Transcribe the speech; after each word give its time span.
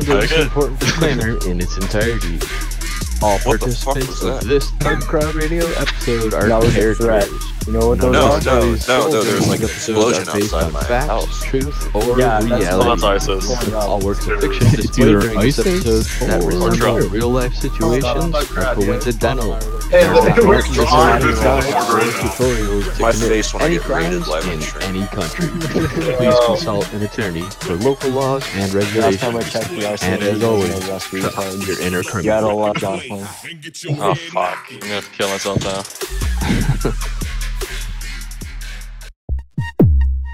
to 0.00 0.06
this 0.06 0.32
Okay. 0.32 0.42
important 0.42 0.80
disclaimer 0.80 1.36
in 1.46 1.60
its 1.60 1.76
entirety. 1.76 2.38
All 3.22 3.38
What 3.44 3.60
participants 3.60 4.22
of 4.22 4.44
this 4.44 4.70
Thug 4.80 5.00
Crowd 5.00 5.34
Radio 5.34 5.64
episode 5.72 6.34
are 6.34 6.48
That 6.48 6.60
was 6.62 6.76
a 6.76 6.94
threat. 6.94 7.28
You 7.66 7.72
know 7.72 7.88
what 7.88 7.98
No, 7.98 8.12
those 8.12 8.44
No, 8.44 8.52
are? 8.52 8.60
no, 8.60 8.72
These 8.72 8.88
no, 8.88 8.94
no, 8.98 9.00
soldiers 9.10 9.24
there 9.24 9.34
was 9.40 9.48
like 9.48 9.58
an 9.60 9.64
episodes 9.64 9.88
explosion 9.88 10.28
are 10.28 10.32
based 10.38 10.54
outside 10.54 10.66
on 10.66 10.72
my 10.74 10.82
facts, 10.84 11.06
house. 11.08 11.42
truth, 11.44 11.88
or 11.94 12.02
Yeah, 12.18 12.40
that's- 12.40 12.44
reality. 12.44 12.66
Oh, 12.70 12.84
that's 12.96 13.02
ISIS. 13.02 13.46
Going 13.46 13.74
up. 13.74 13.88
All 13.88 14.00
works 14.00 14.26
of 14.26 14.40
fiction 14.40 14.66
It's 14.66 14.76
displayed 14.76 15.08
either 15.08 15.20
during 15.20 15.40
this 15.40 15.58
ISIS 15.58 15.66
episode 15.66 16.28
that 16.28 16.42
or 16.42 16.46
resemble 16.48 16.76
Trump. 16.76 17.12
real 17.12 17.30
life 17.32 17.54
situations 17.56 18.34
are 18.34 18.74
coincidental. 18.74 19.58
Hey, 19.88 20.00
They're 20.02 20.14
look, 20.14 20.28
not 20.28 20.38
we're 20.44 20.60
strong. 20.62 21.20
tutorials 21.20 23.00
My 23.00 23.12
face 23.12 23.54
when 23.54 23.62
I 23.62 23.66
any 23.66 23.74
get 23.76 23.82
crimes 23.84 24.26
live 24.28 24.46
in 24.48 24.60
stream. 24.60 24.82
any 24.96 25.06
country. 25.06 25.48
Please 26.16 26.34
consult 26.44 26.92
an 26.92 27.02
attorney 27.02 27.42
for 27.60 27.74
local 27.76 28.10
laws 28.10 28.44
and 28.54 28.74
Last 28.74 29.20
time 29.20 29.36
I 29.36 29.38
regulations. 29.38 29.52
checked 29.52 29.70
the 29.70 29.76
RCA, 29.86 30.02
And 30.08 30.22
as 30.22 30.42
always, 30.42 30.86
trust 30.86 31.12
your 31.12 31.80
inner 31.80 32.02
You 32.02 32.30
had 32.30 32.42
a 32.42 32.46
criminal. 32.46 32.56
lot, 32.58 32.76
Johnson. 32.78 33.26
Oh 34.00 34.14
fuck. 34.14 34.58
I'm 34.72 34.78
gonna 34.80 34.94
have 34.94 35.04
to 35.04 35.10
kill 35.16 35.28
myself 35.28 35.62
now. 35.62 36.92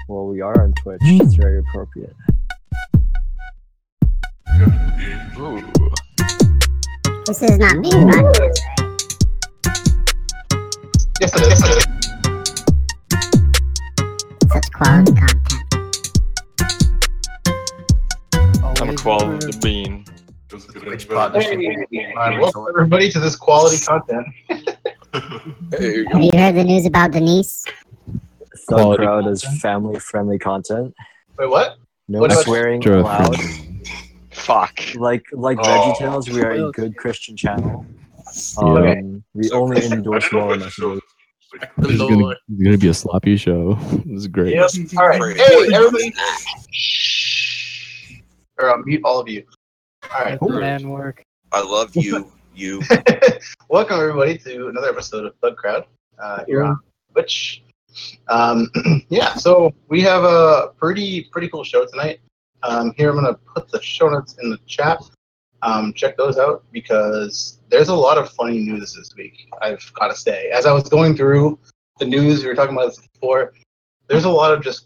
Well, 0.09 0.27
we 0.27 0.41
are 0.41 0.63
on 0.63 0.73
Twitch. 0.73 0.99
It's 1.03 1.35
very 1.35 1.59
appropriate. 1.59 2.15
This 7.25 7.41
is 7.41 7.57
not 7.57 7.81
being 7.81 8.07
broadcast. 8.07 8.82
Yes, 11.21 11.31
it 11.35 11.41
is. 11.41 11.59
Yes. 11.61 11.85
Such 14.51 14.71
quality 14.73 15.13
content. 15.13 15.39
I'm 18.81 18.89
a 18.89 18.95
quality 18.95 19.57
bean. 19.61 20.05
Hey, 20.51 22.39
welcome 22.39 22.65
everybody 22.69 23.09
to 23.11 23.19
this 23.19 23.35
quality 23.35 23.77
content. 23.85 24.27
There 25.69 25.95
you. 25.99 26.07
Have 26.11 26.21
you 26.21 26.31
heard 26.33 26.55
the 26.55 26.63
news 26.63 26.85
about 26.85 27.11
Denise? 27.11 27.65
Thug 28.67 28.79
Quality 28.79 29.03
Crowd 29.03 29.27
is 29.27 29.43
family-friendly 29.61 30.39
content. 30.39 30.93
Wait, 31.37 31.49
what? 31.49 31.77
No 32.07 32.19
What 32.19 32.31
about- 32.31 32.43
swearing 32.45 32.81
Sure. 32.81 32.97
allowed. 32.99 33.35
Fuck. 34.31 34.79
Like 34.95 35.23
like 35.31 35.57
Oh. 35.59 35.63
VeggieTales, 35.63 36.29
we 36.29 36.41
are 36.43 36.51
a 36.51 36.71
good 36.71 36.95
Christian 36.97 37.35
channel. 37.37 37.85
Um, 38.57 38.67
Okay. 38.67 39.03
We 39.35 39.51
only 39.51 39.85
endorse 39.85 40.31
moral 40.31 40.57
messages. 40.57 41.01
This 41.77 41.91
is 41.91 41.99
gonna, 41.99 42.29
this 42.29 42.37
is 42.57 42.63
gonna 42.63 42.77
be 42.77 42.87
a 42.87 42.93
sloppy 42.93 43.37
show. 43.37 43.75
This 44.05 44.21
is 44.21 44.27
great. 44.27 44.55
Yep. 44.55 44.69
All 44.97 45.07
right. 45.07 45.37
Hey, 45.37 45.73
everybody. 45.73 46.13
Or 48.59 48.71
I'll 48.71 48.83
mute 48.83 49.01
all 49.03 49.19
of 49.19 49.27
you. 49.29 49.43
All 50.13 50.23
right. 50.23 50.39
cool. 50.39 50.49
Man 50.49 50.89
work. 50.89 51.23
I 51.51 51.61
love 51.61 51.91
you. 51.95 52.31
You. 52.55 52.81
Welcome 53.69 53.99
everybody 53.99 54.37
to 54.39 54.67
another 54.67 54.89
episode 54.89 55.25
of 55.25 55.35
Thug 55.41 55.55
Crowd 55.57 55.85
uh, 56.19 56.43
here 56.47 56.63
on 56.63 56.79
Twitch. 57.11 57.63
Um, 58.29 58.69
yeah, 59.09 59.35
so 59.35 59.73
we 59.89 60.01
have 60.01 60.23
a 60.23 60.71
pretty 60.77 61.25
pretty 61.31 61.49
cool 61.49 61.63
show 61.63 61.85
tonight. 61.85 62.19
Um, 62.63 62.93
here 62.97 63.09
I'm 63.09 63.15
gonna 63.15 63.35
put 63.55 63.69
the 63.69 63.81
show 63.81 64.09
notes 64.09 64.37
in 64.41 64.49
the 64.49 64.57
chat. 64.65 64.99
Um, 65.61 65.93
check 65.93 66.17
those 66.17 66.37
out 66.37 66.63
because 66.71 67.59
there's 67.73 67.89
a 67.89 67.95
lot 67.95 68.19
of 68.19 68.29
funny 68.29 68.59
news 68.59 68.93
this 68.93 69.15
week. 69.15 69.49
I've 69.59 69.91
got 69.95 70.09
to 70.09 70.15
say, 70.15 70.51
as 70.51 70.67
I 70.67 70.71
was 70.71 70.87
going 70.87 71.17
through 71.17 71.57
the 71.97 72.05
news, 72.05 72.43
we 72.43 72.47
were 72.47 72.53
talking 72.53 72.75
about 72.75 72.89
this 72.89 73.07
before. 73.13 73.51
There's 74.07 74.25
a 74.25 74.29
lot 74.29 74.53
of 74.53 74.61
just 74.61 74.85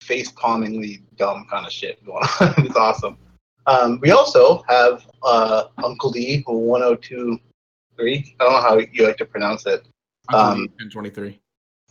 face 0.00 0.30
palmingly 0.30 1.02
dumb 1.16 1.44
kind 1.50 1.66
of 1.66 1.72
shit 1.72 2.04
going 2.06 2.22
on. 2.40 2.54
it's 2.58 2.76
awesome. 2.76 3.18
Um, 3.66 3.98
we 4.00 4.12
also 4.12 4.62
have 4.68 5.04
uh, 5.24 5.64
Uncle 5.82 6.12
D, 6.12 6.44
1023. 6.46 8.36
I 8.38 8.44
don't 8.44 8.52
know 8.52 8.60
how 8.60 8.78
you 8.78 9.06
like 9.06 9.16
to 9.16 9.24
pronounce 9.24 9.66
it. 9.66 9.84
Um, 10.32 10.68
1023. 10.78 11.30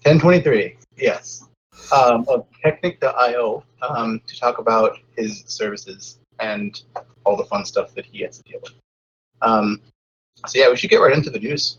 1023, 0.04 0.78
yes. 0.96 1.50
Um, 1.92 2.24
of 2.30 2.46
Technic.io 2.64 3.62
um, 3.82 4.22
to 4.26 4.40
talk 4.40 4.60
about 4.60 5.00
his 5.18 5.44
services 5.48 6.20
and 6.40 6.82
all 7.26 7.36
the 7.36 7.44
fun 7.44 7.66
stuff 7.66 7.94
that 7.96 8.06
he 8.06 8.22
has 8.22 8.38
to 8.38 8.44
deal 8.44 8.62
with. 8.64 8.74
Um, 9.42 9.82
so, 10.48 10.60
yeah, 10.60 10.70
we 10.70 10.76
should 10.76 10.90
get 10.90 10.98
right 10.98 11.14
into 11.14 11.30
the 11.30 11.40
news. 11.40 11.78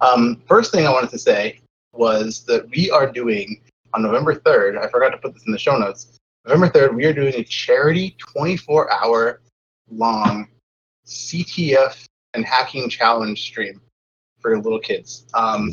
Um, 0.00 0.42
first 0.46 0.72
thing 0.72 0.86
I 0.86 0.92
wanted 0.92 1.10
to 1.10 1.18
say 1.18 1.60
was 1.92 2.44
that 2.46 2.68
we 2.70 2.90
are 2.90 3.10
doing 3.10 3.60
on 3.94 4.02
November 4.02 4.34
3rd, 4.34 4.78
I 4.78 4.88
forgot 4.88 5.10
to 5.10 5.18
put 5.18 5.34
this 5.34 5.44
in 5.46 5.52
the 5.52 5.58
show 5.58 5.78
notes. 5.78 6.18
November 6.46 6.68
3rd, 6.68 6.94
we 6.94 7.04
are 7.06 7.12
doing 7.12 7.34
a 7.34 7.44
charity 7.44 8.16
24 8.18 8.92
hour 8.92 9.40
long 9.90 10.48
CTF 11.06 12.04
and 12.34 12.44
hacking 12.44 12.88
challenge 12.88 13.42
stream 13.42 13.80
for 14.40 14.56
little 14.58 14.80
kids. 14.80 15.26
Um, 15.34 15.70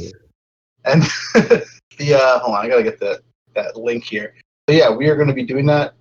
and 0.86 1.02
the 1.34 2.14
uh, 2.16 2.40
hold 2.40 2.56
on, 2.56 2.66
I 2.66 2.70
gotta 2.70 2.84
get 2.84 3.00
the 3.00 3.22
that 3.56 3.76
link 3.76 4.04
here. 4.04 4.36
So 4.70 4.76
yeah, 4.76 4.90
we 4.90 5.10
are 5.10 5.16
going 5.16 5.28
to 5.28 5.34
be 5.34 5.44
doing 5.44 5.66
that. 5.66 5.94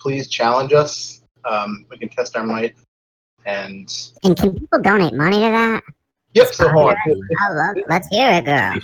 Please 0.00 0.28
challenge 0.28 0.72
us. 0.72 1.22
Um, 1.44 1.84
we 1.90 1.98
can 1.98 2.08
test 2.08 2.36
our 2.36 2.44
might. 2.44 2.74
And 3.48 4.10
And 4.24 4.36
can 4.36 4.52
people 4.58 4.80
donate 4.82 5.14
money 5.14 5.36
to 5.36 5.50
that? 5.50 5.82
yep, 6.34 6.48
so 6.48 6.68
hold 6.68 6.90
on. 6.90 6.96
I 7.40 7.48
love 7.50 7.76
Let's 7.88 8.06
hear 8.08 8.30
it, 8.30 8.44
girl. 8.44 8.74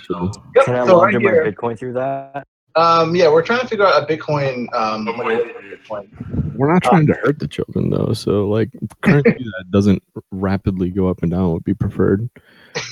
Yep, 0.55 0.65
Can 0.65 0.75
I 0.75 0.85
so 0.85 1.01
right 1.01 1.13
launder 1.13 1.19
my. 1.19 1.51
Bitcoin 1.51 1.77
through 1.77 1.93
that? 1.93 2.47
Um, 2.75 3.15
yeah, 3.15 3.31
we're 3.31 3.43
trying 3.43 3.59
to 3.61 3.67
figure 3.67 3.85
out 3.85 4.01
a 4.01 4.05
Bitcoin. 4.05 4.73
Um, 4.73 5.05
what 5.05 5.31
it 5.31 5.55
is, 5.55 5.79
Bitcoin. 5.79 6.55
We're 6.55 6.73
not 6.73 6.81
trying 6.83 7.05
to 7.07 7.13
hurt 7.13 7.37
the 7.37 7.47
children 7.47 7.91
though, 7.91 8.13
so 8.13 8.49
like 8.49 8.69
currency 9.01 9.29
that 9.57 9.65
doesn't 9.69 10.01
rapidly 10.31 10.89
go 10.89 11.09
up 11.09 11.21
and 11.21 11.31
down 11.31 11.53
would 11.53 11.63
be 11.63 11.75
preferred. 11.75 12.27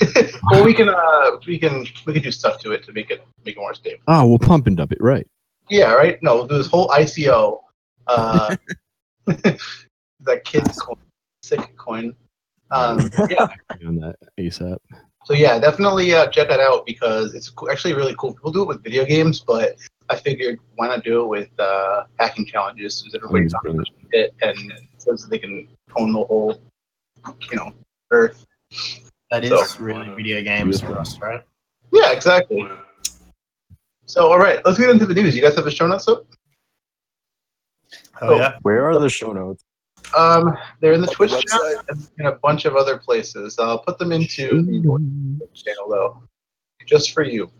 well, 0.50 0.64
we 0.64 0.74
can 0.74 0.88
uh, 0.88 1.30
we 1.46 1.58
can 1.58 1.86
we 2.06 2.12
can 2.14 2.22
do 2.22 2.30
stuff 2.30 2.60
to 2.60 2.72
it 2.72 2.84
to 2.84 2.92
make 2.92 3.10
it 3.10 3.26
make 3.44 3.56
it 3.56 3.60
more 3.60 3.74
stable. 3.74 4.00
Oh, 4.06 4.26
we'll 4.26 4.38
pump 4.38 4.68
and 4.68 4.76
dump 4.76 4.92
it, 4.92 4.98
right? 5.00 5.26
Yeah, 5.68 5.92
right. 5.92 6.22
No, 6.22 6.36
we'll 6.36 6.46
do 6.46 6.56
this 6.56 6.68
whole 6.68 6.88
ICO. 6.88 7.60
Uh, 8.06 8.56
that 9.26 10.44
kid's 10.44 10.78
coin, 10.80 10.96
sick 11.44 11.76
coin. 11.76 12.14
Um, 12.70 12.98
yeah. 13.30 13.48
On 13.86 13.96
that 13.96 14.16
ASAP. 14.38 14.78
So 15.24 15.32
yeah, 15.32 15.58
definitely 15.58 16.12
uh, 16.14 16.26
check 16.28 16.48
that 16.48 16.60
out 16.60 16.84
because 16.84 17.34
it's 17.34 17.52
actually 17.70 17.94
really 17.94 18.14
cool. 18.18 18.34
People 18.34 18.52
do 18.52 18.62
it 18.62 18.68
with 18.68 18.82
video 18.82 19.04
games, 19.04 19.40
but 19.40 19.76
I 20.10 20.16
figured 20.16 20.58
why 20.76 20.88
not 20.88 21.02
do 21.02 21.22
it 21.22 21.28
with 21.28 21.48
uh, 21.58 22.04
hacking 22.18 22.44
challenges 22.44 22.96
so 22.98 23.06
that 23.10 23.18
everybody's 23.18 23.52
Sounds 23.52 23.64
on 23.66 23.76
brilliant. 23.76 23.96
it 24.12 24.34
and 24.42 24.72
so 24.98 25.16
they 25.28 25.38
can 25.38 25.68
own 25.96 26.12
the 26.12 26.24
whole, 26.24 26.60
you 27.50 27.56
know, 27.56 27.72
earth. 28.10 28.44
That 29.30 29.44
is 29.44 29.50
So- 29.70 29.82
really 29.82 30.08
video 30.14 30.42
games 30.42 30.80
for 30.80 30.98
us, 30.98 31.18
right? 31.20 31.42
Yeah, 31.92 32.12
exactly. 32.12 32.68
So 34.06 34.30
all 34.30 34.38
right, 34.38 34.60
let's 34.66 34.78
get 34.78 34.90
into 34.90 35.06
the 35.06 35.14
news. 35.14 35.34
You 35.34 35.42
guys 35.42 35.54
have 35.56 35.64
the 35.64 35.70
show 35.70 35.86
notes 35.86 36.06
up? 36.08 36.26
Oh, 38.20 38.36
yeah. 38.36 38.58
Where 38.62 38.84
are 38.90 38.98
the 38.98 39.08
show 39.08 39.32
notes? 39.32 39.64
Um, 40.16 40.56
they're 40.80 40.92
in 40.92 41.00
the 41.00 41.06
Twitch 41.08 41.32
Website. 41.32 41.74
chat 41.76 41.84
and 41.88 42.08
in 42.18 42.26
a 42.26 42.32
bunch 42.32 42.64
of 42.64 42.76
other 42.76 42.98
places. 42.98 43.58
I'll 43.58 43.78
put 43.78 43.98
them 43.98 44.12
into 44.12 44.62
the 44.62 45.48
channel 45.54 45.88
though, 45.88 46.22
just 46.86 47.12
for 47.12 47.22
you. 47.22 47.50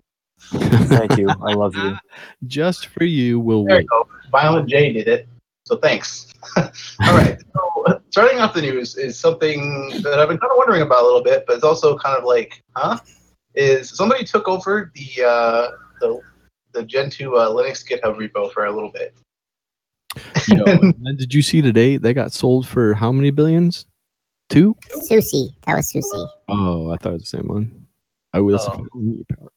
Thank 0.41 1.16
you. 1.16 1.28
I 1.28 1.55
love 1.55 1.75
you. 1.75 1.97
Just 2.49 2.88
for 2.88 3.05
you, 3.05 3.38
we'll 3.41 3.65
There 3.65 3.77
wait. 3.77 3.82
you 3.84 3.88
go. 3.88 4.06
Violent 4.31 4.69
J 4.69 4.93
did 4.93 5.09
it. 5.09 5.28
So 5.65 5.77
thanks. 5.77 6.32
All 6.56 6.65
right. 7.00 7.38
So 7.55 7.84
uh, 7.87 7.99
starting 8.10 8.38
off 8.41 8.53
the 8.53 8.61
news 8.61 8.97
is 8.97 9.19
something 9.19 9.88
that 10.03 10.19
I've 10.19 10.28
been 10.28 10.38
kind 10.38 10.50
of 10.50 10.59
wondering 10.59 10.82
about 10.82 11.03
a 11.03 11.05
little 11.06 11.22
bit, 11.22 11.44
but 11.47 11.55
it's 11.55 11.65
also 11.65 11.97
kind 11.97 12.19
of 12.19 12.25
like, 12.25 12.62
huh? 12.76 12.99
Is 13.55 13.91
somebody 13.91 14.25
took 14.25 14.49
over 14.49 14.93
the 14.94 15.25
uh, 15.25 15.69
the 16.00 16.21
the 16.72 16.82
Gentoo 16.82 17.37
uh, 17.37 17.49
Linux 17.50 17.88
GitHub 17.88 18.19
repo 18.19 18.53
for 18.53 18.66
a 18.66 18.72
little 18.72 18.91
bit? 18.91 19.15
Yo, 20.48 20.64
and 20.64 20.94
then 21.02 21.16
did 21.16 21.32
you 21.34 21.42
see 21.42 21.60
today 21.62 21.97
they 21.97 22.12
got 22.14 22.32
sold 22.32 22.66
for 22.66 22.94
how 22.94 23.10
many 23.12 23.30
billions? 23.30 23.87
Two? 24.50 24.76
SUSE. 25.02 25.50
That 25.66 25.76
was 25.76 25.90
SUSE. 25.90 26.26
Oh, 26.49 26.90
I 26.90 26.96
thought 26.96 27.11
it 27.11 27.12
was 27.14 27.22
the 27.22 27.38
same 27.38 27.49
one. 27.49 27.87
I 28.32 28.40
would. 28.40 28.55
that's 28.55 28.66
Oh. 28.69 28.87
a- 28.94 29.49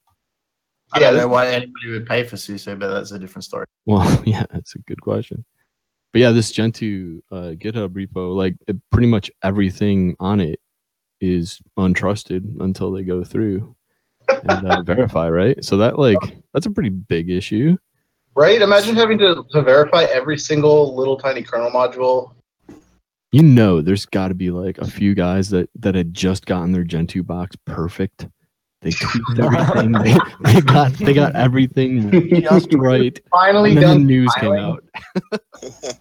I 0.93 0.99
Yeah, 1.01 1.09
don't 1.11 1.17
know 1.19 1.27
why 1.27 1.47
anybody 1.47 1.89
would 1.89 2.05
pay 2.07 2.23
for 2.23 2.37
SUSE, 2.37 2.65
but 2.65 2.79
that's 2.87 3.11
a 3.11 3.19
different 3.19 3.43
story. 3.43 3.65
Well, 3.85 4.01
yeah, 4.25 4.45
that's 4.51 4.75
a 4.75 4.79
good 4.79 5.01
question. 5.01 5.43
But 6.13 6.21
yeah, 6.21 6.31
this 6.31 6.51
Gentoo 6.51 7.21
uh, 7.31 7.53
GitHub 7.57 7.89
repo, 7.89 8.33
like 8.35 8.55
it, 8.67 8.77
pretty 8.91 9.07
much 9.07 9.29
everything 9.43 10.15
on 10.19 10.39
it 10.39 10.59
is 11.19 11.59
untrusted 11.77 12.61
until 12.61 12.91
they 12.91 13.03
go 13.03 13.23
through 13.25 13.75
and 14.29 14.65
uh, 14.65 14.81
verify, 14.85 15.29
right? 15.29 15.63
So 15.65 15.77
that 15.77 15.99
like 15.99 16.19
that's 16.53 16.65
a 16.65 16.71
pretty 16.71 16.89
big 16.89 17.29
issue. 17.29 17.75
Right? 18.37 18.61
Imagine 18.61 18.95
having 18.95 19.17
to, 19.17 19.43
to 19.51 19.61
verify 19.63 20.03
every 20.03 20.37
single 20.37 20.95
little 20.95 21.17
tiny 21.17 21.41
kernel 21.41 21.71
module. 21.71 22.33
You 23.31 23.41
know, 23.41 23.81
there's 23.81 24.05
got 24.05 24.27
to 24.27 24.35
be 24.35 24.51
like 24.51 24.77
a 24.77 24.85
few 24.85 25.15
guys 25.15 25.49
that 25.49 25.71
that 25.79 25.95
had 25.95 26.13
just 26.13 26.45
gotten 26.45 26.71
their 26.71 26.83
Gentoo 26.83 27.23
box 27.23 27.55
perfect. 27.65 28.27
They 28.83 28.91
tweaked 28.91 29.39
everything. 29.39 29.91
they, 29.91 30.17
they 30.53 30.61
got 30.61 30.93
they 30.93 31.13
got 31.15 31.35
everything 31.35 32.11
just 32.41 32.71
right. 32.75 33.19
Finally 33.31 33.71
And 33.71 33.77
then 33.79 33.83
the 33.83 33.93
done. 33.95 34.05
news 34.05 34.33
came 34.39 34.53
out. 34.53 34.83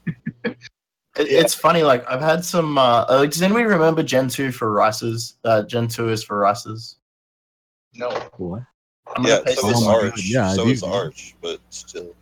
It, 1.19 1.29
It's 1.29 1.55
funny, 1.55 1.83
like 1.83 2.05
I've 2.11 2.21
had 2.21 2.45
some. 2.45 2.77
Uh, 2.77 3.07
uh, 3.09 3.25
does 3.25 3.41
anybody 3.41 3.65
remember 3.65 4.03
Gentoo 4.03 4.51
for 4.53 4.71
rices? 4.73 5.39
Uh, 5.45 5.63
Gentoo 5.63 6.09
is 6.11 6.23
for 6.23 6.37
rices. 6.39 6.99
No. 7.95 8.11
What? 8.37 8.65
I'm 9.17 9.25
Yeah, 9.25 9.39
paste 9.43 9.61
so 9.63 9.69
Oh 9.69 9.71
is 9.71 9.81
God, 9.81 10.05
Arch. 10.05 10.25
yeah, 10.27 10.53
so 10.53 10.65
do. 10.67 10.71
is 10.73 10.83
Arch, 10.83 11.35
but 11.41 11.61
still. 11.71 12.15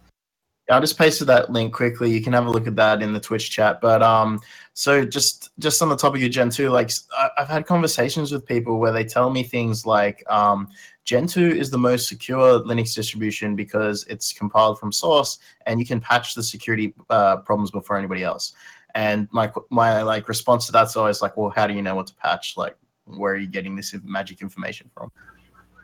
I 0.70 0.81
just 0.81 0.96
pasted 0.96 1.26
that 1.26 1.52
link 1.52 1.75
quickly. 1.75 2.11
You 2.11 2.22
can 2.22 2.32
have 2.32 2.46
a 2.46 2.50
look 2.50 2.66
at 2.66 2.76
that 2.76 3.02
in 3.02 3.12
the 3.12 3.20
Twitch 3.20 3.50
chat. 3.50 3.81
But 3.81 4.02
um, 4.02 4.40
so 4.72 5.05
just 5.05 5.50
just 5.58 5.82
on 5.82 5.90
the 5.90 5.96
topic 5.96 6.22
of 6.22 6.31
Gentoo, 6.31 6.70
like 6.70 6.90
I- 7.16 7.31
I've 7.38 7.49
had 7.49 7.66
conversations 7.66 8.32
with 8.32 8.46
people 8.46 8.78
where 8.78 8.93
they 8.93 9.05
tell 9.05 9.28
me 9.31 9.43
things 9.43 9.84
like 9.84 10.25
um, 10.31 10.69
Gentoo 11.05 11.50
is 11.50 11.70
the 11.70 11.78
most 11.78 12.08
secure 12.08 12.61
Linux 12.61 12.94
distribution 12.94 13.55
because 13.55 14.05
it's 14.08 14.32
compiled 14.32 14.81
from 14.81 14.90
source 14.90 15.38
and 15.66 15.78
you 15.78 15.84
can 15.84 16.00
patch 16.00 16.34
the 16.34 16.43
security 16.43 16.94
uh, 17.11 17.37
problems 17.38 17.70
before 17.70 17.99
anybody 17.99 18.25
else. 18.25 18.55
And 18.94 19.28
my 19.32 19.52
my 19.70 20.02
like 20.02 20.28
response 20.28 20.64
to 20.66 20.72
that's 20.72 20.96
always 20.96 21.20
like, 21.20 21.37
well, 21.37 21.50
how 21.50 21.66
do 21.66 21.75
you 21.75 21.82
know 21.82 21.94
what 21.94 22.06
to 22.06 22.14
patch? 22.14 22.56
Like, 22.56 22.76
where 23.05 23.34
are 23.34 23.37
you 23.37 23.49
getting 23.49 23.76
this 23.76 23.94
magic 24.02 24.40
information 24.40 24.90
from? 24.96 25.12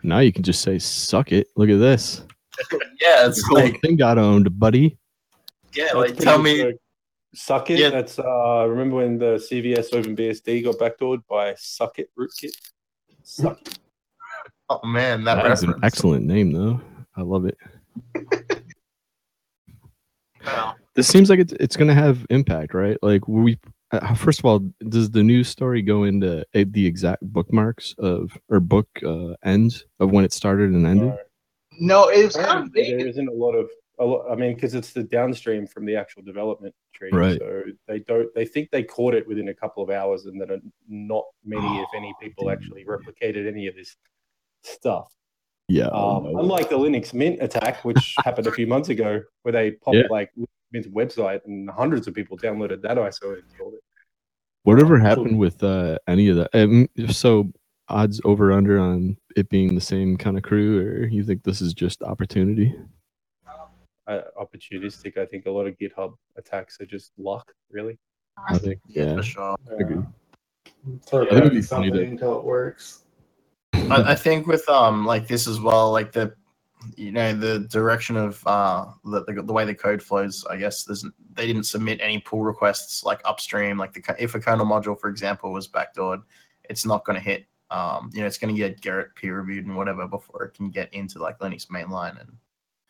Now 0.03 0.21
you 0.21 0.32
can 0.32 0.43
just 0.43 0.62
say, 0.62 0.79
"Suck 0.79 1.32
it." 1.32 1.49
Look 1.56 1.69
at 1.69 1.79
this. 1.79 2.23
Yeah, 3.01 3.27
it's 3.27 3.43
The 3.43 3.49
whole 3.49 3.59
like 3.65 3.81
thing 3.81 3.97
got 3.97 4.19
owned, 4.19 4.59
buddy. 4.59 4.99
yeah, 5.75 5.85
That's 5.87 5.95
like 5.95 6.17
tell 6.17 6.39
me. 6.41 6.65
like, 6.65 6.77
Suck 7.35 7.71
it. 7.71 7.79
Yeah. 7.79 7.91
That's 7.91 8.19
uh 8.19 8.67
remember 8.69 8.97
when 8.97 9.17
the 9.19 9.37
CVS 9.37 9.91
OpenBSD 9.93 10.65
got 10.65 10.77
backdoored 10.79 11.23
by 11.29 11.55
Suck 11.57 11.99
It 12.01 12.11
Rootkit? 12.19 12.51
Suck 13.23 13.61
it. 13.62 13.79
Oh 14.69 14.81
man, 14.87 15.25
that, 15.25 15.37
That 15.37 15.53
is 15.53 15.62
an 15.62 15.75
excellent 15.83 16.25
name, 16.27 16.53
though. 16.53 16.81
I 17.17 17.23
love 17.23 17.45
it. 17.47 17.57
Wow. 20.45 20.75
This 20.95 21.06
seems 21.09 21.29
like 21.31 21.39
it's 21.39 21.53
it's 21.55 21.77
going 21.77 21.89
to 21.89 21.95
have 21.95 22.27
impact, 22.31 22.75
right? 22.75 22.97
Like 23.03 23.27
we. 23.29 23.59
Uh, 23.93 24.15
first 24.15 24.39
of 24.39 24.45
all, 24.45 24.61
does 24.89 25.11
the 25.11 25.23
news 25.23 25.49
story 25.49 25.83
go 25.83 26.05
into 26.05 26.41
uh, 26.55 26.65
the 26.69 26.87
exact 26.87 27.23
bookmarks 27.23 27.95
of 27.99 28.37
or 28.49 28.61
book 28.61 28.89
uh, 29.05 29.35
ends 29.45 29.85
of 29.99 30.11
when 30.13 30.25
it 30.25 30.33
started 30.33 30.71
and 30.71 30.87
ended? 30.87 31.13
No. 31.81 32.05
No, 32.05 32.09
it 32.11 32.25
was 32.25 32.37
kind 32.37 32.47
of 32.47 32.67
Apparently 32.67 32.97
there 32.97 33.09
isn't 33.09 33.29
a 33.29 33.32
lot 33.32 33.53
of 33.55 33.69
a 33.99 34.05
lot, 34.05 34.31
I 34.31 34.35
mean, 34.35 34.55
because 34.55 34.75
it's 34.75 34.93
the 34.93 35.03
downstream 35.03 35.67
from 35.67 35.85
the 35.85 35.94
actual 35.97 36.23
development 36.23 36.75
tree. 36.94 37.11
Right. 37.12 37.38
So 37.38 37.62
they 37.87 37.99
don't. 38.00 38.32
They 38.35 38.47
think 38.47 38.71
they 38.71 38.82
caught 38.82 39.15
it 39.15 39.27
within 39.29 39.49
a 39.49 39.55
couple 39.55 39.82
of 39.82 39.91
hours, 39.91 40.25
and 40.27 40.41
that 40.41 40.50
are 40.50 40.61
not 40.88 41.25
many, 41.44 41.81
if 41.81 41.88
any, 41.94 42.15
people 42.21 42.50
actually 42.50 42.85
replicated 42.85 43.47
any 43.47 43.67
of 43.67 43.75
this 43.75 43.97
stuff. 44.62 45.12
Yeah. 45.69 45.91
oh, 45.93 46.17
Um, 46.17 46.25
no. 46.32 46.38
unlike 46.41 46.69
the 46.71 46.79
Linux 46.79 47.12
Mint 47.12 47.43
attack, 47.43 47.85
which 47.85 48.15
happened 48.25 48.47
a 48.47 48.53
few 48.53 48.67
months 48.67 48.88
ago, 48.88 49.23
where 49.43 49.53
they 49.53 49.73
popped 49.73 49.97
Yeah. 49.99 50.05
like 50.11 50.31
Mint's 50.73 50.88
website 50.88 51.41
and 51.44 51.69
hundreds 51.69 52.06
of 52.09 52.15
people 52.15 52.38
downloaded 52.38 52.81
that 52.82 52.97
ISO 52.97 53.35
and 53.35 53.43
installed 53.43 53.75
it. 53.75 53.81
Whatever 54.65 54.94
Um, 54.97 55.00
happened 55.03 55.38
with 55.38 55.62
uh, 55.62 55.99
any 56.09 56.29
of 56.29 56.37
that? 56.37 56.50
Um, 56.55 56.88
so 57.11 57.53
odds 57.91 58.21
over 58.25 58.53
under 58.53 58.79
on 58.79 59.17
it 59.37 59.49
being 59.49 59.75
the 59.75 59.81
same 59.81 60.17
kind 60.17 60.37
of 60.37 60.43
crew, 60.43 60.81
or 60.81 61.07
you 61.07 61.25
think 61.25 61.43
this 61.43 61.61
is 61.61 61.75
just 61.75 62.03
opportunity? 62.03 62.75
Uh, 64.07 64.23
opportunistic. 64.41 65.17
I 65.19 65.27
think 65.27 65.47
a 65.47 65.51
lot 65.51 65.67
of 65.67 65.79
GitHub 65.79 66.15
attacks 66.37 66.81
are 66.81 66.87
just 66.87 67.13
luck, 67.19 67.53
really. 67.71 67.99
I 68.49 68.59
think 68.59 68.81
yeah. 68.89 69.15
for 69.15 69.23
sure. 69.23 69.57
agree. 69.79 70.03
Throw 71.07 71.27
I 71.27 71.29
think 71.29 71.39
it'd 71.39 71.53
be 71.53 71.61
to 71.61 71.67
funny 71.67 71.89
something 71.89 71.93
to- 71.93 72.11
until 72.11 72.39
it 72.39 72.45
works. 72.45 73.05
I, 73.73 74.13
I 74.13 74.15
think 74.15 74.47
with 74.47 74.69
um 74.69 75.07
like 75.07 75.27
this 75.29 75.47
as 75.47 75.61
well, 75.61 75.91
like 75.93 76.13
the 76.13 76.35
you 76.97 77.13
know 77.13 77.35
the 77.35 77.61
direction 77.71 78.17
of 78.17 78.45
uh 78.47 78.87
the, 79.05 79.25
the, 79.25 79.43
the 79.43 79.53
way 79.53 79.65
the 79.65 79.75
code 79.75 80.03
flows. 80.03 80.45
I 80.49 80.57
guess 80.57 80.85
there's 80.85 81.05
they 81.35 81.47
didn't 81.47 81.65
submit 81.65 82.01
any 82.03 82.19
pull 82.19 82.43
requests 82.43 83.05
like 83.05 83.21
upstream. 83.25 83.79
Like 83.79 83.93
the 83.93 84.17
if 84.19 84.35
a 84.35 84.41
kernel 84.41 84.67
module, 84.67 84.99
for 84.99 85.09
example, 85.09 85.53
was 85.53 85.69
backdoored, 85.69 86.23
it's 86.69 86.87
not 86.87 87.05
going 87.05 87.19
to 87.19 87.25
hit. 87.25 87.47
Um, 87.70 88.11
you 88.12 88.20
know, 88.20 88.26
it's 88.26 88.38
going 88.38 88.55
to 88.55 88.58
get 88.58 88.81
Garrett 88.81 89.14
peer 89.14 89.40
reviewed 89.40 89.67
and 89.67 89.76
whatever 89.76 90.08
before 90.08 90.44
it 90.44 90.55
can 90.55 90.70
get 90.70 90.93
into 90.93 91.19
like 91.20 91.38
Linux 91.38 91.69
mainline 91.69 92.20
and 92.20 92.32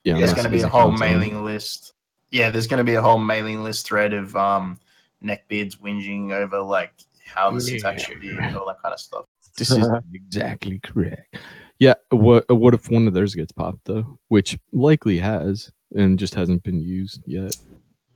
Yeah, 0.04 0.18
there's 0.18 0.32
going 0.32 0.44
to 0.44 0.50
be 0.50 0.62
a 0.62 0.68
whole 0.68 0.88
accounts 0.88 1.02
on 1.02 1.08
mailing 1.08 1.44
list. 1.44 1.92
Yeah, 2.30 2.50
there's 2.50 2.66
going 2.66 2.78
to 2.78 2.84
be 2.84 2.94
a 2.94 3.02
whole 3.02 3.18
mailing 3.18 3.62
list 3.62 3.86
thread 3.86 4.12
of 4.12 4.34
um, 4.36 4.78
neckbeards 5.22 5.78
whinging 5.78 6.32
over 6.32 6.60
like 6.60 6.92
how 7.26 7.50
the 7.50 7.60
syntax 7.60 8.04
should 8.04 8.20
be 8.20 8.30
and 8.30 8.56
all 8.56 8.66
that 8.66 8.80
kind 8.82 8.94
of 8.94 9.00
stuff. 9.00 9.24
This 9.56 9.70
is 9.70 9.86
exactly 10.14 10.78
correct. 10.78 11.36
Yeah. 11.78 11.94
What 12.10 12.50
What 12.50 12.74
if 12.74 12.90
one 12.90 13.06
of 13.06 13.14
theirs 13.14 13.34
gets 13.34 13.52
popped 13.52 13.84
though? 13.84 14.18
Which 14.28 14.58
likely 14.72 15.18
has, 15.18 15.70
and 15.94 16.18
just 16.18 16.34
hasn't 16.34 16.62
been 16.62 16.80
used 16.80 17.22
yet. 17.26 17.56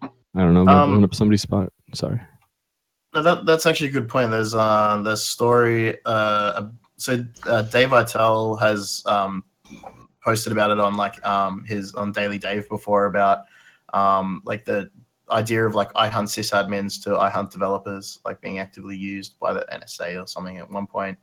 I 0.02 0.08
don't 0.40 0.54
know. 0.54 0.62
I'm 0.62 0.94
Um, 0.94 1.04
up 1.04 1.14
somebody's 1.14 1.42
spot. 1.42 1.72
Sorry. 1.92 2.20
No, 3.14 3.22
that, 3.22 3.46
that's 3.46 3.64
actually 3.64 3.88
a 3.88 3.92
good 3.92 4.08
point. 4.08 4.32
There's 4.32 4.54
uh, 4.54 5.00
the 5.04 5.14
story. 5.16 5.98
Uh, 6.04 6.68
so 6.96 7.24
uh, 7.46 7.62
Dave 7.62 7.90
Aitel 7.90 8.60
has 8.60 9.02
um, 9.06 9.44
posted 10.22 10.52
about 10.52 10.70
it 10.70 10.80
on 10.80 10.96
like 10.96 11.24
um, 11.24 11.64
his 11.64 11.94
on 11.94 12.10
Daily 12.10 12.38
Dave 12.38 12.68
before 12.68 13.06
about 13.06 13.44
um, 13.92 14.42
like 14.44 14.64
the 14.64 14.90
idea 15.30 15.64
of 15.64 15.74
like 15.74 15.92
iHunt 15.92 16.28
sysadmins 16.28 17.02
to 17.04 17.16
I 17.16 17.30
hunt 17.30 17.50
developers 17.52 18.18
like 18.24 18.40
being 18.40 18.58
actively 18.58 18.96
used 18.96 19.38
by 19.38 19.52
the 19.52 19.64
NSA 19.72 20.22
or 20.22 20.26
something 20.26 20.58
at 20.58 20.70
one 20.70 20.86
point. 20.86 21.16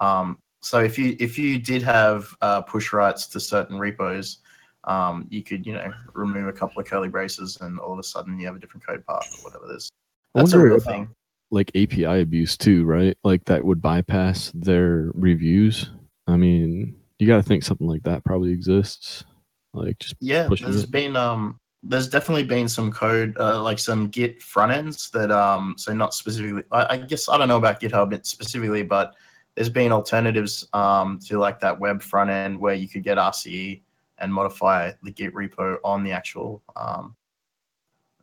Um, 0.00 0.38
so 0.60 0.80
if 0.80 0.98
you 0.98 1.16
if 1.18 1.38
you 1.38 1.58
did 1.58 1.82
have 1.82 2.34
uh, 2.42 2.60
push 2.60 2.92
rights 2.92 3.26
to 3.28 3.40
certain 3.40 3.78
repos, 3.78 4.38
um, 4.84 5.26
you 5.30 5.42
could 5.42 5.64
you 5.64 5.72
know 5.72 5.90
remove 6.12 6.48
a 6.48 6.52
couple 6.52 6.80
of 6.80 6.86
curly 6.86 7.08
braces 7.08 7.58
and 7.62 7.78
all 7.78 7.94
of 7.94 7.98
a 7.98 8.02
sudden 8.02 8.38
you 8.38 8.46
have 8.46 8.56
a 8.56 8.58
different 8.58 8.86
code 8.86 9.06
path 9.06 9.38
or 9.38 9.44
whatever 9.44 9.72
it 9.72 9.76
is. 9.76 9.90
That's 10.34 10.52
a 10.52 10.58
real 10.58 10.78
thing. 10.78 11.08
Like 11.50 11.70
API 11.74 12.20
abuse 12.20 12.56
too, 12.56 12.84
right? 12.84 13.16
Like 13.24 13.44
that 13.46 13.64
would 13.64 13.82
bypass 13.82 14.52
their 14.54 15.10
reviews. 15.14 15.90
I 16.26 16.36
mean, 16.36 16.96
you 17.18 17.26
got 17.26 17.36
to 17.36 17.42
think 17.42 17.64
something 17.64 17.86
like 17.86 18.04
that 18.04 18.24
probably 18.24 18.52
exists. 18.52 19.24
Like 19.72 19.98
just 19.98 20.16
Yeah, 20.20 20.48
there's 20.48 20.84
it. 20.84 20.90
been 20.90 21.16
um 21.16 21.58
there's 21.82 22.08
definitely 22.08 22.44
been 22.44 22.68
some 22.68 22.92
code 22.92 23.36
uh, 23.38 23.62
like 23.62 23.78
some 23.78 24.08
Git 24.08 24.42
front 24.42 24.72
ends 24.72 25.10
that 25.10 25.30
um 25.30 25.74
so 25.78 25.92
not 25.94 26.14
specifically 26.14 26.62
I, 26.72 26.86
I 26.90 26.96
guess 26.98 27.28
I 27.28 27.38
don't 27.38 27.48
know 27.48 27.56
about 27.56 27.80
GitHub 27.80 28.24
specifically, 28.26 28.82
but 28.82 29.14
there's 29.54 29.68
been 29.68 29.92
alternatives 29.92 30.66
um 30.72 31.18
to 31.26 31.38
like 31.38 31.60
that 31.60 31.78
web 31.78 32.02
front 32.02 32.30
end 32.30 32.58
where 32.58 32.74
you 32.74 32.88
could 32.88 33.02
get 33.02 33.18
RCE 33.18 33.82
and 34.18 34.32
modify 34.32 34.92
the 35.02 35.10
Git 35.10 35.34
repo 35.34 35.78
on 35.84 36.04
the 36.04 36.12
actual 36.12 36.62
um 36.76 37.16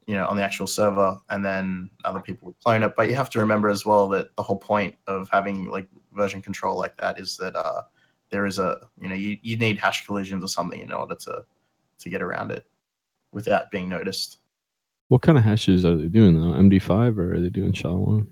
you 0.08 0.16
know 0.16 0.26
on 0.26 0.38
the 0.38 0.44
actual 0.44 0.66
server 0.66 1.20
and 1.30 1.46
then 1.46 1.90
other 2.06 2.20
people 2.20 2.48
would 2.48 2.60
clone 2.64 2.82
it. 2.82 2.94
But 2.96 3.10
you 3.10 3.16
have 3.16 3.30
to 3.32 3.40
remember 3.40 3.70
as 3.70 3.86
well 3.86 4.08
that 4.10 4.36
the 4.36 4.44
whole 4.44 4.58
point 4.58 4.96
of 5.06 5.30
having 5.32 5.66
like 5.66 5.88
version 6.14 6.42
control 6.42 6.78
like 6.78 6.98
that 6.98 7.20
is 7.20 7.38
that 7.38 7.56
uh 7.56 7.84
there 8.32 8.46
is 8.46 8.58
a 8.58 8.80
you 9.00 9.10
know 9.10 9.16
you, 9.16 9.38
you 9.42 9.58
need 9.58 9.78
hash 9.78 10.06
collisions 10.06 10.44
or 10.44 10.48
something 10.48 10.80
in 10.80 10.92
order 10.92 11.16
to 11.16 11.44
to 12.00 12.10
get 12.10 12.22
around 12.22 12.52
it 12.52 12.66
without 13.32 13.70
being 13.70 13.90
noticed. 13.90 14.40
What 15.10 15.22
kind 15.22 15.38
of 15.38 15.44
hashes 15.44 15.86
are 15.86 15.96
they 15.96 16.08
doing 16.08 16.40
though? 16.40 16.58
MD5 16.58 17.18
or 17.18 17.36
are 17.36 17.40
they 17.40 17.50
doing 17.50 17.72
SHA-1? 17.72 18.28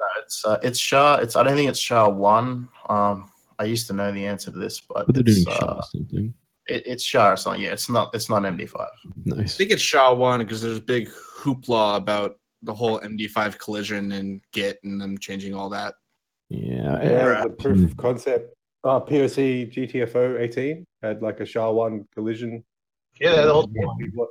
No, 0.00 0.06
it's 0.22 0.44
uh, 0.44 0.58
it's 0.62 0.78
SHA. 0.78 1.16
It's 1.22 1.36
I 1.36 1.42
don't 1.42 1.56
think 1.56 1.70
it's 1.70 1.78
SHA 1.78 2.08
one. 2.08 2.68
Um, 2.88 3.30
I 3.58 3.64
used 3.64 3.86
to 3.86 3.92
know 3.92 4.10
the 4.10 4.26
answer 4.26 4.50
to 4.50 4.58
this, 4.58 4.80
but 4.80 5.06
But 5.06 5.14
they're 5.14 5.24
doing 5.24 5.44
uh, 5.48 5.80
something. 5.82 6.34
It, 6.66 6.82
it's 6.86 7.02
SHA 7.04 7.32
or 7.32 7.36
something. 7.36 7.62
Yeah, 7.62 7.72
it's 7.72 7.88
not. 7.88 8.14
It's 8.14 8.28
not 8.30 8.42
MD5. 8.42 8.86
Nice. 9.24 9.54
I 9.54 9.58
think 9.58 9.70
it's 9.70 9.82
SHA 9.82 10.14
one 10.14 10.40
because 10.40 10.62
there's 10.62 10.78
a 10.78 10.82
big 10.82 11.08
hoopla 11.08 11.96
about 11.96 12.36
the 12.62 12.72
whole 12.74 13.00
MD5 13.00 13.58
collision 13.58 14.12
and 14.12 14.40
Git 14.52 14.78
and 14.84 15.00
them 15.00 15.18
changing 15.18 15.54
all 15.54 15.68
that. 15.70 15.94
Yeah. 16.48 17.02
Yeah, 17.02 17.42
the 17.42 17.50
proof 17.58 17.90
of 17.90 17.96
concept 17.96 18.54
uh, 18.84 19.00
POC 19.00 19.72
GTFO 19.72 20.40
18 20.40 20.86
had 21.02 21.22
like 21.22 21.40
a 21.40 21.46
SHA-1 21.46 22.06
collision. 22.14 22.64
Yeah, 23.20 23.42
the 23.42 23.52
whole 23.52 23.68
People- 23.98 24.28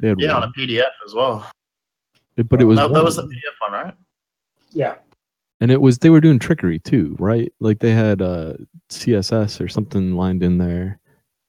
They 0.00 0.14
Yeah, 0.18 0.36
on 0.36 0.42
a 0.44 0.52
PDF 0.52 0.90
as 1.06 1.14
well. 1.14 1.48
but 2.36 2.60
it 2.60 2.64
was 2.64 2.78
that, 2.78 2.92
that 2.92 3.04
was 3.04 3.16
the 3.16 3.22
one. 3.22 3.30
PDF 3.30 3.70
one, 3.70 3.72
right? 3.84 3.94
Yeah. 4.70 4.96
and 5.60 5.70
it 5.72 5.80
was 5.80 5.98
they 5.98 6.10
were 6.10 6.20
doing 6.20 6.38
trickery 6.38 6.78
too, 6.78 7.16
right? 7.18 7.52
Like 7.60 7.78
they 7.80 7.92
had 7.92 8.22
uh 8.22 8.54
CSS 8.90 9.60
or 9.60 9.68
something 9.68 10.14
lined 10.14 10.42
in 10.42 10.58
there, 10.58 11.00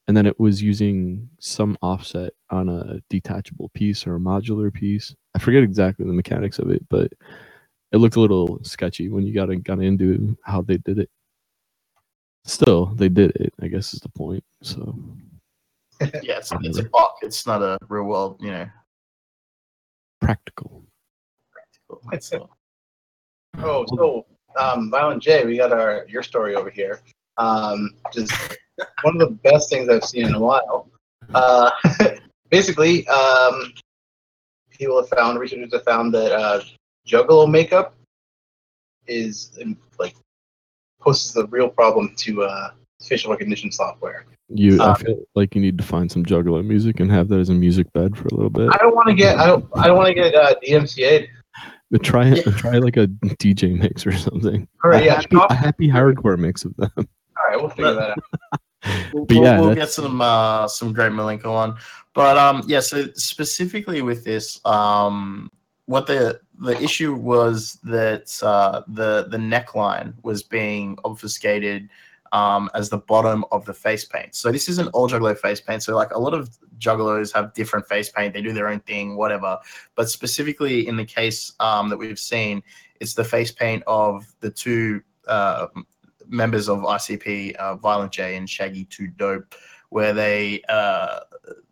and 0.09 0.17
then 0.17 0.25
it 0.25 0.39
was 0.39 0.59
using 0.59 1.29
some 1.39 1.77
offset 1.83 2.33
on 2.49 2.67
a 2.67 2.99
detachable 3.11 3.69
piece 3.75 4.07
or 4.07 4.15
a 4.15 4.19
modular 4.19 4.73
piece. 4.73 5.15
I 5.35 5.39
forget 5.39 5.61
exactly 5.61 6.03
the 6.03 6.13
mechanics 6.13 6.57
of 6.57 6.71
it, 6.71 6.83
but 6.89 7.13
it 7.91 7.97
looked 7.97 8.15
a 8.15 8.19
little 8.19 8.59
sketchy 8.63 9.09
when 9.09 9.27
you 9.27 9.35
got 9.35 9.49
got 9.63 9.79
into 9.79 10.35
how 10.43 10.63
they 10.63 10.77
did 10.77 10.97
it. 10.97 11.11
Still, 12.43 12.87
they 12.87 13.07
did 13.07 13.35
it. 13.35 13.53
I 13.61 13.67
guess 13.67 13.93
is 13.93 13.99
the 13.99 14.09
point. 14.09 14.43
So 14.63 14.97
Yeah, 16.23 16.37
it's, 16.39 16.51
it's 16.61 16.79
a 16.79 16.85
bot. 16.85 17.11
It's 17.21 17.45
not 17.45 17.61
a 17.61 17.77
real 17.87 18.05
world. 18.05 18.37
You 18.39 18.49
know. 18.49 18.69
practical. 20.19 20.85
Practical. 22.03 22.49
Oh, 23.61 23.83
so 23.95 24.25
um, 24.57 24.89
Violent 24.89 25.21
J, 25.21 25.43
we 25.45 25.57
got 25.57 25.73
our 25.73 26.05
your 26.07 26.23
story 26.23 26.55
over 26.55 26.69
here. 26.69 27.01
Um, 27.37 27.91
just 28.13 28.31
one 29.03 29.19
of 29.21 29.27
the 29.27 29.35
best 29.49 29.69
things 29.69 29.89
I've 29.89 30.03
seen 30.03 30.25
in 30.27 30.33
a 30.35 30.39
while. 30.39 30.87
Uh, 31.33 31.71
basically, 32.49 33.07
um, 33.07 33.73
people 34.69 34.99
have 34.99 35.09
found, 35.09 35.39
researchers 35.39 35.73
have 35.73 35.83
found 35.83 36.13
that 36.13 36.31
uh, 36.31 36.61
Juggalo 37.07 37.49
makeup 37.49 37.95
is 39.07 39.57
um, 39.61 39.77
like 39.99 40.15
poses 40.99 41.35
a 41.35 41.45
real 41.47 41.69
problem 41.69 42.13
to 42.17 42.43
uh, 42.43 42.71
facial 43.01 43.31
recognition 43.31 43.71
software. 43.71 44.25
You, 44.49 44.81
I 44.81 44.89
Um, 44.89 44.95
feel 44.95 45.19
like 45.35 45.55
you 45.55 45.61
need 45.61 45.77
to 45.77 45.83
find 45.83 46.11
some 46.11 46.25
Juggalo 46.25 46.65
music 46.65 46.99
and 46.99 47.11
have 47.11 47.27
that 47.29 47.39
as 47.39 47.49
a 47.49 47.53
music 47.53 47.91
bed 47.93 48.17
for 48.17 48.27
a 48.27 48.33
little 48.33 48.49
bit. 48.49 48.69
I 48.71 48.77
don't 48.77 48.95
want 48.95 49.07
to 49.07 49.13
get 49.13 49.37
I 49.37 49.45
don't 49.45 49.65
I 49.75 49.87
don't 49.87 49.97
want 49.97 50.07
to 50.07 50.13
get 50.13 50.33
uh, 50.33 50.55
DMCA. 50.65 51.27
But 51.91 52.03
try 52.03 52.33
try 52.41 52.77
like 52.77 52.97
a 52.97 53.07
DJ 53.07 53.77
mix 53.77 54.05
or 54.05 54.11
something. 54.11 54.67
All 54.83 54.91
right, 54.91 55.03
a 55.03 55.05
yeah, 55.05 55.15
happy, 55.15 55.37
a 55.49 55.53
happy 55.53 55.87
hardcore 55.87 56.37
mix 56.37 56.65
of 56.65 56.75
them. 56.77 56.91
All 56.97 57.05
right, 57.47 57.59
we'll 57.59 57.69
figure 57.69 57.93
that 57.93 58.11
out. 58.11 58.19
We'll, 59.13 59.25
But 59.25 59.37
yeah, 59.37 59.59
we'll 59.59 59.75
get 59.75 59.89
some 59.89 60.21
uh, 60.21 60.67
some 60.67 60.93
great 60.93 61.11
Milenko 61.11 61.47
on, 61.47 61.77
but 62.13 62.37
um, 62.37 62.63
yeah. 62.67 62.79
So 62.79 63.07
specifically 63.13 64.01
with 64.01 64.23
this, 64.23 64.63
um, 64.65 65.51
what 65.85 66.07
the 66.07 66.39
the 66.59 66.81
issue 66.81 67.13
was 67.13 67.77
that 67.83 68.37
uh, 68.41 68.81
the 68.87 69.27
the 69.29 69.37
neckline 69.37 70.13
was 70.23 70.43
being 70.43 70.97
obfuscated 71.03 71.89
um, 72.31 72.69
as 72.73 72.89
the 72.89 72.97
bottom 72.97 73.43
of 73.51 73.65
the 73.65 73.73
face 73.73 74.05
paint. 74.05 74.35
So 74.35 74.51
this 74.51 74.69
isn't 74.69 74.87
all 74.89 75.09
Juggalo 75.09 75.37
face 75.37 75.61
paint. 75.61 75.83
So 75.83 75.95
like 75.95 76.11
a 76.11 76.19
lot 76.19 76.33
of 76.33 76.57
Juggalos 76.77 77.33
have 77.33 77.53
different 77.53 77.87
face 77.87 78.09
paint. 78.09 78.33
They 78.33 78.41
do 78.41 78.53
their 78.53 78.67
own 78.67 78.79
thing, 78.81 79.15
whatever. 79.15 79.57
But 79.95 80.09
specifically 80.09 80.87
in 80.87 80.95
the 80.95 81.05
case 81.05 81.53
um, 81.59 81.89
that 81.89 81.97
we've 81.97 82.19
seen, 82.19 82.63
it's 82.99 83.13
the 83.13 83.23
face 83.23 83.51
paint 83.51 83.83
of 83.87 84.25
the 84.39 84.49
two 84.49 85.01
uh, 85.27 85.67
members 86.29 86.69
of 86.69 86.79
ICP, 86.79 87.55
uh, 87.55 87.75
Violent 87.75 88.11
J 88.11 88.35
and 88.37 88.49
Shaggy 88.49 88.85
Two 88.85 89.07
Dope, 89.07 89.55
where 89.89 90.13
they 90.13 90.61
uh, 90.69 91.19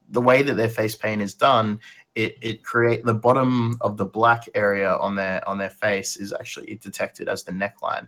the 0.09 0.21
way 0.21 0.41
that 0.41 0.55
their 0.55 0.69
face 0.69 0.95
paint 0.95 1.21
is 1.21 1.33
done, 1.33 1.79
it 2.15 2.37
it 2.41 2.63
create 2.63 3.05
the 3.05 3.13
bottom 3.13 3.77
of 3.81 3.97
the 3.97 4.05
black 4.05 4.47
area 4.55 4.95
on 4.97 5.15
their 5.15 5.47
on 5.47 5.57
their 5.57 5.69
face 5.69 6.17
is 6.17 6.33
actually 6.33 6.75
detected 6.81 7.27
as 7.29 7.43
the 7.43 7.51
neckline. 7.51 8.07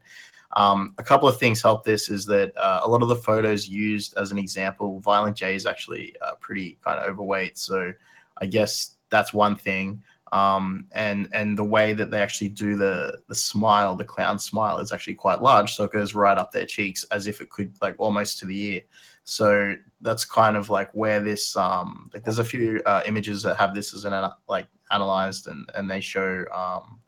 Um, 0.53 0.95
a 0.97 1.03
couple 1.03 1.29
of 1.29 1.37
things 1.37 1.61
help 1.61 1.83
this 1.83 2.09
is 2.09 2.25
that 2.25 2.57
uh, 2.57 2.81
a 2.83 2.89
lot 2.89 3.03
of 3.03 3.07
the 3.07 3.15
photos 3.15 3.67
used 3.67 4.17
as 4.17 4.31
an 4.31 4.39
example, 4.39 4.99
Violent 4.99 5.37
J 5.37 5.55
is 5.55 5.67
actually 5.67 6.15
uh, 6.25 6.33
pretty 6.39 6.79
kind 6.83 6.99
of 6.99 7.07
overweight, 7.07 7.57
so 7.57 7.93
I 8.39 8.47
guess 8.47 8.95
that's 9.09 9.33
one 9.33 9.55
thing. 9.55 10.01
Um, 10.31 10.85
and 10.91 11.27
and 11.33 11.57
the 11.57 11.63
way 11.63 11.93
that 11.93 12.11
they 12.11 12.21
actually 12.21 12.49
do 12.49 12.75
the 12.75 13.19
the 13.27 13.35
smile, 13.35 13.95
the 13.95 14.03
clown 14.03 14.37
smile, 14.37 14.77
is 14.79 14.91
actually 14.91 15.15
quite 15.15 15.41
large, 15.41 15.73
so 15.73 15.83
it 15.83 15.91
goes 15.91 16.13
right 16.13 16.37
up 16.37 16.51
their 16.51 16.65
cheeks 16.65 17.03
as 17.11 17.27
if 17.27 17.41
it 17.41 17.49
could 17.49 17.73
like 17.81 17.95
almost 17.97 18.39
to 18.39 18.45
the 18.45 18.61
ear. 18.61 18.81
So 19.23 19.75
that's 20.01 20.25
kind 20.25 20.55
of 20.55 20.69
like 20.69 20.91
where 20.93 21.19
this 21.19 21.55
um 21.55 22.09
like 22.13 22.23
there's 22.23 22.39
a 22.39 22.43
few 22.43 22.81
uh, 22.85 23.01
images 23.05 23.43
that 23.43 23.57
have 23.57 23.75
this 23.75 23.93
as 23.93 24.05
an 24.05 24.31
like 24.47 24.67
analyzed 24.91 25.47
and 25.47 25.69
and 25.75 25.89
they 25.89 26.01
show 26.01 26.45
um 26.53 26.99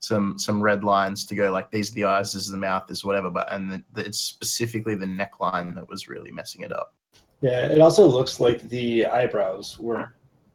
some 0.00 0.38
some 0.38 0.60
red 0.60 0.82
lines 0.82 1.24
to 1.26 1.34
go 1.34 1.52
like 1.52 1.70
these 1.70 1.90
are 1.90 1.94
the 1.94 2.04
eyes, 2.04 2.32
this 2.32 2.42
is 2.42 2.50
the 2.50 2.56
mouth, 2.56 2.84
this 2.88 2.98
is 2.98 3.04
whatever. 3.04 3.30
But 3.30 3.52
and 3.52 3.70
the, 3.70 3.84
the, 3.92 4.04
it's 4.04 4.18
specifically 4.18 4.94
the 4.94 5.06
neckline 5.06 5.74
that 5.74 5.88
was 5.88 6.08
really 6.08 6.32
messing 6.32 6.62
it 6.62 6.72
up. 6.72 6.94
Yeah, 7.40 7.66
it 7.66 7.80
also 7.80 8.06
looks 8.06 8.40
like 8.40 8.62
the 8.68 9.06
eyebrows 9.06 9.78
weren't 9.78 10.10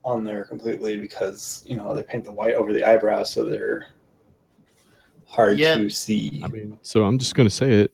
on 0.08 0.24
there 0.24 0.46
completely 0.46 0.98
because 0.98 1.64
you 1.68 1.76
know 1.76 1.94
they 1.94 2.02
paint 2.02 2.24
the 2.24 2.32
white 2.32 2.56
over 2.56 2.72
the 2.74 2.84
eyebrows, 2.84 3.30
so 3.30 3.44
they're 3.44 3.88
hard 5.26 5.60
Yeah. 5.60 5.76
to 5.76 5.90
see. 5.90 6.42
I 6.44 6.48
mean, 6.48 6.80
so 6.82 7.04
I'm 7.04 7.18
just 7.20 7.36
gonna 7.36 7.50
say 7.50 7.82
it. 7.82 7.94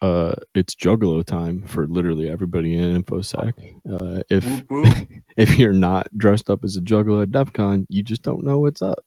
Uh, 0.00 0.34
it's 0.54 0.74
Juggalo 0.74 1.24
time 1.24 1.62
for 1.66 1.86
literally 1.86 2.28
everybody 2.30 2.76
in 2.76 3.02
InfoSec. 3.02 3.52
Uh, 3.90 4.22
if 4.30 4.44
Whoop, 4.44 4.70
whoop. 4.70 5.08
if 5.36 5.58
you're 5.58 5.72
not 5.74 6.08
dressed 6.16 6.48
up 6.50 6.64
as 6.64 6.76
a 6.76 6.80
Juggalo 6.80 7.22
at 7.22 7.30
DEF 7.30 7.52
CON, 7.52 7.86
you 7.90 8.02
just 8.02 8.22
don't 8.22 8.42
know 8.44 8.58
what's 8.58 8.82
up. 8.82 9.04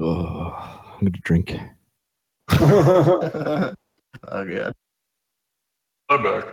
Oh, 0.00 0.80
I'm 0.94 0.98
gonna 1.00 1.10
drink. 1.22 1.56
oh 2.50 3.74
god. 4.28 4.74
I'm 6.08 6.22
back. 6.22 6.44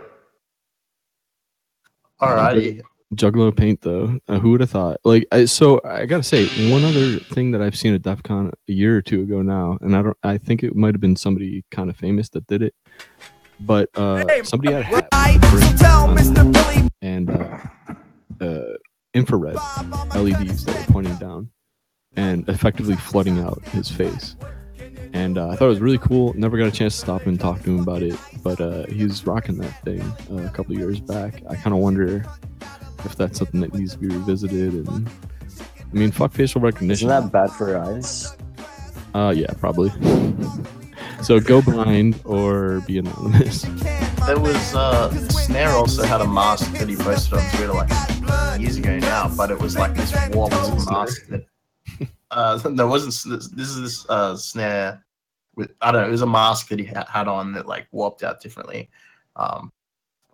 Alrighty. 2.20 2.82
Juggalo 3.14 3.54
paint 3.54 3.80
though. 3.80 4.18
Uh, 4.28 4.38
who 4.38 4.52
would 4.52 4.60
have 4.60 4.70
thought? 4.70 4.98
Like, 5.04 5.26
I, 5.32 5.44
so 5.44 5.80
I 5.84 6.06
gotta 6.06 6.22
say 6.22 6.46
one 6.70 6.84
other 6.84 7.18
thing 7.18 7.50
that 7.52 7.60
I've 7.62 7.76
seen 7.76 7.94
at 7.94 8.02
DEF 8.02 8.22
CON 8.22 8.52
a 8.68 8.72
year 8.72 8.96
or 8.96 9.02
two 9.02 9.22
ago 9.22 9.42
now, 9.42 9.78
and 9.80 9.96
I 9.96 10.02
don't. 10.02 10.16
I 10.22 10.38
think 10.38 10.62
it 10.62 10.76
might 10.76 10.94
have 10.94 11.00
been 11.00 11.16
somebody 11.16 11.64
kind 11.70 11.90
of 11.90 11.96
famous 11.96 12.28
that 12.30 12.46
did 12.46 12.62
it, 12.62 12.74
but 13.60 13.88
uh, 13.96 14.44
somebody 14.44 14.72
had 14.72 14.82
a 14.82 14.84
hat 14.84 15.08
and 17.02 17.30
uh, 17.30 17.58
uh, 18.40 18.76
infrared 19.14 19.56
LEDs 20.14 20.64
that 20.64 20.76
were 20.76 20.92
pointing 20.92 21.16
down 21.16 21.50
and 22.16 22.48
effectively 22.48 22.96
flooding 22.96 23.40
out 23.40 23.62
his 23.68 23.88
face. 23.88 24.36
And 25.12 25.38
uh, 25.38 25.48
I 25.48 25.56
thought 25.56 25.66
it 25.66 25.70
was 25.70 25.80
really 25.80 25.98
cool. 25.98 26.32
Never 26.34 26.56
got 26.56 26.66
a 26.66 26.70
chance 26.70 26.94
to 26.94 27.00
stop 27.00 27.26
and 27.26 27.38
talk 27.38 27.62
to 27.62 27.70
him 27.70 27.80
about 27.80 28.02
it, 28.02 28.16
but 28.44 28.60
uh, 28.60 28.86
he 28.86 29.02
was 29.02 29.26
rocking 29.26 29.58
that 29.58 29.82
thing 29.82 30.00
uh, 30.30 30.46
a 30.46 30.50
couple 30.50 30.76
years 30.76 31.00
back. 31.00 31.42
I 31.48 31.56
kind 31.56 31.74
of 31.74 31.80
wonder 31.80 32.24
if 33.04 33.16
that's 33.16 33.38
something 33.38 33.60
that 33.60 33.74
needs 33.74 33.92
to 33.92 33.98
be 33.98 34.08
revisited. 34.08 34.74
And 34.74 35.08
I 35.78 35.96
mean, 35.96 36.10
fuck 36.12 36.32
facial 36.32 36.60
recognition. 36.60 37.08
Isn't 37.08 37.22
that 37.24 37.32
bad 37.32 37.50
for 37.50 37.68
your 37.68 37.82
eyes? 37.82 38.36
Uh, 39.14 39.32
yeah, 39.36 39.52
probably. 39.58 39.90
so 41.22 41.40
go 41.40 41.60
blind 41.62 42.20
or 42.24 42.80
be 42.86 42.98
anonymous. 42.98 43.62
There 44.26 44.38
was 44.38 44.74
uh 44.74 45.10
Snare 45.30 45.70
also 45.70 46.04
had 46.04 46.20
a 46.20 46.26
mask 46.26 46.72
that 46.74 46.88
he 46.88 46.96
posted 46.96 47.34
on 47.38 47.50
Twitter 47.50 47.72
like 47.72 48.60
years 48.60 48.76
ago 48.76 48.98
now, 48.98 49.28
but 49.36 49.50
it 49.50 49.58
was 49.58 49.76
like 49.76 49.94
this 49.94 50.14
warped 50.32 50.54
mask 50.90 51.26
that 51.28 51.46
uh 52.30 52.58
there 52.70 52.86
wasn't 52.86 53.14
this, 53.32 53.48
this 53.48 53.68
is 53.70 53.80
this 53.80 54.10
uh 54.10 54.36
Snare 54.36 55.04
with 55.56 55.72
I 55.80 55.90
don't 55.90 56.02
know, 56.02 56.08
it 56.08 56.12
was 56.12 56.22
a 56.22 56.26
mask 56.26 56.68
that 56.68 56.78
he 56.78 56.84
ha- 56.84 57.06
had 57.08 57.26
on 57.26 57.52
that 57.54 57.66
like 57.66 57.88
warped 57.90 58.22
out 58.22 58.40
differently. 58.40 58.88
Um 59.36 59.72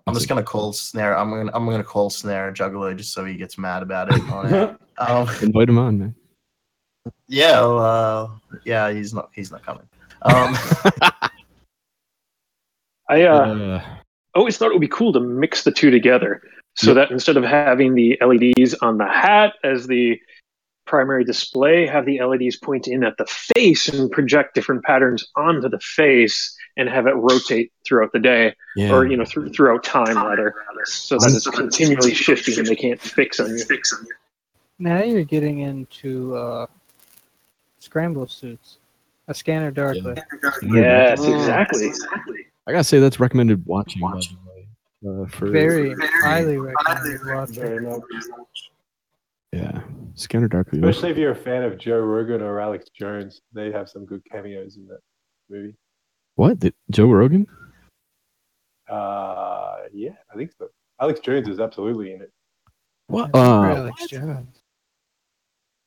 I'm 0.06 0.14
just 0.14 0.28
gonna 0.28 0.42
call 0.42 0.72
Snare. 0.72 1.16
I'm 1.18 1.30
gonna 1.30 1.50
I'm 1.52 1.66
gonna 1.66 1.82
call 1.84 2.10
Snare 2.10 2.48
a 2.48 2.52
Juggalo 2.54 2.96
just 2.96 3.12
so 3.12 3.24
he 3.24 3.34
gets 3.34 3.58
mad 3.58 3.82
about 3.82 4.12
it. 4.12 4.20
On 4.30 4.52
it. 4.52 4.76
Um, 4.98 5.28
Invite 5.42 5.68
him 5.68 5.78
on, 5.78 5.98
man. 5.98 6.14
yeah, 7.28 7.60
well, 7.60 7.78
uh, 7.78 8.28
yeah, 8.64 8.90
he's 8.92 9.12
not 9.12 9.30
he's 9.34 9.50
not 9.50 9.64
coming. 9.64 9.88
Um, 10.22 10.56
I 13.08 13.22
uh, 13.24 13.46
Uh, 13.46 13.84
always 14.34 14.56
thought 14.56 14.66
it 14.70 14.74
would 14.74 14.80
be 14.80 14.88
cool 14.88 15.12
to 15.12 15.20
mix 15.20 15.64
the 15.64 15.70
two 15.72 15.90
together 15.90 16.42
so 16.74 16.92
that 16.94 17.10
instead 17.10 17.36
of 17.36 17.44
having 17.44 17.94
the 17.94 18.18
LEDs 18.20 18.74
on 18.74 18.98
the 18.98 19.06
hat 19.06 19.54
as 19.64 19.86
the 19.86 20.18
primary 20.86 21.24
display, 21.24 21.86
have 21.86 22.04
the 22.06 22.20
LEDs 22.22 22.56
point 22.56 22.86
in 22.88 23.02
at 23.04 23.16
the 23.18 23.26
face 23.26 23.88
and 23.88 24.10
project 24.10 24.54
different 24.54 24.82
patterns 24.84 25.24
onto 25.36 25.68
the 25.68 25.80
face 25.80 26.55
and 26.76 26.88
have 26.88 27.06
it 27.06 27.14
rotate 27.16 27.72
throughout 27.86 28.12
the 28.12 28.18
day 28.18 28.54
Yeah. 28.76 28.92
or 28.94 29.06
you 29.06 29.16
know 29.16 29.24
through, 29.24 29.50
throughout 29.50 29.82
time 29.84 30.16
rather 30.16 30.54
so 30.84 31.16
that 31.18 31.32
it's 31.34 31.46
continually 31.48 32.14
shifting 32.14 32.58
and 32.58 32.66
they 32.66 32.76
can't 32.76 33.00
fix 33.00 33.40
on 33.40 33.48
you. 33.56 33.64
Now 34.78 35.02
you're 35.02 35.24
getting 35.24 35.60
into 35.60 36.36
uh, 36.36 36.66
scramble 37.78 38.28
suits. 38.28 38.78
A 39.28 39.34
scanner 39.34 39.70
darkly. 39.72 40.14
Yes, 40.62 41.24
exactly. 41.24 41.90
I 42.66 42.72
gotta 42.72 42.84
say 42.84 43.00
that's 43.00 43.18
recommended 43.18 43.64
watching. 43.66 44.02
by 44.02 44.12
the 44.12 44.36
way, 44.46 45.22
Uh, 45.24 45.26
for 45.26 45.48
Very 45.50 45.94
highly 46.22 46.58
recommended 46.58 47.20
watching. 47.26 48.02
yeah, 49.52 49.80
Scanner 50.14 50.46
Darkly. 50.48 50.78
Especially 50.80 51.10
if 51.10 51.16
you're 51.16 51.32
a 51.32 51.34
fan 51.34 51.62
of 51.64 51.78
Joe 51.78 51.98
Rogan 52.00 52.40
or 52.42 52.60
Alex 52.60 52.86
Jones, 52.90 53.40
they 53.52 53.72
have 53.72 53.88
some 53.88 54.04
good 54.04 54.22
cameos 54.30 54.76
in 54.76 54.86
that 54.88 55.00
movie. 55.50 55.74
What? 56.36 56.60
Did, 56.60 56.74
Joe 56.90 57.06
Rogan? 57.10 57.46
Uh, 58.88 59.76
yeah, 59.92 60.10
I 60.32 60.36
think 60.36 60.52
so. 60.56 60.68
Alex 61.00 61.20
Jones 61.20 61.48
is 61.48 61.58
absolutely 61.60 62.12
in 62.14 62.22
it. 62.22 62.30
What? 63.08 63.30
Uh, 63.34 63.62
Alex 63.64 64.06
Jones. 64.08 64.62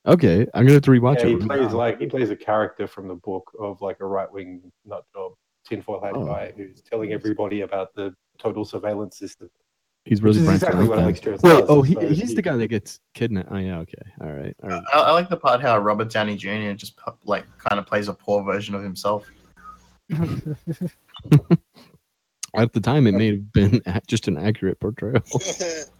okay, 0.06 0.42
I'm 0.54 0.64
gonna 0.66 0.74
have 0.74 0.82
to 0.84 0.92
rewatch 0.92 1.20
yeah, 1.20 1.28
he 1.28 1.34
it. 1.34 1.42
plays 1.42 1.72
like 1.72 2.00
he 2.00 2.08
plays 2.08 2.30
a 2.30 2.36
character 2.36 2.88
from 2.88 3.08
the 3.08 3.16
book 3.16 3.50
of 3.60 3.82
like 3.82 3.98
a 4.02 4.06
right 4.06 4.32
wing 4.32 4.62
nut 4.86 5.04
job 5.14 5.34
tinfoil 5.68 6.02
hat 6.02 6.14
Oh. 6.16 6.26
guy 6.26 6.54
who's 6.56 6.82
telling 6.82 7.12
everybody 7.14 7.62
about 7.62 7.94
the 7.96 8.14
total 8.38 8.66
surveillance 8.66 9.18
system. 9.18 9.50
He's 10.06 10.22
Which 10.22 10.36
really 10.38 10.48
is 10.48 10.54
exactly 10.56 10.88
what 10.88 10.98
Alex 11.00 11.20
Jones 11.20 11.42
Wait, 11.44 11.52
does, 11.60 11.66
oh, 11.70 11.82
he, 11.82 11.94
so 11.94 12.08
he's 12.08 12.30
he- 12.30 12.36
the 12.36 12.42
guy 12.42 12.56
that 12.56 12.68
gets 12.68 13.00
kidnapped. 13.14 13.50
Oh 13.52 13.58
yeah, 13.58 13.80
okay, 13.80 14.02
all 14.22 14.32
right, 14.32 14.56
all 14.64 14.70
right. 14.70 14.84
I, 14.94 15.00
I 15.00 15.12
like 15.12 15.30
the 15.30 15.38
part 15.38 15.62
how 15.62 15.78
Robert 15.78 16.10
Downey 16.10 16.36
Jr. 16.38 16.72
just 16.74 16.98
like 17.26 17.46
kind 17.60 17.80
of 17.80 17.86
plays 17.86 18.08
a 18.08 18.14
poor 18.14 18.44
version 18.44 18.74
of 18.76 18.82
himself. 18.82 19.30
At 22.56 22.74
the 22.74 22.80
time, 22.82 23.06
it 23.06 23.12
may 23.14 23.28
have 23.28 23.52
been 23.54 23.80
just 24.08 24.28
an 24.28 24.38
accurate 24.38 24.80
portrayal. 24.80 25.22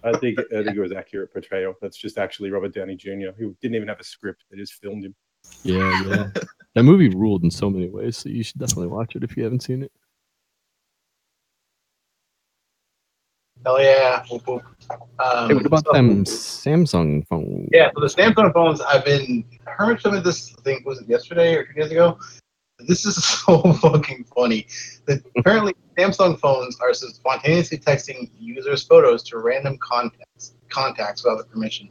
I 0.04 0.18
think 0.18 0.40
I 0.40 0.64
think 0.64 0.76
it 0.76 0.80
was 0.80 0.92
accurate 0.92 1.32
portrayal. 1.32 1.76
That's 1.82 1.96
just 1.98 2.18
actually 2.18 2.50
Robert 2.50 2.74
Downey 2.74 2.96
Jr. 2.96 3.30
who 3.38 3.56
didn't 3.62 3.76
even 3.76 3.88
have 3.88 4.00
a 4.00 4.04
script; 4.04 4.46
they 4.50 4.58
just 4.58 4.74
filmed 4.74 5.06
him. 5.06 5.16
yeah, 5.64 6.04
yeah. 6.08 6.28
That 6.76 6.84
movie 6.84 7.10
ruled 7.10 7.44
in 7.44 7.52
so 7.52 7.70
many 7.70 7.88
ways, 7.90 8.18
so 8.18 8.30
you 8.30 8.44
should 8.44 8.60
definitely 8.60 8.88
watch 8.88 9.16
it 9.16 9.24
if 9.24 9.38
you 9.38 9.44
haven't 9.44 9.62
seen 9.62 9.84
it. 9.84 9.92
Hell 13.66 13.82
yeah. 13.82 14.24
Whoop, 14.32 14.48
whoop. 14.48 14.64
Um, 15.20 15.50
Hey, 15.50 15.54
what 15.54 15.66
about 15.66 15.86
so- 15.86 15.92
them 15.92 16.24
Samsung 16.26 17.28
phones? 17.28 17.70
Yeah, 17.72 17.90
so 17.94 18.00
the 18.02 18.08
Samsung 18.08 18.54
phones, 18.54 18.82
I've 18.82 19.06
been 19.06 19.44
I 19.68 19.72
heard 19.72 20.02
some 20.02 20.14
of 20.16 20.24
this. 20.24 20.56
I 20.58 20.62
think 20.64 20.86
was 20.86 21.00
it 21.02 21.10
yesterday 21.10 21.56
or 21.56 21.66
two 21.66 21.74
days 21.74 21.92
ago. 21.92 22.18
This 22.88 23.06
is 23.06 23.24
so 23.46 23.74
fucking 23.74 24.26
funny. 24.36 24.68
That 25.06 25.24
apparently 25.38 25.76
Samsung 25.98 26.40
phones 26.40 26.80
are 26.80 26.94
spontaneously 26.94 27.78
texting 27.78 28.30
users' 28.40 28.84
photos 28.84 29.24
to 29.24 29.40
random 29.40 29.78
contacts 29.80 30.54
contacts 30.70 31.24
without 31.24 31.38
their 31.38 31.46
permission. 31.46 31.90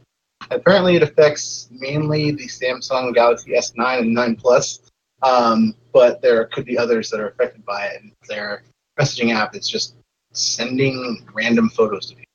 Apparently, 0.51 0.95
it 0.95 1.03
affects 1.03 1.67
mainly 1.71 2.31
the 2.31 2.47
Samsung 2.47 3.13
Galaxy 3.13 3.51
S9 3.51 3.99
and 3.99 4.13
9 4.13 4.35
Plus, 4.37 4.79
um, 5.21 5.75
but 5.93 6.21
there 6.21 6.45
could 6.45 6.65
be 6.65 6.77
others 6.77 7.09
that 7.09 7.19
are 7.19 7.27
affected 7.27 7.63
by 7.65 7.85
it. 7.87 8.01
And 8.01 8.13
their 8.27 8.63
messaging 8.99 9.33
app 9.33 9.55
is 9.55 9.69
just 9.69 9.95
sending 10.31 11.27
random 11.33 11.69
photos 11.69 12.07
to 12.07 12.15
people. 12.15 12.25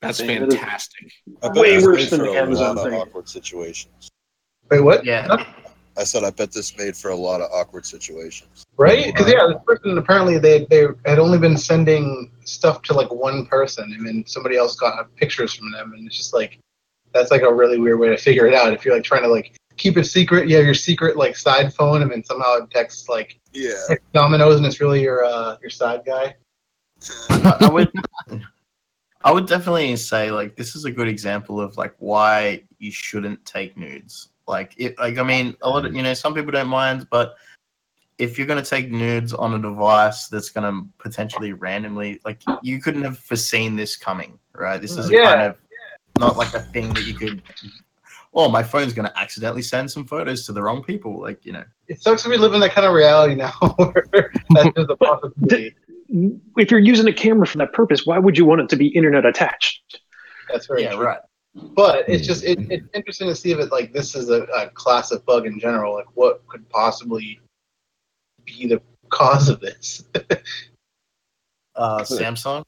That's 0.00 0.22
Man, 0.22 0.48
fantastic. 0.50 1.10
I 1.42 1.48
Way 1.48 1.82
worse 1.82 2.10
than 2.10 2.20
the 2.20 2.30
Amazon 2.30 2.76
thing. 2.76 2.94
awkward 2.94 3.28
situations. 3.28 4.08
Wait, 4.70 4.80
what? 4.80 5.04
Yeah. 5.04 5.44
I 5.98 6.04
said 6.04 6.22
I 6.22 6.30
bet 6.30 6.52
this 6.52 6.76
made 6.76 6.96
for 6.96 7.10
a 7.10 7.16
lot 7.16 7.40
of 7.40 7.50
awkward 7.52 7.84
situations. 7.84 8.64
Right? 8.76 9.06
Because 9.06 9.26
yeah, 9.26 9.46
this 9.48 9.62
person 9.66 9.98
apparently 9.98 10.38
they 10.38 10.64
they 10.70 10.86
had 11.04 11.18
only 11.18 11.38
been 11.38 11.56
sending 11.56 12.30
stuff 12.44 12.82
to 12.82 12.94
like 12.94 13.12
one 13.12 13.46
person, 13.46 13.92
and 13.92 14.06
then 14.06 14.24
somebody 14.26 14.56
else 14.56 14.76
got 14.76 15.14
pictures 15.16 15.54
from 15.54 15.72
them, 15.72 15.92
and 15.92 16.06
it's 16.06 16.16
just 16.16 16.32
like 16.32 16.60
that's 17.12 17.30
like 17.30 17.42
a 17.42 17.52
really 17.52 17.78
weird 17.78 17.98
way 17.98 18.08
to 18.08 18.16
figure 18.16 18.46
it 18.46 18.54
out. 18.54 18.72
If 18.72 18.84
you're 18.84 18.94
like 18.94 19.04
trying 19.04 19.22
to 19.22 19.28
like 19.28 19.56
keep 19.76 19.96
it 19.96 20.04
secret, 20.04 20.48
you 20.48 20.56
have 20.56 20.64
your 20.64 20.74
secret 20.74 21.16
like 21.16 21.36
side 21.36 21.74
phone, 21.74 22.02
and 22.02 22.10
then 22.10 22.22
somehow 22.24 22.54
it 22.54 22.70
texts 22.70 23.08
like 23.08 23.40
Yeah. 23.52 23.96
Domino's, 24.12 24.56
and 24.56 24.66
it's 24.66 24.80
really 24.80 25.02
your 25.02 25.24
uh 25.24 25.56
your 25.60 25.70
side 25.70 26.02
guy. 26.06 26.36
I 27.30 27.56
I 27.62 27.68
would 27.68 27.90
I 29.22 29.32
would 29.32 29.46
definitely 29.46 29.96
say 29.96 30.30
like 30.30 30.54
this 30.54 30.76
is 30.76 30.84
a 30.84 30.92
good 30.92 31.08
example 31.08 31.60
of 31.60 31.76
like 31.76 31.94
why 31.98 32.62
you 32.78 32.92
shouldn't 32.92 33.44
take 33.44 33.76
nudes. 33.76 34.28
Like 34.48 34.74
it 34.78 34.98
like 34.98 35.18
I 35.18 35.22
mean 35.22 35.56
a 35.62 35.68
lot 35.68 35.84
of 35.84 35.94
you 35.94 36.02
know 36.02 36.14
some 36.14 36.34
people 36.34 36.50
don't 36.50 36.68
mind, 36.68 37.06
but 37.10 37.36
if 38.16 38.38
you're 38.38 38.46
gonna 38.46 38.64
take 38.64 38.90
nudes 38.90 39.34
on 39.34 39.54
a 39.54 39.58
device 39.58 40.28
that's 40.28 40.48
gonna 40.48 40.82
potentially 40.96 41.52
randomly 41.52 42.20
like 42.24 42.40
you 42.62 42.80
couldn't 42.80 43.02
have 43.02 43.18
foreseen 43.18 43.76
this 43.76 43.94
coming, 43.94 44.38
right? 44.54 44.80
This 44.80 44.96
is 44.96 45.10
a 45.10 45.14
Yeah. 45.14 45.24
kind 45.24 45.42
of 45.42 45.56
not 46.18 46.36
like 46.36 46.54
a 46.54 46.60
thing 46.60 46.92
that 46.94 47.04
you 47.04 47.14
could 47.14 47.42
Oh, 48.34 48.48
my 48.48 48.62
phone's 48.62 48.92
gonna 48.92 49.12
accidentally 49.16 49.62
send 49.62 49.90
some 49.90 50.06
photos 50.06 50.46
to 50.46 50.52
the 50.52 50.62
wrong 50.62 50.82
people, 50.82 51.20
like 51.20 51.44
you 51.44 51.52
know. 51.52 51.64
It 51.86 52.00
sucks 52.00 52.22
that 52.22 52.30
we 52.30 52.38
live 52.38 52.54
in 52.54 52.60
that 52.60 52.72
kind 52.72 52.86
of 52.86 52.94
reality 52.94 53.34
now, 53.34 53.52
that's 54.50 54.74
just 54.76 54.90
a 54.90 54.96
possibility. 54.96 55.74
If 56.56 56.70
you're 56.70 56.80
using 56.80 57.06
a 57.08 57.12
camera 57.12 57.46
for 57.46 57.58
that 57.58 57.72
purpose, 57.72 58.06
why 58.06 58.18
would 58.18 58.38
you 58.38 58.44
want 58.46 58.62
it 58.62 58.68
to 58.70 58.76
be 58.76 58.88
internet 58.88 59.26
attached? 59.26 60.00
That's 60.50 60.66
very 60.66 60.82
Yeah, 60.82 60.94
true. 60.94 61.04
right. 61.04 61.20
But 61.74 62.08
it's 62.08 62.26
just 62.26 62.44
it, 62.44 62.58
it's 62.70 62.86
interesting 62.94 63.28
to 63.28 63.34
see 63.34 63.52
if 63.52 63.58
it 63.58 63.70
like 63.70 63.92
this 63.92 64.14
is 64.14 64.30
a, 64.30 64.42
a 64.44 64.68
class 64.70 65.12
of 65.12 65.24
bug 65.26 65.46
in 65.46 65.58
general. 65.60 65.94
Like 65.94 66.08
what 66.14 66.46
could 66.48 66.68
possibly 66.70 67.40
be 68.44 68.66
the 68.66 68.80
cause 69.10 69.48
of 69.48 69.60
this? 69.60 70.04
Uh 71.74 72.00
Samsung. 72.02 72.64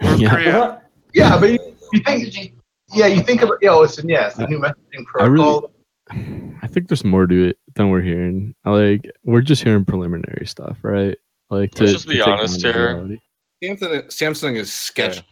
Yeah. 0.18 0.78
yeah, 1.14 1.40
but 1.40 1.52
you, 1.52 1.58
you 1.92 2.00
think 2.00 2.54
yeah, 2.92 3.06
you 3.06 3.22
think 3.22 3.42
about 3.42 3.58
yeah, 3.62 3.82
it's 3.82 4.02
yeah, 4.04 4.26
it's 4.26 4.36
the 4.36 4.46
new 4.46 4.58
messaging 4.58 5.04
I 5.18 5.26
really, 5.26 5.66
I 6.62 6.66
think 6.66 6.88
there's 6.88 7.04
more 7.04 7.26
to 7.26 7.48
it 7.48 7.58
than 7.74 7.90
we're 7.90 8.02
hearing. 8.02 8.54
Like 8.64 9.10
we're 9.24 9.40
just 9.40 9.62
hearing 9.62 9.84
preliminary 9.84 10.46
stuff, 10.46 10.78
right? 10.82 11.16
Like 11.50 11.72
to, 11.72 11.84
Let's 11.84 11.92
just 11.94 12.08
be 12.08 12.18
take 12.18 12.26
honest 12.26 12.62
here. 12.62 13.18
Samsung, 13.62 14.06
Samsung 14.08 14.56
is 14.56 14.72
sketchy. 14.72 15.22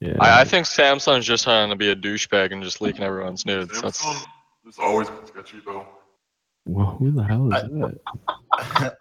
Yeah. 0.00 0.16
I, 0.20 0.42
I 0.42 0.44
think 0.44 0.66
Samsung's 0.66 1.26
just 1.26 1.44
trying 1.44 1.70
to 1.70 1.76
be 1.76 1.90
a 1.90 1.96
douchebag 1.96 2.52
and 2.52 2.62
just 2.62 2.80
leaking 2.80 3.02
everyone's 3.02 3.44
nudes. 3.44 3.80
That's 3.82 4.04
It's 4.66 4.78
always 4.78 5.08
been 5.08 5.26
sketchy 5.26 5.60
though. 5.64 5.86
Well, 6.66 6.96
who 6.98 7.10
the 7.10 7.22
hell 7.22 7.52
is 7.52 7.62
that? 7.62 7.98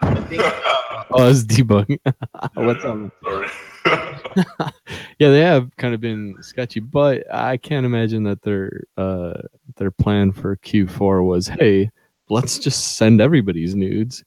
I 0.02 0.16
think 0.22 0.42
uh, 0.42 1.06
Oh, 1.12 1.30
it's 1.30 1.44
debugging. 1.44 2.00
What's 2.54 2.84
up? 2.86 3.12
Sorry. 3.24 3.48
yeah, 5.20 5.30
they 5.30 5.42
have 5.42 5.76
kind 5.78 5.94
of 5.94 6.02
been 6.02 6.36
sketchy, 6.42 6.80
but 6.80 7.24
I 7.34 7.58
can't 7.58 7.86
imagine 7.86 8.24
that 8.24 8.42
their 8.42 8.84
uh 8.98 9.42
their 9.76 9.92
plan 9.92 10.32
for 10.32 10.58
Q4 10.58 11.26
was, 11.26 11.48
hey, 11.48 11.92
let's 12.30 12.60
just 12.60 12.98
send 12.98 13.22
everybody's 13.22 13.76
nudes, 13.76 14.24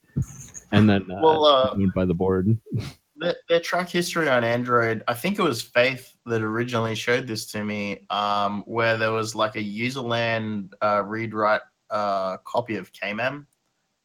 and 0.72 0.88
then 0.88 1.10
uh, 1.10 1.20
Well, 1.22 1.44
uh, 1.44 1.74
by 1.94 2.04
the 2.04 2.14
board. 2.14 2.56
their, 3.20 3.36
their 3.48 3.60
track 3.60 3.88
history 3.88 4.28
on 4.28 4.42
Android, 4.42 5.04
I 5.06 5.14
think 5.14 5.38
it 5.38 5.42
was 5.42 5.62
Faith 5.62 6.16
that 6.26 6.42
originally 6.42 6.94
showed 6.94 7.26
this 7.26 7.46
to 7.52 7.62
me, 7.64 8.06
um, 8.10 8.62
where 8.66 8.96
there 8.96 9.12
was 9.12 9.34
like 9.34 9.56
a 9.56 9.62
userland 9.62 10.72
uh, 10.82 11.02
read 11.04 11.34
write 11.34 11.60
uh, 11.90 12.38
copy 12.38 12.76
of 12.76 12.92
KMM, 12.92 13.46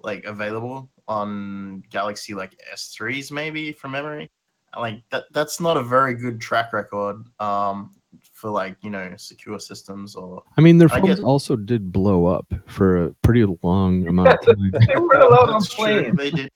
like 0.01 0.25
available 0.25 0.89
on 1.07 1.83
Galaxy 1.89 2.33
like 2.33 2.59
S3s 2.73 3.31
maybe 3.31 3.71
from 3.71 3.91
memory. 3.91 4.29
Like 4.77 5.03
that, 5.09 5.23
that's 5.31 5.59
not 5.59 5.77
a 5.77 5.83
very 5.83 6.13
good 6.15 6.41
track 6.41 6.73
record 6.73 7.23
um, 7.39 7.95
for 8.33 8.49
like 8.49 8.75
you 8.81 8.89
know 8.89 9.13
secure 9.15 9.59
systems 9.59 10.15
or. 10.15 10.43
I 10.57 10.61
mean, 10.61 10.77
their 10.77 10.89
phones 10.89 11.05
guess- 11.05 11.19
also 11.19 11.55
did 11.55 11.91
blow 11.91 12.25
up 12.25 12.53
for 12.67 13.05
a 13.05 13.13
pretty 13.23 13.45
long 13.63 14.05
amount 14.07 14.29
of 14.29 14.45
time. 14.45 14.71
they 14.71 14.97
weren't 14.97 15.23
allowed 15.23 15.49
on 15.49 15.61
That's 15.61 15.73
planes. 15.73 16.17
They 16.17 16.31
did. 16.31 16.51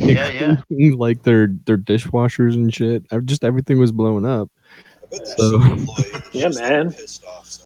Yeah, 0.00 0.56
yeah. 0.70 0.94
like 0.96 1.22
their 1.22 1.48
their 1.66 1.76
dishwashers 1.78 2.54
and 2.54 2.72
shit. 2.74 3.04
Just 3.24 3.44
everything 3.44 3.78
was 3.78 3.92
blowing 3.92 4.24
up. 4.26 4.50
I 4.78 5.06
bet 5.10 5.10
there's 5.10 5.36
So- 5.36 5.50
some 5.60 5.72
employee 5.72 6.04
that's 6.12 6.34
Yeah, 6.34 6.48
man. 6.48 6.86
off. 6.88 7.46
So- 7.46 7.64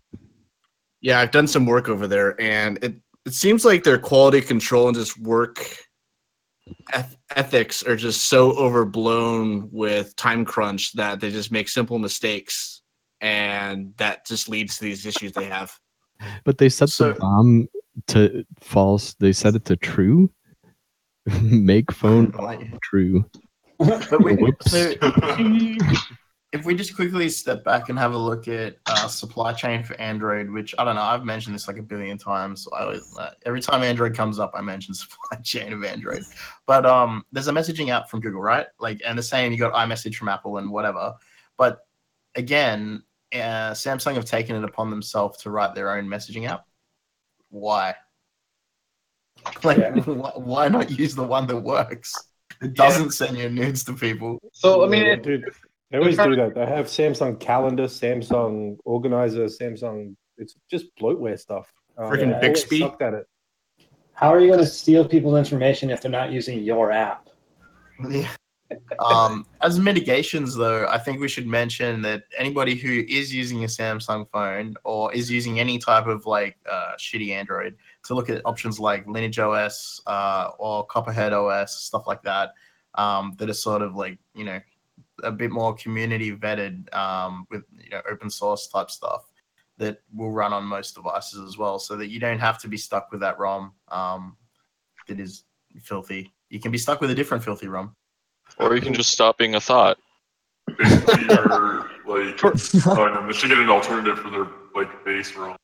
Yeah, 1.01 1.21
I've 1.21 1.31
done 1.31 1.47
some 1.47 1.67
work 1.67 1.89
over 1.89 2.07
there, 2.07 2.41
and 2.41 2.79
it 2.83 2.95
it 3.27 3.33
seems 3.35 3.65
like 3.65 3.85
their 3.85 3.99
quality 3.99 4.41
control 4.43 4.89
and 4.89 4.97
just 4.97 5.19
work 5.19 5.65
eth- 6.93 7.17
ethics 7.37 7.83
are 7.83 7.97
just 7.97 8.29
so 8.29 8.53
overblown 8.53 9.69
with 9.73 10.15
time 10.17 10.45
crunch 10.45 10.93
that 10.95 11.21
they 11.21 11.31
just 11.31 11.51
make 11.53 11.69
simple 11.69 11.99
mistakes, 11.99 12.83
and 13.21 13.95
that 13.97 14.27
just 14.27 14.49
leads 14.49 14.77
to 14.79 14.85
these 14.85 15.07
issues 15.07 15.33
they 15.33 15.45
have. 15.45 15.73
But 16.45 16.59
they 16.59 16.69
set 16.69 16.89
So- 16.91 17.13
the 17.13 17.19
bomb 17.21 17.69
to 18.09 18.45
false. 18.61 19.15
They 19.15 19.33
set 19.33 19.55
it 19.55 19.65
to 19.67 19.77
true. 19.77 20.31
Make 21.43 21.93
phone 21.93 22.33
true. 22.83 23.25
But 23.79 24.23
we, 24.23 24.53
so 24.63 24.95
if 26.55 26.65
we 26.65 26.77
just 26.77 26.95
quickly 26.95 27.29
step 27.29 27.65
back 27.65 27.89
and 27.89 27.99
have 27.99 28.15
a 28.15 28.17
look 28.17 28.47
at 28.47 28.77
uh, 28.87 29.09
supply 29.09 29.53
chain 29.53 29.83
for 29.83 29.95
Android, 30.01 30.49
which 30.49 30.73
I 30.79 30.85
don't 30.85 30.95
know, 30.95 31.03
I've 31.03 31.25
mentioned 31.25 31.57
this 31.57 31.67
like 31.67 31.79
a 31.79 31.83
billion 31.83 32.17
times. 32.17 32.63
So 32.63 32.71
I 32.71 32.83
always, 32.85 33.19
uh, 33.19 33.31
every 33.45 33.61
time 33.61 33.83
Android 33.83 34.15
comes 34.15 34.39
up, 34.39 34.53
I 34.55 34.61
mention 34.61 34.95
supply 34.95 35.39
chain 35.43 35.73
of 35.73 35.83
Android. 35.83 36.23
But 36.65 36.87
um, 36.87 37.25
there's 37.33 37.49
a 37.49 37.53
messaging 37.53 37.89
app 37.89 38.09
from 38.09 38.21
Google, 38.21 38.41
right? 38.41 38.67
Like, 38.79 39.03
and 39.05 39.19
the 39.19 39.23
same, 39.23 39.51
you 39.51 39.59
got 39.59 39.73
iMessage 39.73 40.15
from 40.15 40.29
Apple 40.29 40.59
and 40.59 40.71
whatever. 40.71 41.15
But 41.59 41.81
again, 42.37 43.03
uh, 43.33 43.73
Samsung 43.73 44.15
have 44.15 44.25
taken 44.25 44.55
it 44.55 44.63
upon 44.63 44.91
themselves 44.91 45.39
to 45.39 45.51
write 45.51 45.75
their 45.75 45.97
own 45.97 46.07
messaging 46.07 46.49
app. 46.49 46.67
Why? 47.51 47.97
Like, 49.65 49.79
Yeah. 49.79 49.91
why, 50.05 50.33
why 50.35 50.69
not 50.69 50.91
use 50.91 51.15
the 51.15 51.25
one 51.25 51.47
that 51.49 51.57
works? 51.57 52.13
It 52.63 52.75
doesn't 52.75 53.11
send 53.13 53.37
your 53.37 53.51
nudes 53.51 53.85
to 53.85 53.93
people. 53.95 54.39
So 54.53 54.85
I 54.85 54.89
mean, 54.89 55.03
it, 55.03 55.23
dude, 55.23 55.45
they 55.91 55.99
always 55.99 56.17
do 56.17 56.37
that. 56.37 56.55
They 56.55 56.67
have 56.67 56.87
Samsung 56.87 57.39
Calendar, 57.41 57.85
Samsung 57.85 58.79
Organizer, 58.85 59.45
Samsung. 59.47 60.17
It's 60.39 60.57
just 60.71 60.87
bloatware 60.97 61.39
stuff. 61.39 61.71
Um, 61.99 62.11
Freaking 62.11 62.19
they 62.29 62.35
always 62.35 62.41
Bixby. 62.65 62.79
sucked 62.81 63.03
at 63.03 63.15
it. 63.15 63.27
How 64.15 64.33
are 64.33 64.41
you 64.41 64.47
going 64.49 64.61
to 64.61 64.67
steal 64.67 65.07
people's 65.07 65.37
information 65.39 65.91
if 65.91 66.01
they're 66.01 66.11
not 66.11 66.33
using 66.33 66.63
your 66.63 66.91
app? 66.93 67.29
Yeah. 68.11 68.29
Um, 68.99 69.47
as 69.61 69.79
mitigations, 69.79 70.57
though, 70.57 70.87
I 70.89 70.99
think 70.99 71.21
we 71.21 71.29
should 71.29 71.47
mention 71.47 72.03
that 72.03 72.25
anybody 72.37 72.75
who 72.75 73.05
is 73.09 73.33
using 73.33 73.63
a 73.63 73.67
Samsung 73.69 74.29
phone 74.33 74.75
or 74.85 75.13
is 75.13 75.31
using 75.31 75.61
any 75.61 75.79
type 75.79 76.07
of 76.07 76.27
like 76.27 76.57
uh, 76.69 76.93
shitty 76.99 77.31
Android 77.31 77.77
to 78.05 78.15
look 78.15 78.31
at 78.31 78.43
options 78.45 78.79
like 78.79 79.07
Lineage 79.07 79.39
OS 79.39 80.01
uh, 80.07 80.51
or 80.59 80.87
Copperhead 80.87 81.33
OS, 81.33 81.77
stuff 81.77 82.07
like 82.07 82.23
that, 82.23 82.53
um, 82.95 83.35
that 83.39 83.49
are 83.49 83.55
sort 83.55 83.83
of 83.83 83.95
like 83.95 84.19
you 84.35 84.45
know 84.45 84.61
a 85.23 85.33
bit 85.33 85.51
more 85.51 85.75
community 85.75 86.33
vetted 86.33 86.93
um, 86.95 87.47
with 87.51 87.65
you 87.83 87.91
know 87.91 88.01
open 88.11 88.31
source 88.31 88.69
type 88.69 88.91
stuff 88.91 89.31
that 89.77 89.99
will 90.15 90.31
run 90.31 90.53
on 90.53 90.65
most 90.65 90.95
devices 90.95 91.41
as 91.47 91.59
well, 91.59 91.79
so 91.79 91.97
that 91.97 92.09
you 92.09 92.21
don't 92.21 92.39
have 92.39 92.59
to 92.61 92.69
be 92.69 92.77
stuck 92.77 93.11
with 93.11 93.21
that 93.21 93.39
ROM 93.39 93.73
um, 93.89 94.37
that 95.09 95.19
is 95.19 95.45
filthy. 95.83 96.33
You 96.51 96.61
can 96.61 96.71
be 96.71 96.79
stuck 96.79 97.01
with 97.01 97.11
a 97.11 97.15
different 97.15 97.43
filthy 97.43 97.67
ROM. 97.67 97.97
Or 98.59 98.77
you 98.77 98.83
can 98.83 98.95
just 98.95 99.11
stop 99.11 99.39
being 99.39 99.55
a 99.55 99.61
thought. 99.61 99.99
Basically, 100.79 101.25
you're 101.25 101.91
like, 102.07 102.45
I 102.45 102.95
don't 102.95 103.15
know, 103.15 103.27
they 103.27 103.33
should 103.33 103.49
get 103.49 103.59
an 103.59 103.71
alternative 103.71 104.19
for 104.19 104.31
their 104.31 104.47
like 104.75 105.05
base 105.05 105.35
ROM. 105.35 105.57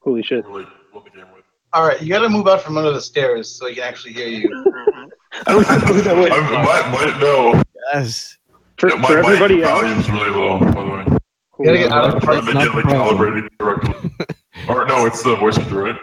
Holy 0.00 0.22
shit. 0.22 0.44
Or, 0.46 0.60
like 0.60 0.68
what 0.92 1.04
they 1.04 1.10
came 1.10 1.32
with. 1.34 1.44
all 1.72 1.86
right, 1.86 2.00
you 2.00 2.08
got 2.08 2.20
to 2.20 2.28
move 2.28 2.48
out 2.48 2.62
from 2.62 2.76
under 2.78 2.92
the 2.92 3.00
stairs 3.00 3.50
so 3.50 3.66
we 3.66 3.74
can 3.74 3.84
actually 3.84 4.12
hear 4.14 4.28
you. 4.28 4.48
I 5.46 5.52
don't 5.52 5.68
know 5.68 6.00
that 6.00 6.16
was. 6.16 6.30
I 6.32 6.40
might, 6.62 6.90
might 6.90 7.20
know. 7.20 7.62
Yes. 7.92 8.36
For, 8.78 8.88
Yeah, 8.90 8.96
my, 8.96 9.08
for 9.08 9.18
everybody 9.18 9.62
else, 9.62 9.80
volume's 9.82 10.10
really 10.10 10.30
low, 10.30 10.58
by 10.60 10.70
the 10.70 10.90
way. 10.90 11.18
You 11.58 11.64
gotta 11.64 11.78
get 11.78 11.92
out 11.92 12.04
of 12.08 12.14
the 12.14 12.20
Trying 12.20 12.46
to 12.46 12.52
party. 12.52 12.68
get 12.68 12.74
like 12.76 12.84
calibrated 12.84 13.58
correctly. 13.58 14.10
or 14.68 14.86
no, 14.86 15.06
it's 15.06 15.22
the 15.22 15.34
voice 15.36 15.56
filter, 15.56 15.82
right? 15.82 16.00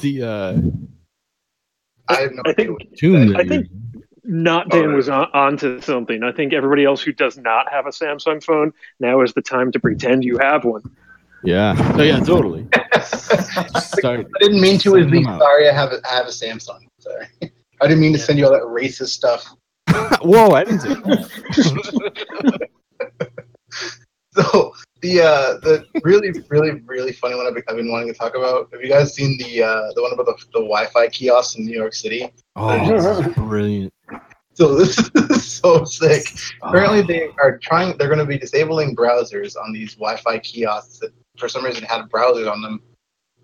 the 0.00 0.22
uh, 0.22 0.60
I 2.08 2.20
have 2.20 2.32
no 2.32 2.42
I 2.44 2.52
think 2.52 2.96
tune. 2.96 3.34
I 3.34 3.44
think 3.44 3.68
not 4.24 4.68
Dan 4.68 4.94
was 4.94 5.08
on, 5.08 5.28
onto 5.32 5.80
something. 5.80 6.22
I 6.22 6.32
think 6.32 6.52
everybody 6.52 6.84
else 6.84 7.02
who 7.02 7.12
does 7.12 7.38
not 7.38 7.72
have 7.72 7.86
a 7.86 7.90
Samsung 7.90 8.42
phone 8.44 8.72
now 9.00 9.22
is 9.22 9.32
the 9.32 9.42
time 9.42 9.72
to 9.72 9.80
pretend 9.80 10.24
you 10.24 10.38
have 10.38 10.64
one. 10.64 10.82
Yeah. 11.44 11.74
Oh 11.96 12.02
yeah, 12.02 12.20
totally. 12.20 12.66
Start. 13.80 14.26
I 14.26 14.38
didn't 14.40 14.60
mean 14.60 14.78
to. 14.80 14.96
Is 14.96 15.02
Send 15.02 15.10
be 15.10 15.22
them 15.22 15.26
out. 15.28 15.40
sorry. 15.40 15.68
I 15.68 15.72
have 15.72 15.92
a, 15.92 16.00
I 16.08 16.14
have 16.14 16.26
a 16.26 16.30
Samsung. 16.30 16.86
Sorry. 16.98 17.26
I 17.80 17.86
didn't 17.88 18.00
mean 18.00 18.12
to 18.12 18.18
send 18.18 18.38
you 18.38 18.46
all 18.46 18.52
that 18.52 18.62
racist 18.62 19.08
stuff. 19.08 19.44
Whoa, 20.22 20.50
I 20.52 20.62
didn't 20.64 20.80
say 20.80 20.94
that. 20.94 22.68
So 24.34 24.72
the 25.02 25.20
uh, 25.20 25.60
the 25.60 25.84
really 26.04 26.32
really 26.48 26.80
really 26.86 27.12
funny 27.12 27.34
one 27.34 27.46
I've 27.46 27.54
been, 27.54 27.64
I've 27.68 27.76
been 27.76 27.90
wanting 27.90 28.08
to 28.12 28.18
talk 28.18 28.34
about. 28.34 28.70
Have 28.72 28.80
you 28.80 28.88
guys 28.88 29.14
seen 29.14 29.36
the 29.36 29.62
uh, 29.62 29.92
the 29.94 30.00
one 30.00 30.12
about 30.12 30.24
the, 30.26 30.34
the 30.54 30.60
Wi-Fi 30.60 31.08
kiosks 31.08 31.56
in 31.56 31.66
New 31.66 31.76
York 31.76 31.92
City? 31.92 32.32
Oh, 32.56 33.32
brilliant. 33.36 33.92
So 34.54 34.74
this 34.74 34.98
is 35.14 35.44
so 35.44 35.84
sick. 35.84 36.24
Apparently 36.62 37.02
they 37.02 37.28
are 37.42 37.58
trying. 37.58 37.96
They're 37.98 38.08
going 38.08 38.20
to 38.20 38.26
be 38.26 38.38
disabling 38.38 38.96
browsers 38.96 39.54
on 39.56 39.72
these 39.72 39.94
Wi-Fi 39.96 40.38
kiosks 40.38 40.98
that 41.00 41.12
for 41.42 41.48
some 41.48 41.64
reason 41.64 41.82
had 41.82 42.08
browsers 42.08 42.50
on 42.50 42.62
them. 42.62 42.80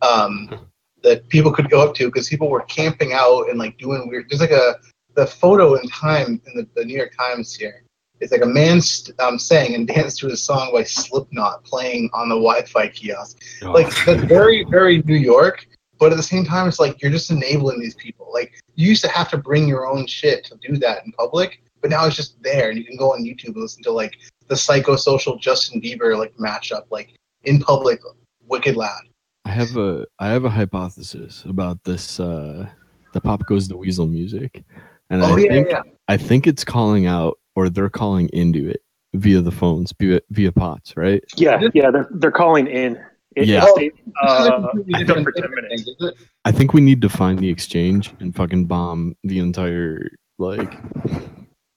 Um, 0.00 0.68
that 1.02 1.28
people 1.28 1.52
could 1.52 1.68
go 1.68 1.82
up 1.82 1.94
to 1.96 2.06
because 2.06 2.28
people 2.28 2.48
were 2.48 2.62
camping 2.62 3.12
out 3.12 3.48
and 3.48 3.58
like 3.58 3.76
doing 3.78 4.08
weird. 4.08 4.26
There's 4.28 4.40
like 4.40 4.52
a 4.52 4.76
the 5.14 5.26
photo 5.26 5.74
in 5.74 5.88
time 5.88 6.40
in 6.46 6.56
the, 6.56 6.68
the 6.76 6.84
New 6.84 6.96
York 6.96 7.12
Times 7.18 7.54
here. 7.54 7.82
It's 8.20 8.30
like 8.30 8.42
a 8.42 8.46
man 8.46 8.80
st- 8.80 9.18
um, 9.20 9.36
sang 9.38 9.74
and 9.74 9.86
danced 9.94 10.18
to 10.20 10.28
a 10.28 10.36
song 10.36 10.70
by 10.72 10.84
Slipknot 10.84 11.64
playing 11.64 12.08
on 12.12 12.28
the 12.28 12.36
Wi-Fi 12.36 12.88
kiosk. 12.88 13.42
Like 13.62 13.92
that's 14.04 14.22
very 14.22 14.64
very 14.64 15.02
New 15.02 15.16
York, 15.16 15.66
but 15.98 16.12
at 16.12 16.16
the 16.16 16.22
same 16.22 16.44
time, 16.44 16.68
it's 16.68 16.78
like 16.78 17.02
you're 17.02 17.10
just 17.10 17.32
enabling 17.32 17.80
these 17.80 17.96
people. 17.96 18.30
Like 18.32 18.60
you 18.76 18.88
used 18.88 19.02
to 19.02 19.10
have 19.10 19.28
to 19.30 19.38
bring 19.38 19.66
your 19.66 19.88
own 19.88 20.06
shit 20.06 20.44
to 20.44 20.56
do 20.56 20.76
that 20.78 21.04
in 21.04 21.12
public, 21.12 21.62
but 21.80 21.90
now 21.90 22.06
it's 22.06 22.16
just 22.16 22.40
there, 22.42 22.70
and 22.70 22.78
you 22.78 22.84
can 22.84 22.96
go 22.96 23.12
on 23.12 23.24
YouTube 23.24 23.54
and 23.54 23.62
listen 23.62 23.82
to 23.84 23.92
like 23.92 24.16
the 24.46 24.54
psychosocial 24.54 25.40
Justin 25.40 25.80
Bieber 25.80 26.16
like 26.16 26.34
matchup, 26.36 26.84
like 26.90 27.14
in 27.48 27.58
public, 27.60 28.00
wicked 28.46 28.76
loud. 28.76 29.00
I 29.44 29.50
have 29.50 29.76
a 29.76 30.06
I 30.18 30.28
have 30.28 30.44
a 30.44 30.50
hypothesis 30.50 31.44
about 31.48 31.82
this 31.84 32.20
uh 32.20 32.68
the 33.14 33.20
Pop 33.20 33.46
Goes 33.46 33.66
the 33.68 33.76
Weasel 33.76 34.06
music. 34.06 34.62
And 35.10 35.22
Oh, 35.22 35.34
I 35.36 35.40
yeah, 35.40 35.48
think 35.52 35.68
yeah. 35.70 35.82
I 36.08 36.16
think 36.18 36.46
it's 36.46 36.64
calling 36.64 37.06
out 37.06 37.38
or 37.56 37.68
they're 37.70 37.88
calling 37.88 38.28
into 38.32 38.68
it 38.68 38.82
via 39.14 39.40
the 39.40 39.50
phones, 39.50 39.92
via 39.98 40.20
via 40.30 40.52
pots, 40.52 40.96
right? 40.96 41.22
Yeah, 41.36 41.60
yeah, 41.72 41.90
they're 41.90 42.08
they're 42.10 42.30
calling 42.30 42.66
in. 42.66 42.98
It, 43.36 43.46
Yeah. 43.48 43.64
it 43.64 43.70
stayed, 43.70 43.92
This 44.22 44.40
is 44.40 44.46
a 44.46 44.54
uh, 44.54 44.68
I 44.68 44.74
think 44.74 44.98
different 45.06 45.24
for 45.24 45.32
ten 45.32 45.42
thing, 45.44 45.54
minutes. 45.54 45.82
is 45.88 45.96
it? 46.00 46.14
I 46.44 46.52
think 46.52 46.74
we 46.74 46.80
need 46.82 47.00
to 47.02 47.08
find 47.08 47.38
the 47.38 47.48
exchange 47.48 48.12
and 48.20 48.34
fucking 48.34 48.66
bomb 48.66 49.16
the 49.24 49.38
entire 49.38 50.10
like 50.38 50.74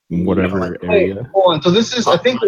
whatever 0.10 0.78
Hey, 0.82 1.12
area. 1.12 1.30
hold 1.34 1.56
on. 1.56 1.62
So 1.62 1.72
this 1.72 1.94
is, 1.98 2.06
I 2.08 2.18
think, 2.18 2.42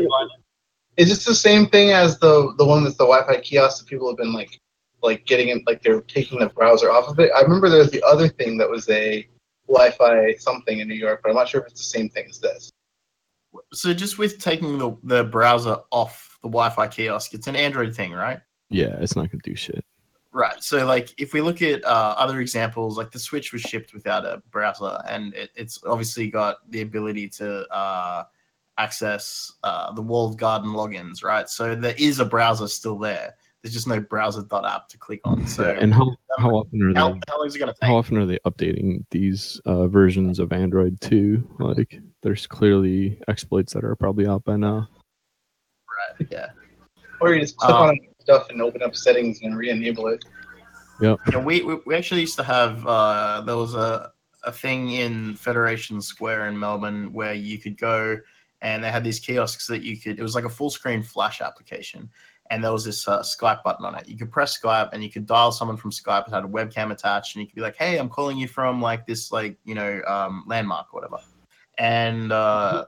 is 0.98 1.10
this 1.10 1.26
the 1.26 1.36
same 1.36 1.68
thing 1.68 1.92
as 1.92 2.20
the 2.20 2.54
the 2.58 2.66
one 2.66 2.84
that's 2.84 2.98
the 2.98 3.06
Wi-Fi 3.06 3.42
kiosk 3.42 3.80
that 3.80 3.90
people 3.90 4.08
have 4.08 4.18
been 4.18 4.34
like, 4.34 4.60
like 5.02 5.26
getting 5.26 5.50
in, 5.50 5.64
like 5.66 5.82
they're 5.82 6.02
taking 6.02 6.40
the 6.40 6.50
browser 6.50 6.92
off 6.92 7.08
of 7.08 7.20
it? 7.20 7.32
I 7.36 7.42
remember 7.42 7.70
there's 7.70 7.92
the 7.92 8.04
other 8.04 8.28
thing 8.28 8.58
that 8.58 8.70
was 8.70 8.90
a 8.90 9.28
Wi-Fi 9.68 10.36
something 10.36 10.80
in 10.80 10.88
New 10.88 10.96
York, 10.96 11.22
but 11.24 11.30
I'm 11.30 11.36
not 11.36 11.50
sure 11.50 11.62
if 11.62 11.68
it's 11.68 11.80
the 11.80 12.00
same 12.00 12.10
thing 12.10 12.28
as 12.30 12.40
this. 12.40 12.72
So 13.72 13.94
just 13.94 14.18
with 14.18 14.40
taking 14.40 14.78
the, 14.78 14.98
the 15.04 15.24
browser 15.24 15.78
off 15.92 16.38
the 16.42 16.50
Wi-Fi 16.50 16.88
kiosk, 16.88 17.34
it's 17.34 17.48
an 17.48 17.56
Android 17.56 17.96
thing, 17.96 18.12
right? 18.12 18.40
Yeah, 18.70 18.98
it's 19.00 19.16
not 19.16 19.32
gonna 19.32 19.42
do 19.44 19.56
shit. 19.56 19.84
Right. 20.34 20.64
So, 20.64 20.84
like, 20.88 21.14
if 21.20 21.32
we 21.32 21.42
look 21.42 21.62
at 21.62 21.86
uh, 21.86 22.16
other 22.18 22.40
examples, 22.42 22.98
like 22.98 23.12
the 23.12 23.20
Switch 23.20 23.54
was 23.54 23.62
shipped 23.62 23.94
without 23.94 24.26
a 24.26 24.42
browser, 24.50 25.00
and 25.08 25.32
it, 25.36 25.52
it's 25.56 25.80
obviously 25.86 26.28
got 26.32 26.58
the 26.72 26.82
ability 26.82 27.30
to 27.30 27.68
uh, 27.72 28.24
access 28.78 29.52
uh, 29.64 29.92
the 29.94 30.02
walled 30.02 30.38
garden 30.38 30.70
logins, 30.70 31.24
right? 31.24 31.50
So 31.50 31.76
there 31.76 31.96
is 31.98 32.20
a 32.20 32.26
browser 32.26 32.68
still 32.68 32.98
there. 32.98 33.36
There's 33.62 33.74
just 33.74 33.88
no 33.88 34.02
browser.app 34.02 34.90
to 34.90 34.98
click 34.98 35.22
on. 35.24 35.48
So, 35.48 35.64
Yeah, 35.72 35.80
and 35.80 35.94
how 35.94 36.16
how 36.38 36.50
often 36.50 36.82
are 36.82 36.94
how, 37.00 37.14
they 37.14 37.20
how 37.30 37.38
long 37.38 37.48
is 37.48 37.56
it 37.56 37.60
going 37.60 37.74
to 37.74 37.80
take? 37.80 37.88
how 37.88 37.96
often 37.96 38.18
are 38.18 38.26
they 38.26 38.40
updating 38.46 39.06
these 39.12 39.62
uh, 39.66 39.88
versions 39.88 40.40
of 40.40 40.52
Android 40.52 41.00
too? 41.00 41.48
Like, 41.60 42.00
there's 42.24 42.46
clearly 42.46 43.20
exploits 43.30 43.72
that 43.74 43.86
are 43.86 43.96
probably 43.96 44.28
out 44.28 44.44
by 44.44 44.58
now. 44.58 44.90
Right. 46.20 46.28
Yeah. 46.30 46.48
Or 47.22 47.34
you 47.34 47.40
just 47.40 47.56
click 47.56 47.74
Um, 47.74 47.90
on 47.90 48.00
stuff 48.20 48.50
and 48.50 48.62
open 48.62 48.82
up 48.82 48.96
settings 48.96 49.42
and 49.44 49.56
re-enable 49.58 50.08
it. 50.08 50.26
Yep. 51.02 51.20
Yeah, 51.32 51.38
we, 51.44 51.62
we, 51.64 51.78
we 51.86 51.96
actually 51.96 52.22
used 52.22 52.36
to 52.38 52.44
have 52.44 52.86
uh, 52.86 53.42
there 53.46 53.58
was 53.58 53.76
a, 53.76 54.12
a 54.44 54.52
thing 54.52 54.92
in 54.92 55.36
Federation 55.36 56.02
Square 56.02 56.48
in 56.48 56.60
Melbourne 56.60 57.14
where 57.14 57.34
you 57.34 57.58
could 57.60 57.78
go 57.78 58.18
and 58.64 58.84
they 58.84 58.90
had 58.90 59.04
these 59.04 59.20
kiosks 59.20 59.68
that 59.68 59.84
you 59.84 60.00
could 60.00 60.18
it 60.18 60.24
was 60.24 60.34
like 60.34 60.46
a 60.46 60.50
full 60.50 60.72
screen 60.72 61.04
flash 61.04 61.42
application 61.42 62.10
and 62.50 62.64
there 62.64 62.72
was 62.72 62.84
this 62.84 63.08
uh, 63.08 63.22
Skype 63.22 63.64
button 63.64 63.86
on 63.86 63.96
it. 63.96 64.08
You 64.08 64.18
could 64.18 64.32
press 64.32 64.60
Skype 64.60 64.90
and 64.92 65.04
you 65.04 65.10
could 65.10 65.26
dial 65.26 65.52
someone 65.52 65.78
from 65.78 65.92
Skype 65.92 66.26
that 66.26 66.32
had 66.32 66.44
a 66.44 66.48
webcam 66.48 66.92
attached 66.92 67.36
and 67.36 67.42
you 67.42 67.48
could 67.48 67.56
be 67.56 67.62
like, 67.62 67.76
hey, 67.76 67.98
I'm 67.98 68.10
calling 68.10 68.38
you 68.38 68.48
from 68.48 68.82
like 68.82 69.06
this 69.06 69.32
like 69.32 69.58
you 69.64 69.76
know 69.76 70.02
um, 70.08 70.44
landmark 70.46 70.94
or 70.94 71.02
whatever. 71.02 71.18
And 71.78 72.32
uh, 72.32 72.86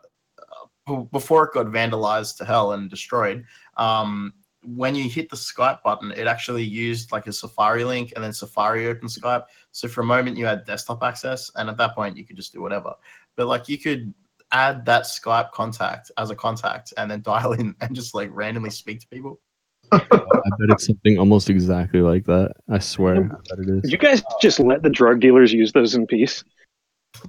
b- 0.88 1.08
before 1.12 1.46
it 1.46 1.54
got 1.54 1.68
vandalized 1.68 2.38
to 2.38 2.46
hell 2.46 2.74
and 2.74 2.90
destroyed, 2.90 3.46
um, 3.78 4.34
when 4.64 4.96
you 4.96 5.10
hit 5.10 5.30
the 5.30 5.36
Skype 5.36 5.82
button, 5.84 6.12
it 6.12 6.28
actually 6.28 6.64
used 6.64 7.12
like 7.12 7.28
a 7.28 7.34
Safari 7.34 7.84
link 7.84 8.14
and 8.16 8.24
then 8.24 8.34
Safari 8.34 8.88
opened 8.88 9.10
Skype. 9.10 9.46
So 9.72 9.88
for 9.88 10.02
a 10.02 10.06
moment, 10.06 10.38
you 10.38 10.46
had 10.46 10.66
desktop 10.66 11.04
access, 11.04 11.52
and 11.56 11.70
at 11.70 11.78
that 11.78 11.96
point, 11.96 12.18
you 12.18 12.26
could 12.26 12.36
just 12.36 12.54
do 12.54 12.62
whatever. 12.62 12.94
But 13.36 13.48
like 13.48 13.70
you 13.70 13.78
could 13.78 14.14
add 14.56 14.86
that 14.86 15.04
Skype 15.04 15.52
contact 15.52 16.12
as 16.18 16.30
a 16.30 16.36
contact 16.36 16.94
and 16.98 17.12
then 17.12 17.22
dial 17.22 17.52
in 17.54 17.76
and 17.82 17.94
just 17.96 18.16
like 18.16 18.30
randomly 18.32 18.70
speak 18.70 19.02
to 19.02 19.08
people. 19.10 19.40
I 19.92 19.98
bet 20.00 20.70
it's 20.70 20.86
something 20.88 21.20
almost 21.20 21.50
exactly 21.50 22.02
like 22.02 22.26
that. 22.26 22.54
I 22.70 22.80
swear. 22.80 23.16
I 23.16 23.56
bet 23.56 23.68
it 23.68 23.82
Did 23.84 23.92
you 23.92 23.98
guys 23.98 24.24
just 24.42 24.60
let 24.60 24.82
the 24.82 24.90
drug 24.90 25.20
dealers 25.20 25.52
use 25.54 25.72
those 25.74 25.94
in 25.94 26.08
peace? 26.08 26.44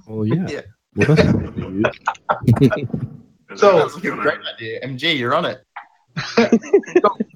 Well, 0.07 0.25
yeah. 0.25 0.47
Yeah. 0.47 0.61
What 0.95 1.09
else 1.09 1.33
would 1.33 1.55
they 1.55 2.81
use? 2.81 2.87
So- 3.55 3.79
Sounds 3.79 3.95
like 3.95 4.03
a 4.05 4.11
great 4.11 4.39
idea. 4.55 4.81
MG, 4.81 5.17
you're 5.17 5.35
on 5.35 5.45
it. 5.45 5.63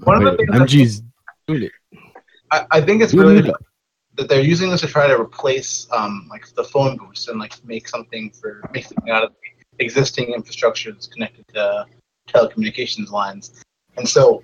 One 0.04 0.18
of 0.18 0.24
the 0.24 0.36
Wait, 0.38 0.38
things 0.38 0.50
I 0.52 0.58
think, 0.58 0.70
MG's 0.70 1.04
doing 1.48 1.64
it. 1.64 1.72
I, 2.52 2.66
I 2.72 2.82
think 2.82 3.02
it's 3.02 3.14
really 3.14 3.48
it. 3.48 3.56
that 4.18 4.28
they're 4.28 4.42
using 4.42 4.70
this 4.72 4.82
to 4.82 4.88
try 4.88 5.08
to 5.08 5.20
replace 5.20 5.88
um, 5.92 6.28
like 6.30 6.48
the 6.56 6.64
phone 6.64 6.98
booths 6.98 7.28
and 7.28 7.40
like 7.40 7.64
make 7.64 7.88
something 7.88 8.32
for 8.32 8.62
make 8.74 8.86
something 8.86 9.10
out 9.10 9.24
of 9.24 9.30
the 9.30 9.36
existing 9.80 10.34
infrastructure 10.34 10.92
that's 10.92 11.08
connected 11.08 11.48
to 11.50 11.86
telecommunications 12.30 13.12
lines. 13.12 13.64
And 13.98 14.08
so 14.08 14.44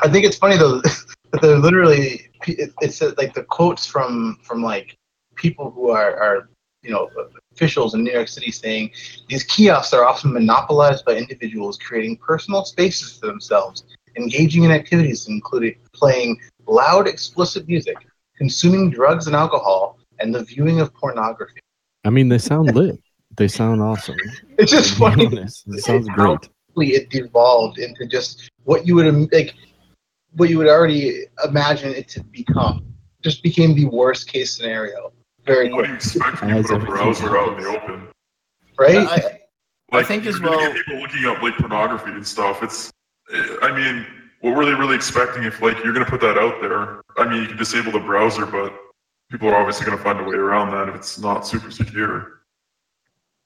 I 0.00 0.08
think 0.08 0.24
it's 0.24 0.36
funny 0.36 0.56
though 0.56 0.80
that 1.32 1.40
they're 1.40 1.58
literally 1.58 2.30
it, 2.46 2.72
it's 2.80 3.02
uh, 3.02 3.12
like 3.16 3.34
the 3.34 3.42
quotes 3.44 3.86
from 3.86 4.38
from 4.42 4.62
like 4.62 4.96
people 5.34 5.70
who 5.70 5.90
are 5.90 6.16
are 6.16 6.48
you 6.82 6.90
know 6.90 7.08
officials 7.52 7.94
in 7.94 8.04
New 8.04 8.12
York 8.12 8.28
City 8.28 8.50
saying 8.50 8.90
these 9.28 9.42
kiosks 9.44 9.92
are 9.92 10.04
often 10.04 10.32
monopolized 10.32 11.04
by 11.04 11.16
individuals 11.16 11.78
creating 11.78 12.16
personal 12.18 12.64
spaces 12.64 13.18
for 13.18 13.26
themselves, 13.26 13.84
engaging 14.16 14.64
in 14.64 14.70
activities 14.70 15.26
including 15.28 15.76
playing 15.92 16.38
loud 16.66 17.08
explicit 17.08 17.66
music, 17.68 17.96
consuming 18.36 18.90
drugs 18.90 19.26
and 19.26 19.36
alcohol, 19.36 19.98
and 20.20 20.34
the 20.34 20.44
viewing 20.44 20.80
of 20.80 20.92
pornography. 20.94 21.60
I 22.04 22.10
mean, 22.10 22.28
they 22.28 22.38
sound 22.38 22.74
lit. 22.74 23.00
They 23.36 23.48
sound 23.48 23.82
awesome. 23.82 24.16
It's 24.58 24.70
just 24.70 24.94
To 24.94 24.98
funny. 24.98 25.26
honest, 25.26 25.64
It 25.68 25.84
sounds 25.84 26.08
great. 26.08 26.38
quickly 26.74 26.94
it 26.94 27.10
devolved 27.10 27.78
into 27.78 28.06
just 28.06 28.50
what 28.64 28.86
you 28.86 28.94
would 28.94 29.06
im- 29.06 29.28
like, 29.32 29.54
what 30.36 30.48
you 30.48 30.56
would 30.58 30.68
already 30.68 31.24
imagine 31.44 31.92
it 31.92 32.08
to 32.10 32.24
become. 32.24 32.94
Just 33.22 33.42
became 33.42 33.74
the 33.74 33.84
worst 33.86 34.28
case 34.32 34.56
scenario 34.56 35.12
very 35.44 35.72
What 35.72 35.84
do 35.84 35.90
you 35.90 35.94
expect 35.96 36.40
when 36.42 36.56
you 36.56 36.62
put 36.62 36.82
a 36.82 36.84
browser 36.84 37.38
out 37.38 37.56
in 37.56 37.62
the 37.64 37.68
open? 37.70 38.08
right? 38.78 39.06
I, 39.06 39.40
I 39.92 40.02
think 40.02 40.26
as 40.26 40.40
well- 40.40 40.72
people 40.72 40.98
looking 41.00 41.24
up 41.26 41.42
like 41.42 41.56
pornography 41.56 42.10
and 42.12 42.26
stuff. 42.26 42.62
It's, 42.62 42.90
I 43.62 43.72
mean, 43.76 44.06
what 44.40 44.54
were 44.56 44.64
they 44.64 44.74
really 44.74 44.96
expecting 44.96 45.44
if 45.44 45.60
like 45.60 45.82
you're 45.84 45.92
gonna 45.92 46.04
put 46.06 46.20
that 46.22 46.38
out 46.38 46.60
there? 46.62 47.00
I 47.18 47.28
mean, 47.28 47.42
you 47.42 47.48
can 47.48 47.56
disable 47.58 47.92
the 47.92 48.00
browser, 48.00 48.46
but 48.46 48.72
people 49.30 49.48
are 49.48 49.56
obviously 49.56 49.84
gonna 49.86 50.02
find 50.02 50.20
a 50.20 50.24
way 50.24 50.36
around 50.36 50.70
that 50.72 50.88
if 50.88 50.94
it's 50.94 51.18
not 51.18 51.46
super 51.46 51.70
secure. 51.70 52.35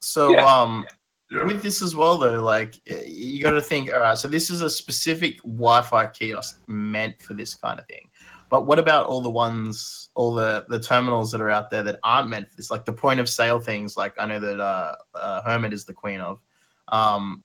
So 0.00 0.32
Yeah. 0.32 0.44
um 0.46 0.86
Yeah. 1.30 1.44
with 1.44 1.62
this 1.62 1.80
as 1.82 1.94
well 1.94 2.18
though, 2.18 2.42
like 2.42 2.74
you 3.06 3.42
got 3.42 3.52
to 3.52 3.60
think, 3.60 3.92
all 3.92 4.00
right, 4.00 4.18
so 4.18 4.26
this 4.26 4.50
is 4.50 4.62
a 4.62 4.70
specific 4.70 5.36
Wi-Fi 5.42 6.06
kiosk 6.08 6.60
meant 6.66 7.22
for 7.22 7.34
this 7.34 7.54
kind 7.54 7.78
of 7.78 7.86
thing. 7.86 8.10
But 8.48 8.66
what 8.66 8.80
about 8.80 9.06
all 9.06 9.20
the 9.20 9.30
ones, 9.30 10.10
all 10.16 10.34
the 10.34 10.66
the 10.68 10.80
terminals 10.80 11.30
that 11.30 11.40
are 11.40 11.50
out 11.50 11.70
there 11.70 11.84
that 11.84 12.00
aren't 12.02 12.28
meant 12.28 12.50
for 12.50 12.56
this, 12.56 12.70
like 12.70 12.84
the 12.84 12.92
point 12.92 13.20
of 13.20 13.28
sale 13.28 13.60
things? 13.60 13.96
Like 13.96 14.14
I 14.18 14.26
know 14.26 14.40
that 14.40 14.60
uh, 14.60 14.96
uh 15.14 15.42
Hermit 15.42 15.72
is 15.72 15.84
the 15.84 15.94
queen 15.94 16.20
of. 16.20 16.40
Um, 16.88 17.44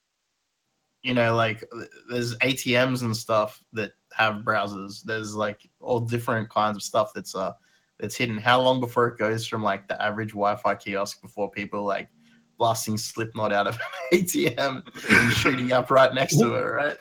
you 1.04 1.14
know, 1.14 1.36
like 1.36 1.64
there's 2.10 2.36
ATMs 2.38 3.04
and 3.04 3.16
stuff 3.16 3.64
that 3.74 3.92
have 4.14 4.38
browsers. 4.38 5.04
There's 5.04 5.36
like 5.36 5.62
all 5.80 6.00
different 6.00 6.50
kinds 6.50 6.78
of 6.78 6.82
stuff 6.82 7.12
that's 7.14 7.36
uh 7.36 7.52
that's 8.00 8.16
hidden. 8.16 8.40
How 8.40 8.60
long 8.60 8.80
before 8.80 9.08
it 9.08 9.20
goes 9.20 9.46
from 9.46 9.62
like 9.62 9.88
the 9.88 10.02
average 10.02 10.32
Wi-Fi 10.32 10.74
kiosk 10.74 11.22
before 11.22 11.52
people 11.52 11.84
like 11.84 12.10
blasting 12.58 12.98
Slipknot 12.98 13.52
out 13.54 13.68
of 13.68 13.80
an 14.12 14.20
ATM 14.20 14.84
and 15.12 15.34
shooting 15.34 15.72
up 15.72 15.92
right 15.92 16.14
next 16.14 16.38
to 16.40 16.52
her, 16.54 16.98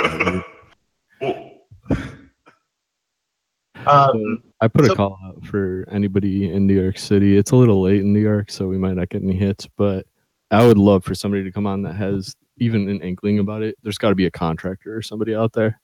right? 0.00 0.44
Um, 3.86 4.42
I 4.60 4.68
put 4.68 4.86
so- 4.86 4.92
a 4.92 4.96
call 4.96 5.18
out 5.24 5.44
for 5.46 5.86
anybody 5.90 6.52
in 6.52 6.66
New 6.66 6.78
York 6.78 6.98
City. 6.98 7.36
It's 7.36 7.52
a 7.52 7.56
little 7.56 7.80
late 7.80 8.00
in 8.00 8.12
New 8.12 8.20
York, 8.20 8.50
so 8.50 8.66
we 8.66 8.76
might 8.76 8.96
not 8.96 9.08
get 9.08 9.22
any 9.22 9.36
hits, 9.36 9.66
but 9.76 10.06
I 10.50 10.66
would 10.66 10.78
love 10.78 11.04
for 11.04 11.14
somebody 11.14 11.44
to 11.44 11.52
come 11.52 11.66
on 11.66 11.82
that 11.82 11.94
has 11.94 12.34
even 12.58 12.88
an 12.88 13.00
inkling 13.00 13.38
about 13.38 13.62
it. 13.62 13.76
There's 13.82 13.98
got 13.98 14.10
to 14.10 14.14
be 14.14 14.26
a 14.26 14.30
contractor 14.30 14.94
or 14.94 15.02
somebody 15.02 15.34
out 15.34 15.52
there. 15.52 15.80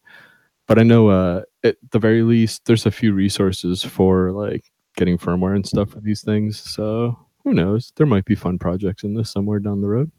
But 0.67 0.79
I 0.79 0.83
know 0.83 1.09
uh, 1.09 1.43
at 1.63 1.77
the 1.91 1.99
very 1.99 2.23
least, 2.23 2.65
there's 2.65 2.87
a 2.87 2.91
few 2.91 3.13
resources 3.13 3.83
for 3.83 4.33
like 4.33 4.65
getting 4.97 5.19
firmware 5.19 5.55
and 5.55 5.67
stuff 5.67 5.91
for 5.91 6.01
these 6.01 6.23
things. 6.23 6.59
So 6.59 7.19
who 7.45 7.53
knows? 7.53 7.93
There 7.97 8.07
might 8.07 8.25
be 8.25 8.35
fun 8.35 8.59
projects 8.59 9.05
in 9.05 9.15
this 9.15 9.31
somewhere 9.31 9.59
down 9.59 9.81
the 9.81 9.89
road. 9.89 10.11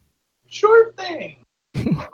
Sure 0.47 0.93
thing. 0.93 1.37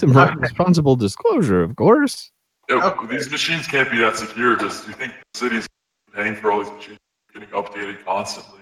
It's 0.00 0.14
a 0.14 0.36
responsible 0.36 0.94
disclosure, 0.94 1.60
of 1.60 1.74
course. 1.74 2.30
Yeah, 2.68 2.96
these 3.10 3.28
machines 3.28 3.66
can't 3.66 3.90
be 3.90 3.98
that 3.98 4.16
secure. 4.16 4.54
Just 4.54 4.86
you 4.86 4.94
think 4.94 5.12
the 5.32 5.38
city's 5.38 5.66
paying 6.14 6.36
for 6.36 6.52
all 6.52 6.62
these 6.62 6.72
machines 6.72 6.98
getting 7.32 7.48
updated 7.48 8.04
constantly? 8.04 8.60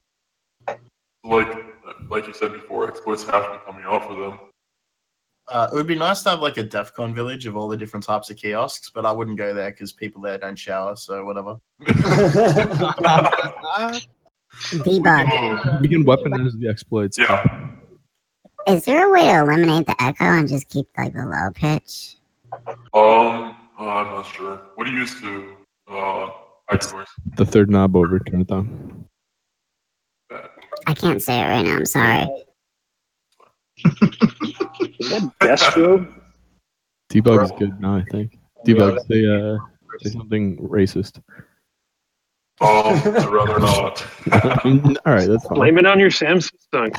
Like, 1.24 1.54
like 2.08 2.26
you 2.26 2.32
said 2.32 2.54
before, 2.54 2.88
exploits 2.88 3.24
have 3.24 3.44
to 3.44 3.52
be 3.52 3.58
coming 3.66 3.84
out 3.84 4.06
for 4.06 4.14
them. 4.14 4.38
Uh, 5.48 5.68
it 5.70 5.74
would 5.74 5.86
be 5.86 5.94
nice 5.94 6.22
to 6.22 6.30
have 6.30 6.40
like 6.40 6.56
a 6.56 6.62
DEF 6.62 6.94
CON 6.94 7.14
village 7.14 7.44
of 7.44 7.54
all 7.54 7.68
the 7.68 7.76
different 7.76 8.06
types 8.06 8.30
of 8.30 8.38
kiosks, 8.38 8.90
but 8.90 9.04
I 9.04 9.12
wouldn't 9.12 9.36
go 9.36 9.52
there 9.52 9.70
because 9.70 9.92
people 9.92 10.22
there 10.22 10.38
don't 10.38 10.58
shower, 10.58 10.96
so 10.96 11.22
whatever. 11.24 11.58
Debug. 14.70 15.80
We 15.80 15.88
can 15.88 16.04
weaponize 16.04 16.58
the 16.58 16.68
exploits. 16.68 17.18
Yeah. 17.18 17.70
Is 18.66 18.84
there 18.84 19.08
a 19.08 19.12
way 19.12 19.24
to 19.24 19.40
eliminate 19.40 19.86
the 19.86 19.94
echo 20.02 20.24
and 20.24 20.48
just 20.48 20.68
keep 20.68 20.86
like 20.98 21.12
the 21.12 21.24
low 21.24 21.50
pitch? 21.54 22.16
Um, 22.52 23.56
uh, 23.78 23.82
I'm 23.82 24.06
not 24.06 24.22
sure. 24.26 24.60
What 24.74 24.84
do 24.84 24.92
you 24.92 24.98
use 24.98 25.20
to 25.20 25.56
uh 25.88 26.30
hide? 26.68 27.06
The 27.36 27.44
third 27.44 27.70
knob 27.70 27.94
over, 27.94 28.18
turn 28.18 28.40
it 28.40 28.48
down. 28.48 29.04
I 30.86 30.94
can't 30.94 31.22
say 31.22 31.40
it 31.40 31.44
right 31.44 31.62
now. 31.62 31.76
I'm 31.76 31.86
sorry. 31.86 32.28
Destro? 35.40 36.12
Debug 37.10 37.44
is 37.44 37.52
good 37.58 37.80
now, 37.80 37.96
I 37.96 38.04
think. 38.10 38.38
Debug, 38.66 38.98
say, 39.06 39.26
uh, 39.26 39.58
say 40.00 40.10
something 40.10 40.56
racist. 40.58 41.22
Um, 42.58 42.94
I'd 43.04 43.26
rather 43.26 43.58
not. 43.58 44.02
All 45.04 45.12
right, 45.12 45.28
that's 45.28 45.46
fine. 45.46 45.58
Blame 45.58 45.76
it 45.78 45.86
on 45.86 45.98
your 45.98 46.10
Samsung. 46.10 46.52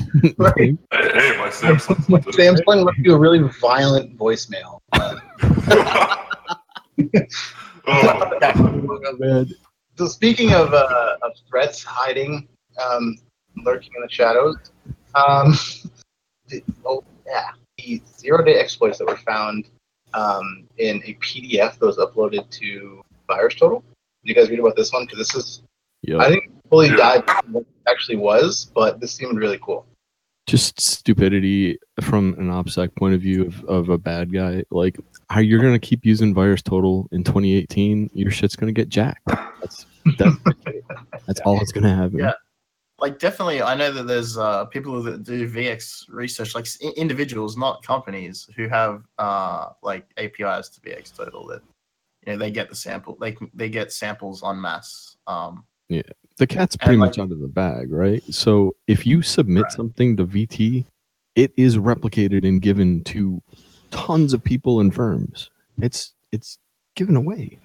Hey, 0.55 0.77
hey, 0.91 1.37
my 1.37 1.49
Samsung. 1.49 1.97
Samsung 2.25 2.85
left 2.85 2.99
you 2.99 3.15
a 3.15 3.19
really 3.19 3.39
violent 3.59 4.15
voicemail. 4.17 4.79
So 9.97 10.07
speaking 10.07 10.53
of, 10.53 10.73
uh, 10.73 11.17
of 11.23 11.31
threats 11.49 11.83
hiding, 11.83 12.47
um, 12.79 13.17
lurking 13.55 13.91
in 13.95 14.03
the 14.03 14.09
shadows, 14.09 14.57
um, 15.15 15.57
the, 16.47 16.63
oh 16.85 17.03
yeah, 17.25 17.49
the 17.77 18.01
zero-day 18.17 18.59
exploits 18.59 18.99
that 18.99 19.07
were 19.07 19.17
found 19.17 19.69
um, 20.13 20.67
in 20.77 21.01
a 21.05 21.15
PDF 21.15 21.79
that 21.79 21.85
was 21.85 21.97
uploaded 21.97 22.47
to 22.51 23.03
Virus 23.27 23.55
Total. 23.55 23.79
Did 23.79 23.96
you 24.29 24.35
guys 24.35 24.49
read 24.49 24.59
about 24.59 24.75
this 24.75 24.91
one? 24.91 25.05
Because 25.05 25.19
this 25.19 25.35
is, 25.35 25.61
Yep. 26.03 26.19
I 26.19 26.29
think, 26.29 26.51
fully 26.69 26.89
dive 26.89 27.23
into 27.27 27.51
what 27.51 27.61
it 27.61 27.67
actually 27.91 28.17
was, 28.17 28.65
but 28.73 28.99
this 28.99 29.13
seemed 29.13 29.37
really 29.37 29.59
cool. 29.61 29.85
just 30.45 30.79
stupidity 30.79 31.77
from 32.01 32.33
an 32.37 32.49
OPSEC 32.49 32.95
point 32.95 33.13
of 33.15 33.21
view 33.21 33.45
of, 33.45 33.63
of 33.65 33.89
a 33.89 33.97
bad 33.97 34.31
guy. 34.31 34.63
Like, 34.69 34.97
how 35.29 35.39
you're 35.41 35.61
gonna 35.61 35.79
keep 35.79 36.05
using 36.05 36.33
Virus 36.33 36.61
Total 36.61 37.07
in 37.11 37.23
2018? 37.23 38.11
Your 38.13 38.31
shit's 38.31 38.55
gonna 38.55 38.71
get 38.71 38.89
jacked. 38.89 39.25
That's 39.25 39.85
that's, 40.17 40.35
that's 41.27 41.39
all 41.41 41.57
that's 41.57 41.71
gonna 41.71 41.93
happen. 41.93 42.19
Yeah. 42.19 42.33
Like 42.99 43.19
definitely, 43.19 43.61
I 43.61 43.75
know 43.75 43.91
that 43.91 44.03
there's 44.07 44.37
uh, 44.37 44.65
people 44.65 45.01
that 45.03 45.23
do 45.23 45.49
VX 45.49 46.05
research, 46.09 46.55
like 46.55 46.65
s- 46.65 46.79
individuals, 46.95 47.57
not 47.57 47.83
companies, 47.83 48.47
who 48.55 48.67
have 48.69 49.03
uh, 49.19 49.69
like 49.83 50.05
APIs 50.17 50.69
to 50.69 50.81
VX 50.81 51.15
Total 51.15 51.45
that 51.47 51.61
you 52.27 52.33
know 52.33 52.37
they 52.39 52.51
get 52.51 52.69
the 52.69 52.75
sample, 52.75 53.17
they 53.19 53.31
can- 53.31 53.49
they 53.53 53.69
get 53.69 53.91
samples 53.91 54.43
en 54.43 54.59
masse. 54.59 55.15
Um, 55.27 55.65
Yeah, 55.89 56.01
the 56.37 56.45
cat's 56.45 56.75
pretty 56.75 56.97
like- 56.97 57.09
much 57.11 57.19
out 57.19 57.31
of 57.31 57.39
the 57.39 57.47
bag, 57.47 57.91
right? 57.91 58.21
So 58.33 58.75
if 58.87 59.07
you 59.07 59.21
submit 59.21 59.71
something 59.71 60.17
to 60.17 60.25
VT, 60.25 60.85
it 61.35 61.53
is 61.55 61.77
replicated 61.77 62.45
and 62.45 62.61
given 62.61 63.03
to 63.05 63.41
tons 63.91 64.33
of 64.33 64.43
people 64.43 64.81
and 64.81 64.93
firms. 64.93 65.49
It's 65.81 66.13
it's 66.33 66.59
given 66.95 67.15
away. 67.15 67.59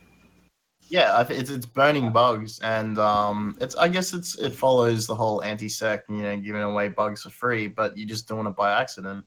yeah, 0.88 1.26
it's 1.28 1.50
it's 1.50 1.66
burning 1.66 2.12
bugs, 2.12 2.60
and 2.60 2.98
um, 2.98 3.56
it's 3.60 3.74
I 3.74 3.88
guess 3.88 4.12
it's 4.12 4.38
it 4.38 4.54
follows 4.54 5.06
the 5.08 5.14
whole 5.16 5.42
anti-sec, 5.42 6.04
you 6.08 6.22
know, 6.22 6.36
giving 6.36 6.62
away 6.62 6.88
bugs 6.90 7.22
for 7.22 7.30
free, 7.30 7.66
but 7.66 7.96
you're 7.96 8.06
just 8.08 8.28
doing 8.28 8.46
it 8.46 8.54
by 8.54 8.78
accident. 8.80 9.24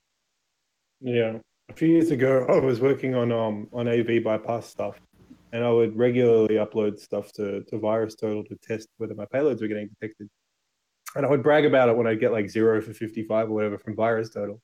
Yeah. 1.01 1.39
A 1.69 1.73
few 1.73 1.87
years 1.89 2.11
ago, 2.11 2.45
I 2.49 2.59
was 2.59 2.79
working 2.79 3.15
on 3.15 3.31
um 3.33 3.67
on 3.73 3.87
AV 3.89 4.23
bypass 4.23 4.67
stuff, 4.67 5.01
and 5.55 5.63
I 5.63 5.71
would 5.71 5.95
regularly 5.95 6.55
upload 6.55 6.99
stuff 6.99 7.31
to 7.33 7.63
to 7.63 7.79
Virus 7.79 8.15
Total 8.15 8.43
to 8.43 8.55
test 8.57 8.89
whether 8.97 9.15
my 9.15 9.25
payloads 9.25 9.61
were 9.61 9.67
getting 9.67 9.87
detected. 9.87 10.29
And 11.15 11.25
I 11.25 11.29
would 11.29 11.41
brag 11.41 11.65
about 11.65 11.87
it 11.87 11.95
when 11.95 12.07
I'd 12.07 12.19
get 12.19 12.33
like 12.33 12.49
zero 12.49 12.81
for 12.81 12.93
55 12.93 13.49
or 13.49 13.53
whatever 13.53 13.77
from 13.77 13.95
Virus 13.95 14.29
Total. 14.29 14.61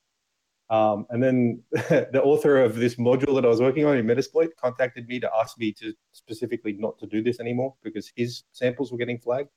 Um, 0.70 1.06
and 1.10 1.24
then 1.24 1.64
the 1.72 2.22
author 2.22 2.58
of 2.62 2.76
this 2.76 2.96
module 2.96 3.36
that 3.36 3.46
I 3.46 3.48
was 3.48 3.62
working 3.62 3.86
on 3.86 3.98
in 3.98 4.06
Metasploit 4.06 4.50
contacted 4.62 5.08
me 5.08 5.22
to 5.22 5.32
ask 5.34 5.58
me 5.58 5.72
to 5.74 5.94
specifically 6.12 6.74
not 6.74 7.00
to 7.00 7.08
do 7.08 7.24
this 7.24 7.40
anymore 7.40 7.74
because 7.84 8.12
his 8.18 8.44
samples 8.52 8.92
were 8.92 8.98
getting 8.98 9.18
flagged. 9.18 9.50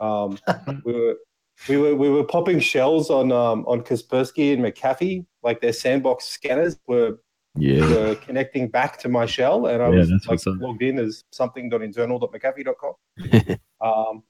Um, 0.00 0.38
we 0.84 0.92
were 0.92 1.16
we 1.68 1.76
were 1.76 1.96
we 1.96 2.08
were 2.08 2.24
popping 2.24 2.60
shells 2.60 3.10
on 3.10 3.32
um, 3.32 3.64
on 3.66 3.80
Kaspersky 3.80 4.52
and 4.52 4.62
McAfee, 4.62 5.26
like 5.42 5.60
their 5.60 5.72
sandbox 5.72 6.26
scanners 6.26 6.78
were 6.86 7.18
Yeah. 7.54 7.86
were 7.88 8.14
connecting 8.16 8.68
back 8.68 8.98
to 9.00 9.08
my 9.08 9.26
shell, 9.26 9.66
and 9.66 9.82
I 9.82 9.90
Yeah, 9.90 10.04
was 10.28 10.46
like, 10.46 10.60
logged 10.60 10.82
in 10.82 10.98
as 10.98 11.24
something.internal.mcafee.com. 11.32 12.94
um, 13.80 14.22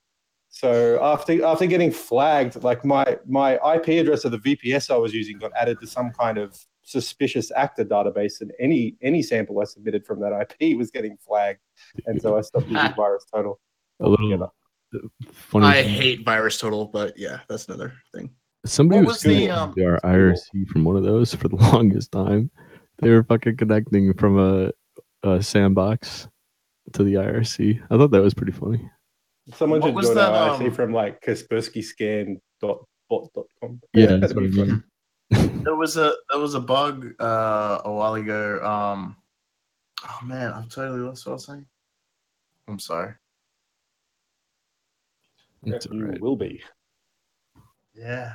so 0.48 0.98
after 1.02 1.44
after 1.44 1.66
getting 1.66 1.90
flagged, 1.90 2.62
like 2.62 2.84
my 2.84 3.18
my 3.26 3.54
IP 3.74 3.88
address 4.00 4.24
of 4.24 4.32
the 4.32 4.38
VPS 4.38 4.90
I 4.90 4.96
was 4.96 5.14
using 5.14 5.38
got 5.38 5.52
added 5.58 5.80
to 5.80 5.86
some 5.86 6.10
kind 6.10 6.36
of 6.36 6.58
suspicious 6.82 7.50
actor 7.52 7.84
database, 7.84 8.40
and 8.40 8.52
any 8.58 8.96
any 9.02 9.22
sample 9.22 9.60
I 9.60 9.64
submitted 9.64 10.04
from 10.04 10.20
that 10.20 10.32
IP 10.60 10.76
was 10.76 10.90
getting 10.90 11.16
flagged, 11.16 11.60
and 12.06 12.20
so 12.20 12.36
I 12.36 12.42
stopped 12.42 12.68
using 12.68 12.92
Virus 12.96 13.24
Total. 13.32 13.58
A 14.00 14.08
little 14.08 14.52
funny. 15.32 15.66
I 15.66 15.82
thing. 15.82 15.94
hate 15.94 16.24
Virus 16.24 16.58
Total, 16.58 16.86
but 16.86 17.16
yeah, 17.16 17.40
that's 17.48 17.66
another 17.68 17.94
thing. 18.14 18.30
Somebody 18.66 19.00
What 19.00 19.06
was, 19.06 19.14
was 19.16 19.22
the, 19.22 19.46
doing 19.46 19.50
um, 19.50 19.74
our 19.80 20.00
IRC 20.04 20.68
from 20.68 20.84
one 20.84 20.96
of 20.96 21.02
those 21.02 21.34
for 21.34 21.48
the 21.48 21.56
longest 21.72 22.12
time. 22.12 22.50
They 23.02 23.10
were 23.10 23.24
fucking 23.24 23.56
connecting 23.56 24.14
from 24.14 24.38
a, 24.38 24.70
a 25.28 25.42
sandbox 25.42 26.28
to 26.92 27.02
the 27.02 27.14
IRC. 27.14 27.82
I 27.90 27.96
thought 27.96 28.12
that 28.12 28.22
was 28.22 28.32
pretty 28.32 28.52
funny. 28.52 28.88
Someone 29.54 29.80
What 29.80 29.88
should 29.88 29.96
was 29.96 30.06
join 30.06 30.14
that, 30.14 30.32
our 30.32 30.56
IRC 30.56 30.66
um, 30.66 30.72
from 30.72 30.92
like 30.92 31.20
kaspersky-scan.bot.com. 31.20 33.80
Yeah, 33.92 34.16
that's 34.16 34.34
what 34.34 34.44
I 34.44 34.48
mean. 34.48 34.84
There 35.64 35.74
was 35.74 35.96
a 35.96 36.14
there 36.30 36.40
was 36.40 36.54
a 36.54 36.60
bug 36.60 37.20
uh, 37.20 37.80
a 37.84 37.92
while 37.92 38.14
ago. 38.14 38.64
Um, 38.64 39.16
oh 40.04 40.18
man, 40.24 40.52
I've 40.52 40.68
totally 40.68 41.00
lost 41.00 41.26
what 41.26 41.32
I 41.32 41.34
was 41.34 41.46
saying. 41.46 41.66
I'm 42.68 42.78
sorry. 42.78 43.14
It's 45.64 45.86
you 45.86 46.16
will 46.20 46.36
be. 46.36 46.62
Yeah. 47.94 48.34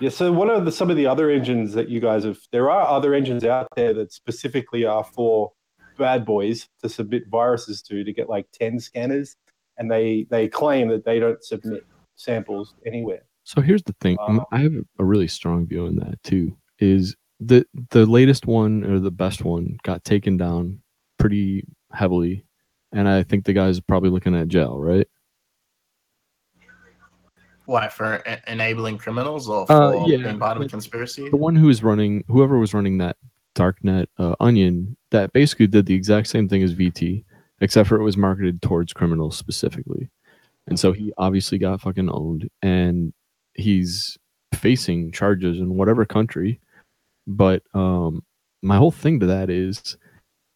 Yeah. 0.00 0.10
So, 0.10 0.32
what 0.32 0.50
are 0.50 0.60
the, 0.60 0.72
some 0.72 0.90
of 0.90 0.96
the 0.96 1.06
other 1.06 1.30
engines 1.30 1.72
that 1.74 1.88
you 1.88 2.00
guys 2.00 2.24
have? 2.24 2.38
There 2.52 2.70
are 2.70 2.86
other 2.86 3.14
engines 3.14 3.44
out 3.44 3.68
there 3.76 3.94
that 3.94 4.12
specifically 4.12 4.84
are 4.84 5.04
for 5.04 5.52
bad 5.98 6.24
boys 6.24 6.68
to 6.82 6.88
submit 6.88 7.24
viruses 7.28 7.82
to 7.82 8.04
to 8.04 8.12
get 8.12 8.28
like 8.28 8.46
ten 8.52 8.80
scanners, 8.80 9.36
and 9.78 9.90
they 9.90 10.26
they 10.30 10.48
claim 10.48 10.88
that 10.88 11.04
they 11.04 11.18
don't 11.18 11.42
submit 11.42 11.86
samples 12.16 12.74
anywhere. 12.86 13.22
So 13.44 13.60
here's 13.60 13.82
the 13.82 13.94
thing. 14.00 14.16
Uh, 14.20 14.40
I 14.50 14.60
have 14.60 14.74
a 14.98 15.04
really 15.04 15.28
strong 15.28 15.66
view 15.66 15.86
on 15.86 15.96
that 15.96 16.22
too. 16.22 16.56
Is 16.78 17.14
the 17.40 17.66
the 17.90 18.06
latest 18.06 18.46
one 18.46 18.84
or 18.84 18.98
the 18.98 19.10
best 19.10 19.44
one 19.44 19.76
got 19.82 20.04
taken 20.04 20.36
down 20.36 20.80
pretty 21.18 21.64
heavily, 21.92 22.44
and 22.92 23.08
I 23.08 23.22
think 23.22 23.44
the 23.44 23.52
guy's 23.52 23.80
probably 23.80 24.10
looking 24.10 24.34
at 24.34 24.48
jail, 24.48 24.78
right? 24.78 25.06
Why 27.66 27.88
for 27.88 28.22
e- 28.28 28.36
enabling 28.46 28.98
criminals 28.98 29.48
or 29.48 29.66
for 29.66 29.72
Uh, 29.72 30.06
yeah, 30.06 30.18
being 30.18 30.38
part 30.38 30.56
of 30.56 30.62
a 30.62 30.68
conspiracy? 30.68 31.28
The 31.30 31.36
one 31.36 31.56
who 31.56 31.66
was 31.66 31.82
running, 31.82 32.24
whoever 32.28 32.58
was 32.58 32.74
running 32.74 32.98
that 32.98 33.16
darknet 33.54 34.06
uh, 34.18 34.34
onion 34.40 34.96
that 35.10 35.32
basically 35.32 35.66
did 35.66 35.86
the 35.86 35.94
exact 35.94 36.26
same 36.26 36.48
thing 36.48 36.62
as 36.62 36.74
VT, 36.74 37.24
except 37.60 37.88
for 37.88 37.96
it 37.98 38.02
was 38.02 38.16
marketed 38.16 38.60
towards 38.62 38.92
criminals 38.92 39.36
specifically. 39.36 40.10
And 40.66 40.78
so 40.78 40.92
he 40.92 41.12
obviously 41.18 41.58
got 41.58 41.80
fucking 41.80 42.10
owned, 42.10 42.50
and 42.62 43.12
he's 43.54 44.18
facing 44.54 45.12
charges 45.12 45.58
in 45.58 45.76
whatever 45.76 46.04
country. 46.04 46.60
But 47.26 47.62
um, 47.74 48.22
my 48.62 48.76
whole 48.76 48.90
thing 48.90 49.20
to 49.20 49.26
that 49.26 49.50
is, 49.50 49.96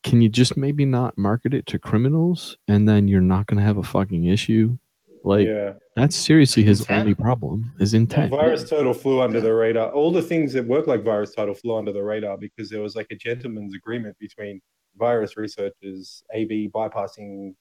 can 0.04 0.20
you 0.20 0.28
just 0.28 0.56
maybe 0.56 0.84
not 0.84 1.18
market 1.18 1.54
it 1.54 1.66
to 1.66 1.78
criminals, 1.78 2.56
and 2.66 2.88
then 2.88 3.08
you're 3.08 3.20
not 3.20 3.46
gonna 3.46 3.62
have 3.62 3.76
a 3.78 3.82
fucking 3.82 4.24
issue? 4.24 4.78
Like 5.24 5.46
Yeah. 5.46 5.74
that's 5.96 6.16
seriously 6.16 6.62
his 6.62 6.88
only 6.90 7.14
problem 7.14 7.72
is 7.81 7.94
intent. 7.94 8.31
Virus 8.31 8.68
Total 8.68 8.94
flew 8.94 9.20
under 9.20 9.40
the 9.40 9.52
radar. 9.52 9.90
All 9.92 10.11
the 10.12 10.22
things 10.22 10.52
that 10.54 10.66
work 10.66 10.87
like 10.87 11.02
Virus 11.02 11.35
Total 11.35 11.54
flew 11.54 11.76
under 11.76 11.92
the 11.92 12.02
radar 12.02 12.37
because 12.38 12.70
there 12.70 12.81
was 12.81 12.94
like 12.96 13.09
a 13.11 13.16
gentleman's 13.16 13.74
agreement 13.74 14.16
between 14.18 14.61
virus 14.96 15.37
researchers, 15.37 16.22
AV 16.35 16.70
bypassing 16.74 17.54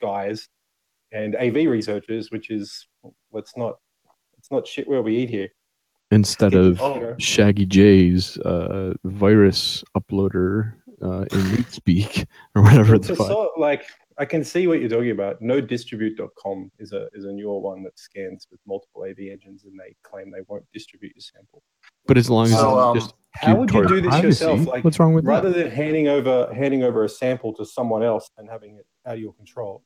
guys, 0.00 0.48
and 1.12 1.36
AV 1.36 1.66
researchers, 1.68 2.30
which 2.30 2.50
is 2.50 2.86
let's 3.32 3.56
not 3.56 3.76
it's 4.38 4.50
not 4.50 4.66
shit 4.66 4.88
where 4.88 5.02
we 5.02 5.16
eat 5.16 5.30
here. 5.30 5.48
instead 6.10 6.54
of 6.54 6.80
Oh. 6.80 7.14
Shaggy 7.18 7.64
J's 7.66 8.36
uh, 8.38 8.94
virus 9.04 9.84
uploader 9.96 10.74
uh, 11.02 11.24
in 11.32 11.52
leak 11.56 11.68
speak 11.70 12.26
or 12.54 12.62
whatever 12.62 12.94
It's 12.96 13.06
the 13.06 13.12
a 13.14 13.16
fuck. 13.16 13.26
sort 13.28 13.58
like 13.58 13.84
I 14.18 14.24
can 14.24 14.44
see 14.44 14.66
what 14.66 14.80
you're 14.80 14.88
talking 14.88 15.10
about. 15.10 15.40
NoDistribute.com 15.42 16.70
is 16.78 16.92
a 16.92 17.08
is 17.14 17.24
a 17.24 17.32
newer 17.32 17.58
one 17.58 17.82
that 17.84 17.98
scans 17.98 18.46
with 18.50 18.60
multiple 18.66 19.04
AV 19.04 19.18
engines, 19.30 19.64
and 19.64 19.78
they 19.78 19.94
claim 20.02 20.30
they 20.30 20.42
won't 20.48 20.64
distribute 20.72 21.12
your 21.14 21.22
sample. 21.22 21.62
But 22.06 22.18
as 22.18 22.28
long 22.28 22.46
as 22.46 22.52
So, 22.52 22.78
it's 22.78 22.86
um, 22.86 22.94
just 22.94 23.14
How 23.32 23.54
would 23.56 23.70
you 23.72 23.86
do 23.86 24.00
this 24.00 24.10
privacy, 24.10 24.26
yourself? 24.44 24.66
Like, 24.66 24.84
what's 24.84 24.98
wrong 24.98 25.14
with 25.14 25.24
rather 25.24 25.50
that? 25.50 25.56
than 25.58 25.70
handing 25.70 26.08
over 26.08 26.52
handing 26.54 26.82
over 26.82 27.04
a 27.04 27.08
sample 27.08 27.52
to 27.54 27.64
someone 27.64 28.02
else 28.02 28.28
and 28.38 28.48
having 28.50 28.76
it 28.76 28.86
out 29.06 29.14
of 29.14 29.20
your 29.20 29.32
control? 29.34 29.82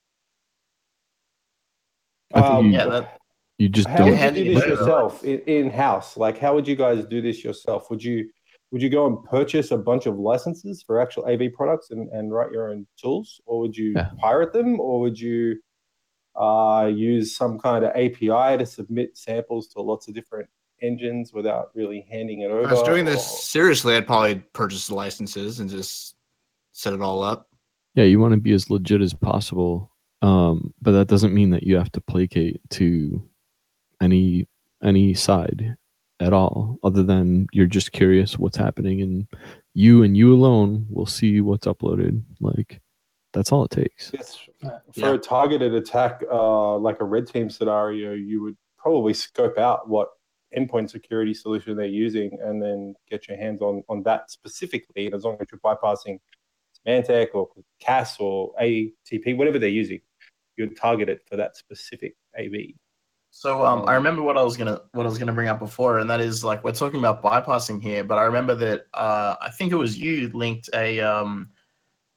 I 2.34 2.40
think 2.40 2.52
Um, 2.52 2.66
you, 2.66 2.72
Yeah, 2.72 2.86
that 2.86 3.18
you 3.58 3.68
just 3.68 3.88
how 3.88 3.98
don't. 3.98 4.10
would 4.10 4.36
you 4.36 4.44
do 4.44 4.54
this 4.54 4.66
yourself 4.66 5.24
in, 5.24 5.38
in 5.40 5.70
house? 5.70 6.16
Like, 6.16 6.38
how 6.38 6.54
would 6.54 6.66
you 6.66 6.76
guys 6.76 7.04
do 7.06 7.20
this 7.22 7.44
yourself? 7.44 7.90
Would 7.90 8.02
you 8.02 8.28
would 8.72 8.82
you 8.82 8.90
go 8.90 9.06
and 9.06 9.22
purchase 9.24 9.70
a 9.70 9.78
bunch 9.78 10.06
of 10.06 10.18
licenses 10.18 10.82
for 10.82 11.00
actual 11.00 11.24
AV 11.26 11.52
products 11.54 11.90
and, 11.90 12.08
and 12.10 12.32
write 12.32 12.50
your 12.52 12.70
own 12.70 12.86
tools, 13.00 13.40
or 13.46 13.60
would 13.60 13.76
you 13.76 13.92
Yeah. 13.96 14.10
pirate 14.18 14.52
them, 14.52 14.80
or 14.80 15.00
would 15.00 15.18
you 15.18 15.56
uh, 16.34 16.90
use 16.94 17.34
some 17.36 17.58
kind 17.58 17.84
of 17.84 17.90
API 17.92 18.58
to 18.58 18.66
submit 18.66 19.16
samples 19.16 19.68
to 19.68 19.80
lots 19.80 20.08
of 20.08 20.14
different 20.14 20.48
engines 20.82 21.32
without 21.32 21.70
really 21.74 22.06
handing 22.10 22.40
it 22.42 22.50
over? 22.50 22.62
If 22.62 22.68
I 22.68 22.72
was 22.74 22.82
doing 22.82 23.04
this 23.04 23.24
or- 23.24 23.38
seriously, 23.38 23.94
I'd 23.96 24.06
probably 24.06 24.36
purchase 24.52 24.88
the 24.88 24.94
licenses 24.94 25.60
and 25.60 25.70
just 25.70 26.16
set 26.72 26.92
it 26.92 27.00
all 27.00 27.22
up. 27.22 27.48
Yeah, 27.94 28.04
you 28.04 28.20
want 28.20 28.34
to 28.34 28.40
be 28.40 28.52
as 28.52 28.68
legit 28.68 29.00
as 29.00 29.14
possible, 29.14 29.90
um, 30.20 30.74
but 30.82 30.90
that 30.92 31.08
doesn't 31.08 31.32
mean 31.32 31.48
that 31.50 31.62
you 31.62 31.76
have 31.76 31.90
to 31.92 32.00
placate 32.02 32.60
to 32.70 33.26
any 34.02 34.46
any 34.82 35.14
side 35.14 35.74
at 36.26 36.32
all, 36.32 36.78
other 36.82 37.02
than 37.04 37.46
you're 37.52 37.66
just 37.66 37.92
curious 37.92 38.38
what's 38.38 38.56
happening, 38.56 39.00
and 39.00 39.26
you 39.74 40.02
and 40.02 40.16
you 40.16 40.34
alone 40.34 40.86
will 40.90 41.06
see 41.06 41.40
what's 41.40 41.66
uploaded. 41.66 42.22
Like 42.40 42.80
that's 43.32 43.52
all 43.52 43.64
it 43.64 43.70
takes. 43.70 44.10
Yes, 44.12 44.38
for 44.60 44.80
Yeah. 44.94 45.12
a 45.14 45.18
targeted 45.18 45.74
attack, 45.74 46.22
uh, 46.30 46.76
like 46.78 47.00
a 47.00 47.04
red 47.04 47.26
team 47.26 47.48
scenario, 47.50 48.12
you 48.12 48.42
would 48.42 48.56
probably 48.78 49.14
scope 49.14 49.58
out 49.58 49.88
what 49.88 50.08
endpoint 50.56 50.90
security 50.90 51.34
solution 51.34 51.76
they're 51.76 51.86
using, 51.86 52.36
and 52.42 52.60
then 52.62 52.94
get 53.08 53.28
your 53.28 53.36
hands 53.36 53.62
on 53.62 53.82
on 53.88 54.02
that 54.02 54.30
specifically. 54.30 55.06
And 55.06 55.14
as 55.14 55.24
long 55.24 55.36
as 55.40 55.46
you're 55.52 55.60
bypassing 55.60 56.18
Symantec 56.86 57.28
or 57.34 57.48
CAS 57.80 58.18
or 58.18 58.52
ATP, 58.60 59.36
whatever 59.36 59.58
they're 59.58 59.68
using, 59.68 60.00
you'd 60.56 60.76
target 60.76 61.08
it 61.08 61.22
for 61.28 61.36
that 61.36 61.56
specific 61.56 62.16
AV. 62.38 62.74
So 63.38 63.66
um, 63.66 63.84
I 63.86 63.92
remember 63.92 64.22
what 64.22 64.38
I 64.38 64.42
was 64.42 64.56
gonna 64.56 64.80
what 64.92 65.04
I 65.04 65.10
was 65.10 65.18
gonna 65.18 65.34
bring 65.34 65.48
up 65.48 65.58
before, 65.58 65.98
and 65.98 66.08
that 66.08 66.22
is 66.22 66.42
like 66.42 66.64
we're 66.64 66.72
talking 66.72 67.00
about 67.00 67.22
bypassing 67.22 67.82
here, 67.82 68.02
but 68.02 68.16
I 68.16 68.22
remember 68.22 68.54
that 68.54 68.86
uh, 68.94 69.36
I 69.42 69.50
think 69.50 69.72
it 69.72 69.76
was 69.76 69.98
you 69.98 70.30
linked 70.32 70.70
a 70.72 71.00
um, 71.00 71.50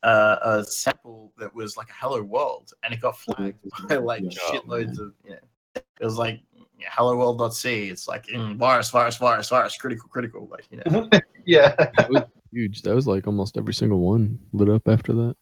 uh, 0.02 0.38
a 0.42 0.64
sample 0.64 1.34
that 1.38 1.54
was 1.54 1.76
like 1.76 1.90
a 1.90 1.94
Hello 2.00 2.24
World, 2.24 2.72
and 2.84 2.94
it 2.94 3.02
got 3.02 3.20
flagged 3.20 3.60
by 3.90 3.98
like 3.98 4.24
shitloads 4.24 4.98
of 4.98 5.12
you 5.26 5.32
know, 5.32 5.40
it 5.76 5.84
was 6.00 6.16
like 6.16 6.40
Hello 6.90 7.18
World.c. 7.18 7.90
It's 7.90 8.08
like 8.08 8.28
mm, 8.28 8.56
virus, 8.56 8.90
virus, 8.90 9.18
virus, 9.18 9.50
virus, 9.50 9.76
critical, 9.76 10.08
critical, 10.08 10.48
like 10.50 10.68
you 10.72 10.82
know. 10.86 11.10
yeah. 11.46 11.76
That 11.98 12.10
was 12.10 12.24
huge. 12.54 12.82
That 12.84 12.96
was 12.96 13.08
like 13.08 13.28
almost 13.28 13.58
every 13.58 13.74
single 13.74 14.00
one 14.00 14.40
lit 14.54 14.70
up 14.70 14.88
after 14.88 15.12
that. 15.12 15.36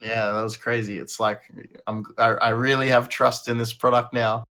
Yeah, 0.00 0.32
that 0.32 0.42
was 0.42 0.56
crazy. 0.56 0.98
It's 0.98 1.20
like 1.20 1.42
I'm 1.86 2.06
I, 2.16 2.28
I 2.28 2.48
really 2.48 2.88
have 2.88 3.10
trust 3.10 3.48
in 3.48 3.58
this 3.58 3.74
product 3.74 4.14
now. 4.14 4.46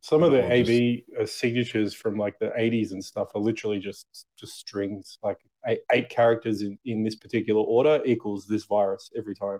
Some 0.00 0.22
of 0.22 0.32
the 0.32 0.44
Or 0.44 0.62
just- 0.64 0.70
AV 0.70 1.22
uh, 1.22 1.26
signatures 1.26 1.94
from 1.94 2.16
like 2.16 2.38
the 2.38 2.50
80s 2.58 2.92
and 2.92 3.04
stuff 3.04 3.28
are 3.34 3.40
literally 3.40 3.78
just 3.78 4.26
just 4.38 4.56
strings, 4.58 5.18
like 5.22 5.38
eight, 5.66 5.80
eight 5.92 6.08
characters 6.08 6.62
in, 6.62 6.78
in 6.84 7.02
this 7.02 7.16
particular 7.16 7.60
order 7.60 8.00
equals 8.04 8.46
this 8.46 8.64
virus 8.64 9.10
every 9.16 9.34
time. 9.34 9.58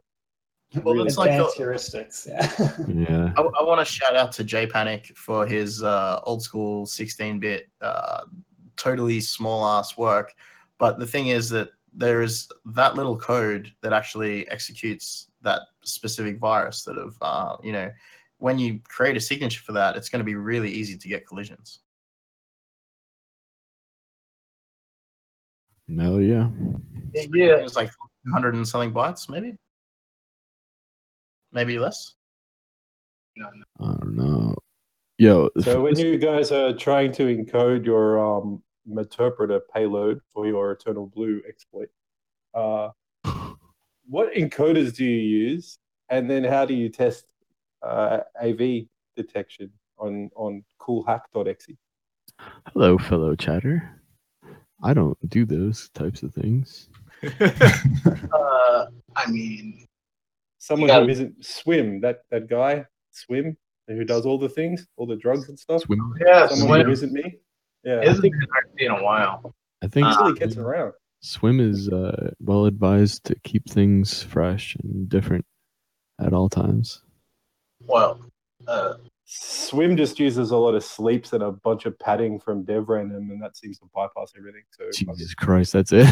Well, 0.83 0.95
Really 0.95 1.07
it's 1.09 1.17
like 1.17 1.31
the- 1.33 1.53
heuristics. 1.57 2.27
Yeah. 2.29 2.49
Yeah. 3.09 3.33
I, 3.37 3.41
I 3.41 3.63
want 3.65 3.81
to 3.81 3.85
shout 3.91 4.15
out 4.17 4.33
to 4.33 4.45
J 4.45 4.67
Panic 4.67 5.07
for 5.17 5.47
his 5.47 5.83
uh, 5.83 6.21
old 6.25 6.43
school 6.43 6.85
16 6.87 7.41
bit, 7.41 7.69
uh, 7.81 8.23
totally 8.77 9.21
small 9.21 9.67
ass 9.67 9.97
work. 9.97 10.35
But 10.79 10.99
the 10.99 11.07
thing 11.07 11.29
is 11.29 11.49
that 11.51 11.71
there 11.95 12.23
is 12.23 12.49
that 12.67 12.95
little 12.97 13.17
code 13.19 13.73
that 13.81 13.93
actually 13.95 14.47
executes 14.51 15.31
that 15.43 15.63
specific 15.85 16.39
virus 16.39 16.85
that 16.85 16.97
of, 16.99 17.17
uh, 17.23 17.57
you 17.65 17.73
know, 17.73 17.91
when 18.39 18.59
you 18.59 18.81
create 18.89 19.17
a 19.17 19.21
signature 19.21 19.63
for 19.63 19.73
that, 19.73 19.97
it's 19.97 20.09
going 20.09 20.21
to 20.21 20.25
be 20.25 20.37
really 20.37 20.71
easy 20.71 20.97
to 20.97 21.09
get 21.09 21.27
collisions. 21.27 21.81
No, 25.89 26.19
yeah. 26.19 26.49
Yeah. 27.13 27.57
It's 27.57 27.77
like 27.77 27.91
100 28.25 28.55
and 28.55 28.67
something 28.67 28.93
bytes, 28.93 29.29
maybe? 29.29 29.57
Maybe 31.53 31.79
less? 31.79 32.15
I 33.41 33.87
don't 33.87 34.17
know. 34.17 34.55
Yo, 35.17 35.49
So 35.61 35.83
when 35.83 35.99
you 35.99 36.19
guys 36.19 36.53
are 36.53 36.73
trying 36.73 37.13
to 37.13 37.25
encode 37.25 37.85
your 37.85 38.19
um, 38.19 38.63
interpreter 38.97 39.61
payload 39.75 40.21
for 40.33 40.47
your 40.47 40.73
Eternal 40.73 41.07
Blue 41.07 41.43
exploit, 41.49 41.89
uh, 42.55 42.91
what 44.09 44.33
encoders 44.35 44.95
do 44.95 45.05
you 45.05 45.49
use, 45.51 45.79
and 46.09 46.31
then 46.31 46.45
how 46.45 46.65
do 46.65 46.75
you 46.75 46.89
test 46.89 47.25
uh, 47.83 48.21
AV 48.43 48.87
detection 49.17 49.71
on 49.99 50.31
on 50.37 50.65
coolhack.exe? 50.81 51.71
hello, 52.73 52.99
fellow 52.99 53.35
chatter. 53.35 54.01
I 54.83 54.95
don't 54.95 55.19
do 55.29 55.45
those 55.45 55.89
types 55.91 56.23
of 56.23 56.33
things. 56.35 56.89
Uh, 58.33 58.87
I 59.17 59.31
mean, 59.31 59.85
Someone 60.61 60.89
Yeah. 60.89 61.01
who 61.03 61.09
isn't 61.09 61.45
Swim, 61.45 62.01
that 62.01 62.19
that 62.31 62.49
guy 62.49 62.85
Swim, 63.13 63.57
who 63.87 64.05
does 64.05 64.27
all 64.27 64.39
the 64.39 64.49
things, 64.49 64.87
all 64.97 65.07
the 65.07 65.17
drugs 65.17 65.49
and 65.49 65.59
stuff. 65.59 65.83
Swim. 65.83 66.01
yeah, 66.25 66.47
Someone 66.49 66.81
who 66.81 66.85
Swim 66.85 66.91
isn't 66.93 67.13
me. 67.13 67.39
Yeah, 67.85 68.03
isn't 68.03 68.21
been 68.23 68.33
RP 68.33 68.87
in 68.87 68.91
a 68.93 69.03
while. 69.03 69.55
I 69.83 69.87
think 69.89 70.07
Uh, 70.07 70.17
really 70.21 70.39
gets 70.39 70.57
around. 70.57 70.93
Swim 71.23 71.59
is 71.61 71.89
uh, 71.89 72.33
well 72.41 72.67
advised 72.67 73.25
to 73.25 73.35
keep 73.45 73.69
things 73.69 74.23
fresh 74.23 74.77
and 74.83 75.09
different 75.09 75.45
at 76.21 76.33
all 76.33 76.49
times. 76.49 77.03
Well, 77.89 78.21
uh, 78.67 78.95
Swim 79.25 79.97
just 79.97 80.19
uses 80.19 80.51
a 80.51 80.57
lot 80.57 80.75
of 80.75 80.85
sleeps 80.85 81.33
and 81.33 81.43
a 81.43 81.53
bunch 81.53 81.87
of 81.87 81.99
padding 81.99 82.39
from 82.39 82.65
DevRandom, 82.65 83.31
and 83.31 83.43
that 83.43 83.57
seems 83.57 83.79
to 83.81 83.87
bypass 83.95 84.33
everything. 84.37 84.63
So 84.71 84.91
Jesus 84.93 85.35
Christ, 85.35 85.73
that's 85.73 85.93
it. 85.93 86.07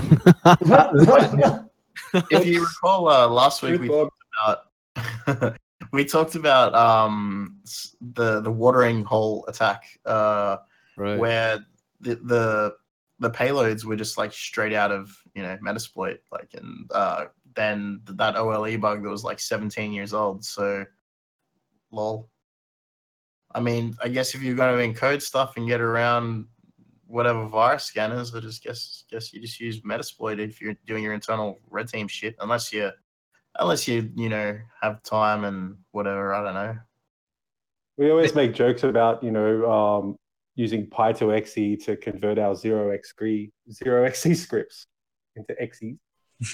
if 2.31 2.47
you 2.47 2.61
recall, 2.67 3.09
uh, 3.09 3.29
last 3.29 3.63
week 3.63 3.81
we 3.81 3.89
talked 3.89 4.19
about 4.43 5.57
we 5.93 6.05
talked 6.05 6.35
about 6.35 6.75
um, 6.75 7.59
the 8.01 8.41
the 8.41 8.51
watering 8.51 9.05
hole 9.05 9.45
attack, 9.49 9.85
uh, 10.05 10.59
right. 10.97 11.19
where 11.19 11.65
the, 12.01 12.17
the 12.17 12.75
the 13.19 13.31
payloads 13.31 13.85
were 13.85 13.97
just 13.97 14.19
like 14.19 14.33
straight 14.33 14.73
out 14.73 14.93
of 14.93 15.17
you 15.35 15.43
know 15.43 15.57
Metasploit, 15.65 16.19
like 16.31 16.55
and 16.55 16.91
uh, 16.95 17.27
then 17.55 18.01
that 18.05 18.37
OLE 18.37 18.77
bug 18.79 19.03
that 19.03 19.09
was 19.09 19.25
like 19.25 19.41
17 19.41 19.93
years 19.93 20.13
old. 20.13 20.45
So, 20.45 20.85
lol. 21.97 22.29
I 23.55 23.61
mean, 23.61 23.97
I 24.03 24.09
guess 24.09 24.35
if 24.35 24.43
you're 24.43 24.55
going 24.55 24.95
to 24.95 25.01
encode 25.01 25.23
stuff 25.23 25.57
and 25.57 25.67
get 25.67 25.81
around 25.81 26.47
whatever 27.07 27.47
virus 27.47 27.85
scanners, 27.85 28.35
I 28.35 28.41
just 28.41 28.63
guess 28.63 29.05
guess 29.11 29.33
you 29.33 29.41
just 29.41 29.61
use 29.61 29.81
Metasploit 29.81 30.39
if 30.39 30.61
you're 30.61 30.77
doing 30.87 31.03
your 31.03 31.15
internal 31.15 31.59
red 31.71 31.89
team 31.89 32.09
shit, 32.09 32.37
unless 32.41 32.73
you 32.73 32.91
unless 33.59 33.89
you 33.89 34.11
you 34.15 34.29
know 34.29 34.59
have 34.83 35.03
time 35.03 35.45
and 35.45 35.77
whatever. 35.93 36.35
I 36.35 36.45
don't 36.45 36.55
know. 36.55 36.77
We 37.97 38.11
always 38.11 38.35
make 38.35 38.53
jokes 38.53 38.85
about, 38.85 39.23
you 39.25 39.31
know, 39.31 39.71
um, 39.71 40.17
using 40.55 40.87
Py2xe 40.87 41.83
to 41.87 41.97
convert 41.97 42.39
our 42.39 42.55
zero 42.55 42.91
x 42.91 43.15
zero 43.73 44.07
xe 44.11 44.37
scripts 44.37 44.87
into 45.35 45.55
xes. 45.55 45.97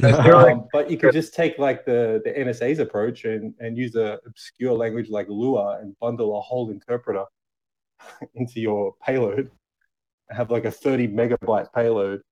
Um, 0.03 0.69
but 0.73 0.91
you 0.91 0.97
could 0.97 1.13
just 1.13 1.35
take 1.35 1.59
like 1.59 1.85
the, 1.85 2.23
the 2.25 2.31
NSA's 2.31 2.79
approach 2.79 3.25
and, 3.25 3.53
and 3.59 3.77
use 3.77 3.97
a 3.97 4.21
obscure 4.27 4.73
language 4.73 5.09
like 5.11 5.29
Lua 5.29 5.81
and 5.81 5.99
bundle 5.99 6.39
a 6.39 6.41
whole 6.41 6.71
interpreter 6.71 7.25
into 8.35 8.61
your 8.61 8.95
payload 9.05 9.51
and 10.29 10.39
have 10.39 10.51
like 10.51 10.65
a 10.65 10.71
30 10.71 11.09
megabyte 11.09 11.73
payload 11.75 12.23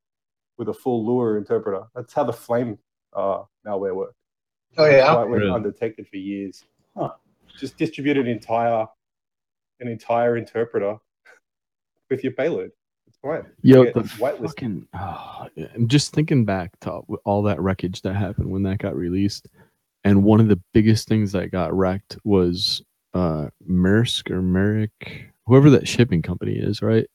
with 0.59 0.69
a 0.69 0.75
full 0.75 1.05
Lua 1.05 1.37
interpreter. 1.37 1.83
That's 1.95 2.13
how 2.13 2.25
the 2.25 2.33
Flame 2.33 2.79
uh, 3.15 3.43
malware 3.67 3.95
worked. 3.95 4.15
Oh, 4.77 4.85
yeah? 4.85 4.99
That's 4.99 5.17
why 5.17 5.23
it 5.23 5.29
went 5.29 5.43
Really? 5.43 5.55
undetected 5.55 6.07
for 6.07 6.17
years. 6.17 6.65
Just 7.59 7.77
distribute 7.77 8.17
an 8.17 8.27
entire 8.27 8.87
an 9.81 9.89
entire 9.89 10.37
interpreter 10.37 10.97
with 12.11 12.23
your 12.23 12.33
payload. 12.33 12.71
Fine. 13.23 13.47
Yo, 13.63 13.85
the 13.85 14.03
whitelisted. 14.19 14.47
fucking. 14.47 14.89
ah, 14.95 15.47
I'm 15.75 15.89
just 15.89 16.13
thinking 16.15 16.45
back 16.45 16.79
to 16.81 17.01
all 17.25 17.43
that 17.43 17.61
wreckage 17.61 18.03
that 18.03 18.15
happened 18.15 18.51
when 18.51 18.63
that 18.63 18.79
got 18.79 18.97
released, 18.97 19.47
and 20.05 20.25
one 20.25 20.41
of 20.41 20.49
the 20.49 20.61
biggest 20.73 21.07
things 21.09 21.33
that 21.33 21.51
got 21.53 21.75
wrecked 21.77 22.17
was 22.25 22.83
uh 23.15 23.49
Maersk 23.69 24.31
or 24.31 24.41
Merrick, 24.41 25.33
whoever 25.47 25.69
that 25.71 25.87
shipping 25.89 26.23
company 26.23 26.55
is, 26.55 26.81
right? 26.81 27.07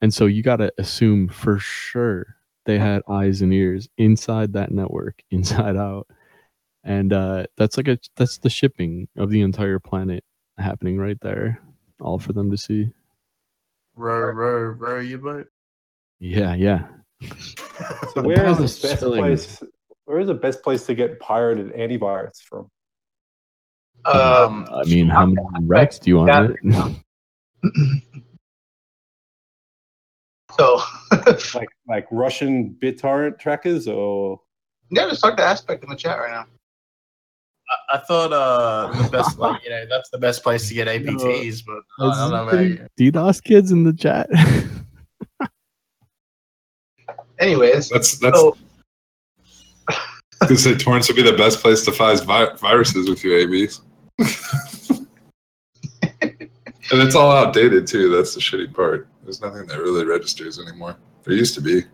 And 0.00 0.12
so 0.12 0.26
you 0.26 0.42
got 0.42 0.56
to 0.56 0.72
assume 0.78 1.28
for 1.28 1.58
sure 1.58 2.36
they 2.64 2.78
had 2.78 3.02
eyes 3.08 3.42
and 3.42 3.52
ears 3.52 3.88
inside 3.98 4.52
that 4.54 4.70
network, 4.70 5.22
inside 5.30 5.76
out, 5.76 6.06
and 6.84 7.12
uh 7.12 7.46
that's 7.58 7.76
like 7.76 7.88
a 7.88 7.98
that's 8.16 8.38
the 8.38 8.50
shipping 8.50 9.08
of 9.18 9.30
the 9.30 9.42
entire 9.42 9.78
planet 9.78 10.24
happening 10.58 10.96
right 10.98 11.18
there, 11.20 11.60
all 12.00 12.18
for 12.18 12.32
them 12.32 12.50
to 12.50 12.56
see. 12.56 12.90
Row, 13.96 14.30
row, 14.30 14.62
row 14.70 15.00
your 15.00 15.18
boat. 15.18 15.48
Yeah, 16.20 16.54
yeah. 16.54 16.86
So 18.14 18.22
where 18.22 18.46
is 18.46 18.56
the 18.56 18.62
best 18.62 18.98
sterling. 18.98 19.20
place? 19.20 19.62
Where 20.06 20.20
is 20.20 20.28
the 20.28 20.34
best 20.34 20.62
place 20.62 20.86
to 20.86 20.94
get 20.94 21.20
pirated 21.20 21.74
antivirus 21.74 22.40
from? 22.42 22.70
Um, 24.06 24.66
I 24.72 24.84
mean, 24.84 25.08
how 25.08 25.26
many 25.26 25.46
wrecks 25.60 25.98
do 25.98 26.10
you 26.10 26.16
want? 26.16 26.56
it? 26.64 26.96
So 30.56 30.80
like 31.54 31.68
like 31.86 32.06
Russian 32.10 32.76
BitTorrent 32.82 33.38
trackers 33.38 33.88
or 33.88 34.40
yeah, 34.90 35.08
just 35.08 35.22
talk 35.22 35.36
to 35.36 35.42
Aspect 35.42 35.84
in 35.84 35.90
the 35.90 35.96
chat 35.96 36.18
right 36.18 36.30
now. 36.30 36.46
I 37.92 37.98
thought 37.98 38.32
uh 38.32 38.90
the 39.02 39.08
best 39.10 39.38
like 39.44 39.62
you 39.64 39.70
know 39.70 39.84
that's 39.88 40.10
the 40.10 40.18
best 40.18 40.42
place 40.42 40.68
to 40.68 40.74
get 40.74 40.88
APTs, 40.88 41.64
but 41.64 41.82
I 42.00 42.16
don't 42.16 42.30
know 42.30 42.48
about 42.48 42.60
you. 42.60 42.86
DDoS 42.98 43.42
kids 43.42 43.70
in 43.72 43.84
the 43.84 43.92
chat. 43.92 44.28
Anyways, 47.38 47.90
That's 47.90 48.18
that's. 48.18 48.38
so 48.38 48.56
I 49.90 49.94
was 50.40 50.48
gonna 50.48 50.56
say 50.58 50.74
torrents 50.74 51.08
would 51.08 51.16
be 51.16 51.22
the 51.22 51.36
best 51.36 51.60
place 51.60 51.84
to 51.84 51.92
find 51.92 52.18
vi- 52.22 52.54
viruses 52.56 53.08
with 53.08 53.20
UAVs. 53.20 53.80
and 56.22 56.50
it's 56.92 57.14
all 57.14 57.30
outdated 57.30 57.86
too. 57.86 58.08
That's 58.08 58.34
the 58.34 58.40
shitty 58.40 58.72
part. 58.74 59.08
There's 59.22 59.40
nothing 59.40 59.66
that 59.66 59.78
really 59.78 60.04
registers 60.04 60.58
anymore. 60.58 60.96
There 61.24 61.34
used 61.34 61.54
to 61.56 61.60
be. 61.60 61.84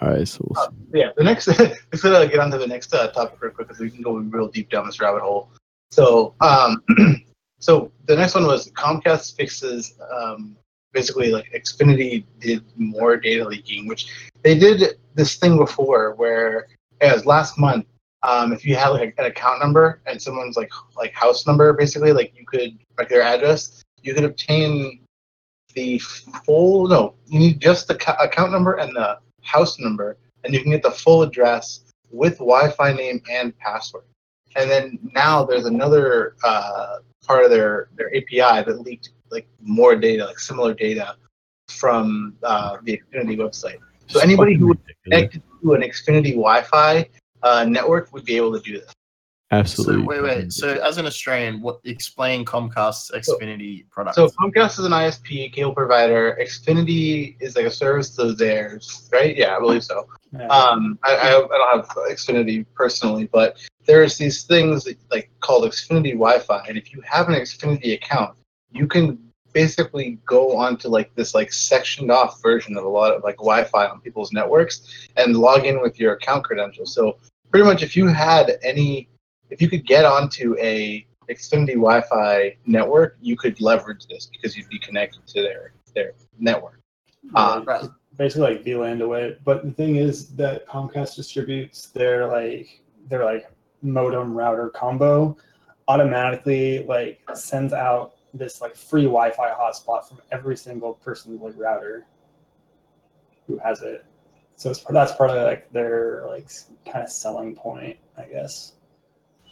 All 0.00 0.08
right, 0.08 0.26
so 0.26 0.46
we'll 0.48 0.64
see. 0.64 0.98
yeah, 0.98 1.10
the 1.16 1.24
next 1.24 1.46
let's 1.58 2.04
uh, 2.04 2.24
get 2.26 2.38
on 2.38 2.50
to 2.50 2.58
the 2.58 2.66
next 2.66 2.94
uh, 2.94 3.08
topic 3.08 3.40
real 3.40 3.52
quick 3.52 3.68
because 3.68 3.80
we 3.80 3.90
can 3.90 4.02
go 4.02 4.14
real 4.14 4.48
deep 4.48 4.70
down 4.70 4.86
this 4.86 5.00
rabbit 5.00 5.20
hole. 5.20 5.50
So, 5.90 6.34
um, 6.40 6.82
so 7.58 7.92
the 8.06 8.16
next 8.16 8.34
one 8.34 8.46
was 8.46 8.70
Comcast 8.72 9.36
fixes 9.36 9.94
um, 10.12 10.56
basically 10.92 11.32
like 11.32 11.52
Xfinity 11.52 12.24
did 12.40 12.64
more 12.76 13.16
data 13.16 13.46
leaking, 13.46 13.86
which 13.86 14.06
they 14.42 14.58
did 14.58 14.98
this 15.14 15.36
thing 15.36 15.58
before 15.58 16.14
where 16.14 16.66
it 17.00 17.12
was 17.12 17.26
last 17.26 17.58
month. 17.58 17.86
Um, 18.22 18.52
if 18.52 18.66
you 18.66 18.76
had 18.76 18.88
like 18.88 19.14
an 19.18 19.26
account 19.26 19.60
number 19.60 20.00
and 20.06 20.20
someone's 20.20 20.56
like 20.56 20.70
like 20.96 21.12
house 21.12 21.46
number, 21.46 21.72
basically 21.72 22.12
like 22.12 22.32
you 22.36 22.44
could 22.46 22.78
like 22.98 23.08
their 23.08 23.22
address, 23.22 23.82
you 24.02 24.14
could 24.14 24.24
obtain 24.24 25.00
the 25.74 25.98
full 25.98 26.88
no, 26.88 27.14
you 27.26 27.38
need 27.38 27.60
just 27.60 27.88
the 27.88 27.94
account 28.22 28.52
number 28.52 28.74
and 28.74 28.94
the 28.94 29.18
house 29.42 29.78
number, 29.78 30.16
and 30.44 30.54
you 30.54 30.62
can 30.62 30.70
get 30.70 30.82
the 30.82 30.90
full 30.90 31.22
address 31.22 31.84
with 32.10 32.38
Wi-Fi 32.38 32.92
name 32.92 33.22
and 33.30 33.56
password. 33.58 34.04
And 34.56 34.70
then 34.70 34.98
now 35.14 35.44
there's 35.44 35.66
another 35.66 36.36
uh, 36.42 36.96
part 37.24 37.44
of 37.44 37.50
their 37.50 37.88
their 37.96 38.08
API 38.08 38.64
that 38.64 38.80
leaked 38.80 39.10
like 39.30 39.46
more 39.60 39.94
data, 39.94 40.26
like 40.26 40.38
similar 40.38 40.74
data 40.74 41.16
from 41.68 42.34
uh, 42.42 42.78
the 42.82 43.00
Xfinity 43.00 43.36
website. 43.36 43.78
So 44.08 44.20
anybody 44.20 44.54
who 44.54 44.68
would 44.68 44.80
connect 45.04 45.38
to 45.62 45.74
an 45.74 45.82
Xfinity 45.82 46.30
Wi-Fi 46.30 47.08
uh, 47.42 47.64
network 47.64 48.12
would 48.12 48.24
be 48.24 48.36
able 48.36 48.52
to 48.58 48.60
do 48.60 48.80
this. 48.80 48.92
Absolutely. 49.52 50.04
So 50.04 50.08
wait, 50.08 50.22
wait. 50.22 50.52
So 50.52 50.68
as 50.68 50.98
an 50.98 51.06
Australian, 51.06 51.60
what 51.60 51.80
explain 51.84 52.44
Comcast's 52.44 53.10
Xfinity 53.10 53.88
product? 53.90 54.14
So 54.14 54.28
Comcast 54.28 54.78
is 54.78 54.84
an 54.84 54.92
ISP 54.92 55.52
cable 55.52 55.74
provider. 55.74 56.38
Xfinity 56.40 57.36
is 57.40 57.56
like 57.56 57.66
a 57.66 57.70
service 57.70 58.10
to 58.16 58.32
theirs, 58.32 59.08
right? 59.12 59.36
Yeah, 59.36 59.56
I 59.56 59.58
believe 59.58 59.82
so. 59.82 60.06
Um, 60.48 60.98
I, 61.02 61.14
I, 61.14 61.28
I 61.28 61.30
don't 61.30 61.76
have 61.76 61.88
Xfinity 62.10 62.64
personally, 62.74 63.28
but 63.32 63.58
there's 63.86 64.16
these 64.16 64.44
things 64.44 64.84
that, 64.84 64.96
like 65.10 65.30
called 65.40 65.64
Xfinity 65.64 66.12
Wi-Fi, 66.12 66.64
and 66.68 66.78
if 66.78 66.92
you 66.92 67.00
have 67.00 67.28
an 67.28 67.34
Xfinity 67.34 67.94
account, 67.94 68.36
you 68.70 68.86
can 68.86 69.18
basically 69.52 70.18
go 70.26 70.56
onto 70.56 70.86
like 70.86 71.12
this 71.16 71.34
like 71.34 71.52
sectioned 71.52 72.12
off 72.12 72.40
version 72.40 72.76
of 72.76 72.84
a 72.84 72.88
lot 72.88 73.12
of 73.12 73.24
like 73.24 73.36
Wi-Fi 73.38 73.86
on 73.86 74.00
people's 74.00 74.32
networks 74.32 75.08
and 75.16 75.36
log 75.36 75.66
in 75.66 75.80
with 75.82 75.98
your 75.98 76.12
account 76.12 76.44
credentials. 76.44 76.94
So 76.94 77.16
pretty 77.50 77.66
much, 77.66 77.82
if 77.82 77.96
you 77.96 78.06
had 78.06 78.58
any, 78.62 79.08
if 79.50 79.60
you 79.60 79.68
could 79.68 79.86
get 79.86 80.04
onto 80.04 80.56
a 80.58 81.06
Xfinity 81.28 81.74
Wi-Fi 81.74 82.56
network, 82.66 83.16
you 83.20 83.36
could 83.36 83.60
leverage 83.60 84.06
this 84.08 84.26
because 84.26 84.56
you'd 84.56 84.68
be 84.68 84.78
connected 84.78 85.26
to 85.28 85.42
their 85.42 85.72
their 85.94 86.12
network. 86.38 86.80
Um, 87.34 87.64
Yeah, 87.66 87.86
basically 88.16 88.54
like 88.54 88.64
VLAN 88.64 89.02
away. 89.02 89.36
But 89.44 89.64
the 89.64 89.72
thing 89.72 89.96
is 89.96 90.28
that 90.36 90.66
Comcast 90.68 91.16
distributes 91.16 91.86
their 91.86 92.26
like 92.26 92.82
their 93.08 93.24
like 93.24 93.50
modem 93.82 94.34
router 94.34 94.68
combo 94.70 95.36
automatically 95.88 96.84
like 96.84 97.20
sends 97.34 97.72
out 97.72 98.14
this 98.34 98.60
like 98.60 98.76
free 98.76 99.04
Wi-Fi 99.04 99.50
hotspot 99.50 100.06
from 100.08 100.18
every 100.30 100.56
single 100.56 100.94
person's 100.94 101.40
like 101.40 101.54
router 101.56 102.06
who 103.46 103.58
has 103.58 103.82
it. 103.82 104.04
So 104.56 104.70
it's, 104.70 104.84
that's 104.84 105.12
part 105.12 105.30
of 105.30 105.42
like 105.44 105.72
their 105.72 106.24
like 106.28 106.48
kind 106.84 107.04
of 107.04 107.10
selling 107.10 107.54
point, 107.56 107.96
I 108.16 108.24
guess. 108.24 108.74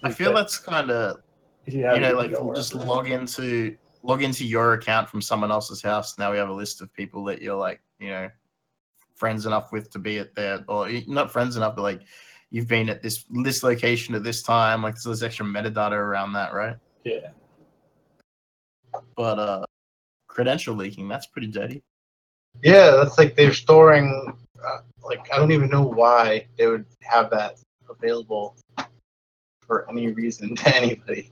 I 0.03 0.11
feel 0.13 0.33
that's 0.33 0.59
kind 0.59 0.91
of 0.91 1.19
If 1.67 1.75
you 1.75 1.81
you, 1.81 2.01
know 2.01 2.11
it, 2.11 2.17
like 2.17 2.33
go 2.33 2.53
just 2.55 2.75
log 2.75 3.11
into 3.11 3.77
log 4.03 4.23
into 4.23 4.45
your 4.45 4.75
account 4.75 5.09
from 5.09 5.21
someone 5.21 5.51
else's 5.51 5.83
house. 5.83 6.19
Now 6.19 6.31
we 6.31 6.39
have 6.39 6.49
a 6.49 6.53
list 6.53 6.81
of 6.81 6.93
people 6.95 7.25
that 7.25 7.43
you're 7.43 7.57
like 7.57 7.81
you 7.99 8.11
know 8.11 8.29
friends 9.17 9.47
enough 9.47 9.73
with 9.73 9.91
to 9.91 9.99
be 9.99 10.19
at 10.19 10.35
there, 10.35 10.65
or 10.69 10.89
not 11.07 11.31
friends 11.31 11.57
enough, 11.57 11.75
but 11.75 11.83
like 11.83 12.03
you've 12.51 12.69
been 12.69 12.89
at 12.89 13.03
this 13.03 13.25
this 13.43 13.63
location 13.63 14.15
at 14.15 14.23
this 14.23 14.43
time. 14.43 14.83
Like 14.83 14.97
so 14.97 15.09
there's 15.09 15.23
extra 15.23 15.45
metadata 15.45 15.93
around 15.93 16.33
that, 16.35 16.55
right? 16.55 16.77
Yeah. 17.05 17.31
But 19.17 19.39
uh, 19.39 19.65
credential 20.29 20.75
leaking 20.75 21.09
that's 21.09 21.27
pretty 21.27 21.49
dirty. 21.49 21.83
Yeah, 22.63 22.93
that's 22.93 23.19
like 23.19 23.37
they're 23.37 23.53
storing. 23.53 24.35
Uh, 24.65 24.79
like 25.03 25.29
I 25.33 25.37
don't 25.37 25.53
even 25.53 25.69
know 25.69 25.83
why 25.83 26.47
they 26.57 26.67
would 26.67 26.87
have 27.03 27.31
that 27.31 27.59
available 27.89 28.57
for 29.69 29.89
any 29.89 30.11
reason 30.11 30.57
to 30.57 30.75
anybody. 30.75 31.31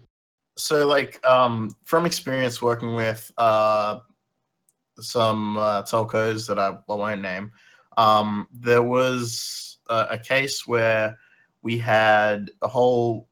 So, 0.56 0.86
like, 0.86 1.24
um, 1.26 1.74
from 1.84 2.06
experience 2.06 2.62
working 2.62 2.94
with 2.94 3.32
uh, 3.36 3.98
some 5.00 5.56
uh, 5.56 5.82
telcos 5.82 6.46
that 6.46 6.58
I, 6.58 6.68
I 6.68 6.94
won't 6.94 7.22
name, 7.22 7.50
um, 7.96 8.46
there 8.52 8.82
was 8.82 9.78
a, 9.88 10.06
a 10.10 10.18
case 10.18 10.66
where 10.66 11.18
we 11.62 11.78
had 11.78 12.50
a 12.62 12.68
whole, 12.68 13.28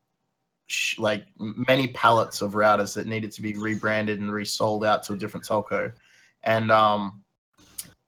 sh- 0.67 0.99
like, 0.99 1.27
many 1.39 1.89
pallets 1.89 2.43
of 2.43 2.53
routers 2.53 2.95
that 2.95 3.07
needed 3.07 3.31
to 3.33 3.43
be 3.43 3.55
rebranded 3.55 4.21
and 4.21 4.33
resold 4.33 4.85
out 4.85 5.03
to 5.05 5.13
a 5.13 5.17
different 5.17 5.47
telco. 5.47 5.93
And 6.43 6.71
um, 6.71 7.23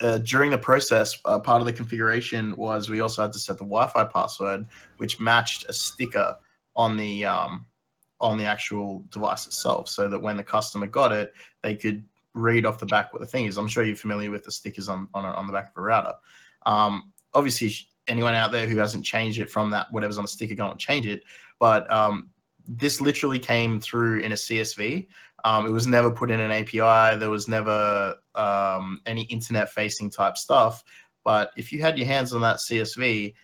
uh, 0.00 0.18
during 0.18 0.50
the 0.50 0.58
process, 0.58 1.18
uh, 1.24 1.38
part 1.38 1.60
of 1.60 1.66
the 1.66 1.72
configuration 1.72 2.54
was 2.56 2.90
we 2.90 3.00
also 3.00 3.22
had 3.22 3.32
to 3.32 3.38
set 3.38 3.56
the 3.58 3.64
Wi-Fi 3.64 4.04
password, 4.04 4.66
which 4.98 5.20
matched 5.20 5.66
a 5.68 5.72
sticker 5.72 6.36
on 6.76 6.96
the 6.96 7.24
um, 7.24 7.66
on 8.20 8.38
the 8.38 8.44
actual 8.44 9.04
device 9.10 9.46
itself, 9.46 9.88
so 9.88 10.08
that 10.08 10.20
when 10.20 10.36
the 10.36 10.44
customer 10.44 10.86
got 10.86 11.12
it, 11.12 11.32
they 11.62 11.74
could 11.74 12.04
read 12.34 12.66
off 12.66 12.78
the 12.78 12.86
back 12.86 13.12
what 13.12 13.20
the 13.20 13.26
thing 13.26 13.46
is. 13.46 13.56
I'm 13.56 13.66
sure 13.66 13.82
you're 13.82 13.96
familiar 13.96 14.30
with 14.30 14.44
the 14.44 14.52
stickers 14.52 14.88
on 14.88 15.08
on, 15.14 15.24
on 15.24 15.46
the 15.46 15.52
back 15.52 15.70
of 15.70 15.76
a 15.76 15.80
router. 15.80 16.14
Um, 16.66 17.12
obviously, 17.34 17.74
anyone 18.08 18.34
out 18.34 18.52
there 18.52 18.68
who 18.68 18.76
hasn't 18.76 19.04
changed 19.04 19.40
it 19.40 19.50
from 19.50 19.70
that 19.70 19.90
whatever's 19.90 20.18
on 20.18 20.24
the 20.24 20.28
sticker, 20.28 20.62
and 20.62 20.78
change 20.78 21.06
it. 21.06 21.22
But 21.58 21.90
um, 21.90 22.30
this 22.68 23.00
literally 23.00 23.38
came 23.38 23.80
through 23.80 24.20
in 24.20 24.32
a 24.32 24.36
CSV. 24.36 25.06
Um, 25.44 25.66
it 25.66 25.70
was 25.70 25.86
never 25.86 26.10
put 26.10 26.30
in 26.30 26.40
an 26.40 26.50
API. 26.50 27.18
There 27.18 27.30
was 27.30 27.46
never 27.46 28.16
um, 28.34 29.00
any 29.06 29.22
internet-facing 29.22 30.10
type 30.10 30.36
stuff. 30.36 30.82
But 31.24 31.52
if 31.56 31.72
you 31.72 31.80
had 31.80 31.98
your 31.98 32.06
hands 32.06 32.32
on 32.32 32.40
that 32.42 32.56
CSV, 32.56 33.34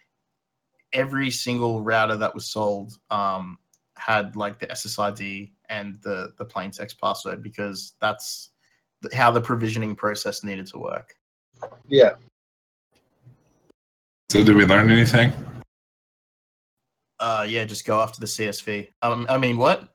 every 0.92 1.30
single 1.30 1.82
router 1.82 2.16
that 2.16 2.34
was 2.34 2.46
sold 2.46 2.98
um, 3.10 3.58
had 3.96 4.36
like 4.36 4.58
the 4.58 4.66
SSID 4.66 5.50
and 5.68 5.98
the 6.02 6.32
the 6.38 6.44
plain 6.44 6.70
text 6.70 7.00
password 7.00 7.42
because 7.42 7.94
that's 8.00 8.50
how 9.12 9.30
the 9.30 9.40
provisioning 9.40 9.94
process 9.94 10.44
needed 10.44 10.66
to 10.68 10.78
work. 10.78 11.14
Yeah. 11.88 12.14
So 14.30 14.42
did 14.44 14.56
we 14.56 14.64
learn 14.64 14.90
anything? 14.90 15.32
Uh, 17.20 17.46
yeah, 17.48 17.64
just 17.64 17.84
go 17.84 18.00
after 18.00 18.18
the 18.18 18.26
CSV. 18.26 18.88
Um, 19.02 19.26
I 19.28 19.38
mean, 19.38 19.56
what? 19.56 19.88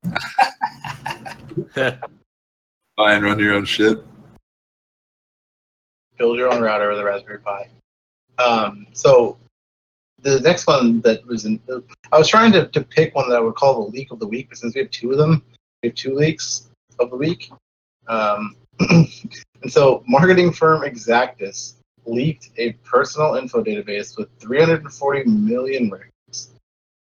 Buy 1.76 3.14
and 3.14 3.24
run 3.24 3.40
your 3.40 3.56
own 3.56 3.66
shit. 3.66 3.98
build 6.18 6.38
your 6.38 6.52
own 6.52 6.62
router 6.62 6.90
with 6.90 7.00
a 7.00 7.04
Raspberry 7.04 7.40
Pi. 7.40 7.68
Um, 8.40 8.88
so 8.94 9.38
the 10.22 10.40
next 10.40 10.68
one 10.68 11.02
that 11.02 11.26
was 11.26 11.46
in, 11.46 11.60
I 12.12 12.18
was 12.18 12.28
trying 12.28 12.52
to, 12.54 12.68
to 12.68 12.82
pick 12.82 13.16
one 13.16 13.30
that 13.30 13.38
I 13.38 13.40
would 13.40 13.56
call 13.56 13.84
the 13.84 13.92
leak 13.92 14.12
of 14.12 14.20
the 14.20 14.28
week, 14.28 14.50
but 14.50 14.58
since 14.58 14.76
we 14.76 14.82
have 14.82 14.92
two 14.92 15.12
of 15.12 15.18
them, 15.18 15.44
we 15.84 15.90
have 15.90 15.96
two 15.96 16.16
leaks 16.16 16.70
of 17.00 17.12
the 17.12 17.16
week. 17.16 17.52
Um, 18.08 18.56
and 18.80 19.08
so 19.68 20.04
marketing 20.08 20.52
firm 20.52 20.82
Exactus 20.82 21.74
leaked 22.06 22.50
a 22.58 22.74
personal 22.84 23.36
info 23.36 23.64
database 23.64 24.18
with 24.18 24.30
340 24.40 25.30
million 25.30 25.90
records. 25.90 26.52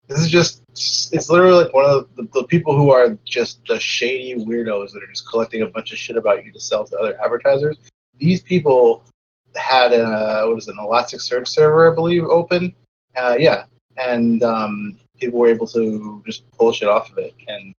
This 0.09 0.21
is 0.21 0.31
just, 0.31 0.63
it's 0.73 1.31
literally 1.31 1.65
like 1.65 1.75
one 1.75 1.85
of 1.85 2.09
the, 2.17 2.29
the 2.33 2.45
people 2.45 2.77
who 2.77 2.91
are 2.91 3.17
just 3.25 3.65
the 3.67 3.79
shady 3.79 4.35
weirdos 4.35 4.93
that 4.93 5.03
are 5.03 5.09
just 5.09 5.29
collecting 5.29 5.63
a 5.63 5.67
bunch 5.67 5.93
of 5.93 5.99
shit 5.99 6.17
about 6.17 6.45
you 6.45 6.53
to 6.53 6.61
sell 6.61 6.85
to 6.85 6.99
other 6.99 7.21
advertisers. 7.23 7.79
These 8.19 8.43
people 8.43 9.05
had 9.55 9.93
a, 9.93 10.45
what 10.47 10.59
is 10.59 10.69
it, 10.69 10.73
an 10.73 10.79
Elasticsearch 10.79 11.49
server, 11.49 11.91
I 11.91 11.95
believe, 11.95 12.25
open. 12.25 12.75
Uh, 13.17 13.37
yeah. 13.39 13.65
And 13.97 14.43
um, 14.43 14.99
people 15.19 15.39
were 15.39 15.49
able 15.49 15.67
to 15.69 16.23
just 16.27 16.51
pull 16.53 16.73
shit 16.73 16.89
off 16.89 17.11
of 17.11 17.19
it. 17.19 17.35
And 17.49 17.75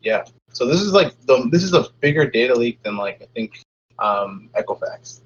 yeah. 0.00 0.24
So 0.52 0.66
this 0.66 0.80
is 0.80 0.92
like, 0.92 1.14
the, 1.26 1.48
this 1.50 1.62
is 1.62 1.74
a 1.74 1.86
bigger 2.00 2.28
data 2.28 2.54
leak 2.54 2.82
than 2.82 2.96
like, 2.96 3.20
I 3.22 3.26
think, 3.34 3.60
um, 3.98 4.50
Equifax. 4.56 5.22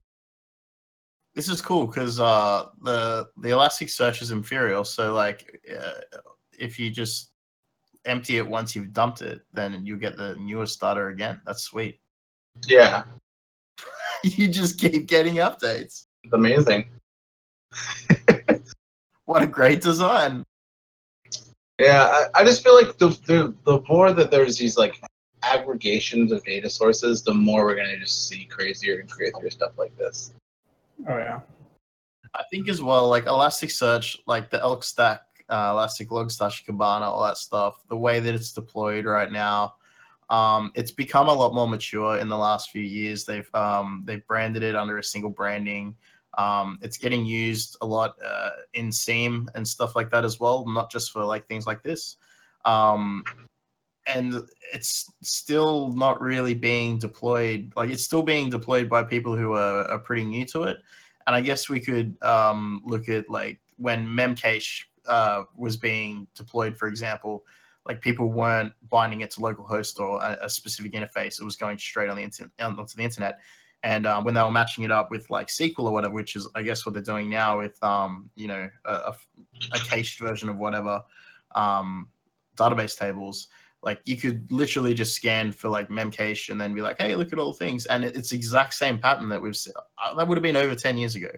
This 1.34 1.48
is 1.50 1.60
cool 1.60 1.86
because 1.86 2.18
uh, 2.18 2.66
the 2.82 3.28
the 3.36 3.50
Elasticsearch 3.50 4.22
is 4.22 4.30
Imperial. 4.30 4.84
So 4.84 5.12
like, 5.12 5.60
uh, 5.70 6.18
if 6.58 6.78
you 6.78 6.90
just 6.90 7.30
empty 8.06 8.38
it 8.38 8.46
once 8.46 8.74
you've 8.74 8.94
dumped 8.94 9.20
it, 9.20 9.42
then 9.52 9.84
you 9.84 9.98
get 9.98 10.16
the 10.16 10.34
newest 10.36 10.80
data 10.80 11.08
again. 11.08 11.40
That's 11.44 11.62
sweet. 11.62 12.00
Yeah. 12.66 13.04
you 14.24 14.48
just 14.48 14.78
keep 14.78 15.06
getting 15.06 15.34
updates. 15.36 16.06
It's 16.24 16.32
amazing. 16.32 16.86
What 19.26 19.42
a 19.42 19.46
great 19.46 19.80
design. 19.80 20.44
Yeah, 21.78 22.26
I, 22.34 22.40
I 22.40 22.44
just 22.44 22.64
feel 22.64 22.74
like 22.74 22.96
the, 22.96 23.08
the 23.26 23.54
the 23.64 23.82
more 23.88 24.12
that 24.12 24.30
there's 24.30 24.56
these 24.56 24.78
like 24.78 24.98
aggregations 25.42 26.32
of 26.32 26.42
data 26.44 26.70
sources, 26.70 27.22
the 27.22 27.34
more 27.34 27.64
we're 27.64 27.76
gonna 27.76 27.98
just 27.98 28.28
see 28.28 28.44
crazier 28.46 29.00
and 29.00 29.10
crazier 29.10 29.50
stuff 29.50 29.72
like 29.76 29.96
this. 29.98 30.32
Oh 31.08 31.18
yeah. 31.18 31.40
I 32.34 32.42
think 32.50 32.68
as 32.68 32.82
well, 32.82 33.08
like 33.08 33.24
Elasticsearch, 33.24 34.18
like 34.26 34.50
the 34.50 34.60
Elk 34.60 34.84
Stack, 34.84 35.22
uh, 35.48 35.70
Elastic 35.72 36.10
Logstash, 36.10 36.64
Kibana, 36.64 37.02
all 37.02 37.22
that 37.24 37.38
stuff, 37.38 37.82
the 37.88 37.96
way 37.96 38.20
that 38.20 38.34
it's 38.34 38.52
deployed 38.52 39.06
right 39.06 39.32
now, 39.32 39.74
um, 40.28 40.72
it's 40.74 40.90
become 40.90 41.28
a 41.28 41.32
lot 41.32 41.54
more 41.54 41.68
mature 41.68 42.18
in 42.18 42.28
the 42.28 42.36
last 42.36 42.70
few 42.70 42.82
years. 42.82 43.24
They've 43.24 43.48
um, 43.54 44.02
they've 44.04 44.26
branded 44.26 44.62
it 44.62 44.74
under 44.74 44.98
a 44.98 45.04
single 45.04 45.30
branding. 45.30 45.94
Um, 46.36 46.78
it's 46.82 46.98
getting 46.98 47.24
used 47.24 47.76
a 47.80 47.86
lot 47.86 48.14
uh, 48.24 48.50
in 48.74 48.92
Seam 48.92 49.48
and 49.54 49.66
stuff 49.66 49.96
like 49.96 50.10
that 50.10 50.24
as 50.24 50.38
well, 50.38 50.66
not 50.66 50.90
just 50.90 51.10
for 51.12 51.24
like 51.24 51.46
things 51.48 51.66
like 51.66 51.82
this. 51.82 52.16
Um, 52.64 53.24
and 54.06 54.42
it's 54.72 55.10
still 55.22 55.92
not 55.92 56.20
really 56.20 56.54
being 56.54 56.98
deployed. 56.98 57.72
Like 57.74 57.90
it's 57.90 58.04
still 58.04 58.22
being 58.22 58.50
deployed 58.50 58.88
by 58.88 59.02
people 59.02 59.36
who 59.36 59.52
are, 59.52 59.90
are 59.90 59.98
pretty 59.98 60.24
new 60.24 60.44
to 60.46 60.64
it. 60.64 60.78
And 61.26 61.34
I 61.34 61.40
guess 61.40 61.68
we 61.68 61.80
could 61.80 62.16
um, 62.22 62.82
look 62.84 63.08
at 63.08 63.28
like 63.28 63.58
when 63.78 64.06
Memcache 64.06 64.84
uh, 65.06 65.44
was 65.56 65.76
being 65.76 66.26
deployed, 66.34 66.76
for 66.76 66.86
example, 66.86 67.44
like 67.86 68.00
people 68.00 68.30
weren't 68.30 68.72
binding 68.90 69.20
it 69.20 69.30
to 69.32 69.40
localhost 69.40 69.98
or 70.00 70.22
a, 70.22 70.38
a 70.42 70.50
specific 70.50 70.92
interface. 70.92 71.40
It 71.40 71.44
was 71.44 71.56
going 71.56 71.78
straight 71.78 72.08
on 72.08 72.16
the 72.16 72.22
internet 72.22 72.52
onto 72.60 72.96
the 72.96 73.02
internet. 73.02 73.38
And 73.86 74.04
um, 74.04 74.24
when 74.24 74.34
they 74.34 74.42
were 74.42 74.50
matching 74.50 74.82
it 74.82 74.90
up 74.90 75.12
with 75.12 75.30
like 75.30 75.46
SQL 75.46 75.84
or 75.84 75.92
whatever, 75.92 76.12
which 76.12 76.34
is 76.34 76.48
I 76.56 76.64
guess 76.64 76.84
what 76.84 76.92
they're 76.92 77.02
doing 77.04 77.30
now 77.30 77.58
with 77.58 77.80
um, 77.84 78.28
you 78.34 78.48
know 78.48 78.68
a, 78.84 79.14
a, 79.72 79.78
cached 79.78 80.18
version 80.18 80.48
of 80.48 80.56
whatever 80.56 81.04
um, 81.54 82.08
database 82.56 82.98
tables, 82.98 83.46
like 83.84 84.00
you 84.04 84.16
could 84.16 84.50
literally 84.50 84.92
just 84.92 85.14
scan 85.14 85.52
for 85.52 85.68
like 85.68 85.88
memcache 85.88 86.48
and 86.48 86.60
then 86.60 86.74
be 86.74 86.80
like, 86.80 87.00
hey, 87.00 87.14
look 87.14 87.32
at 87.32 87.38
all 87.38 87.52
the 87.52 87.58
things, 87.58 87.86
and 87.86 88.04
it, 88.04 88.16
it's 88.16 88.32
exact 88.32 88.74
same 88.74 88.98
pattern 88.98 89.28
that 89.28 89.40
we've. 89.40 89.56
Uh, 90.02 90.14
that 90.16 90.26
would 90.26 90.36
have 90.36 90.42
been 90.42 90.56
over 90.56 90.74
ten 90.74 90.98
years 90.98 91.14
ago. 91.14 91.30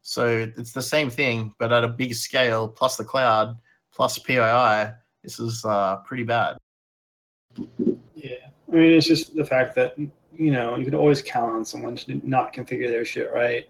So 0.00 0.50
it's 0.56 0.72
the 0.72 0.82
same 0.82 1.10
thing, 1.10 1.54
but 1.60 1.72
at 1.72 1.84
a 1.84 1.88
big 1.88 2.12
scale, 2.14 2.66
plus 2.66 2.96
the 2.96 3.04
cloud, 3.04 3.56
plus 3.94 4.18
PII. 4.18 4.90
This 5.22 5.38
is 5.38 5.64
uh, 5.64 5.98
pretty 5.98 6.24
bad. 6.24 6.56
Yeah. 8.16 8.50
I 8.68 8.74
mean, 8.74 8.94
it's 8.94 9.06
just 9.06 9.36
the 9.36 9.44
fact 9.44 9.76
that 9.76 9.94
you 10.36 10.50
know 10.50 10.76
you 10.76 10.84
can 10.84 10.94
always 10.94 11.22
count 11.22 11.52
on 11.52 11.64
someone 11.64 11.96
to 11.96 12.20
not 12.28 12.52
configure 12.52 12.88
their 12.88 13.04
shit 13.04 13.32
right. 13.32 13.68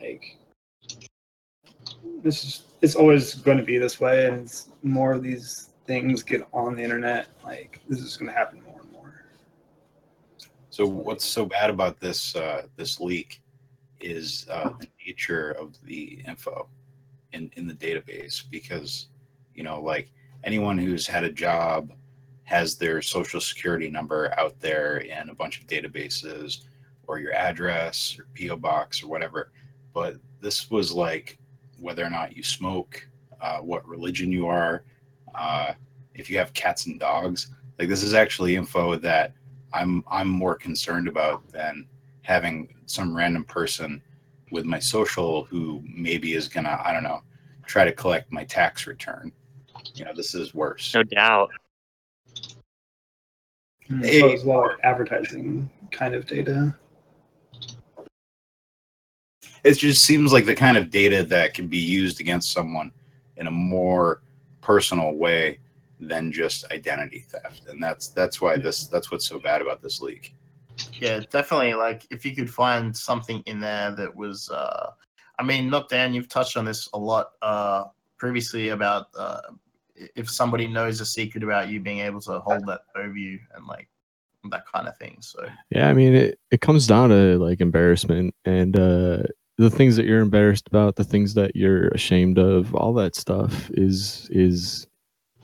Like 0.00 0.38
this 2.22 2.44
is 2.44 2.62
it's 2.82 2.94
always 2.94 3.34
going 3.34 3.58
to 3.58 3.64
be 3.64 3.78
this 3.78 4.00
way, 4.00 4.26
and 4.26 4.52
more 4.82 5.12
of 5.12 5.22
these 5.22 5.70
things 5.86 6.22
get 6.22 6.46
on 6.52 6.76
the 6.76 6.82
internet. 6.82 7.28
Like 7.44 7.80
this 7.88 8.00
is 8.00 8.16
going 8.16 8.30
to 8.30 8.36
happen 8.36 8.62
more 8.62 8.80
and 8.80 8.92
more. 8.92 9.24
So 10.70 10.86
what's 10.86 11.24
so 11.24 11.46
bad 11.46 11.70
about 11.70 12.00
this 12.00 12.36
uh, 12.36 12.62
this 12.76 13.00
leak 13.00 13.40
is 14.00 14.46
uh, 14.50 14.70
the 14.78 14.88
nature 15.06 15.52
of 15.52 15.76
the 15.84 16.22
info 16.26 16.68
in 17.32 17.50
in 17.56 17.66
the 17.66 17.74
database 17.74 18.44
because 18.50 19.08
you 19.54 19.62
know 19.62 19.80
like 19.80 20.12
anyone 20.44 20.78
who's 20.78 21.06
had 21.06 21.24
a 21.24 21.32
job 21.32 21.92
has 22.44 22.76
their 22.76 23.02
social 23.02 23.40
security 23.40 23.88
number 23.90 24.32
out 24.38 24.58
there 24.60 24.98
in 24.98 25.30
a 25.30 25.34
bunch 25.34 25.60
of 25.60 25.66
databases 25.66 26.60
or 27.06 27.18
your 27.18 27.32
address 27.32 28.18
or 28.18 28.26
PO 28.38 28.56
box 28.56 29.02
or 29.02 29.08
whatever. 29.08 29.50
But 29.92 30.16
this 30.40 30.70
was 30.70 30.92
like 30.92 31.38
whether 31.78 32.04
or 32.04 32.10
not 32.10 32.36
you 32.36 32.42
smoke, 32.42 33.06
uh, 33.40 33.58
what 33.58 33.86
religion 33.88 34.30
you 34.30 34.46
are, 34.46 34.84
uh, 35.34 35.72
if 36.14 36.30
you 36.30 36.38
have 36.38 36.52
cats 36.52 36.86
and 36.86 37.00
dogs. 37.00 37.48
Like 37.78 37.88
this 37.88 38.02
is 38.02 38.14
actually 38.14 38.56
info 38.56 38.96
that 38.96 39.32
I'm 39.72 40.04
I'm 40.08 40.28
more 40.28 40.54
concerned 40.54 41.08
about 41.08 41.46
than 41.48 41.86
having 42.22 42.74
some 42.86 43.16
random 43.16 43.44
person 43.44 44.00
with 44.52 44.64
my 44.64 44.78
social 44.78 45.44
who 45.44 45.82
maybe 45.84 46.34
is 46.34 46.46
gonna 46.46 46.80
I 46.84 46.92
don't 46.92 47.02
know 47.02 47.22
try 47.66 47.84
to 47.84 47.92
collect 47.92 48.30
my 48.30 48.44
tax 48.44 48.86
return. 48.86 49.32
You 49.94 50.04
know 50.04 50.12
this 50.14 50.34
is 50.34 50.54
worse. 50.54 50.94
No 50.94 51.02
doubt. 51.02 51.50
As 53.90 54.22
well 54.22 54.32
as 54.32 54.44
well 54.44 54.76
advertising 54.82 55.70
kind 55.90 56.14
of 56.14 56.26
data. 56.26 56.74
It 59.62 59.74
just 59.74 60.04
seems 60.04 60.32
like 60.32 60.46
the 60.46 60.54
kind 60.54 60.76
of 60.76 60.90
data 60.90 61.22
that 61.24 61.54
can 61.54 61.68
be 61.68 61.78
used 61.78 62.20
against 62.20 62.52
someone 62.52 62.92
in 63.36 63.46
a 63.46 63.50
more 63.50 64.22
personal 64.60 65.14
way 65.14 65.58
than 66.00 66.32
just 66.32 66.70
identity 66.72 67.24
theft, 67.28 67.66
and 67.68 67.82
that's 67.82 68.08
that's 68.08 68.40
why 68.40 68.56
this 68.56 68.86
that's 68.86 69.10
what's 69.10 69.26
so 69.26 69.38
bad 69.38 69.62
about 69.62 69.80
this 69.82 70.00
leak. 70.00 70.34
Yeah, 70.94 71.20
definitely. 71.30 71.74
Like 71.74 72.06
if 72.10 72.24
you 72.24 72.34
could 72.34 72.50
find 72.50 72.96
something 72.96 73.42
in 73.46 73.60
there 73.60 73.92
that 73.92 74.14
was, 74.14 74.50
uh, 74.50 74.90
I 75.38 75.42
mean, 75.42 75.70
not 75.70 75.88
Dan, 75.88 76.12
you've 76.14 76.28
touched 76.28 76.56
on 76.56 76.64
this 76.64 76.88
a 76.92 76.98
lot 76.98 77.32
uh, 77.42 77.84
previously 78.18 78.70
about 78.70 79.06
uh, 79.16 79.40
if 79.94 80.30
somebody 80.30 80.66
knows 80.66 81.00
a 81.00 81.06
secret 81.06 81.44
about 81.44 81.68
you, 81.68 81.80
being 81.80 82.00
able 82.00 82.20
to 82.22 82.40
hold 82.40 82.66
that 82.66 82.82
over 82.96 83.16
you 83.16 83.38
and 83.54 83.66
like 83.66 83.88
that 84.50 84.64
kind 84.72 84.88
of 84.88 84.96
thing. 84.98 85.16
So 85.20 85.46
Yeah, 85.70 85.88
I 85.88 85.94
mean 85.94 86.14
it, 86.14 86.38
it 86.50 86.60
comes 86.60 86.86
down 86.86 87.10
to 87.10 87.38
like 87.38 87.60
embarrassment 87.60 88.34
and 88.44 88.78
uh 88.78 89.22
the 89.56 89.70
things 89.70 89.94
that 89.96 90.04
you're 90.04 90.20
embarrassed 90.20 90.66
about, 90.66 90.96
the 90.96 91.04
things 91.04 91.34
that 91.34 91.54
you're 91.54 91.88
ashamed 91.88 92.38
of, 92.38 92.74
all 92.74 92.92
that 92.94 93.14
stuff 93.14 93.70
is 93.74 94.28
is 94.30 94.86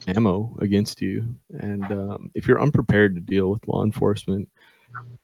ammo 0.09 0.57
against 0.61 1.01
you. 1.01 1.35
And 1.61 1.85
um, 1.85 2.31
if 2.35 2.47
you're 2.47 2.61
unprepared 2.61 3.15
to 3.15 3.21
deal 3.21 3.51
with 3.51 3.67
law 3.69 3.85
enforcement, 3.85 4.49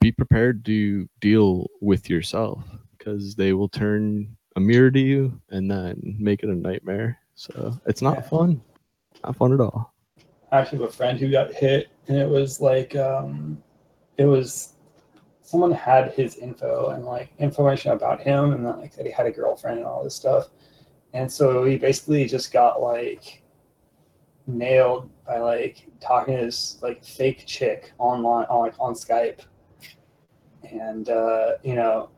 be 0.01 0.13
prepared 0.13 0.65
to 0.67 1.09
deal 1.21 1.67
with 1.81 2.09
yourself 2.09 2.63
because 2.97 3.35
they 3.35 3.53
will 3.53 3.69
turn 3.69 4.37
a 4.55 4.61
mirror 4.61 4.91
to 4.91 5.01
you 5.01 5.41
and 5.51 5.71
then 5.71 6.17
make 6.19 6.43
it 6.43 6.49
a 6.49 6.55
nightmare. 6.55 7.19
So 7.35 7.79
it's 7.87 8.03
not 8.03 8.29
fun. 8.29 8.61
Not 9.25 9.37
fun 9.37 9.53
at 9.53 9.61
all. 9.61 9.93
I 10.53 10.61
actually 10.61 10.79
have 10.79 10.89
a 10.89 10.93
friend 10.93 11.19
who 11.19 11.31
got 11.31 11.53
hit, 11.53 11.89
and 12.09 12.17
it 12.17 12.29
was 12.29 12.61
like 12.61 12.95
um, 12.97 13.63
it 14.17 14.25
was 14.25 14.75
someone 15.43 15.71
had 15.71 16.13
his 16.13 16.37
info 16.37 16.91
and 16.91 17.05
like 17.05 17.31
information 17.39 17.93
about 17.93 18.21
him 18.21 18.53
and 18.53 18.65
like 18.65 18.95
that 18.97 19.07
he 19.07 19.13
had 19.13 19.27
a 19.27 19.31
girlfriend 19.31 19.79
and 19.79 19.87
all 19.87 20.03
this 20.03 20.15
stuff. 20.15 20.49
And 21.13 21.31
so 21.31 21.65
he 21.65 21.77
basically 21.77 22.27
just 22.27 22.53
got 22.53 22.83
like 22.83 23.43
nailed 24.47 25.11
by 25.27 25.39
like 25.39 25.87
talking 26.01 26.37
to 26.37 26.45
this 26.45 26.79
like 26.83 27.05
fake 27.05 27.45
chick 27.47 27.93
online 27.99 28.47
on 28.47 28.61
like 28.61 28.75
on 28.79 28.95
Skype 28.95 29.41
and 30.63 31.09
uh, 31.09 31.53
you 31.63 31.75
know 31.75 32.11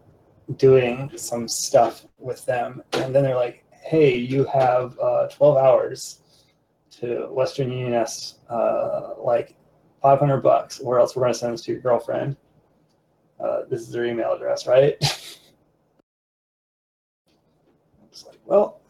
doing 0.57 1.11
some 1.16 1.46
stuff 1.46 2.07
with 2.18 2.44
them 2.46 2.82
and 2.94 3.14
then 3.14 3.22
they're 3.22 3.36
like 3.36 3.64
hey 3.82 4.16
you 4.16 4.44
have 4.44 4.99
uh, 4.99 5.28
12 5.28 5.57
hours 5.59 6.20
to 7.01 7.26
western 7.30 7.70
union 7.70 7.94
us 7.94 8.36
uh, 8.51 9.11
like 9.18 9.55
500 10.03 10.38
bucks 10.42 10.80
or 10.80 10.99
else 10.99 11.14
we're 11.16 11.22
going 11.22 11.32
to 11.32 11.38
send 11.38 11.55
this 11.55 11.62
to 11.62 11.72
your 11.72 11.80
girlfriend 11.80 12.36
uh, 13.40 13.61
this 13.70 13.80
is 13.82 13.90
their 13.90 14.05
email 14.05 14.32
address 14.32 14.66
right 14.66 14.96
it's 18.11 18.24
like 18.26 18.38
well 18.46 18.80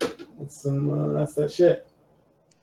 that's 0.00 0.62
some 0.62 0.90
uh, 0.92 1.18
that's 1.18 1.34
that 1.34 1.52
shit 1.52 1.86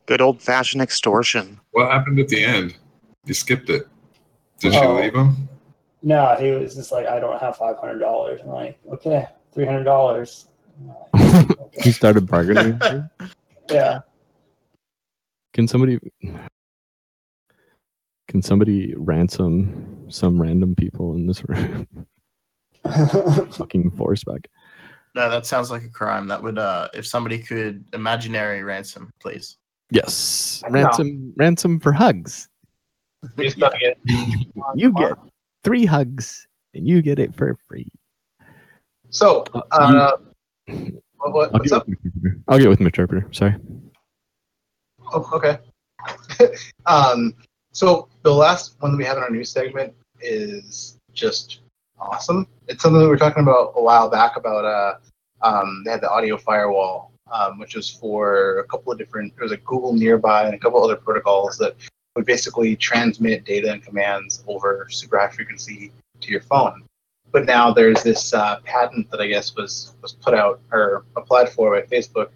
Good 0.05 0.21
old 0.21 0.41
fashioned 0.41 0.81
extortion. 0.81 1.59
What 1.71 1.91
happened 1.91 2.17
at 2.21 2.29
the 2.29 2.41
end? 2.41 2.77
You 3.25 3.33
skipped 3.33 3.69
it. 3.69 3.89
Did 4.57 4.71
she 4.71 4.79
Oh. 4.79 4.95
leave 4.95 5.13
him? 5.13 5.49
no 6.03 6.35
he 6.39 6.51
was 6.51 6.75
just 6.75 6.91
like 6.91 7.07
i 7.07 7.19
don't 7.19 7.39
have 7.41 7.57
$500 7.57 8.41
i'm 8.43 8.47
like 8.49 8.77
okay 8.93 9.25
$300 9.55 10.45
he 11.83 11.91
started 11.91 12.27
bargaining. 12.27 12.79
yeah 13.71 13.99
Can 15.53 15.67
somebody 15.67 15.99
can 18.27 18.41
somebody 18.41 18.93
ransom 18.97 20.05
some 20.09 20.41
random 20.41 20.75
people 20.75 21.15
in 21.15 21.27
this 21.27 21.43
room? 21.47 21.87
Fucking 23.51 23.91
force 23.91 24.23
back. 24.23 24.47
No, 25.15 25.29
that 25.29 25.45
sounds 25.45 25.71
like 25.71 25.83
a 25.83 25.89
crime. 25.89 26.27
That 26.27 26.43
would, 26.43 26.59
uh, 26.59 26.89
if 26.93 27.07
somebody 27.07 27.39
could 27.39 27.85
imaginary 27.93 28.63
ransom, 28.63 29.11
please. 29.19 29.57
Yes. 29.89 30.61
Ransom 30.69 31.33
ransom 31.37 31.79
for 31.79 31.91
hugs. 31.91 32.49
He's 33.37 33.55
get 33.55 33.97
You 34.75 34.93
get 34.93 35.13
three 35.63 35.85
hugs 35.85 36.47
and 36.73 36.87
you 36.87 37.01
get 37.01 37.19
it 37.19 37.33
for 37.33 37.57
free. 37.67 37.89
So, 39.09 39.45
uh, 39.71 40.17
what, 40.67 41.33
what, 41.33 41.55
I'll 41.55 41.59
get, 41.61 41.71
up? 41.71 41.87
with 41.87 41.97
interpreter. 42.03 42.39
I'll 42.47 42.59
get 42.59 42.69
with 42.69 42.79
my 42.81 42.87
interpreter. 42.87 43.27
Sorry. 43.31 43.55
Oh, 45.13 45.29
okay. 45.33 45.57
um, 46.85 47.33
so 47.71 48.07
the 48.23 48.33
last 48.33 48.75
one 48.79 48.91
that 48.91 48.97
we 48.97 49.05
have 49.05 49.17
in 49.17 49.23
our 49.23 49.29
news 49.29 49.51
segment 49.51 49.93
is 50.21 50.97
just 51.13 51.59
awesome. 51.99 52.47
It's 52.67 52.81
something 52.81 53.01
we 53.01 53.07
were 53.07 53.17
talking 53.17 53.43
about 53.43 53.73
a 53.75 53.81
while 53.81 54.09
back 54.09 54.35
about. 54.35 54.65
Uh, 54.65 54.95
um, 55.41 55.83
they 55.85 55.91
had 55.91 56.01
the 56.01 56.09
audio 56.09 56.37
firewall, 56.37 57.11
um, 57.31 57.59
which 57.59 57.75
was 57.75 57.89
for 57.89 58.59
a 58.59 58.63
couple 58.65 58.91
of 58.91 58.97
different. 58.97 59.35
There 59.35 59.43
was 59.43 59.51
a 59.51 59.57
Google 59.57 59.93
Nearby 59.93 60.45
and 60.45 60.53
a 60.53 60.57
couple 60.57 60.83
other 60.83 60.95
protocols 60.95 61.57
that 61.57 61.75
would 62.15 62.25
basically 62.25 62.75
transmit 62.75 63.45
data 63.45 63.71
and 63.71 63.83
commands 63.83 64.43
over 64.47 64.87
super 64.89 65.19
high 65.19 65.29
frequency 65.29 65.91
to 66.21 66.31
your 66.31 66.41
phone. 66.41 66.83
But 67.31 67.45
now 67.45 67.71
there's 67.71 68.01
this 68.03 68.33
uh, 68.33 68.59
patent 68.63 69.11
that 69.11 69.21
I 69.21 69.27
guess 69.27 69.55
was 69.55 69.93
was 70.01 70.13
put 70.13 70.33
out 70.33 70.61
or 70.71 71.05
applied 71.15 71.49
for 71.49 71.79
by 71.79 71.85
Facebook 71.85 72.29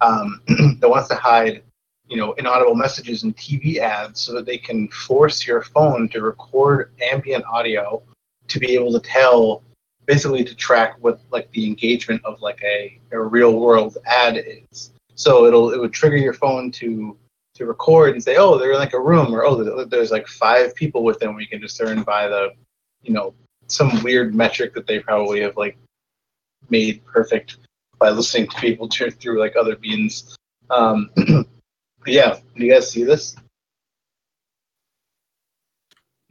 um, 0.00 0.40
that 0.80 0.88
wants 0.88 1.08
to 1.08 1.14
hide 1.14 1.62
you 2.08 2.16
know, 2.16 2.32
inaudible 2.34 2.74
messages 2.74 3.22
and 3.22 3.36
TV 3.36 3.78
ads 3.78 4.20
so 4.20 4.32
that 4.32 4.46
they 4.46 4.58
can 4.58 4.88
force 4.88 5.46
your 5.46 5.62
phone 5.62 6.08
to 6.10 6.22
record 6.22 6.92
ambient 7.02 7.44
audio 7.44 8.02
to 8.48 8.58
be 8.58 8.74
able 8.74 8.92
to 8.92 9.00
tell, 9.00 9.62
basically 10.06 10.42
to 10.42 10.54
track 10.54 10.96
what 11.00 11.20
like 11.30 11.50
the 11.52 11.66
engagement 11.66 12.22
of 12.24 12.40
like 12.40 12.60
a, 12.64 12.98
a 13.12 13.20
real 13.20 13.58
world 13.58 13.98
ad 14.06 14.42
is. 14.46 14.92
So 15.14 15.46
it'll 15.46 15.72
it 15.72 15.80
would 15.80 15.92
trigger 15.92 16.16
your 16.16 16.32
phone 16.32 16.70
to 16.72 17.16
to 17.54 17.66
record 17.66 18.14
and 18.14 18.22
say, 18.22 18.36
oh, 18.36 18.56
they're 18.56 18.72
in 18.72 18.78
like 18.78 18.94
a 18.94 19.00
room, 19.00 19.34
or 19.34 19.44
oh, 19.44 19.84
there's 19.84 20.10
like 20.10 20.28
five 20.28 20.74
people 20.74 21.04
with 21.04 21.18
them. 21.18 21.34
We 21.34 21.46
can 21.46 21.60
discern 21.60 22.02
by 22.04 22.28
the, 22.28 22.52
you 23.02 23.12
know, 23.12 23.34
some 23.66 24.02
weird 24.02 24.34
metric 24.34 24.72
that 24.74 24.86
they 24.86 25.00
probably 25.00 25.40
have 25.42 25.56
like 25.56 25.76
made 26.70 27.04
perfect 27.04 27.58
by 27.98 28.10
listening 28.10 28.48
to 28.48 28.56
people 28.60 28.88
turn 28.88 29.10
through 29.10 29.40
like 29.40 29.56
other 29.56 29.76
beans. 29.76 30.36
Um, 30.70 31.10
yeah, 32.10 32.38
do 32.56 32.64
you 32.64 32.72
guys 32.72 32.90
see 32.90 33.04
this? 33.04 33.36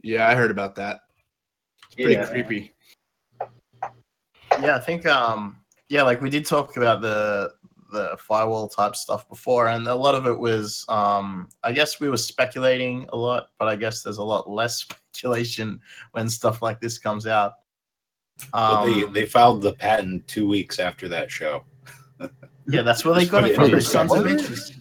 Yeah, 0.02 0.28
I 0.28 0.34
heard 0.34 0.50
about 0.50 0.74
that. 0.76 1.00
It's 1.86 1.94
pretty 1.94 2.14
Yeah. 2.14 2.26
creepy. 2.30 2.74
Yeah, 4.60 4.76
I 4.76 4.80
think 4.80 5.06
um 5.06 5.58
yeah, 5.88 6.02
like 6.02 6.20
we 6.20 6.30
did 6.30 6.44
talk 6.46 6.76
about 6.76 7.00
the 7.00 7.52
the 7.90 8.18
firewall 8.18 8.68
type 8.68 8.94
stuff 8.94 9.26
before, 9.30 9.68
and 9.68 9.86
a 9.88 9.94
lot 9.94 10.14
of 10.14 10.26
it 10.26 10.38
was 10.38 10.84
um 10.88 11.48
I 11.62 11.72
guess 11.72 12.00
we 12.00 12.08
were 12.08 12.16
speculating 12.16 13.06
a 13.12 13.16
lot, 13.16 13.48
but 13.58 13.68
I 13.68 13.76
guess 13.76 14.02
there's 14.02 14.18
a 14.18 14.22
lot 14.22 14.48
less 14.50 14.80
speculation 15.12 15.80
when 16.12 16.28
stuff 16.28 16.62
like 16.62 16.80
this 16.80 16.98
comes 16.98 17.26
out. 17.26 17.54
Well, 18.52 18.84
they 18.84 19.02
Um, 19.04 19.12
they 19.12 19.26
filed 19.26 19.62
the 19.62 19.72
patent 19.72 20.26
two 20.28 20.46
weeks 20.48 20.78
after 20.78 21.08
that 21.08 21.30
show. 21.30 21.64
yeah, 22.68 22.82
that's 22.82 23.04
where 23.04 23.14
they 23.14 23.26
got 23.26 23.44
it 23.44 23.50
it 23.52 23.54
from. 23.56 23.70
The 23.70 23.76
the 23.76 23.82
sons 23.82 24.12
of 24.12 24.24
bitches. 24.24 24.77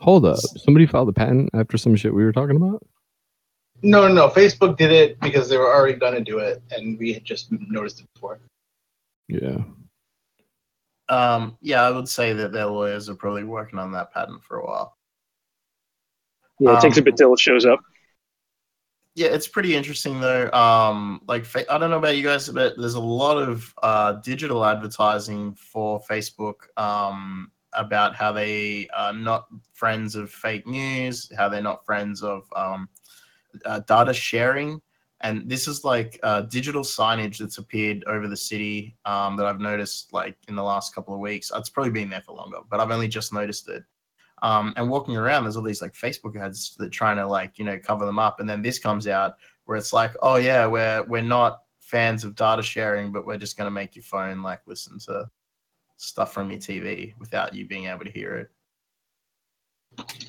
Hold 0.00 0.24
up. 0.24 0.38
Somebody 0.38 0.86
filed 0.86 1.08
a 1.08 1.12
patent 1.12 1.50
after 1.54 1.76
some 1.76 1.96
shit 1.96 2.14
we 2.14 2.24
were 2.24 2.32
talking 2.32 2.56
about? 2.56 2.86
No, 3.82 4.06
no, 4.08 4.14
no. 4.14 4.28
Facebook 4.28 4.76
did 4.76 4.90
it 4.90 5.20
because 5.20 5.48
they 5.48 5.56
were 5.56 5.72
already 5.72 5.98
going 5.98 6.14
to 6.14 6.20
do 6.20 6.38
it, 6.38 6.62
and 6.70 6.98
we 6.98 7.12
had 7.12 7.24
just 7.24 7.48
noticed 7.50 8.00
it 8.00 8.06
before. 8.14 8.40
Yeah. 9.28 9.58
Um, 11.08 11.56
yeah, 11.60 11.82
I 11.82 11.90
would 11.90 12.08
say 12.08 12.32
that 12.32 12.52
their 12.52 12.66
lawyers 12.66 13.08
are 13.08 13.14
probably 13.14 13.44
working 13.44 13.78
on 13.78 13.92
that 13.92 14.12
patent 14.12 14.42
for 14.44 14.58
a 14.58 14.66
while. 14.66 14.96
Yeah, 16.60 16.76
it 16.76 16.80
takes 16.80 16.96
a 16.96 17.00
Um, 17.00 17.04
bit 17.04 17.16
till 17.16 17.32
it 17.32 17.38
shows 17.40 17.64
up. 17.64 17.80
Yeah, 19.14 19.28
it's 19.28 19.48
pretty 19.48 19.74
interesting 19.74 20.20
though. 20.20 20.50
Um, 20.52 21.22
like 21.26 21.46
I 21.68 21.78
don't 21.78 21.90
know 21.90 21.98
about 21.98 22.16
you 22.16 22.22
guys, 22.22 22.48
but 22.48 22.76
there's 22.76 22.94
a 22.94 23.00
lot 23.00 23.36
of 23.36 23.72
uh, 23.82 24.12
digital 24.12 24.64
advertising 24.64 25.54
for 25.54 26.00
Facebook 26.08 26.54
um, 26.76 27.50
about 27.72 28.14
how 28.14 28.32
they 28.32 28.88
are 28.96 29.12
not 29.12 29.46
friends 29.74 30.14
of 30.14 30.30
fake 30.30 30.66
news, 30.66 31.30
how 31.36 31.48
they're 31.48 31.62
not 31.62 31.84
friends 31.84 32.22
of 32.22 32.44
um, 32.56 32.88
uh, 33.64 33.80
data 33.80 34.12
sharing, 34.12 34.80
and 35.20 35.48
this 35.48 35.66
is 35.66 35.84
like 35.84 36.18
uh, 36.22 36.42
digital 36.42 36.82
signage 36.82 37.38
that's 37.38 37.58
appeared 37.58 38.04
over 38.06 38.28
the 38.28 38.36
city 38.36 38.96
um, 39.04 39.36
that 39.36 39.46
I've 39.46 39.60
noticed 39.60 40.12
like 40.12 40.36
in 40.46 40.54
the 40.54 40.62
last 40.62 40.94
couple 40.94 41.14
of 41.14 41.20
weeks. 41.20 41.50
It's 41.54 41.70
probably 41.70 41.90
been 41.90 42.10
there 42.10 42.20
for 42.20 42.36
longer, 42.36 42.58
but 42.70 42.80
I've 42.80 42.90
only 42.90 43.08
just 43.08 43.32
noticed 43.32 43.68
it. 43.68 43.82
Um, 44.42 44.72
and 44.76 44.88
walking 44.88 45.16
around, 45.16 45.42
there's 45.42 45.56
all 45.56 45.64
these 45.64 45.82
like 45.82 45.94
Facebook 45.94 46.40
ads 46.40 46.76
that 46.76 46.90
trying 46.90 47.16
to 47.16 47.26
like 47.26 47.58
you 47.58 47.64
know 47.64 47.78
cover 47.78 48.06
them 48.06 48.18
up, 48.18 48.40
and 48.40 48.48
then 48.48 48.62
this 48.62 48.78
comes 48.78 49.08
out 49.08 49.34
where 49.64 49.76
it's 49.76 49.92
like, 49.92 50.12
oh 50.22 50.36
yeah, 50.36 50.66
we're 50.66 51.02
we're 51.04 51.22
not 51.22 51.62
fans 51.80 52.22
of 52.22 52.36
data 52.36 52.62
sharing, 52.62 53.10
but 53.10 53.26
we're 53.26 53.38
just 53.38 53.56
going 53.56 53.66
to 53.66 53.72
make 53.72 53.96
your 53.96 54.04
phone 54.04 54.42
like 54.42 54.60
listen 54.66 54.98
to 55.00 55.28
stuff 55.98 56.32
from 56.32 56.50
your 56.50 56.60
TV 56.60 57.14
without 57.18 57.54
you 57.54 57.66
being 57.66 57.86
able 57.86 58.04
to 58.04 58.10
hear 58.10 58.36
it. 58.36 58.50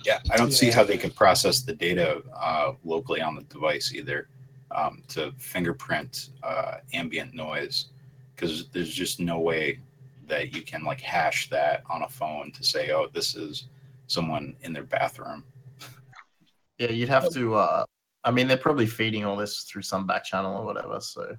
Yeah, 0.04 0.20
I 0.32 0.38
don't 0.38 0.52
see 0.52 0.72
how 0.72 0.84
they 0.84 0.98
could 0.98 1.16
process 1.16 1.62
the 1.62 1.74
data 1.74 2.24
uh, 2.36 2.74
locally 2.84 3.22
on 3.22 3.36
the 3.36 3.44
device 3.44 3.94
either 3.94 4.28
um, 4.72 5.04
to 5.10 5.32
fingerprint 5.38 6.30
uh, 6.44 6.78
ambient 6.94 7.34
noise 7.34 7.88
because 8.36 8.70
there's 8.70 8.94
just 8.94 9.20
no 9.20 9.40
way 9.40 9.80
that 10.28 10.56
you 10.56 10.64
can 10.64 10.84
like 10.84 11.02
hash 11.02 11.50
that 11.50 11.84
on 11.90 12.04
a 12.04 12.10
phone 12.10 12.52
to 12.54 12.64
say, 12.64 12.92
oh, 12.92 13.08
this 13.14 13.36
is 13.36 13.66
someone 14.08 14.56
in 14.62 14.74
their 14.74 14.84
bathroom. 14.84 15.44
Yeah, 16.78 16.92
you'd 16.92 17.10
have 17.10 17.32
to. 17.34 17.56
uh 17.56 17.86
I 18.24 18.32
mean, 18.32 18.48
they're 18.48 18.58
probably 18.58 18.86
feeding 18.86 19.24
all 19.24 19.38
this 19.38 19.64
through 19.64 19.84
some 19.84 20.06
back 20.06 20.26
channel 20.26 20.58
or 20.58 20.66
whatever. 20.66 21.00
So 21.00 21.38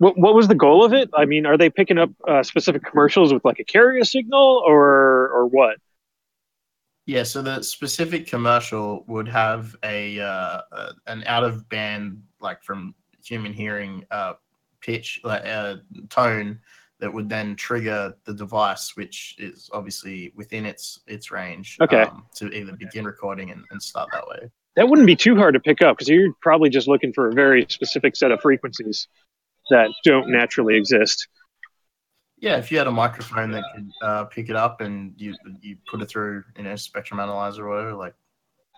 What 0.00 0.16
what 0.16 0.34
was 0.34 0.48
the 0.48 0.54
goal 0.54 0.82
of 0.82 0.94
it? 0.94 1.10
I 1.14 1.26
mean, 1.26 1.44
are 1.44 1.58
they 1.58 1.68
picking 1.68 1.98
up 1.98 2.08
uh, 2.26 2.42
specific 2.42 2.82
commercials 2.82 3.34
with 3.34 3.44
like 3.44 3.58
a 3.58 3.64
carrier 3.64 4.02
signal 4.02 4.62
or 4.66 5.28
or 5.28 5.46
what? 5.46 5.76
Yeah, 7.04 7.22
so 7.22 7.42
the 7.42 7.60
specific 7.60 8.26
commercial 8.26 9.04
would 9.08 9.28
have 9.28 9.76
a 9.84 10.18
uh, 10.18 10.62
uh, 10.72 10.92
an 11.06 11.22
out 11.26 11.44
of 11.44 11.68
band 11.68 12.22
like 12.40 12.62
from 12.62 12.94
human 13.22 13.52
hearing 13.52 14.06
uh, 14.10 14.34
pitch 14.80 15.20
like 15.22 15.44
uh, 15.44 15.76
tone 16.08 16.60
that 17.00 17.12
would 17.12 17.28
then 17.28 17.54
trigger 17.54 18.14
the 18.24 18.32
device, 18.32 18.96
which 18.96 19.36
is 19.38 19.68
obviously 19.74 20.32
within 20.34 20.64
its 20.64 21.00
its 21.08 21.30
range. 21.30 21.76
Okay. 21.78 22.04
um, 22.04 22.24
to 22.36 22.50
either 22.52 22.72
begin 22.72 23.04
recording 23.04 23.50
and, 23.50 23.64
and 23.70 23.82
start 23.82 24.08
that 24.12 24.26
way. 24.26 24.50
That 24.76 24.88
wouldn't 24.88 25.06
be 25.06 25.16
too 25.16 25.36
hard 25.36 25.52
to 25.52 25.60
pick 25.60 25.82
up 25.82 25.98
because 25.98 26.08
you're 26.08 26.32
probably 26.40 26.70
just 26.70 26.88
looking 26.88 27.12
for 27.12 27.28
a 27.28 27.34
very 27.34 27.66
specific 27.68 28.16
set 28.16 28.32
of 28.32 28.40
frequencies 28.40 29.06
that 29.70 29.90
don't 30.04 30.30
naturally 30.30 30.76
exist. 30.76 31.28
Yeah, 32.38 32.56
if 32.56 32.72
you 32.72 32.78
had 32.78 32.86
a 32.86 32.92
microphone 32.92 33.50
that 33.52 33.64
could 33.74 33.90
uh, 34.02 34.24
pick 34.24 34.48
it 34.48 34.56
up 34.56 34.80
and 34.80 35.12
you 35.16 35.34
you 35.60 35.76
put 35.90 36.00
it 36.00 36.08
through 36.08 36.42
you 36.56 36.64
know 36.64 36.76
spectrum 36.76 37.20
analyzer 37.20 37.66
or 37.66 37.70
whatever, 37.70 37.94
like 37.94 38.14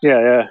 Yeah, 0.03 0.21
yeah. 0.21 0.47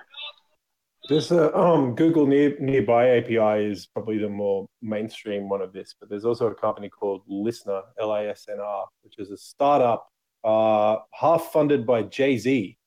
This 1.10 1.32
uh, 1.32 1.52
um, 1.54 1.96
Google 1.96 2.28
Near, 2.28 2.56
Nearby 2.60 3.18
API 3.18 3.66
is 3.66 3.88
probably 3.88 4.20
the 4.20 4.30
more 4.30 4.68
mainstream 4.82 5.50
one 5.50 5.62
of 5.62 5.74
this, 5.74 5.96
but 6.00 6.10
there's 6.10 6.26
also 6.26 6.48
a 6.48 6.56
company 6.56 6.90
called 6.90 7.24
Listener, 7.28 7.82
L 8.00 8.12
I 8.12 8.26
S 8.26 8.46
N 8.50 8.60
R, 8.60 8.86
which 9.04 9.16
is 9.18 9.32
a 9.32 9.38
startup 9.38 10.08
uh, 10.44 10.98
half 11.12 11.52
funded 11.52 11.86
by 11.86 12.04
Jay 12.04 12.38
Z. 12.38 12.78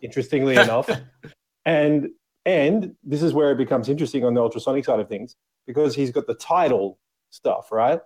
Interestingly 0.00 0.56
enough, 0.56 0.88
and 1.66 2.08
and 2.44 2.94
this 3.04 3.22
is 3.22 3.32
where 3.32 3.52
it 3.52 3.58
becomes 3.58 3.88
interesting 3.88 4.24
on 4.24 4.34
the 4.34 4.40
ultrasonic 4.40 4.84
side 4.84 5.00
of 5.00 5.08
things 5.08 5.36
because 5.66 5.94
he's 5.94 6.10
got 6.10 6.26
the 6.26 6.34
title 6.34 6.98
stuff, 7.30 7.70
right? 7.70 8.00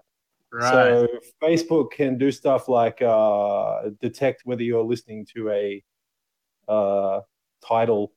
Right. 0.52 0.70
So 0.70 1.08
Facebook 1.42 1.90
can 1.92 2.16
do 2.16 2.30
stuff 2.30 2.68
like 2.68 3.02
uh, 3.02 3.90
detect 4.00 4.42
whether 4.44 4.62
you're 4.62 4.84
listening 4.84 5.26
to 5.34 5.50
a 5.50 5.84
uh, 6.68 7.20
title 7.66 8.12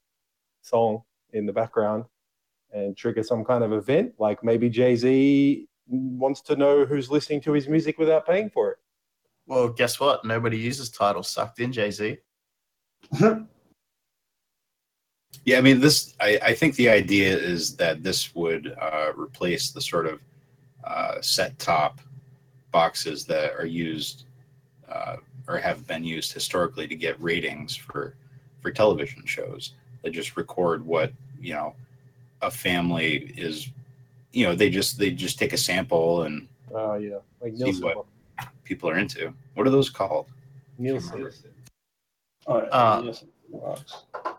song 0.62 1.02
in 1.34 1.46
the 1.46 1.54
background 1.54 2.06
and 2.72 2.96
trigger 2.96 3.24
some 3.24 3.44
kind 3.44 3.64
of 3.64 3.74
event. 3.74 4.14
Like 4.20 4.44
maybe 4.44 4.70
Jay 4.70 4.96
Z 4.96 5.68
wants 5.88 6.42
to 6.42 6.56
know 6.56 6.86
who's 6.86 7.10
listening 7.10 7.42
to 7.42 7.54
his 7.54 7.68
music 7.68 7.98
without 7.98 8.28
paying 8.28 8.50
for 8.50 8.72
it. 8.72 8.78
Well, 9.48 9.70
guess 9.70 10.00
what? 10.00 10.26
Nobody 10.26 10.58
uses 10.58 10.90
title 10.90 11.24
sucked 11.24 11.60
in 11.60 11.72
Jay 11.72 11.90
Z. 11.90 12.18
Yeah, 15.46 15.58
I 15.58 15.62
mean, 15.62 15.80
this. 15.80 16.14
I, 16.20 16.40
I 16.42 16.54
think 16.54 16.76
the 16.76 16.90
idea 16.90 17.36
is 17.38 17.76
that 17.78 18.04
this 18.04 18.36
would 18.36 18.76
uh, 18.82 19.12
replace 19.16 19.72
the 19.72 19.82
sort 19.82 20.06
of 20.06 20.20
uh, 20.84 21.22
set 21.22 21.58
top 21.60 22.00
boxes 22.72 23.26
that 23.26 23.54
are 23.54 23.66
used 23.66 24.26
uh, 24.90 25.18
or 25.48 25.58
have 25.58 25.88
been 25.88 26.04
used 26.04 26.34
historically 26.34 26.88
to 26.88 26.96
get 26.96 27.22
ratings 27.22 27.76
for 27.76 28.16
for 28.62 28.72
television 28.72 29.26
shows. 29.26 29.74
They 30.04 30.10
just 30.10 30.36
record 30.38 30.86
what 30.86 31.14
you 31.42 31.54
know 31.54 31.76
a 32.42 32.52
family 32.52 33.34
is. 33.38 33.70
You 34.34 34.46
know, 34.46 34.56
they 34.56 34.70
just 34.70 35.00
they 35.00 35.12
just 35.12 35.40
take 35.40 35.54
a 35.54 35.58
sample 35.58 36.24
and 36.24 36.48
Oh 36.74 36.96
yeah, 36.96 37.18
like 37.42 37.54
see 37.56 37.64
Nielsen. 37.64 37.84
what 37.84 38.06
people 38.64 38.90
are 38.90 38.98
into. 38.98 39.34
What 39.56 39.66
are 39.66 39.70
those 39.70 39.90
called? 39.90 40.28
Nielsen. 40.78 41.32
Uh, 42.46 43.14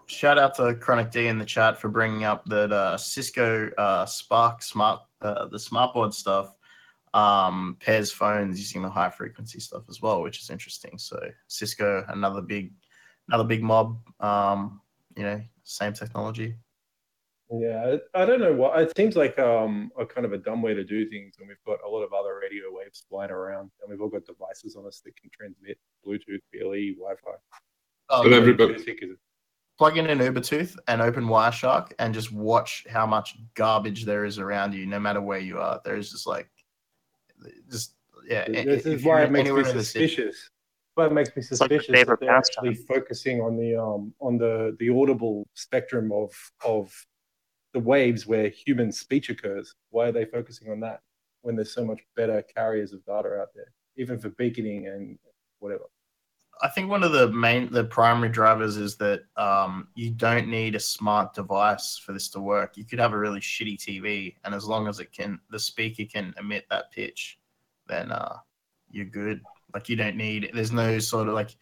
shout 0.08 0.38
out 0.38 0.54
to 0.56 0.74
Chronic 0.74 1.10
D 1.10 1.26
in 1.28 1.38
the 1.38 1.44
chat 1.44 1.78
for 1.78 1.88
bringing 1.88 2.24
up 2.24 2.44
that 2.46 2.72
uh, 2.72 2.96
Cisco 2.96 3.70
uh, 3.78 4.06
Spark 4.06 4.62
Smart, 4.62 5.00
uh, 5.20 5.46
the 5.46 5.58
smartboard 5.58 6.12
stuff, 6.14 6.54
um, 7.14 7.76
pairs 7.80 8.10
phones 8.10 8.58
using 8.58 8.82
the 8.82 8.90
high 8.90 9.10
frequency 9.10 9.60
stuff 9.60 9.84
as 9.88 10.02
well, 10.02 10.22
which 10.22 10.40
is 10.40 10.50
interesting. 10.50 10.98
So 10.98 11.20
Cisco, 11.46 12.04
another 12.08 12.42
big, 12.42 12.72
another 13.28 13.44
big 13.44 13.62
mob. 13.62 13.98
Um, 14.20 14.80
you 15.16 15.22
know, 15.22 15.40
same 15.64 15.92
technology. 15.92 16.54
Yeah, 17.50 17.96
I 18.14 18.22
I 18.22 18.26
don't 18.26 18.40
know 18.40 18.52
what 18.52 18.78
it 18.78 18.94
seems 18.94 19.16
like 19.16 19.38
um 19.38 19.90
a 19.98 20.04
kind 20.04 20.26
of 20.26 20.34
a 20.34 20.38
dumb 20.38 20.60
way 20.60 20.74
to 20.74 20.84
do 20.84 21.08
things 21.08 21.36
when 21.38 21.48
we've 21.48 21.56
got 21.66 21.78
a 21.82 21.88
lot 21.88 22.02
of 22.02 22.12
other 22.12 22.38
radio 22.42 22.64
waves 22.70 23.04
flying 23.08 23.30
around 23.30 23.70
and 23.80 23.90
we've 23.90 24.02
all 24.02 24.10
got 24.10 24.26
devices 24.26 24.76
on 24.76 24.86
us 24.86 25.00
that 25.02 25.16
can 25.16 25.30
transmit 25.32 25.78
Bluetooth, 26.06 26.42
BLE, 26.52 26.94
Wi-Fi. 26.98 27.30
Oh, 28.10 28.22
But 28.22 28.32
everybody- 28.34 28.72
Acoustic 28.74 29.02
is- 29.02 29.16
Plug 29.78 29.96
in 29.96 30.06
an 30.10 30.18
Ubertooth 30.18 30.76
and 30.88 31.00
open 31.00 31.24
Wireshark 31.24 31.92
and 32.00 32.12
just 32.12 32.32
watch 32.32 32.84
how 32.90 33.06
much 33.06 33.36
garbage 33.54 34.04
there 34.04 34.24
is 34.24 34.40
around 34.40 34.74
you, 34.74 34.86
no 34.86 34.98
matter 34.98 35.20
where 35.20 35.38
you 35.38 35.60
are. 35.60 35.80
There's 35.84 36.10
just 36.10 36.26
like, 36.26 36.50
just 37.70 37.94
yeah. 38.28 38.48
This 38.48 38.84
if 38.84 38.86
is 38.86 39.04
why 39.04 39.22
it 39.22 39.30
makes 39.30 39.44
me 39.44 39.50
anywhere 39.50 39.70
in 39.70 39.76
the 39.76 39.84
city- 39.84 40.08
suspicious. 40.08 40.50
Why 40.94 41.06
it 41.06 41.12
makes 41.12 41.28
me 41.28 41.42
like 41.42 41.44
suspicious 41.44 41.86
that 42.06 42.18
they're 42.20 42.30
actually 42.30 42.74
focusing 42.74 43.40
on 43.40 43.56
the 43.56 43.80
um 43.80 44.12
on 44.20 44.36
the 44.36 44.76
the 44.80 44.90
audible 44.90 45.46
spectrum 45.54 46.10
of 46.10 46.32
of 46.64 46.92
the 47.72 47.78
waves 47.78 48.26
where 48.26 48.48
human 48.48 48.90
speech 48.90 49.30
occurs. 49.30 49.76
Why 49.90 50.08
are 50.08 50.12
they 50.12 50.24
focusing 50.24 50.72
on 50.72 50.80
that 50.80 51.02
when 51.42 51.54
there's 51.54 51.72
so 51.72 51.84
much 51.84 52.00
better 52.16 52.42
carriers 52.42 52.92
of 52.92 53.04
data 53.04 53.38
out 53.40 53.54
there, 53.54 53.72
even 53.96 54.18
for 54.18 54.30
beaconing 54.30 54.88
and 54.88 55.18
whatever? 55.60 55.84
I 56.62 56.68
think 56.68 56.90
one 56.90 57.02
of 57.02 57.12
the 57.12 57.30
main, 57.30 57.70
the 57.70 57.84
primary 57.84 58.28
drivers 58.28 58.76
is 58.76 58.96
that 58.96 59.22
um, 59.36 59.88
you 59.94 60.10
don't 60.10 60.48
need 60.48 60.74
a 60.74 60.80
smart 60.80 61.34
device 61.34 61.98
for 61.98 62.12
this 62.12 62.28
to 62.30 62.40
work. 62.40 62.76
You 62.76 62.84
could 62.84 62.98
have 62.98 63.12
a 63.12 63.18
really 63.18 63.40
shitty 63.40 63.78
TV, 63.78 64.34
and 64.44 64.54
as 64.54 64.64
long 64.64 64.88
as 64.88 65.00
it 65.00 65.12
can, 65.12 65.38
the 65.50 65.58
speaker 65.58 66.04
can 66.04 66.34
emit 66.38 66.66
that 66.70 66.90
pitch, 66.90 67.38
then 67.86 68.10
uh, 68.10 68.36
you're 68.90 69.04
good. 69.04 69.40
Like 69.74 69.88
you 69.88 69.96
don't 69.96 70.16
need. 70.16 70.50
There's 70.52 70.72
no 70.72 70.98
sort 70.98 71.28
of 71.28 71.34
like, 71.34 71.54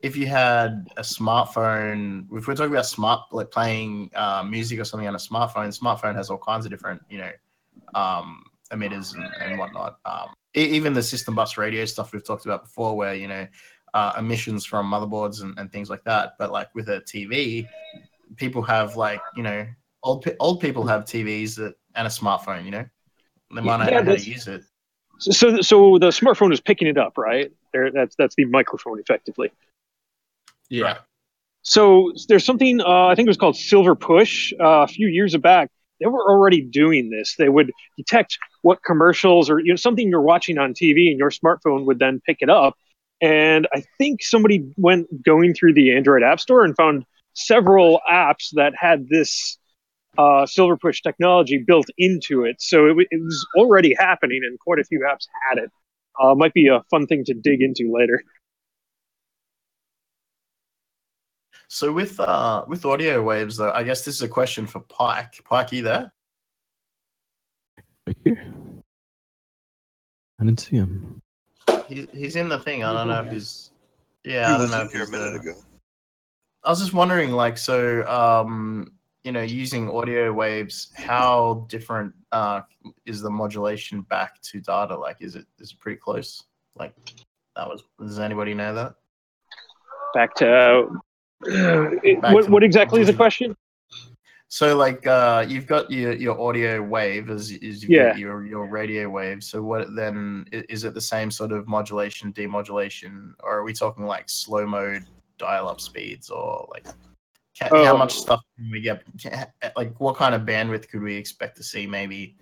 if 0.00 0.16
you 0.16 0.26
had 0.26 0.86
a 0.96 1.02
smartphone, 1.02 2.26
if 2.32 2.46
we're 2.46 2.54
talking 2.54 2.72
about 2.72 2.86
smart, 2.86 3.22
like 3.32 3.50
playing 3.50 4.10
uh, 4.14 4.44
music 4.48 4.78
or 4.78 4.84
something 4.84 5.08
on 5.08 5.14
a 5.14 5.18
smartphone, 5.18 5.76
smartphone 5.76 6.14
has 6.14 6.30
all 6.30 6.38
kinds 6.38 6.66
of 6.66 6.70
different, 6.70 7.00
you 7.08 7.18
know, 7.18 7.30
um, 7.94 8.44
emitters 8.72 9.14
and, 9.14 9.24
and 9.40 9.58
whatnot. 9.58 9.98
Um, 10.04 10.34
even 10.54 10.92
the 10.92 11.02
system 11.02 11.34
bus 11.34 11.58
radio 11.58 11.84
stuff 11.84 12.12
we've 12.12 12.24
talked 12.24 12.46
about 12.46 12.64
before, 12.64 12.96
where 12.96 13.14
you 13.14 13.28
know 13.28 13.46
uh, 13.96 14.14
emissions 14.18 14.64
from 14.66 14.90
motherboards 14.90 15.42
and, 15.42 15.58
and 15.58 15.72
things 15.72 15.90
like 15.90 16.04
that. 16.04 16.34
But 16.38 16.52
like 16.52 16.74
with 16.74 16.88
a 16.90 17.00
TV, 17.02 17.70
people 18.36 18.62
have 18.62 18.96
like 18.96 19.26
you 19.34 19.42
know 19.44 19.66
old 20.02 20.26
old 20.40 20.60
people 20.60 20.86
have 20.86 21.04
TVs 21.04 21.56
that 21.56 21.74
and 21.96 22.06
a 22.06 22.10
smartphone. 22.10 22.64
You 22.66 22.72
know, 22.72 22.86
they 23.54 23.62
might 23.62 23.78
not 23.78 23.92
Yeah, 23.92 23.98
know 23.98 24.04
how 24.04 24.14
to 24.14 24.20
use 24.22 24.48
it. 24.48 24.64
So, 25.18 25.30
so, 25.32 25.60
so 25.62 25.98
the 25.98 26.08
smartphone 26.08 26.52
is 26.52 26.60
picking 26.60 26.88
it 26.88 26.98
up, 26.98 27.18
right? 27.18 27.50
There, 27.72 27.90
that's 27.92 28.16
that's 28.16 28.34
the 28.36 28.44
microphone, 28.46 29.00
effectively. 29.00 29.50
Yeah. 30.68 30.98
So 31.62 32.12
there's 32.28 32.44
something 32.44 32.80
uh, 32.80 33.06
I 33.06 33.14
think 33.14 33.26
it 33.26 33.30
was 33.30 33.36
called 33.36 33.56
Silver 33.56 33.94
Push 33.96 34.52
uh, 34.60 34.82
a 34.82 34.86
few 34.86 35.08
years 35.08 35.36
back. 35.36 35.70
They 36.00 36.06
were 36.06 36.30
already 36.30 36.60
doing 36.62 37.10
this. 37.10 37.34
They 37.38 37.48
would 37.48 37.72
detect 37.96 38.38
what 38.62 38.82
commercials 38.84 39.50
or 39.50 39.58
you 39.60 39.72
know 39.72 39.76
something 39.76 40.08
you're 40.08 40.22
watching 40.22 40.58
on 40.58 40.74
TV, 40.74 41.10
and 41.10 41.18
your 41.18 41.30
smartphone 41.30 41.84
would 41.86 41.98
then 41.98 42.20
pick 42.24 42.38
it 42.40 42.50
up. 42.50 42.74
And 43.20 43.66
I 43.72 43.82
think 43.98 44.22
somebody 44.22 44.64
went 44.76 45.06
going 45.24 45.54
through 45.54 45.74
the 45.74 45.94
Android 45.96 46.22
App 46.22 46.40
Store 46.40 46.64
and 46.64 46.76
found 46.76 47.04
several 47.32 48.00
apps 48.10 48.50
that 48.52 48.74
had 48.78 49.08
this 49.08 49.58
uh, 50.18 50.46
Silver 50.46 50.76
Push 50.76 51.02
technology 51.02 51.62
built 51.66 51.86
into 51.98 52.44
it. 52.44 52.56
So 52.60 52.86
it, 52.86 52.88
w- 52.88 53.08
it 53.10 53.22
was 53.22 53.46
already 53.56 53.94
happening, 53.98 54.40
and 54.44 54.58
quite 54.60 54.78
a 54.78 54.84
few 54.84 55.00
apps 55.00 55.26
had 55.48 55.58
it. 55.58 55.70
Uh, 56.20 56.34
might 56.34 56.54
be 56.54 56.68
a 56.68 56.82
fun 56.90 57.06
thing 57.06 57.24
to 57.24 57.34
dig 57.34 57.60
into 57.60 57.92
later. 57.92 58.22
So 61.68 61.92
with 61.92 62.18
uh 62.20 62.64
with 62.68 62.86
audio 62.86 63.22
waves 63.22 63.56
though, 63.56 63.72
I 63.72 63.82
guess 63.82 64.04
this 64.04 64.14
is 64.14 64.22
a 64.22 64.28
question 64.28 64.66
for 64.66 64.80
Pike. 64.80 65.42
Pike, 65.44 65.72
you 65.72 65.82
there? 65.82 66.12
Right 68.06 68.16
here. 68.24 68.52
I 70.38 70.44
didn't 70.44 70.60
see 70.60 70.76
him. 70.76 71.20
He, 71.88 72.08
he's 72.12 72.36
in 72.36 72.48
the 72.48 72.58
thing. 72.58 72.84
I 72.84 72.92
don't 72.92 73.08
know 73.08 73.22
if 73.22 73.32
he's. 73.32 73.70
Yeah, 74.24 74.48
He 74.48 74.54
I 74.54 74.58
don't 74.58 74.60
was 74.62 74.70
know 74.70 74.80
in 74.80 74.86
if 74.86 74.92
here 74.92 75.02
a 75.02 75.04
he's 75.04 75.12
minute 75.12 75.42
there. 75.42 75.52
ago. 75.52 75.60
I 76.64 76.70
was 76.70 76.80
just 76.80 76.92
wondering, 76.92 77.30
like, 77.30 77.56
so, 77.58 78.04
um, 78.08 78.92
you 79.22 79.30
know, 79.32 79.42
using 79.42 79.88
audio 79.90 80.32
waves, 80.32 80.90
how 80.96 81.64
different 81.68 82.12
uh, 82.32 82.62
is 83.04 83.20
the 83.20 83.30
modulation 83.30 84.00
back 84.02 84.40
to 84.42 84.60
data? 84.60 84.96
Like, 84.96 85.16
is 85.20 85.36
it 85.36 85.46
is 85.58 85.72
it 85.72 85.78
pretty 85.78 85.98
close? 85.98 86.42
Like, 86.76 86.92
that 87.54 87.68
was. 87.68 87.82
Does 88.00 88.18
anybody 88.18 88.52
know 88.54 88.74
that? 88.74 88.94
Back 90.14 90.34
to 90.36 90.88
uh, 91.46 91.90
what, 92.32 92.48
what 92.48 92.62
exactly 92.64 93.00
is 93.00 93.06
the 93.06 93.12
question? 93.12 93.56
So, 94.48 94.76
like, 94.76 95.06
uh, 95.06 95.44
you've 95.48 95.66
got 95.66 95.90
your, 95.90 96.12
your 96.12 96.40
audio 96.40 96.80
wave 96.80 97.30
as 97.30 97.50
is 97.50 97.84
Yeah. 97.88 98.14
your 98.16 98.46
your 98.46 98.66
radio 98.68 99.08
wave. 99.08 99.42
So, 99.42 99.60
what 99.62 99.94
then 99.96 100.46
is 100.52 100.84
it 100.84 100.94
the 100.94 101.00
same 101.00 101.30
sort 101.30 101.50
of 101.52 101.66
modulation, 101.66 102.32
demodulation, 102.32 103.32
or 103.42 103.58
are 103.58 103.64
we 103.64 103.72
talking 103.72 104.04
like 104.06 104.28
slow 104.28 104.64
mode 104.66 105.04
dial-up 105.38 105.80
speeds, 105.80 106.30
or 106.30 106.66
like 106.70 106.86
ca- 107.58 107.68
how 107.84 107.94
Oh. 107.94 107.98
much 107.98 108.14
stuff 108.14 108.40
can 108.56 108.70
we 108.70 108.80
get? 108.80 109.02
ca- 109.20 109.46
Like, 109.76 109.98
what 110.00 110.16
kind 110.16 110.34
of 110.34 110.42
bandwidth 110.42 110.88
could 110.88 111.02
we 111.02 111.16
expect 111.16 111.56
to 111.56 111.64
see? 111.64 111.86
Maybe 111.86 112.36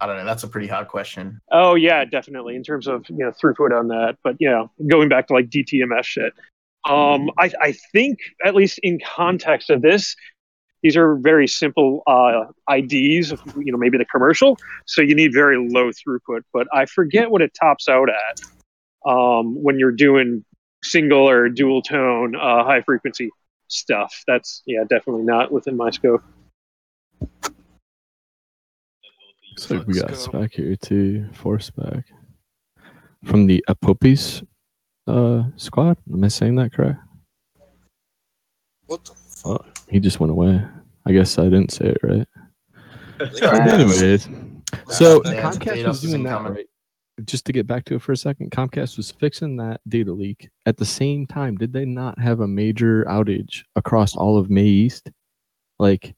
I 0.00 0.06
don't 0.06 0.18
know. 0.18 0.24
That's 0.26 0.42
a 0.42 0.48
pretty 0.48 0.66
hard 0.66 0.88
question. 0.88 1.40
Oh 1.52 1.74
yeah, 1.76 2.04
definitely 2.04 2.56
in 2.56 2.64
terms 2.64 2.88
of 2.88 3.08
you 3.08 3.18
know 3.18 3.30
throughput 3.30 3.70
on 3.78 3.86
that. 3.88 4.16
But 4.24 4.34
you 4.40 4.50
know, 4.50 4.70
going 4.88 5.08
back 5.08 5.28
to 5.28 5.32
like 5.34 5.48
DTMS 5.48 6.04
shit. 6.04 6.32
Um, 6.88 7.30
I 7.38 7.50
I 7.62 7.72
think 7.92 8.18
at 8.44 8.54
least 8.56 8.78
in 8.82 8.98
context 9.00 9.70
of 9.70 9.80
this, 9.82 10.14
these 10.82 10.96
are 10.96 11.16
very 11.16 11.48
simple 11.48 12.02
uh, 12.06 12.44
IDs. 12.70 13.32
Of, 13.32 13.40
you 13.56 13.72
know, 13.72 13.78
maybe 13.78 13.98
the 13.98 14.04
commercial. 14.04 14.58
So 14.86 15.02
you 15.02 15.14
need 15.14 15.32
very 15.32 15.56
low 15.56 15.90
throughput. 15.90 16.42
But 16.52 16.66
I 16.72 16.86
forget 16.86 17.30
what 17.30 17.42
it 17.42 17.52
tops 17.58 17.88
out 17.88 18.08
at 18.08 18.40
um, 19.10 19.60
when 19.62 19.78
you're 19.78 19.92
doing 19.92 20.44
single 20.82 21.28
or 21.28 21.48
dual 21.48 21.82
tone 21.82 22.36
uh, 22.36 22.64
high 22.64 22.82
frequency 22.82 23.30
stuff. 23.68 24.22
That's 24.26 24.62
yeah, 24.66 24.82
definitely 24.88 25.22
not 25.22 25.50
within 25.50 25.76
my 25.76 25.90
scope. 25.90 26.22
Looks 29.50 29.70
like 29.70 29.86
we 29.86 29.94
got 29.94 30.14
spec 30.16 30.52
here 30.52 30.76
too. 30.76 31.28
Four 31.32 31.58
spec 31.60 32.04
from 33.24 33.46
the 33.46 33.64
Apopis 33.68 34.46
uh, 35.06 35.44
squad. 35.56 35.96
Am 36.12 36.22
I 36.22 36.28
saying 36.28 36.56
that 36.56 36.72
correct? 36.72 37.00
What 38.86 39.04
the 39.04 39.14
Oh, 39.44 39.60
he 39.88 40.00
just 40.00 40.20
went 40.20 40.30
away. 40.30 40.62
I 41.06 41.12
guess 41.12 41.38
I 41.38 41.44
didn't 41.44 41.70
say 41.72 41.86
it 41.86 41.98
right. 42.02 42.26
Anyways, 43.42 44.28
so 44.88 45.22
Yeah, 45.24 45.42
Comcast 45.52 45.86
was 45.86 46.00
doing 46.00 46.22
that 46.24 46.30
incoming. 46.30 46.52
right. 46.54 46.66
Just 47.24 47.46
to 47.46 47.52
get 47.52 47.66
back 47.66 47.84
to 47.86 47.94
it 47.94 48.02
for 48.02 48.12
a 48.12 48.16
second, 48.16 48.50
Comcast 48.50 48.98
was 48.98 49.10
fixing 49.10 49.56
that 49.56 49.80
data 49.88 50.12
leak 50.12 50.50
at 50.66 50.76
the 50.76 50.84
same 50.84 51.26
time. 51.26 51.56
Did 51.56 51.72
they 51.72 51.86
not 51.86 52.18
have 52.18 52.40
a 52.40 52.46
major 52.46 53.04
outage 53.08 53.62
across 53.74 54.14
all 54.14 54.36
of 54.36 54.50
May 54.50 54.64
East? 54.66 55.10
Like, 55.78 56.14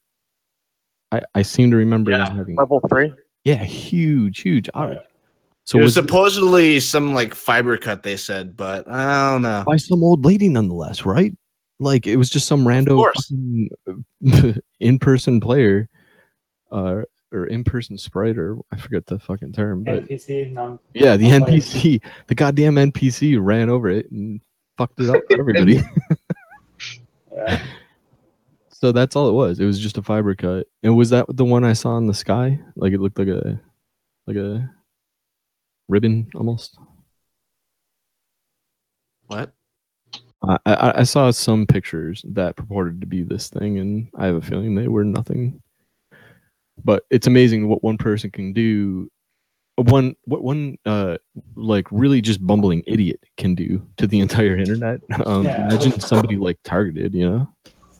I 1.12 1.22
I 1.36 1.42
seem 1.42 1.70
to 1.70 1.76
remember 1.76 2.10
them 2.10 2.36
having 2.36 2.56
level 2.56 2.80
three. 2.88 3.12
yeah, 3.44 3.62
huge, 3.62 4.40
huge 4.40 4.68
outage. 4.74 5.02
So 5.64 5.72
So 5.74 5.78
it 5.78 5.82
was 5.82 5.96
was 5.96 6.06
supposedly 6.06 6.80
some 6.80 7.14
like 7.14 7.32
fiber 7.34 7.76
cut 7.76 8.02
they 8.02 8.16
said, 8.16 8.56
but 8.56 8.88
I 8.90 9.30
don't 9.30 9.42
know. 9.42 9.62
by 9.66 9.76
some 9.76 10.02
old 10.02 10.24
lady 10.24 10.48
nonetheless, 10.48 11.04
right? 11.06 11.32
Like 11.80 12.06
it 12.06 12.16
was 12.16 12.28
just 12.30 12.46
some 12.48 12.66
random 12.66 13.04
in-person 14.80 15.40
player, 15.40 15.88
uh, 16.72 17.02
or 17.32 17.46
in-person 17.46 17.98
sprite, 17.98 18.36
or 18.38 18.58
I 18.72 18.76
forget 18.76 19.06
the 19.06 19.18
fucking 19.18 19.52
term, 19.52 19.84
but 19.84 20.04
NPC, 20.06 20.52
non. 20.52 20.78
yeah, 20.94 21.16
the 21.16 21.30
non- 21.30 21.42
NPC, 21.42 22.00
the 22.26 22.34
goddamn 22.34 22.74
NPC 22.76 23.38
ran 23.40 23.70
over 23.70 23.88
it 23.90 24.10
and 24.10 24.40
fucked 24.76 25.00
it 25.00 25.10
up 25.10 25.22
for 25.30 25.38
everybody. 25.38 25.80
Yeah. 27.30 27.62
so 28.70 28.90
that's 28.90 29.14
all 29.14 29.28
it 29.28 29.32
was. 29.32 29.60
It 29.60 29.64
was 29.64 29.78
just 29.78 29.96
a 29.96 30.02
fiber 30.02 30.34
cut. 30.34 30.66
And 30.82 30.96
was 30.96 31.10
that 31.10 31.26
the 31.28 31.44
one 31.44 31.62
I 31.62 31.72
saw 31.72 31.96
in 31.98 32.06
the 32.06 32.14
sky? 32.14 32.58
Like 32.74 32.92
it 32.92 33.00
looked 33.00 33.16
like 33.18 33.28
a, 33.28 33.60
like 34.26 34.36
a 34.36 34.68
ribbon 35.88 36.28
almost. 36.34 36.76
What? 39.26 39.52
I, 40.42 40.58
I 40.66 41.00
I 41.00 41.02
saw 41.02 41.30
some 41.30 41.66
pictures 41.66 42.24
that 42.28 42.56
purported 42.56 43.00
to 43.00 43.06
be 43.06 43.22
this 43.22 43.48
thing, 43.48 43.78
and 43.78 44.08
I 44.16 44.26
have 44.26 44.36
a 44.36 44.40
feeling 44.40 44.74
they 44.74 44.88
were 44.88 45.04
nothing. 45.04 45.62
But 46.84 47.04
it's 47.10 47.26
amazing 47.26 47.68
what 47.68 47.82
one 47.82 47.98
person 47.98 48.30
can 48.30 48.52
do. 48.52 49.10
One 49.76 50.14
what 50.24 50.42
one 50.42 50.76
uh 50.86 51.18
like 51.56 51.86
really 51.90 52.20
just 52.20 52.44
bumbling 52.44 52.82
idiot 52.86 53.20
can 53.36 53.54
do 53.54 53.84
to 53.96 54.06
the 54.06 54.20
entire 54.26 54.56
internet. 54.56 55.00
Um, 55.24 55.44
Yeah. 55.44 55.66
Imagine 55.66 56.00
somebody 56.00 56.36
like 56.36 56.58
targeted, 56.64 57.14
you 57.14 57.28
know? 57.28 57.48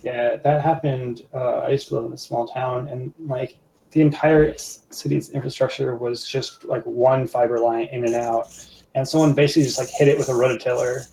Yeah, 0.03 0.37
that 0.37 0.63
happened. 0.63 1.23
Uh, 1.35 1.59
I 1.59 1.71
used 1.71 1.89
to 1.89 1.97
live 1.97 2.05
in 2.05 2.13
a 2.13 2.19
small 2.19 2.47
town, 2.47 2.89
and 2.89 3.13
like 3.19 3.59
the 3.91 4.01
entire 4.01 4.55
city's 4.57 5.31
infrastructure 5.31 5.97
was 5.97 6.27
just 6.27 6.65
like 6.65 6.85
one 6.85 7.27
fiber 7.27 7.59
line 7.59 7.89
in 7.91 8.05
and 8.05 8.15
out, 8.15 8.49
and 8.95 9.07
someone 9.09 9.35
basically 9.35 9.65
just 9.65 9.79
like 9.79 9.89
hit 9.89 10.07
it 10.09 10.17
with 10.17 10.29
a 10.29 10.33
rototiller, 10.33 11.09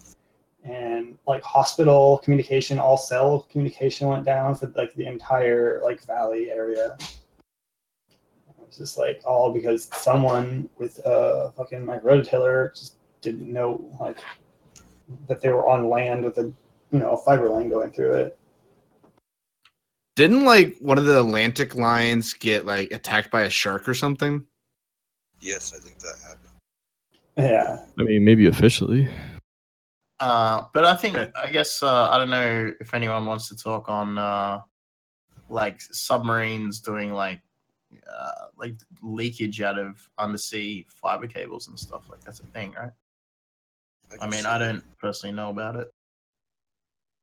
and 0.66 1.18
like 1.28 1.43
hospital 1.43 2.20
communication, 2.24 2.80
all 2.80 2.97
cell 2.97 3.47
communication 3.51 4.07
went 4.07 4.26
down 4.26 4.55
for 4.55 4.72
like 4.76 4.93
the 4.95 5.05
entire 5.05 5.80
like 5.84 6.03
valley 6.05 6.49
area. 6.51 6.97
It's 8.68 8.78
just 8.78 8.97
like 8.97 9.22
all 9.26 9.53
because 9.53 9.89
someone 9.93 10.68
with 10.78 10.99
a 11.05 11.53
fucking 11.55 11.86
like 11.86 12.01
rototiller 12.03 12.76
just 12.76 12.95
didn't 13.22 13.51
know 13.51 13.95
like 13.99 14.18
that 15.28 15.39
they 15.39 15.49
were 15.49 15.68
on 15.68 15.89
land 15.89 16.24
with 16.24 16.38
a 16.39 16.51
you 16.91 16.99
know 16.99 17.11
a 17.11 17.18
fiber 17.18 17.47
line 17.49 17.70
going 17.70 17.91
through 17.91 18.13
it. 18.16 18.39
Didn't 20.16 20.45
like 20.45 20.78
one 20.80 20.97
of 20.97 21.05
the 21.05 21.20
Atlantic 21.20 21.76
lines 21.76 22.34
get 22.34 22.66
like 22.66 22.91
attacked 22.91 23.30
by 23.30 23.43
a 23.43 23.49
shark 23.49 23.88
or 23.88 23.93
something? 23.93 24.43
Yes, 25.41 25.74
I 25.76 25.80
think 25.80 25.99
that 25.99 26.16
happened. 26.26 26.41
Yeah. 27.38 27.86
I 27.99 28.03
mean, 28.03 28.24
maybe 28.24 28.47
officially. 28.47 29.09
Uh, 30.26 30.65
but 30.73 30.84
I 30.84 30.95
think 30.95 31.15
I 31.15 31.51
guess 31.51 31.84
uh, 31.84 32.09
I 32.09 32.17
don't 32.17 32.32
know 32.32 32.73
if 32.80 32.95
anyone 32.95 33.28
wants 33.28 33.47
to 33.49 33.55
talk 33.55 33.89
on 33.89 34.17
uh, 34.17 34.59
like 35.49 35.80
submarines 35.80 36.80
doing 36.80 37.13
like 37.13 37.41
uh, 38.11 38.47
like 38.57 38.73
leakage 39.03 39.61
out 39.61 39.78
of 39.78 40.09
undersea 40.17 40.88
fiber 40.89 41.28
cables 41.28 41.67
and 41.67 41.78
stuff 41.78 42.09
like 42.09 42.21
that's 42.21 42.39
a 42.39 42.45
thing, 42.47 42.73
right? 42.76 42.89
I 44.19 44.26
mean, 44.26 44.47
I 44.47 44.57
don't 44.57 44.84
personally 44.97 45.36
know 45.36 45.51
about 45.51 45.76
it. 45.76 45.93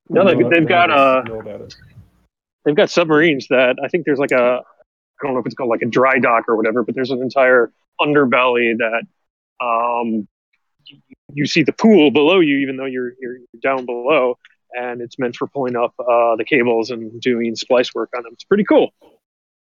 No, 0.09 0.25
they've, 0.25 0.49
they've 0.49 0.69
got 0.69 0.93
uh, 0.93 1.25
know 1.27 1.41
about 1.41 1.63
it. 1.63 1.75
they've 2.65 2.77
got 2.77 2.89
submarines 2.89 3.49
that 3.49 3.79
I 3.83 3.89
think 3.89 4.07
there's 4.07 4.21
like 4.21 4.31
a 4.31 4.63
I 4.63 5.25
don't 5.27 5.35
know 5.35 5.41
if 5.41 5.47
it's 5.47 5.57
called 5.57 5.71
like 5.71 5.83
a 5.83 5.87
dry 5.87 6.21
dock 6.21 6.45
or 6.47 6.55
whatever, 6.55 6.85
but 6.85 6.95
there's 6.95 7.11
an 7.11 7.21
entire 7.21 7.73
underbelly 8.01 8.79
that 8.79 9.03
um 9.61 10.29
you, 11.35 11.43
you 11.43 11.47
see 11.47 11.63
the 11.63 11.73
pool 11.73 12.11
below 12.11 12.41
you, 12.41 12.59
even 12.59 12.77
though 12.77 12.87
you're 12.87 13.13
you're 13.21 13.39
down 13.63 13.87
below, 13.87 14.39
and 14.73 15.01
it's 15.01 15.19
meant 15.19 15.37
for 15.37 15.47
pulling 15.47 15.77
up 15.77 15.95
uh, 15.99 16.37
the 16.37 16.45
cables 16.47 16.91
and 16.91 17.21
doing 17.21 17.55
splice 17.57 17.95
work 17.95 18.11
on 18.17 18.23
them. 18.23 18.33
It's 18.33 18.45
pretty 18.45 18.65
cool, 18.65 18.91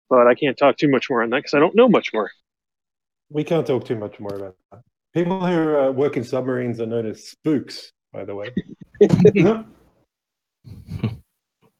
but 0.10 0.28
I 0.28 0.36
can't 0.36 0.58
talk 0.58 0.78
too 0.78 0.90
much 0.90 1.10
more 1.10 1.24
on 1.24 1.30
that 1.32 1.38
because 1.38 1.54
I 1.54 1.60
don't 1.60 1.76
know 1.76 1.90
much 1.90 2.12
more. 2.14 2.32
We 3.30 3.44
can't 3.44 3.66
talk 3.66 3.86
too 3.86 3.96
much 3.96 4.20
more 4.20 4.36
about 4.36 4.56
that. 4.72 4.82
People 5.14 5.46
who 5.46 5.78
uh, 5.78 5.92
work 5.92 6.18
in 6.18 6.24
submarines 6.24 6.80
are 6.82 6.86
known 6.86 7.06
as 7.08 7.28
spooks, 7.30 7.92
by 8.12 8.26
the 8.26 8.36
way. 8.36 8.52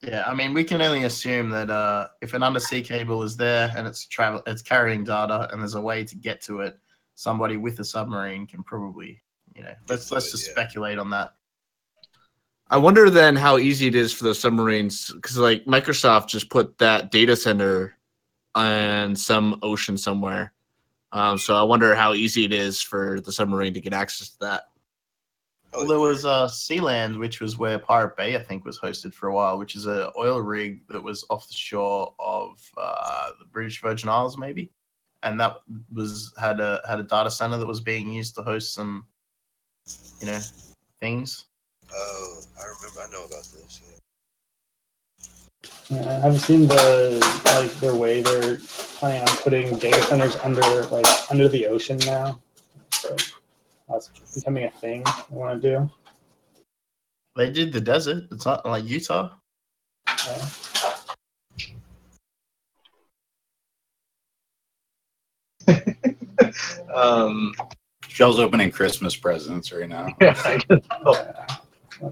Yeah, 0.06 0.24
I 0.28 0.36
mean, 0.36 0.54
we 0.54 0.64
can 0.64 0.82
only 0.84 1.06
assume 1.06 1.50
that 1.50 1.72
uh, 1.72 2.10
if 2.22 2.36
an 2.36 2.44
undersea 2.44 2.84
cable 2.84 3.24
is 3.24 3.36
there 3.36 3.74
and 3.76 3.88
it's 3.88 4.06
travel, 4.06 4.44
it's 4.46 4.62
carrying 4.62 5.04
data, 5.04 5.50
and 5.52 5.62
there's 5.62 5.74
a 5.74 5.82
way 5.82 6.04
to 6.04 6.16
get 6.16 6.42
to 6.42 6.60
it, 6.60 6.78
somebody 7.16 7.58
with 7.58 7.80
a 7.80 7.84
submarine 7.84 8.46
can 8.46 8.64
probably, 8.64 9.22
you 9.56 9.64
know, 9.64 9.74
let's 9.90 10.12
let's 10.12 10.32
just 10.32 10.46
speculate 10.52 10.98
on 10.98 11.10
that. 11.12 11.34
I 12.70 12.78
wonder 12.78 13.10
then 13.10 13.36
how 13.36 13.58
easy 13.58 13.88
it 13.88 13.96
is 13.96 14.12
for 14.12 14.24
those 14.24 14.40
submarines 14.40 15.12
because 15.12 15.38
like 15.38 15.66
Microsoft 15.66 16.28
just 16.28 16.50
put 16.50 16.78
that 16.80 17.12
data 17.12 17.36
center 17.36 17.96
on 18.56 19.16
some 19.16 19.60
ocean 19.62 19.98
somewhere. 19.98 20.52
Um, 21.12 21.38
so 21.38 21.56
I 21.56 21.64
wonder 21.64 21.96
how 21.96 22.14
easy 22.14 22.46
it 22.46 22.52
is 22.52 22.82
for 22.82 23.22
the 23.22 23.32
submarine 23.32 23.74
to 23.74 23.82
get 23.82 23.94
access 23.94 24.30
to 24.32 24.40
that. 24.42 24.64
Well, 25.76 25.88
there 25.88 26.00
was 26.00 26.26
uh, 26.26 26.48
Sealand, 26.48 27.20
which 27.20 27.42
was 27.42 27.58
where 27.58 27.78
Pirate 27.78 28.16
Bay, 28.16 28.36
I 28.36 28.44
think, 28.44 28.64
was 28.64 28.80
hosted 28.80 29.14
for 29.14 29.28
a 29.28 29.34
while, 29.34 29.58
which 29.58 29.76
is 29.76 29.88
a 29.88 30.12
oil 30.18 30.42
rig 30.42 30.88
that 30.88 31.04
was 31.04 31.26
off 31.30 31.48
the 31.48 31.54
shore 31.54 32.14
of 32.18 32.60
uh, 32.78 33.30
the 33.40 33.46
British 33.46 33.82
Virgin 33.82 34.08
Isles, 34.08 34.38
maybe, 34.38 34.72
and 35.24 35.40
that 35.40 35.58
was 35.94 36.34
had 36.40 36.62
a 36.62 36.82
had 36.88 37.00
a 37.00 37.04
data 37.04 37.30
center 37.30 37.58
that 37.58 37.68
was 37.68 37.82
being 37.82 38.10
used 38.10 38.36
to 38.36 38.42
host 38.42 38.74
some, 38.74 39.06
you 40.20 40.28
know, 40.28 40.40
things. 41.02 41.46
Oh, 41.94 42.42
I 42.60 42.64
remember. 42.64 43.02
I 43.02 43.12
know 43.12 43.26
about 43.26 43.44
this. 43.44 43.82
Yeah, 45.90 46.02
Yeah, 46.02 46.22
I've 46.24 46.42
seen 46.42 46.68
the 46.68 47.20
like 47.46 47.72
their 47.80 47.96
way 47.96 48.22
they're 48.22 48.58
planning 48.58 49.22
on 49.22 49.38
putting 49.38 49.78
data 49.78 50.02
centers 50.04 50.36
under 50.38 50.62
like 50.86 51.06
under 51.30 51.48
the 51.48 51.68
ocean 51.68 51.98
now? 52.00 52.40
So 52.92 53.16
that's 53.88 54.10
becoming 54.34 54.64
a 54.66 54.72
thing 54.72 55.04
they 55.04 55.36
want 55.36 55.62
to 55.62 55.70
do. 55.70 55.90
They 57.36 57.52
did 57.52 57.74
the 57.74 57.82
desert. 57.82 58.24
It's 58.32 58.46
not 58.46 58.66
like 58.66 58.86
Utah. 58.86 59.32
Yeah. 60.08 60.50
Um, 66.94 67.54
Shell's 68.16 68.40
opening 68.40 68.72
Christmas 68.72 69.14
presents 69.14 69.74
right 69.74 69.90
now. 69.90 70.08
Yeah, 70.22 70.42
I 70.46 70.56
guess 70.56 70.80
so. 71.04 71.34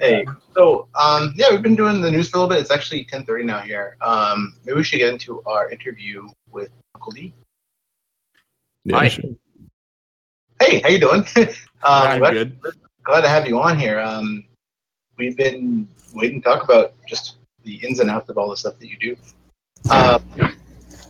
Hey, 0.02 0.26
so 0.54 0.90
um, 1.02 1.34
yeah, 1.38 1.50
we've 1.50 1.62
been 1.62 1.78
doing 1.78 2.02
the 2.02 2.12
news 2.12 2.28
for 2.28 2.40
a 2.40 2.42
little 2.42 2.50
bit. 2.54 2.60
It's 2.60 2.72
actually 2.72 3.06
ten 3.06 3.24
thirty 3.24 3.46
now 3.46 3.60
here. 3.60 3.96
Um, 4.02 4.54
maybe 4.66 4.76
we 4.76 4.84
should 4.84 4.98
get 4.98 5.14
into 5.14 5.42
our 5.46 5.70
interview 5.70 6.28
with 6.52 6.72
Uncle 6.94 7.14
D. 7.14 7.34
Yeah, 8.84 8.98
Hi. 8.98 9.08
sure. 9.08 9.30
Hey, 10.62 10.82
how 10.82 10.90
you 10.90 11.00
doing? 11.00 11.24
um, 11.38 11.56
I'm 11.84 12.20
glad, 12.20 12.34
good. 12.34 12.60
glad 13.06 13.22
to 13.22 13.30
have 13.30 13.48
you 13.48 13.62
on 13.62 13.80
here. 13.80 14.02
Um, 14.02 14.44
we've 15.18 15.38
been 15.38 15.88
waiting 16.14 16.42
to 16.42 16.50
talk 16.50 16.66
about 16.66 16.96
just 17.08 17.38
the 17.64 17.76
ins 17.76 18.02
and 18.02 18.10
outs 18.10 18.30
of 18.30 18.38
all 18.38 18.50
the 18.50 18.58
stuff 18.58 18.78
that 18.80 18.90
you 18.90 18.98
do. 18.98 19.16
Uh, 19.90 20.20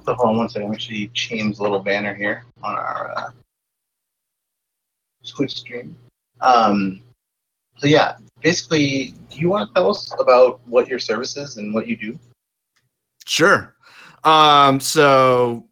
so 0.05 0.13
hold 0.13 0.29
on 0.29 0.37
one 0.37 0.49
second. 0.49 0.67
I'm 0.67 0.73
actually 0.75 1.07
change 1.15 1.57
the 1.57 1.63
little 1.63 1.79
banner 1.79 2.13
here 2.13 2.45
on 2.61 2.75
our 2.75 3.11
uh, 3.17 3.31
Twitch 5.25 5.57
stream. 5.57 5.95
Um, 6.41 7.01
so 7.77 7.87
yeah, 7.87 8.17
basically, 8.41 9.13
do 9.29 9.39
you 9.39 9.49
want 9.49 9.69
to 9.69 9.73
tell 9.73 9.89
us 9.89 10.13
about 10.19 10.59
what 10.67 10.87
your 10.87 10.99
service 10.99 11.37
is 11.37 11.57
and 11.57 11.73
what 11.73 11.87
you 11.87 11.97
do? 11.97 12.19
Sure. 13.25 13.75
Um, 14.23 14.79
so 14.79 15.67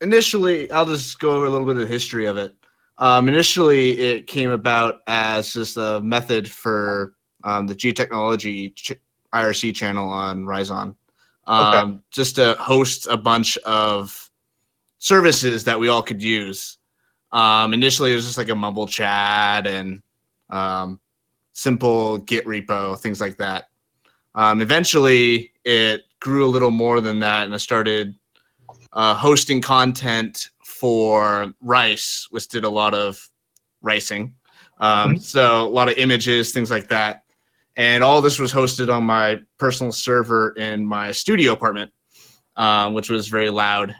initially, 0.00 0.70
I'll 0.70 0.86
just 0.86 1.18
go 1.18 1.32
over 1.32 1.46
a 1.46 1.50
little 1.50 1.66
bit 1.66 1.76
of 1.76 1.82
the 1.82 1.92
history 1.92 2.26
of 2.26 2.36
it. 2.36 2.54
Um, 2.98 3.28
initially, 3.28 3.98
it 3.98 4.26
came 4.26 4.50
about 4.50 5.00
as 5.06 5.52
just 5.52 5.76
a 5.76 6.00
method 6.00 6.50
for 6.50 7.14
um, 7.44 7.66
the 7.66 7.74
geotechnology 7.74 8.74
ch- 8.74 8.92
IRC 9.32 9.74
channel 9.74 10.08
on 10.08 10.44
Ryzon, 10.44 10.94
um, 11.46 12.02
just 12.10 12.36
to 12.36 12.54
host 12.54 13.06
a 13.08 13.16
bunch 13.16 13.56
of 13.58 14.30
services 14.98 15.64
that 15.64 15.80
we 15.80 15.88
all 15.88 16.02
could 16.02 16.22
use. 16.22 16.76
Um, 17.32 17.74
initially, 17.74 18.12
it 18.12 18.16
was 18.16 18.26
just 18.26 18.38
like 18.38 18.48
a 18.48 18.54
mumble 18.54 18.86
chat 18.86 19.66
and 19.66 20.02
um, 20.50 21.00
simple 21.52 22.18
Git 22.18 22.46
repo, 22.46 22.98
things 22.98 23.20
like 23.20 23.36
that. 23.38 23.68
Um, 24.34 24.60
eventually, 24.60 25.52
it 25.64 26.02
grew 26.20 26.44
a 26.46 26.48
little 26.48 26.70
more 26.70 27.00
than 27.00 27.20
that, 27.20 27.44
and 27.44 27.54
I 27.54 27.58
started 27.58 28.14
uh, 28.92 29.14
hosting 29.14 29.60
content 29.60 30.50
for 30.64 31.52
Rice, 31.60 32.26
which 32.30 32.48
did 32.48 32.64
a 32.64 32.68
lot 32.68 32.94
of 32.94 33.28
ricing. 33.82 34.34
Um, 34.78 35.18
So 35.18 35.66
a 35.66 35.68
lot 35.68 35.88
of 35.88 35.98
images, 35.98 36.52
things 36.52 36.70
like 36.70 36.88
that. 36.88 37.24
And 37.76 38.02
all 38.02 38.20
this 38.20 38.38
was 38.38 38.52
hosted 38.52 38.92
on 38.92 39.04
my 39.04 39.40
personal 39.58 39.92
server 39.92 40.50
in 40.52 40.84
my 40.84 41.12
studio 41.12 41.52
apartment, 41.52 41.92
um, 42.56 42.94
which 42.94 43.10
was 43.10 43.28
very 43.28 43.50
loud. 43.50 43.94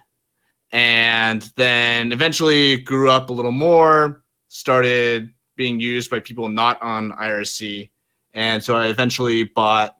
And 0.72 1.42
then 1.56 2.12
eventually 2.12 2.78
grew 2.78 3.10
up 3.10 3.30
a 3.30 3.32
little 3.32 3.52
more, 3.52 4.22
started 4.48 5.32
being 5.56 5.80
used 5.80 6.10
by 6.10 6.20
people 6.20 6.48
not 6.48 6.80
on 6.80 7.12
IRC. 7.12 7.90
And 8.34 8.62
so 8.62 8.76
I 8.76 8.86
eventually 8.86 9.44
bought 9.44 9.96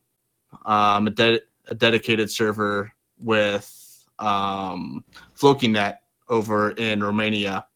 um, 0.65 1.09
a, 1.09 1.11
de- 1.11 1.41
a 1.67 1.75
dedicated 1.75 2.31
server 2.31 2.93
with 3.19 4.07
um, 4.19 5.05
FlokiNet 5.37 5.99
over 6.29 6.71
in 6.73 7.03
Romania. 7.03 7.67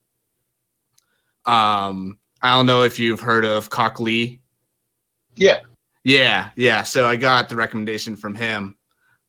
Um, 1.46 2.18
I 2.42 2.54
don't 2.54 2.66
know 2.66 2.82
if 2.82 2.98
you've 2.98 3.20
heard 3.20 3.44
of 3.44 3.70
Cock.li. 3.70 4.40
Yeah. 5.36 5.60
Yeah, 6.04 6.50
yeah. 6.56 6.82
So 6.82 7.06
I 7.06 7.16
got 7.16 7.48
the 7.48 7.56
recommendation 7.56 8.14
from 8.14 8.34
him, 8.34 8.76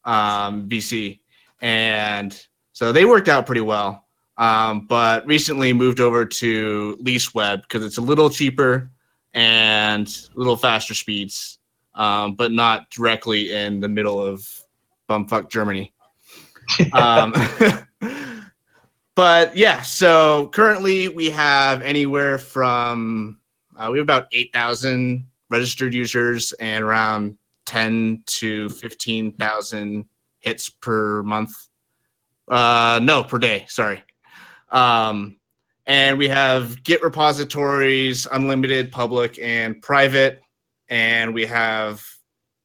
um, 0.04 0.68
BC, 0.68 1.20
and 1.62 2.48
so 2.76 2.92
they 2.92 3.06
worked 3.06 3.30
out 3.30 3.46
pretty 3.46 3.62
well. 3.62 4.06
Um, 4.38 4.86
but 4.86 5.26
recently 5.26 5.72
moved 5.72 6.02
over 6.02 6.26
to 6.26 6.98
LeaseWeb 7.02 7.62
because 7.62 7.86
it's 7.86 7.98
a 7.98 8.02
little 8.02 8.30
cheaper 8.30 8.92
and 9.34 10.06
a 10.36 10.38
little 10.38 10.58
faster 10.58 10.94
speeds, 10.94 11.60
um, 11.94 12.36
but 12.36 12.52
not 12.52 12.90
directly 12.90 13.54
in 13.54 13.80
the 13.80 13.88
middle 13.88 14.22
of 14.22 14.46
bumfuck 15.10 15.50
Germany. 15.50 15.94
um, 16.94 17.34
but 19.16 19.56
yeah, 19.56 19.82
so 19.82 20.50
currently 20.50 21.08
we 21.08 21.30
have 21.30 21.82
anywhere 21.82 22.38
from 22.38 23.40
uh, 23.78 23.88
we 23.90 24.00
have 24.00 24.06
about 24.06 24.28
eight 24.34 24.52
thousand 24.52 25.26
registered 25.50 25.94
users 25.94 26.52
and 26.60 26.84
around 26.84 27.38
ten 27.66 28.22
to 28.26 28.68
fifteen 28.68 29.32
thousand 29.32 30.04
hits 30.42 30.70
per 30.70 31.24
month. 31.24 31.56
Uh, 32.48 33.00
no, 33.02 33.24
per 33.24 33.40
day. 33.40 33.66
Sorry. 33.68 34.04
Um, 34.72 35.38
and 35.86 36.18
we 36.18 36.28
have 36.28 36.84
Git 36.84 37.04
repositories, 37.04 38.28
unlimited, 38.32 38.92
public, 38.92 39.38
and 39.40 39.82
private, 39.82 40.42
and 40.90 41.34
we 41.34 41.46
have 41.46 42.04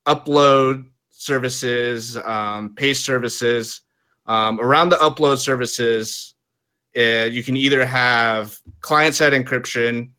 upload 0.07 0.87
services, 1.11 2.17
um, 2.17 2.75
paste 2.75 3.05
services. 3.05 3.83
Um, 4.27 4.61
around 4.61 4.89
the 4.89 4.97
upload 4.97 5.39
services, 5.39 6.35
uh, 6.97 7.29
you 7.31 7.43
can 7.43 7.57
either 7.57 7.85
have 7.85 8.59
client-side 8.81 9.33
encryption, 9.33 10.11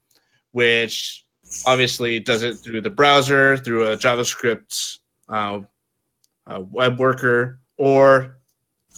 which 0.51 1.25
obviously 1.65 2.19
does 2.19 2.43
it 2.43 2.55
through 2.55 2.81
the 2.81 2.89
browser, 2.89 3.57
through 3.57 3.91
a 3.91 3.97
JavaScript 3.97 4.99
uh, 5.29 5.59
a 6.47 6.59
web 6.59 6.99
worker, 6.99 7.59
or 7.77 8.40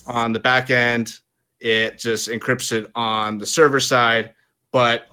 on 0.06 0.34
the 0.34 0.40
back 0.40 0.70
end, 0.70 1.20
it 1.60 1.98
just 1.98 2.30
encrypts 2.30 2.72
it 2.72 2.92
on 2.96 3.38
the 3.38 3.46
server 3.46 3.80
side, 3.80 4.34
but 4.72 5.08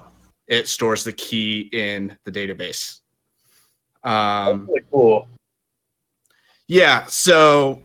it 0.49 0.68
stores 0.68 1.05
the 1.05 1.12
key 1.12 1.70
in 1.72 2.16
the 2.24 2.32
database. 2.32 3.01
Um, 4.03 4.66
Really 4.66 4.82
cool. 4.91 5.28
yeah. 6.66 7.05
So 7.07 7.82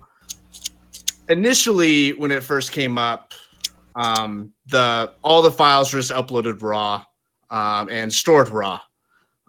initially, 1.29 2.13
when 2.13 2.31
it 2.31 2.43
first 2.43 2.71
came 2.71 2.97
up, 2.97 3.33
um, 3.95 4.51
the 4.67 5.13
all 5.23 5.41
the 5.41 5.51
files 5.51 5.93
were 5.93 5.99
just 5.99 6.11
uploaded 6.11 6.61
raw 6.61 7.03
um, 7.49 7.89
and 7.89 8.11
stored 8.11 8.49
raw. 8.49 8.79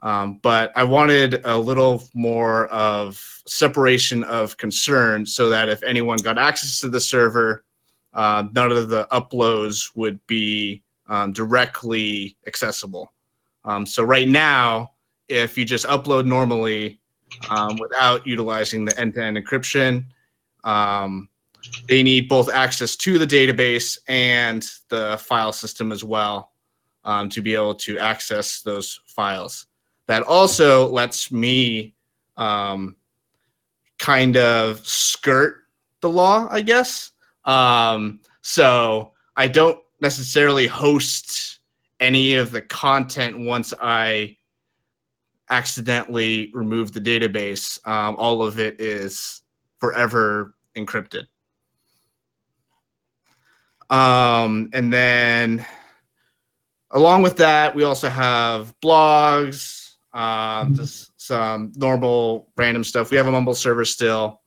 Um, 0.06 0.38
but 0.40 0.70
I 0.76 0.84
wanted 0.84 1.40
a 1.44 1.58
little 1.58 2.08
more 2.14 2.68
of 2.68 3.20
separation 3.44 4.22
of 4.22 4.56
concern 4.56 5.26
so 5.26 5.48
that 5.48 5.68
if 5.68 5.82
anyone 5.82 6.18
got 6.18 6.38
access 6.38 6.78
to 6.82 6.88
the 6.88 7.00
server, 7.00 7.64
uh, 8.14 8.44
none 8.52 8.70
of 8.70 8.88
the 8.88 9.08
uploads 9.10 9.90
would 9.96 10.24
be 10.28 10.84
um, 11.08 11.32
directly 11.32 12.36
accessible. 12.46 13.12
Um, 13.64 13.84
so 13.84 14.04
right 14.04 14.28
now, 14.28 14.92
if 15.28 15.58
you 15.58 15.64
just 15.64 15.86
upload 15.86 16.24
normally 16.24 17.00
um, 17.50 17.76
without 17.76 18.24
utilizing 18.24 18.84
the 18.84 18.96
end-to-end 19.00 19.36
encryption, 19.36 20.04
um, 20.62 21.28
they 21.88 22.04
need 22.04 22.28
both 22.28 22.48
access 22.48 22.94
to 22.94 23.18
the 23.18 23.26
database 23.26 23.98
and 24.06 24.64
the 24.88 25.18
file 25.20 25.52
system 25.52 25.90
as 25.90 26.04
well 26.04 26.52
um, 27.02 27.28
to 27.28 27.42
be 27.42 27.56
able 27.56 27.74
to 27.74 27.98
access 27.98 28.62
those 28.62 29.00
files. 29.06 29.66
That 30.06 30.22
also 30.22 30.88
lets 30.88 31.32
me 31.32 31.94
um, 32.36 32.96
kind 33.98 34.36
of 34.36 34.86
skirt 34.86 35.62
the 36.00 36.10
law, 36.10 36.48
I 36.50 36.60
guess. 36.60 37.12
Um, 37.44 38.20
so 38.42 39.12
I 39.36 39.48
don't 39.48 39.80
necessarily 40.00 40.66
host 40.66 41.60
any 42.00 42.34
of 42.34 42.50
the 42.50 42.62
content 42.62 43.38
once 43.38 43.72
I 43.80 44.36
accidentally 45.50 46.50
remove 46.54 46.92
the 46.92 47.00
database. 47.00 47.84
Um, 47.86 48.16
all 48.16 48.42
of 48.42 48.58
it 48.58 48.80
is 48.80 49.42
forever 49.78 50.54
encrypted. 50.76 51.26
Um, 53.88 54.68
and 54.72 54.92
then 54.92 55.64
along 56.90 57.22
with 57.22 57.36
that, 57.36 57.74
we 57.74 57.84
also 57.84 58.08
have 58.08 58.74
blogs, 58.80 59.85
um, 60.16 60.74
just 60.74 61.12
some 61.20 61.72
normal 61.76 62.48
random 62.56 62.82
stuff. 62.82 63.10
We 63.10 63.18
have 63.18 63.26
a 63.26 63.30
Mumble 63.30 63.54
server 63.54 63.84
still. 63.84 64.40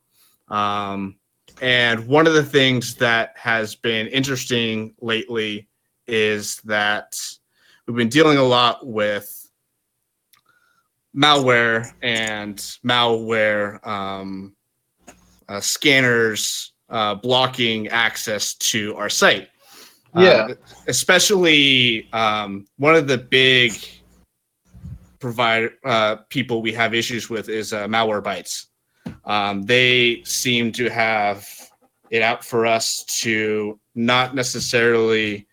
Um, 0.48 1.18
and 1.62 2.08
one 2.08 2.26
of 2.26 2.34
the 2.34 2.44
things 2.44 2.96
that 2.96 3.34
has 3.38 3.76
been 3.76 4.08
interesting 4.08 4.96
lately 5.00 5.70
is 6.08 6.58
that 6.66 7.16
we've 7.86 7.96
been 7.96 8.10
dealing 8.10 8.40
a 8.40 8.44
lot 8.44 8.88
with 8.88 9.36
malware 11.16 11.92
and 12.02 12.58
malware 12.84 13.86
um, 13.86 14.56
uh, 15.48 15.60
scanners 15.60 16.74
uh, 16.90 17.14
blocking 17.14 17.90
access 17.90 18.56
to 18.56 18.96
our 18.96 19.10
site. 19.10 19.50
Yeah. 20.16 20.48
Uh, 20.50 20.54
especially 20.88 22.12
um, 22.12 22.66
one 22.78 22.96
of 22.96 23.08
the 23.08 23.20
big 23.20 23.74
provider 25.20 25.72
uh, 25.86 26.18
people 26.30 26.62
we 26.62 26.74
have 26.74 26.94
issues 26.94 27.30
with 27.30 27.50
is 27.50 27.74
uh, 27.74 27.88
Malwarebytes. 27.88 28.68
Um, 29.26 29.64
they 29.64 30.24
seem 30.24 30.72
to 30.74 30.90
have 30.90 31.48
it 32.10 32.22
out 32.22 32.44
for 32.44 32.66
us 32.66 33.04
to 33.22 33.80
not 33.96 34.36
necessarily 34.36 35.48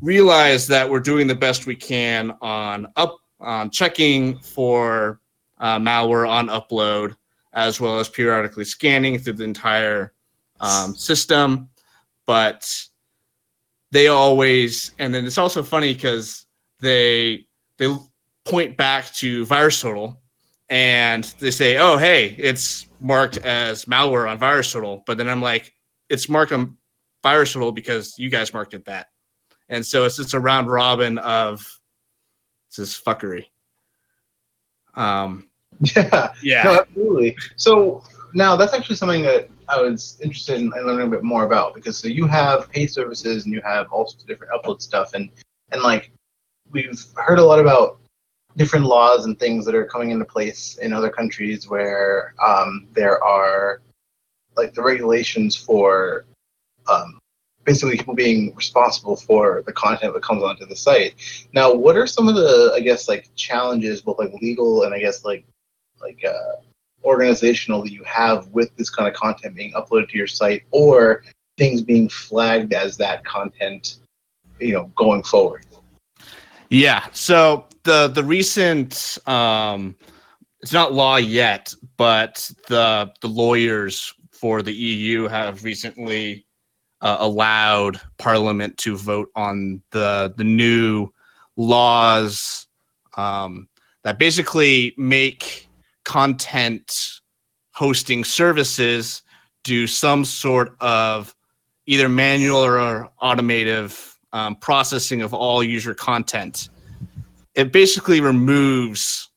realize 0.00 0.66
that 0.66 0.88
we're 0.88 1.00
doing 1.00 1.26
the 1.26 1.34
best 1.34 1.66
we 1.66 1.76
can 1.76 2.32
on 2.40 2.86
up 2.96 3.16
on 3.40 3.70
checking 3.70 4.38
for 4.38 5.20
uh, 5.58 5.78
malware 5.78 6.28
on 6.28 6.48
upload, 6.48 7.14
as 7.52 7.80
well 7.80 7.98
as 7.98 8.08
periodically 8.08 8.64
scanning 8.64 9.18
through 9.18 9.34
the 9.34 9.44
entire 9.44 10.12
um, 10.60 10.94
system. 10.94 11.68
But 12.26 12.68
they 13.90 14.08
always, 14.08 14.92
and 14.98 15.14
then 15.14 15.24
it's 15.24 15.38
also 15.38 15.62
funny 15.62 15.94
because 15.94 16.46
they 16.80 17.46
they 17.78 17.94
point 18.44 18.76
back 18.76 19.12
to 19.14 19.46
VirusTotal 19.46 20.16
and 20.68 21.24
they 21.38 21.50
say, 21.50 21.78
"Oh, 21.78 21.96
hey, 21.96 22.34
it's 22.38 22.86
marked 23.00 23.38
as 23.38 23.84
malware 23.84 24.30
on 24.30 24.38
VirusTotal," 24.38 25.02
but 25.06 25.18
then 25.18 25.28
I'm 25.28 25.42
like, 25.42 25.74
"It's 26.08 26.28
marked 26.28 26.52
on 26.52 26.76
VirusTotal 27.24 27.74
because 27.74 28.18
you 28.18 28.30
guys 28.30 28.54
marked 28.54 28.74
it 28.74 28.84
that," 28.86 29.08
and 29.68 29.84
so 29.84 30.04
it's 30.04 30.16
just 30.16 30.34
a 30.34 30.40
round 30.40 30.70
robin 30.70 31.18
of 31.18 31.66
this 32.76 33.00
fuckery. 33.00 33.46
Um, 34.94 35.48
Yeah. 35.96 36.32
Yeah. 36.42 36.62
No, 36.64 36.80
absolutely. 36.80 37.36
So 37.56 38.02
now 38.34 38.56
that's 38.56 38.74
actually 38.74 38.96
something 38.96 39.22
that 39.22 39.48
I 39.68 39.80
was 39.80 40.18
interested 40.22 40.60
in 40.60 40.70
learning 40.70 41.06
a 41.06 41.10
bit 41.10 41.22
more 41.22 41.44
about 41.44 41.74
because 41.74 41.98
so 41.98 42.08
you 42.08 42.26
have 42.26 42.70
pay 42.70 42.86
services 42.86 43.44
and 43.44 43.54
you 43.54 43.60
have 43.62 43.90
all 43.90 44.06
sorts 44.06 44.22
of 44.22 44.28
different 44.28 44.52
upload 44.52 44.82
stuff 44.82 45.14
and 45.14 45.30
and 45.70 45.82
like 45.82 46.12
we've 46.70 47.04
heard 47.16 47.38
a 47.38 47.44
lot 47.44 47.58
about 47.58 47.98
different 48.56 48.84
laws 48.84 49.24
and 49.24 49.38
things 49.38 49.64
that 49.64 49.74
are 49.74 49.84
coming 49.84 50.10
into 50.10 50.24
place 50.24 50.78
in 50.78 50.92
other 50.92 51.10
countries 51.10 51.68
where 51.68 52.34
um, 52.44 52.86
there 52.92 53.22
are 53.22 53.80
like 54.56 54.74
the 54.74 54.82
regulations 54.82 55.56
for 55.56 56.24
um, 56.90 57.18
basically 57.64 57.96
people 57.96 58.14
being 58.14 58.54
responsible 58.54 59.16
for 59.16 59.62
the 59.66 59.72
content 59.72 60.12
that 60.12 60.22
comes 60.22 60.42
onto 60.42 60.66
the 60.66 60.76
site. 60.76 61.14
Now, 61.52 61.72
what 61.72 61.96
are 61.96 62.06
some 62.06 62.28
of 62.28 62.34
the 62.34 62.72
I 62.74 62.80
guess 62.80 63.08
like 63.08 63.28
challenges, 63.34 64.02
both 64.02 64.18
like 64.18 64.32
legal 64.40 64.84
and 64.84 64.94
I 64.94 64.98
guess 64.98 65.24
like 65.24 65.44
like 66.00 66.22
uh, 66.24 66.56
organizational 67.04 67.82
that 67.82 67.92
you 67.92 68.04
have 68.04 68.48
with 68.48 68.74
this 68.76 68.90
kind 68.90 69.08
of 69.08 69.14
content 69.14 69.54
being 69.54 69.72
uploaded 69.72 70.08
to 70.10 70.18
your 70.18 70.26
site 70.26 70.64
or 70.70 71.24
things 71.58 71.82
being 71.82 72.08
flagged 72.08 72.72
as 72.72 72.96
that 72.96 73.24
content, 73.24 73.98
you 74.58 74.72
know, 74.72 74.90
going 74.96 75.22
forward? 75.22 75.64
Yeah. 76.72 77.04
So 77.12 77.66
the 77.82 78.08
the 78.08 78.24
recent 78.24 79.18
um 79.26 79.94
it's 80.62 80.72
not 80.72 80.94
law 80.94 81.16
yet, 81.16 81.74
but 81.98 82.50
the 82.68 83.12
the 83.20 83.28
lawyers 83.28 84.14
for 84.30 84.62
the 84.62 84.72
EU 84.72 85.28
have 85.28 85.64
recently 85.64 86.46
uh, 87.02 87.18
allowed 87.20 88.00
Parliament 88.16 88.78
to 88.78 88.96
vote 88.96 89.28
on 89.36 89.82
the 89.90 90.32
the 90.38 90.44
new 90.44 91.08
laws 91.56 92.66
um, 93.18 93.68
that 94.04 94.18
basically 94.18 94.94
make 94.96 95.68
content 96.06 97.20
hosting 97.74 98.24
services 98.24 99.22
do 99.62 99.86
some 99.86 100.24
sort 100.24 100.74
of 100.80 101.34
either 101.84 102.08
manual 102.08 102.64
or 102.64 103.10
automative 103.20 104.11
um, 104.32 104.56
processing 104.56 105.22
of 105.22 105.34
all 105.34 105.62
user 105.62 105.94
content. 105.94 106.68
It 107.54 107.72
basically 107.72 108.20
removes 108.20 109.30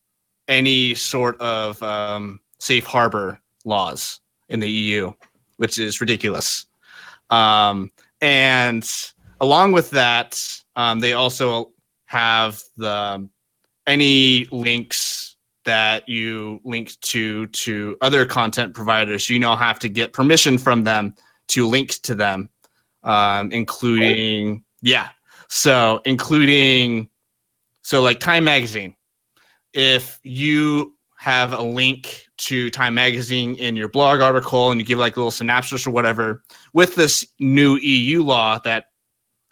any 0.48 0.96
sort 0.96 1.40
of 1.42 1.82
um, 1.84 2.40
safe 2.60 2.86
harbor 2.86 3.40
laws 3.66 4.20
in 4.50 4.60
the 4.60 4.70
EU, 4.70 5.12
which 5.58 5.80
is 5.80 6.00
ridiculous. 6.00 6.66
Um, 7.30 7.92
and 8.22 8.90
along 9.42 9.72
with 9.74 9.90
that, 9.92 10.42
um, 10.76 11.00
they 11.00 11.14
also 11.14 11.72
have 12.06 12.62
the 12.78 13.28
any 13.88 14.48
links 14.52 15.36
that 15.66 16.08
you 16.08 16.60
link 16.64 17.00
to 17.02 17.48
to 17.48 17.98
other 18.02 18.26
content 18.26 18.74
providers. 18.74 19.30
You 19.30 19.40
now 19.40 19.56
have 19.56 19.80
to 19.80 19.90
get 19.90 20.14
permission 20.14 20.58
from 20.58 20.84
them 20.84 21.16
to 21.50 21.68
link 21.68 22.02
to 22.04 22.16
them, 22.16 22.50
um, 23.04 23.52
including 23.52 24.64
yeah. 24.86 25.10
So 25.50 26.00
including 26.06 27.10
so 27.82 28.02
like 28.02 28.20
Time 28.20 28.44
Magazine. 28.44 28.96
If 29.74 30.20
you 30.24 30.96
have 31.18 31.54
a 31.54 31.62
link 31.62 32.28
to 32.38 32.70
Time 32.70 32.94
Magazine 32.94 33.56
in 33.56 33.76
your 33.76 33.90
blog 33.90 34.22
article 34.22 34.72
and 34.72 34.80
you 34.80 34.86
give 34.86 35.00
like 35.00 35.18
a 35.18 35.20
little 35.20 35.32
synopsis 35.32 35.88
or 35.88 35.92
whatever, 35.92 36.44
with 36.74 36.96
this 36.96 37.26
new 37.40 37.78
EU 37.78 38.24
law 38.24 38.60
that 38.60 38.86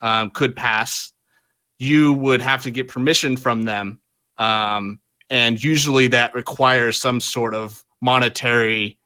um, 0.01 0.29
could 0.29 0.55
pass, 0.55 1.11
you 1.79 2.13
would 2.13 2.41
have 2.41 2.61
to 2.63 2.71
get 2.71 2.87
permission 2.87 3.35
from 3.35 3.63
them. 3.63 3.99
Um, 4.37 4.99
and 5.29 5.61
usually 5.61 6.07
that 6.09 6.35
requires 6.35 6.99
some 6.99 7.19
sort 7.19 7.55
of 7.55 7.83
monetary 8.01 8.99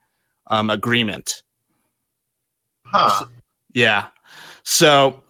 um, 0.48 0.70
agreement. 0.70 1.42
Huh. 2.86 3.26
Yeah. 3.74 4.08
So 4.64 5.24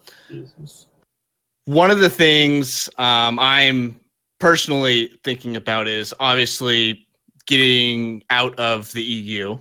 one 1.68 1.92
of 1.92 2.00
the 2.00 2.10
things 2.10 2.90
um, 2.98 3.38
I'm 3.40 4.00
personally 4.40 5.20
thinking 5.26 5.58
about 5.58 5.86
is 5.86 6.14
obviously 6.18 7.06
getting 7.46 8.24
out 8.30 8.58
of 8.58 8.90
the 8.94 9.04
EU, 9.04 9.58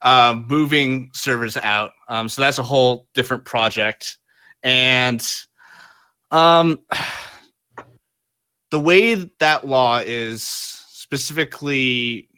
um, 0.00 0.46
moving 0.48 1.10
servers 1.12 1.58
out. 1.58 1.90
Um, 2.08 2.30
so 2.30 2.40
that's 2.40 2.58
a 2.58 2.62
whole 2.62 3.06
different 3.12 3.44
project. 3.44 4.16
And 4.62 5.22
um, 6.30 6.80
the 8.70 8.80
way 8.80 9.16
that 9.40 9.66
law 9.66 9.98
is 9.98 10.42
specifically 10.42 12.30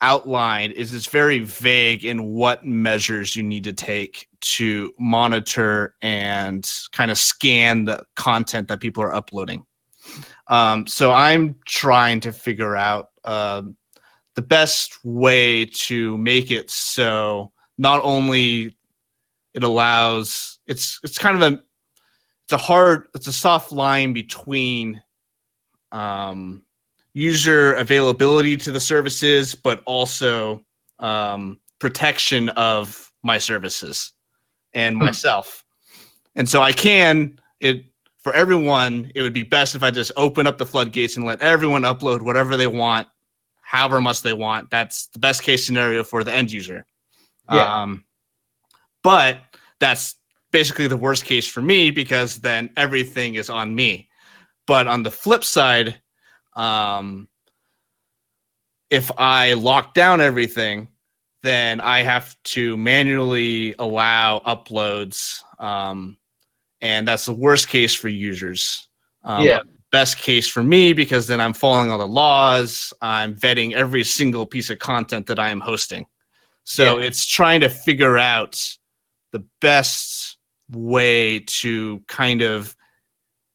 outlined 0.00 0.72
is 0.74 0.94
it's 0.94 1.06
very 1.06 1.40
vague 1.40 2.04
in 2.04 2.24
what 2.24 2.64
measures 2.64 3.34
you 3.34 3.42
need 3.42 3.64
to 3.64 3.72
take 3.72 4.28
to 4.40 4.92
monitor 4.98 5.94
and 6.02 6.70
kind 6.92 7.10
of 7.10 7.18
scan 7.18 7.84
the 7.84 8.04
content 8.14 8.68
that 8.68 8.80
people 8.80 9.02
are 9.02 9.14
uploading. 9.14 9.64
Um, 10.46 10.86
so 10.86 11.12
I'm 11.12 11.56
trying 11.66 12.20
to 12.20 12.32
figure 12.32 12.76
out 12.76 13.10
um, 13.24 13.76
the 14.34 14.42
best 14.42 15.04
way 15.04 15.64
to 15.64 16.16
make 16.16 16.50
it 16.50 16.70
so 16.70 17.52
not 17.76 18.00
only 18.04 18.76
it 19.54 19.64
allows 19.64 20.58
it's 20.66 21.00
it's 21.02 21.18
kind 21.18 21.42
of 21.42 21.52
a 21.52 21.60
it's 22.44 22.52
a 22.52 22.56
hard 22.56 23.08
it's 23.14 23.26
a 23.26 23.32
soft 23.32 23.72
line 23.72 24.12
between 24.12 25.02
um, 25.90 26.62
user 27.18 27.74
availability 27.74 28.56
to 28.56 28.70
the 28.70 28.78
services, 28.78 29.54
but 29.54 29.82
also 29.86 30.64
um, 31.00 31.58
protection 31.80 32.48
of 32.50 33.10
my 33.24 33.38
services 33.38 34.12
and 34.72 34.96
myself. 34.96 35.64
And 36.36 36.48
so 36.48 36.62
I 36.62 36.72
can 36.72 37.40
it 37.60 37.84
for 38.18 38.32
everyone. 38.34 39.10
It 39.16 39.22
would 39.22 39.32
be 39.32 39.42
best 39.42 39.74
if 39.74 39.82
I 39.82 39.90
just 39.90 40.12
open 40.16 40.46
up 40.46 40.58
the 40.58 40.66
floodgates 40.66 41.16
and 41.16 41.26
let 41.26 41.42
everyone 41.42 41.82
upload 41.82 42.22
whatever 42.22 42.56
they 42.56 42.68
want, 42.68 43.08
however 43.62 44.00
much 44.00 44.22
they 44.22 44.32
want. 44.32 44.70
That's 44.70 45.08
the 45.08 45.18
best 45.18 45.42
case 45.42 45.66
scenario 45.66 46.04
for 46.04 46.22
the 46.22 46.32
end 46.32 46.52
user. 46.52 46.86
Yeah. 47.52 47.82
Um, 47.82 48.04
but 49.02 49.40
that's 49.80 50.14
basically 50.52 50.86
the 50.86 50.96
worst 50.96 51.24
case 51.24 51.48
for 51.48 51.62
me 51.62 51.90
because 51.90 52.36
then 52.36 52.70
everything 52.76 53.34
is 53.34 53.50
on 53.50 53.74
me. 53.74 54.08
But 54.66 54.86
on 54.86 55.02
the 55.02 55.10
flip 55.10 55.42
side, 55.42 56.00
um, 56.58 57.28
if 58.90 59.10
I 59.16 59.54
lock 59.54 59.94
down 59.94 60.20
everything, 60.20 60.88
then 61.42 61.80
I 61.80 62.02
have 62.02 62.36
to 62.44 62.76
manually 62.76 63.74
allow 63.78 64.40
uploads. 64.40 65.40
Um, 65.58 66.16
and 66.80 67.06
that's 67.06 67.26
the 67.26 67.32
worst 67.32 67.68
case 67.68 67.94
for 67.94 68.08
users. 68.08 68.88
Um, 69.24 69.44
Yeah. 69.44 69.60
Best 69.90 70.18
case 70.18 70.46
for 70.46 70.62
me 70.62 70.92
because 70.92 71.26
then 71.26 71.40
I'm 71.40 71.54
following 71.54 71.90
all 71.90 71.96
the 71.96 72.06
laws. 72.06 72.92
I'm 73.00 73.34
vetting 73.34 73.72
every 73.72 74.04
single 74.04 74.44
piece 74.44 74.68
of 74.68 74.78
content 74.78 75.26
that 75.28 75.38
I 75.38 75.48
am 75.48 75.60
hosting. 75.60 76.04
So 76.64 76.98
it's 76.98 77.24
trying 77.24 77.60
to 77.62 77.70
figure 77.70 78.18
out 78.18 78.60
the 79.32 79.42
best 79.62 80.36
way 80.70 81.40
to 81.40 82.02
kind 82.06 82.42
of 82.42 82.76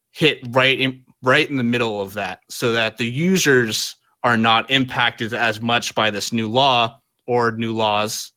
hit 0.09 0.39
right 0.49 0.79
in 0.79 1.05
right 1.24 1.49
in 1.49 1.57
the 1.57 1.63
middle 1.63 2.01
of 2.01 2.13
that 2.13 2.41
so 2.49 2.71
that 2.71 2.97
the 2.97 3.09
users 3.09 3.95
are 4.24 4.38
not 4.38 4.69
impacted 4.69 5.34
as 5.34 5.61
much 5.61 5.95
by 5.95 6.11
this 6.11 6.32
new 6.32 6.47
law 6.47 6.99
or 7.26 7.51
new 7.51 7.74
laws 7.74 8.32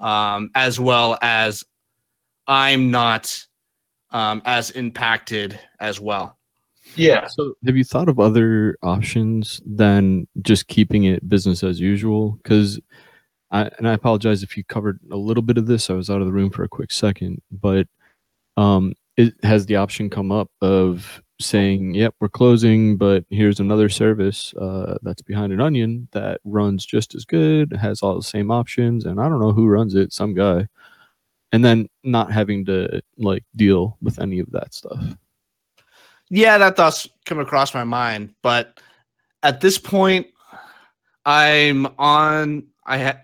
um, 0.00 0.50
as 0.54 0.80
well 0.80 1.18
as 1.20 1.62
i'm 2.46 2.90
not 2.90 3.44
um, 4.10 4.40
as 4.46 4.70
impacted 4.70 5.58
as 5.80 6.00
well 6.00 6.38
Yeah. 6.96 7.26
So, 7.26 7.54
have 7.66 7.76
you 7.76 7.84
thought 7.84 8.08
of 8.08 8.18
other 8.18 8.76
options 8.82 9.60
than 9.66 10.26
just 10.42 10.68
keeping 10.68 11.04
it 11.04 11.28
business 11.28 11.62
as 11.62 11.80
usual? 11.80 12.38
Because, 12.42 12.80
I 13.50 13.70
and 13.78 13.88
I 13.88 13.92
apologize 13.92 14.42
if 14.42 14.56
you 14.56 14.64
covered 14.64 15.00
a 15.10 15.16
little 15.16 15.42
bit 15.42 15.58
of 15.58 15.66
this. 15.66 15.90
I 15.90 15.94
was 15.94 16.10
out 16.10 16.20
of 16.20 16.26
the 16.26 16.32
room 16.32 16.50
for 16.50 16.64
a 16.64 16.68
quick 16.68 16.92
second, 16.92 17.40
but 17.50 17.86
um, 18.56 18.94
it 19.16 19.34
has 19.42 19.66
the 19.66 19.76
option 19.76 20.10
come 20.10 20.32
up 20.32 20.50
of 20.60 21.22
saying, 21.40 21.94
"Yep, 21.94 22.14
we're 22.20 22.28
closing, 22.28 22.96
but 22.96 23.24
here's 23.30 23.60
another 23.60 23.88
service 23.88 24.52
uh, 24.54 24.98
that's 25.02 25.22
behind 25.22 25.52
an 25.52 25.60
onion 25.60 26.08
that 26.12 26.40
runs 26.44 26.84
just 26.86 27.14
as 27.14 27.24
good, 27.24 27.72
has 27.72 28.02
all 28.02 28.16
the 28.16 28.22
same 28.22 28.50
options, 28.50 29.04
and 29.04 29.20
I 29.20 29.28
don't 29.28 29.40
know 29.40 29.52
who 29.52 29.66
runs 29.68 29.94
it, 29.94 30.12
some 30.12 30.34
guy." 30.34 30.68
And 31.52 31.64
then 31.64 31.88
not 32.04 32.30
having 32.30 32.64
to 32.66 33.00
like 33.16 33.42
deal 33.56 33.96
with 34.02 34.18
any 34.20 34.38
of 34.38 34.50
that 34.52 34.74
stuff. 34.74 35.02
yeah 36.30 36.58
that 36.58 36.76
does 36.76 37.08
come 37.24 37.38
across 37.38 37.72
my 37.72 37.84
mind 37.84 38.34
but 38.42 38.78
at 39.42 39.62
this 39.62 39.78
point 39.78 40.26
i'm 41.24 41.86
on 41.98 42.66
i 42.84 42.98
ha- 42.98 43.22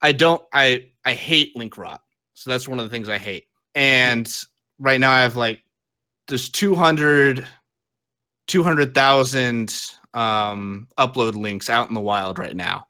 i 0.00 0.12
don't 0.12 0.42
i 0.54 0.86
i 1.04 1.12
hate 1.12 1.54
link 1.56 1.76
rot 1.76 2.00
so 2.32 2.48
that's 2.48 2.66
one 2.66 2.78
of 2.78 2.86
the 2.86 2.90
things 2.90 3.10
i 3.10 3.18
hate 3.18 3.44
and 3.74 4.34
right 4.78 4.98
now 4.98 5.12
i 5.12 5.20
have 5.20 5.36
like 5.36 5.62
there's 6.30 6.48
200 6.48 7.46
200,000 8.46 9.90
um 10.14 10.88
upload 10.98 11.34
links 11.34 11.68
out 11.70 11.88
in 11.88 11.94
the 11.94 12.00
wild 12.00 12.38
right 12.38 12.56
now 12.56 12.84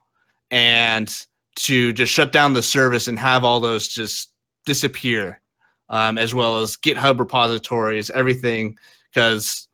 and 0.50 1.26
to 1.56 1.92
just 1.92 2.12
shut 2.12 2.32
down 2.32 2.54
the 2.54 2.62
service 2.62 3.08
and 3.08 3.18
have 3.18 3.44
all 3.44 3.60
those 3.60 3.88
just 3.88 4.32
disappear 4.64 5.40
um, 5.88 6.16
as 6.16 6.34
well 6.34 6.58
as 6.58 6.76
github 6.76 7.18
repositories 7.18 8.08
everything 8.10 8.78
because 9.12 9.68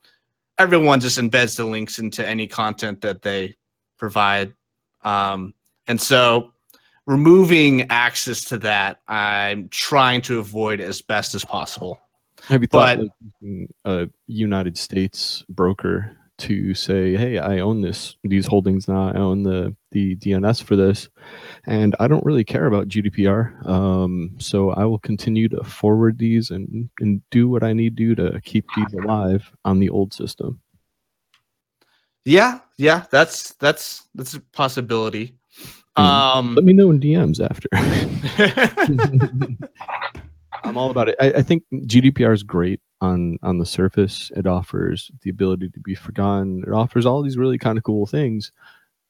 everyone 0.58 1.00
just 1.00 1.18
embeds 1.18 1.56
the 1.56 1.64
links 1.64 1.98
into 1.98 2.26
any 2.26 2.46
content 2.46 3.00
that 3.02 3.22
they 3.22 3.54
provide. 3.98 4.54
Um, 5.02 5.54
and 5.86 6.00
so 6.00 6.52
removing 7.06 7.90
access 7.90 8.44
to 8.44 8.58
that, 8.58 9.00
I'm 9.08 9.68
trying 9.68 10.22
to 10.22 10.38
avoid 10.38 10.80
as 10.80 11.02
best 11.02 11.34
as 11.34 11.44
possible. 11.44 12.00
Have 12.46 12.62
you 12.62 12.68
thought 12.68 12.98
But- 12.98 13.08
like, 13.42 13.70
a 13.84 14.08
United 14.26 14.78
States 14.78 15.44
broker 15.48 16.16
to 16.38 16.74
say, 16.74 17.16
"Hey, 17.16 17.38
I 17.38 17.60
own 17.60 17.80
this 17.80 18.16
these 18.22 18.46
holdings 18.46 18.88
now. 18.88 19.08
I 19.08 19.14
own 19.16 19.42
the 19.42 19.74
the 19.90 20.16
DNS 20.16 20.62
for 20.62 20.76
this, 20.76 21.08
and 21.66 21.96
I 21.98 22.06
don't 22.08 22.24
really 22.24 22.44
care 22.44 22.66
about 22.66 22.88
GDPR. 22.88 23.66
Um, 23.66 24.34
so 24.38 24.70
I 24.70 24.84
will 24.84 24.98
continue 24.98 25.48
to 25.48 25.64
forward 25.64 26.18
these 26.18 26.50
and 26.50 26.90
and 27.00 27.22
do 27.30 27.48
what 27.48 27.64
I 27.64 27.72
need 27.72 27.96
to 27.96 28.14
do 28.14 28.30
to 28.30 28.40
keep 28.42 28.66
these 28.76 28.92
alive 28.92 29.50
on 29.64 29.78
the 29.80 29.88
old 29.88 30.12
system." 30.12 30.60
Yeah, 32.24 32.60
yeah, 32.76 33.04
that's 33.10 33.54
that's 33.54 34.02
that's 34.14 34.34
a 34.34 34.40
possibility. 34.40 35.34
Um, 35.96 36.54
Let 36.54 36.64
me 36.64 36.74
know 36.74 36.90
in 36.90 37.00
DMs 37.00 37.40
after. 37.40 37.68
I'm 40.66 40.76
all 40.76 40.90
about 40.90 41.08
it. 41.08 41.16
I, 41.20 41.32
I 41.34 41.42
think 41.42 41.64
GDPR 41.72 42.32
is 42.34 42.42
great 42.42 42.80
on 43.00 43.38
on 43.42 43.58
the 43.58 43.66
surface. 43.66 44.30
It 44.36 44.46
offers 44.46 45.10
the 45.22 45.30
ability 45.30 45.70
to 45.70 45.80
be 45.80 45.94
forgotten. 45.94 46.64
It 46.66 46.72
offers 46.72 47.06
all 47.06 47.22
these 47.22 47.38
really 47.38 47.58
kind 47.58 47.78
of 47.78 47.84
cool 47.84 48.06
things. 48.06 48.52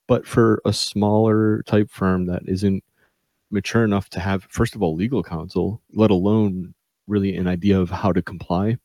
But 0.07 0.25
for 0.25 0.61
a 0.65 0.71
smaller 0.71 1.63
type 1.63 1.89
firm 1.89 2.27
that 2.27 2.43
isn't 2.45 2.83
mature 3.51 3.83
enough 3.83 4.09
to 4.09 4.19
have, 4.19 4.47
first 4.49 4.75
of 4.75 4.81
all, 4.81 4.95
legal 4.95 5.23
counsel, 5.23 5.81
let 5.93 6.11
alone 6.11 6.73
really 7.07 7.35
an 7.35 7.47
idea 7.47 7.79
of 7.79 7.89
how 7.89 8.11
to 8.13 8.21
comply, 8.21 8.77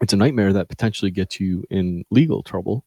it's 0.00 0.12
a 0.12 0.16
nightmare 0.16 0.52
that 0.52 0.68
potentially 0.68 1.10
gets 1.10 1.40
you 1.40 1.64
in 1.70 2.04
legal 2.10 2.42
trouble. 2.42 2.84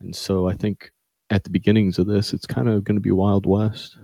And 0.00 0.14
so 0.14 0.48
I 0.48 0.54
think 0.54 0.92
at 1.30 1.44
the 1.44 1.50
beginnings 1.50 1.98
of 1.98 2.06
this, 2.06 2.32
it's 2.32 2.46
kind 2.46 2.68
of 2.68 2.84
going 2.84 2.96
to 2.96 3.00
be 3.00 3.10
Wild 3.10 3.46
West. 3.46 3.96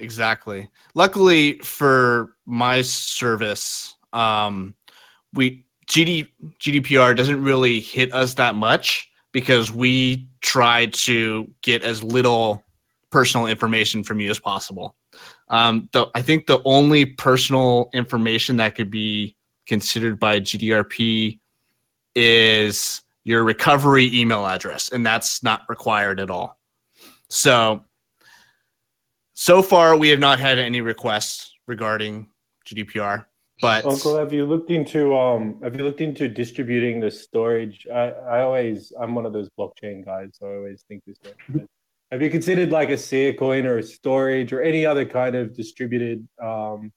Exactly. 0.00 0.68
Luckily 0.94 1.58
for 1.58 2.34
my 2.46 2.82
service, 2.82 3.94
um, 4.12 4.74
we 5.32 5.64
GD, 5.86 6.28
GDPR 6.60 7.16
doesn't 7.16 7.42
really 7.42 7.80
hit 7.80 8.12
us 8.12 8.34
that 8.34 8.54
much 8.54 9.08
because 9.32 9.70
we 9.70 10.28
try 10.40 10.86
to 10.86 11.50
get 11.62 11.82
as 11.82 12.02
little 12.02 12.64
personal 13.10 13.46
information 13.46 14.02
from 14.02 14.20
you 14.20 14.30
as 14.30 14.38
possible. 14.38 14.96
Um, 15.48 15.88
the, 15.92 16.06
I 16.14 16.22
think 16.22 16.46
the 16.46 16.60
only 16.64 17.06
personal 17.06 17.88
information 17.92 18.56
that 18.56 18.74
could 18.74 18.90
be 18.90 19.36
considered 19.66 20.18
by 20.18 20.40
GDRP 20.40 21.38
is 22.14 23.02
your 23.24 23.44
recovery 23.44 24.12
email 24.18 24.46
address, 24.46 24.90
and 24.90 25.04
that's 25.04 25.42
not 25.42 25.62
required 25.68 26.20
at 26.20 26.30
all. 26.30 26.58
So, 27.28 27.84
so 29.36 29.62
far 29.62 29.96
we 29.96 30.08
have 30.08 30.18
not 30.18 30.40
had 30.40 30.58
any 30.58 30.80
requests 30.80 31.52
regarding 31.66 32.26
GDPR, 32.66 33.26
but 33.60 33.84
Uncle, 33.84 34.16
have 34.16 34.32
you 34.32 34.46
looked 34.46 34.70
into 34.70 35.16
um 35.16 35.60
have 35.62 35.76
you 35.76 35.84
looked 35.84 36.00
into 36.00 36.26
distributing 36.26 37.00
the 37.00 37.08
Storj? 37.08 37.88
I, 37.90 38.10
I 38.38 38.42
always 38.42 38.92
I'm 38.98 39.14
one 39.14 39.26
of 39.26 39.32
those 39.34 39.48
blockchain 39.58 40.04
guys, 40.04 40.30
so 40.38 40.46
I 40.46 40.54
always 40.56 40.84
think 40.88 41.04
this 41.06 41.18
way. 41.22 41.66
Have 42.12 42.22
you 42.22 42.30
considered 42.30 42.70
like 42.70 42.88
a 42.88 42.94
Siacoin 42.94 43.64
or 43.64 43.78
a 43.78 43.82
storage 43.82 44.52
or 44.52 44.62
any 44.62 44.86
other 44.86 45.04
kind 45.04 45.36
of 45.36 45.54
distributed 45.54 46.26
um 46.42 46.90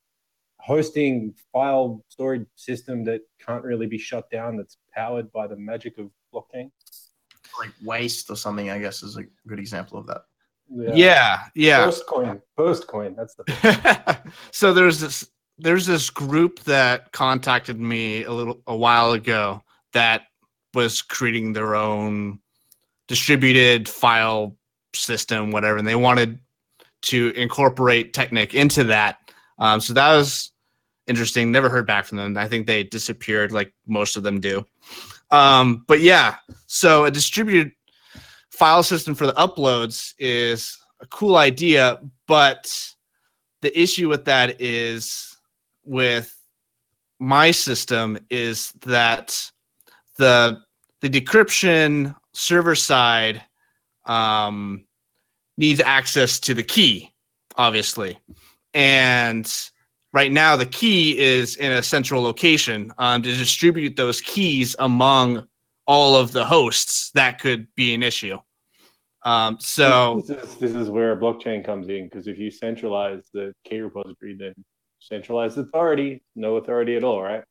hosting 0.59 1.33
file 1.51 2.03
storage 2.07 2.45
system 2.55 3.03
that 3.03 3.21
can't 3.45 3.63
really 3.63 3.87
be 3.87 3.97
shut 3.97 4.29
down 4.29 4.55
that's 4.55 4.77
powered 4.93 5.31
by 5.33 5.45
the 5.45 5.57
magic 5.57 5.97
of 5.97 6.09
blockchain? 6.33 6.71
Like 7.59 7.71
waste 7.83 8.29
or 8.29 8.37
something, 8.37 8.69
I 8.69 8.79
guess, 8.79 9.03
is 9.03 9.17
a 9.17 9.23
good 9.47 9.59
example 9.59 9.97
of 9.97 10.07
that. 10.07 10.21
Yeah, 10.71 11.43
yeah. 11.55 11.85
First 11.85 12.05
coin. 12.07 12.41
First 12.55 12.87
coin. 12.87 13.15
That's 13.15 13.35
the 13.35 14.17
so 14.51 14.73
there's 14.73 14.99
this 14.99 15.29
there's 15.59 15.85
this 15.85 16.09
group 16.09 16.61
that 16.61 17.11
contacted 17.11 17.79
me 17.79 18.23
a 18.23 18.31
little 18.31 18.61
a 18.67 18.75
while 18.75 19.11
ago 19.11 19.61
that 19.93 20.23
was 20.73 21.01
creating 21.01 21.53
their 21.53 21.75
own 21.75 22.39
distributed 23.07 23.89
file 23.89 24.55
system 24.95 25.51
whatever 25.51 25.77
and 25.77 25.87
they 25.87 25.95
wanted 25.95 26.39
to 27.01 27.31
incorporate 27.35 28.13
Teknik 28.13 28.53
into 28.53 28.83
that 28.85 29.17
um, 29.59 29.79
so 29.81 29.93
that 29.93 30.15
was 30.15 30.51
interesting 31.07 31.51
never 31.51 31.69
heard 31.69 31.87
back 31.87 32.05
from 32.05 32.17
them 32.17 32.37
i 32.37 32.47
think 32.47 32.65
they 32.65 32.83
disappeared 32.83 33.51
like 33.51 33.73
most 33.87 34.15
of 34.15 34.23
them 34.23 34.39
do 34.39 34.65
um, 35.31 35.83
but 35.87 36.01
yeah 36.01 36.37
so 36.67 37.05
a 37.05 37.11
distributed 37.11 37.71
file 38.59 38.83
system 38.83 39.15
for 39.15 39.25
the 39.25 39.33
uploads 39.33 40.13
is 40.19 40.77
a 41.01 41.07
cool 41.07 41.37
idea 41.37 41.99
but 42.27 42.69
the 43.61 43.77
issue 43.79 44.07
with 44.09 44.25
that 44.25 44.61
is 44.61 45.37
with 45.83 46.35
my 47.19 47.51
system 47.51 48.17
is 48.29 48.71
that 48.85 49.51
the 50.17 50.59
the 51.01 51.09
decryption 51.09 52.15
server 52.33 52.75
side 52.75 53.41
um, 54.05 54.85
needs 55.57 55.81
access 55.81 56.39
to 56.39 56.53
the 56.53 56.63
key, 56.63 57.13
obviously, 57.57 58.17
and 58.73 59.51
right 60.13 60.31
now 60.31 60.55
the 60.55 60.65
key 60.65 61.17
is 61.17 61.55
in 61.57 61.71
a 61.71 61.83
central 61.83 62.21
location. 62.21 62.91
Um, 62.97 63.21
to 63.23 63.35
distribute 63.35 63.95
those 63.95 64.21
keys 64.21 64.75
among 64.79 65.47
all 65.85 66.15
of 66.15 66.31
the 66.31 66.45
hosts, 66.45 67.11
that 67.11 67.39
could 67.39 67.67
be 67.75 67.93
an 67.93 68.03
issue. 68.03 68.37
Um, 69.29 69.57
so 69.59 70.23
this 70.25 70.43
is, 70.43 70.55
this 70.55 70.75
is 70.75 70.89
where 70.89 71.15
blockchain 71.15 71.63
comes 71.63 71.87
in 71.89 72.05
because 72.05 72.25
if 72.27 72.39
you 72.39 72.49
centralize 72.49 73.29
the 73.31 73.53
key 73.63 73.79
repository, 73.79 74.35
then 74.35 74.53
centralized 74.99 75.57
authority, 75.59 76.23
no 76.35 76.55
authority 76.55 76.95
at 76.95 77.03
all, 77.03 77.21
right? 77.21 77.43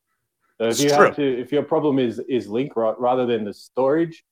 So 0.59 0.65
if 0.65 0.71
It's 0.73 0.83
you 0.83 0.89
true. 0.89 1.05
have 1.07 1.17
to, 1.17 1.41
if 1.41 1.53
your 1.53 1.63
problem 1.63 2.01
is 2.01 2.19
is 2.29 2.49
link 2.49 2.75
ra- 2.75 2.97
rather 2.99 3.27
than 3.27 3.45
the 3.45 3.55
storage, 3.55 4.25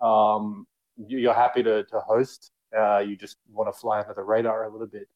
um, 0.00 0.66
you- 0.96 1.18
you're 1.18 1.34
happy 1.34 1.62
to 1.62 1.84
to 1.84 2.00
host. 2.00 2.50
Uh, 2.76 2.98
you 3.08 3.14
just 3.16 3.36
want 3.52 3.68
to 3.72 3.78
fly 3.78 4.00
under 4.00 4.14
the 4.14 4.22
radar 4.24 4.64
a 4.64 4.70
little 4.70 4.86
bit. 4.98 5.06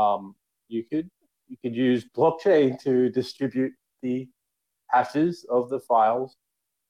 Um, 0.00 0.34
you 0.68 0.82
could 0.84 1.10
you 1.48 1.56
could 1.62 1.76
use 1.76 2.06
blockchain 2.16 2.80
to 2.84 3.10
distribute 3.10 3.72
the 4.00 4.28
hashes 4.88 5.44
of 5.50 5.68
the 5.68 5.80
files 5.80 6.36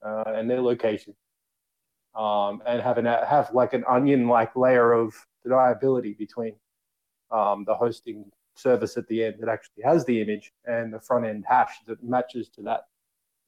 uh, 0.06 0.24
and 0.36 0.48
their 0.48 0.62
location, 0.62 1.14
um, 2.14 2.62
and 2.66 2.80
have 2.82 2.98
an 2.98 3.06
have 3.06 3.50
like 3.52 3.72
an 3.72 3.84
onion 3.88 4.28
like 4.28 4.54
layer 4.56 4.92
of 4.92 5.14
deniability 5.46 6.16
between 6.16 6.54
um, 7.30 7.64
the 7.64 7.74
hosting 7.74 8.30
service 8.54 8.96
at 8.96 9.06
the 9.08 9.24
end 9.24 9.36
that 9.40 9.48
actually 9.48 9.82
has 9.82 10.04
the 10.04 10.20
image 10.20 10.52
and 10.66 10.92
the 10.92 11.00
front 11.00 11.24
end 11.24 11.44
hash 11.48 11.80
that 11.86 12.02
matches 12.04 12.48
to 12.50 12.62
that 12.62 12.82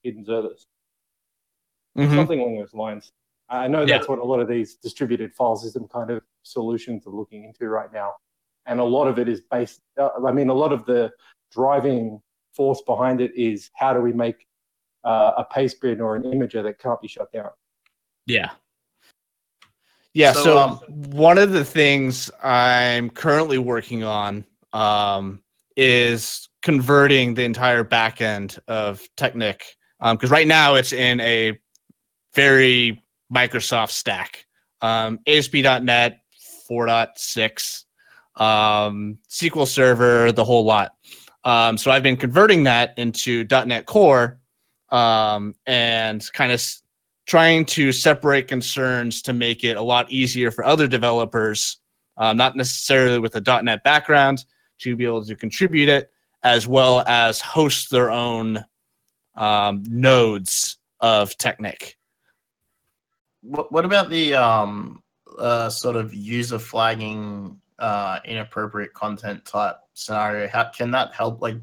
hidden 0.03 0.25
service. 0.25 0.67
Mhm. 1.95 2.15
Something 2.15 2.39
along 2.39 2.57
those 2.57 2.73
lines. 2.73 3.11
I 3.47 3.67
know 3.67 3.85
that's 3.85 4.07
what 4.07 4.19
a 4.19 4.23
lot 4.23 4.39
of 4.39 4.47
these 4.47 4.75
distributed 4.75 5.33
file 5.33 5.55
system 5.55 5.87
kind 5.87 6.09
of 6.09 6.23
solutions 6.41 7.05
are 7.05 7.11
looking 7.11 7.43
into 7.43 7.67
right 7.69 7.91
now. 7.93 8.15
And 8.65 8.79
a 8.79 8.83
lot 8.83 9.07
of 9.07 9.19
it 9.19 9.29
is 9.29 9.41
based, 9.41 9.81
uh, 9.97 10.09
I 10.25 10.31
mean, 10.31 10.49
a 10.49 10.53
lot 10.53 10.73
of 10.73 10.85
the 10.85 11.11
driving 11.51 12.19
force 12.53 12.81
behind 12.81 13.21
it 13.21 13.31
is 13.35 13.69
how 13.75 13.93
do 13.93 14.01
we 14.01 14.11
make 14.11 14.47
uh, 15.03 15.33
a 15.37 15.45
paste 15.45 15.79
bin 15.79 16.01
or 16.01 16.15
an 16.15 16.23
Imgur 16.23 16.63
that 16.63 16.79
can't 16.79 16.99
be 16.99 17.07
shut 17.07 17.31
down? 17.31 17.51
Yeah. 18.25 18.51
Yeah. 20.13 20.31
So, 20.33 20.43
So, 20.43 20.57
um, 20.59 20.77
one 21.11 21.37
of 21.37 21.51
the 21.51 21.65
things 21.65 22.31
I'm 22.43 23.09
currently 23.09 23.57
working 23.57 24.03
on 24.03 24.45
um, 24.73 25.41
is 25.75 26.47
converting 26.61 27.33
the 27.33 27.43
entire 27.43 27.83
backend 27.83 28.57
of 28.67 29.01
Teknik 29.17 29.61
because 30.01 30.31
right 30.31 30.47
now 30.47 30.75
it's 30.75 30.93
in 30.93 31.19
a 31.21 31.59
very 32.33 33.03
Microsoft 33.33 33.91
stack. 33.91 34.45
Um, 34.81 35.19
ASP.NET 35.27 36.19
4.6, 36.69 37.83
um, 38.41 39.17
SQL 39.29 39.67
Server, 39.67 40.31
the 40.31 40.43
whole 40.43 40.65
lot. 40.65 40.93
Um, 41.43 41.77
so 41.77 41.91
I've 41.91 42.03
been 42.03 42.17
converting 42.17 42.63
that 42.63 42.93
into 42.97 43.45
.NET 43.45 43.85
Core 43.85 44.39
um, 44.89 45.53
and 45.65 46.27
kind 46.33 46.51
of 46.51 46.55
s- 46.55 46.81
trying 47.25 47.65
to 47.65 47.91
separate 47.91 48.47
concerns 48.47 49.21
to 49.23 49.33
make 49.33 49.63
it 49.63 49.77
a 49.77 49.81
lot 49.81 50.09
easier 50.11 50.51
for 50.51 50.63
other 50.63 50.87
developers, 50.87 51.77
uh, 52.17 52.33
not 52.33 52.55
necessarily 52.55 53.19
with 53.19 53.35
a 53.35 53.61
.NET 53.61 53.83
background, 53.83 54.45
to 54.79 54.95
be 54.95 55.05
able 55.05 55.25
to 55.25 55.35
contribute 55.35 55.89
it, 55.89 56.11
as 56.43 56.67
well 56.67 57.03
as 57.07 57.41
host 57.41 57.89
their 57.89 58.11
own 58.11 58.63
um, 59.35 59.83
nodes 59.87 60.77
of 60.99 61.35
Teknik. 61.37 61.95
What, 63.41 63.85
about 63.85 64.09
the 64.09 64.33
um, 64.33 65.03
uh, 65.37 65.69
sort 65.69 65.95
of 65.95 66.13
user 66.13 66.59
flagging 66.59 67.59
uh, 67.77 68.19
inappropriate 68.25 68.93
content 68.93 69.45
type 69.45 69.77
scenario? 69.93 70.47
How 70.47 70.65
can 70.65 70.91
that 70.91 71.13
help? 71.13 71.41
Like, 71.41 71.57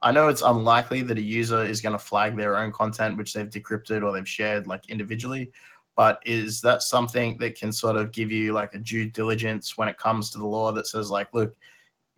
I 0.00 0.12
know 0.12 0.28
it's 0.28 0.42
unlikely 0.42 1.02
that 1.02 1.18
a 1.18 1.22
user 1.22 1.64
is 1.64 1.80
going 1.80 1.92
to 1.92 1.98
flag 1.98 2.36
their 2.36 2.56
own 2.56 2.72
content, 2.72 3.16
which 3.16 3.32
they've 3.32 3.48
decrypted 3.48 4.02
or 4.02 4.12
they've 4.12 4.28
shared 4.28 4.66
like 4.66 4.88
individually. 4.88 5.50
But 5.96 6.22
is 6.24 6.60
that 6.60 6.82
something 6.82 7.36
that 7.38 7.58
can 7.58 7.72
sort 7.72 7.96
of 7.96 8.12
give 8.12 8.30
you 8.30 8.52
like 8.52 8.74
a 8.74 8.78
due 8.78 9.10
diligence 9.10 9.76
when 9.76 9.88
it 9.88 9.98
comes 9.98 10.30
to 10.30 10.38
the 10.38 10.46
law 10.46 10.70
that 10.72 10.86
says 10.86 11.10
like, 11.10 11.34
look, 11.34 11.56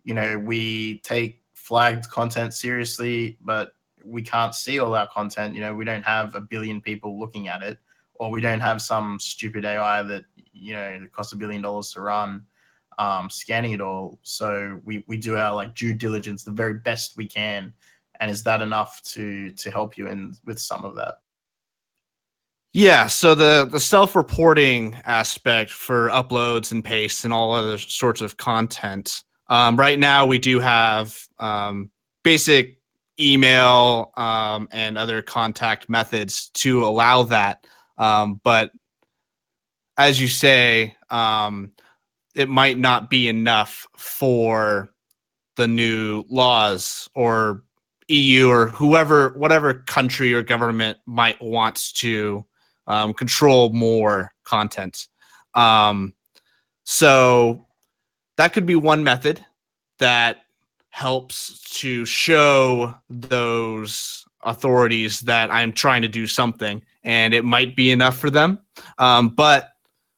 you 0.03 0.13
know, 0.13 0.37
we 0.37 0.99
take 0.99 1.41
flagged 1.53 2.09
content 2.09 2.53
seriously, 2.53 3.37
but 3.41 3.73
we 4.05 4.21
can't 4.21 4.53
see 4.53 4.79
all 4.79 4.93
our 4.93 5.07
content. 5.07 5.55
You 5.55 5.61
know, 5.61 5.73
we 5.73 5.85
don't 5.85 6.03
have 6.03 6.35
a 6.35 6.41
billion 6.41 6.81
people 6.81 7.19
looking 7.19 7.47
at 7.47 7.63
it 7.63 7.79
or 8.21 8.29
we 8.29 8.39
don't 8.39 8.59
have 8.59 8.83
some 8.83 9.19
stupid 9.19 9.65
AI 9.65 10.03
that 10.03 10.23
you 10.53 10.73
know 10.73 10.99
that 10.99 11.11
costs 11.11 11.33
a 11.33 11.35
billion 11.35 11.63
dollars 11.63 11.91
to 11.93 12.01
run, 12.01 12.45
um, 13.01 13.31
scanning 13.31 13.71
it 13.71 13.81
all. 13.81 14.19
So 14.21 14.79
we 14.85 15.03
we 15.07 15.17
do 15.17 15.35
our 15.35 15.55
like 15.55 15.73
due 15.73 15.93
diligence 15.93 16.43
the 16.43 16.51
very 16.51 16.75
best 16.75 17.17
we 17.17 17.27
can, 17.27 17.73
and 18.19 18.29
is 18.29 18.43
that 18.43 18.61
enough 18.61 19.01
to 19.13 19.49
to 19.51 19.71
help 19.71 19.97
you 19.97 20.07
in 20.07 20.35
with 20.45 20.59
some 20.59 20.85
of 20.85 20.95
that? 20.97 21.15
Yeah, 22.73 23.07
so 23.07 23.33
the 23.33 23.67
the 23.69 23.79
self-reporting 23.79 25.01
aspect 25.05 25.71
for 25.71 26.09
uploads 26.09 26.71
and 26.71 26.85
pastes 26.85 27.25
and 27.25 27.33
all 27.33 27.53
other 27.53 27.79
sorts 27.79 28.21
of 28.21 28.37
content. 28.37 29.23
Um, 29.47 29.75
right 29.77 29.97
now, 29.97 30.27
we 30.27 30.37
do 30.37 30.59
have 30.59 31.17
um, 31.39 31.89
basic 32.23 32.77
email 33.19 34.11
um, 34.15 34.69
and 34.71 34.97
other 34.97 35.23
contact 35.23 35.89
methods 35.89 36.49
to 36.53 36.85
allow 36.85 37.23
that. 37.23 37.65
Um, 37.97 38.39
but 38.43 38.71
as 39.97 40.21
you 40.21 40.27
say, 40.27 40.95
um, 41.09 41.71
it 42.35 42.49
might 42.49 42.77
not 42.77 43.09
be 43.09 43.27
enough 43.27 43.87
for 43.95 44.93
the 45.55 45.67
new 45.67 46.23
laws 46.29 47.09
or 47.13 47.63
EU 48.07 48.49
or 48.49 48.67
whoever, 48.67 49.29
whatever 49.29 49.73
country 49.73 50.33
or 50.33 50.41
government 50.41 50.97
might 51.05 51.41
want 51.41 51.93
to 51.95 52.45
um, 52.87 53.13
control 53.13 53.69
more 53.71 54.31
content. 54.43 55.07
Um, 55.53 56.13
so 56.83 57.67
that 58.37 58.53
could 58.53 58.65
be 58.65 58.75
one 58.75 59.03
method 59.03 59.45
that 59.99 60.43
helps 60.89 61.61
to 61.79 62.05
show 62.05 62.93
those 63.09 64.25
authorities 64.43 65.21
that 65.21 65.51
I'm 65.51 65.71
trying 65.71 66.01
to 66.01 66.07
do 66.07 66.27
something, 66.27 66.81
and 67.03 67.33
it 67.33 67.45
might 67.45 67.75
be 67.75 67.91
enough 67.91 68.17
for 68.17 68.29
them. 68.29 68.59
Um, 68.97 69.29
but 69.29 69.69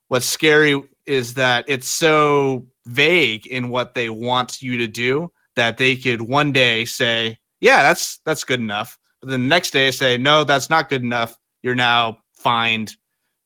what's 0.07 0.25
scary 0.25 0.81
is 1.05 1.33
that 1.35 1.65
it's 1.67 1.87
so 1.87 2.65
vague 2.85 3.47
in 3.47 3.69
what 3.69 3.93
they 3.93 4.09
want 4.09 4.61
you 4.61 4.77
to 4.77 4.87
do 4.87 5.31
that 5.55 5.77
they 5.77 5.95
could 5.95 6.21
one 6.21 6.51
day 6.51 6.85
say, 6.85 7.37
"Yeah, 7.61 7.83
that's 7.83 8.19
that's 8.25 8.43
good 8.43 8.59
enough," 8.59 8.97
but 9.21 9.29
then 9.29 9.41
the 9.41 9.47
next 9.47 9.71
day 9.71 9.91
say, 9.91 10.17
"No, 10.17 10.43
that's 10.43 10.69
not 10.69 10.89
good 10.89 11.03
enough. 11.03 11.37
You're 11.61 11.75
now 11.75 12.17
fined 12.33 12.95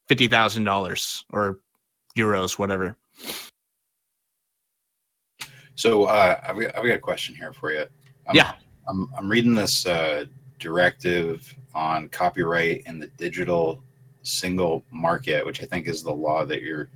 fifty 0.08 0.28
thousand 0.28 0.64
dollars 0.64 1.26
or 1.32 1.60
euros, 2.18 2.58
whatever." 2.58 2.96
So 5.76 6.06
uh, 6.06 6.40
I've, 6.44 6.60
got, 6.60 6.76
I've 6.76 6.86
got 6.86 6.96
a 6.96 7.00
question 7.00 7.36
here 7.36 7.54
for 7.54 7.72
you. 7.72 7.86
I'm, 8.28 8.36
Yeah. 8.36 8.54
I'm, 8.90 9.10
I'm 9.16 9.30
reading 9.30 9.54
this 9.54 9.86
uh, 9.86 10.26
directive 10.58 11.54
on 11.76 12.10
copyright 12.10 12.82
in 12.88 12.98
the 12.98 13.08
digital 13.08 13.84
single 14.24 14.84
market, 14.92 15.46
which 15.46 15.62
I 15.62 15.66
think 15.66 15.88
is 15.88 16.02
the 16.02 16.12
law 16.12 16.46
that 16.46 16.64
you're, 16.64 16.90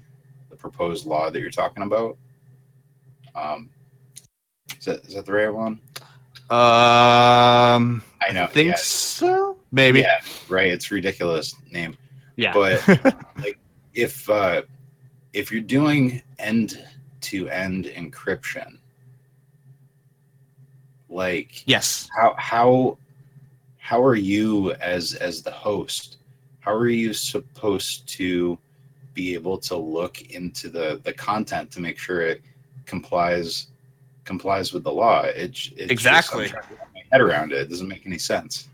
proposed 0.61 1.05
law 1.05 1.29
that 1.29 1.39
you're 1.39 1.49
talking 1.49 1.83
about. 1.83 2.17
Um, 3.35 3.69
is 4.77 4.85
that, 4.85 5.05
is 5.05 5.15
that 5.15 5.25
the 5.25 5.33
right 5.33 5.49
one? 5.49 5.79
Um, 6.49 8.03
I 8.21 8.31
know. 8.33 8.43
I 8.43 8.47
think 8.47 8.69
yeah. 8.69 8.75
so. 8.75 9.57
Maybe. 9.71 10.01
Yeah, 10.01 10.19
right. 10.49 10.67
It's 10.67 10.91
ridiculous 10.91 11.55
name. 11.71 11.97
Yeah. 12.35 12.53
But 12.53 12.85
like 13.37 13.57
if 13.93 14.29
uh 14.29 14.63
if 15.33 15.51
you're 15.51 15.61
doing 15.61 16.21
end 16.39 16.85
to 17.21 17.47
end 17.49 17.85
encryption, 17.85 18.79
like 21.09 21.65
yes. 21.67 22.09
how 22.19 22.35
how 22.37 22.97
how 23.77 24.03
are 24.03 24.15
you 24.15 24.73
as 24.73 25.13
as 25.15 25.41
the 25.41 25.51
host? 25.51 26.17
How 26.59 26.73
are 26.73 26.89
you 26.89 27.13
supposed 27.13 28.07
to 28.09 28.57
be 29.13 29.33
able 29.33 29.57
to 29.57 29.75
look 29.75 30.21
into 30.31 30.69
the 30.69 31.01
the 31.03 31.13
content 31.13 31.71
to 31.71 31.81
make 31.81 31.97
sure 31.97 32.21
it 32.21 32.41
complies 32.85 33.67
complies 34.25 34.73
with 34.73 34.83
the 34.83 34.91
law? 34.91 35.23
It, 35.23 35.57
it's 35.75 35.91
Exactly. 35.91 36.45
Just, 36.45 36.55
I'm 36.55 36.61
trying 36.61 36.69
to 36.69 36.75
wrap 36.75 36.93
my 36.93 37.01
head 37.11 37.21
around 37.21 37.51
it. 37.51 37.61
It 37.61 37.69
doesn't 37.69 37.87
make 37.87 38.05
any 38.05 38.17
sense. 38.17 38.67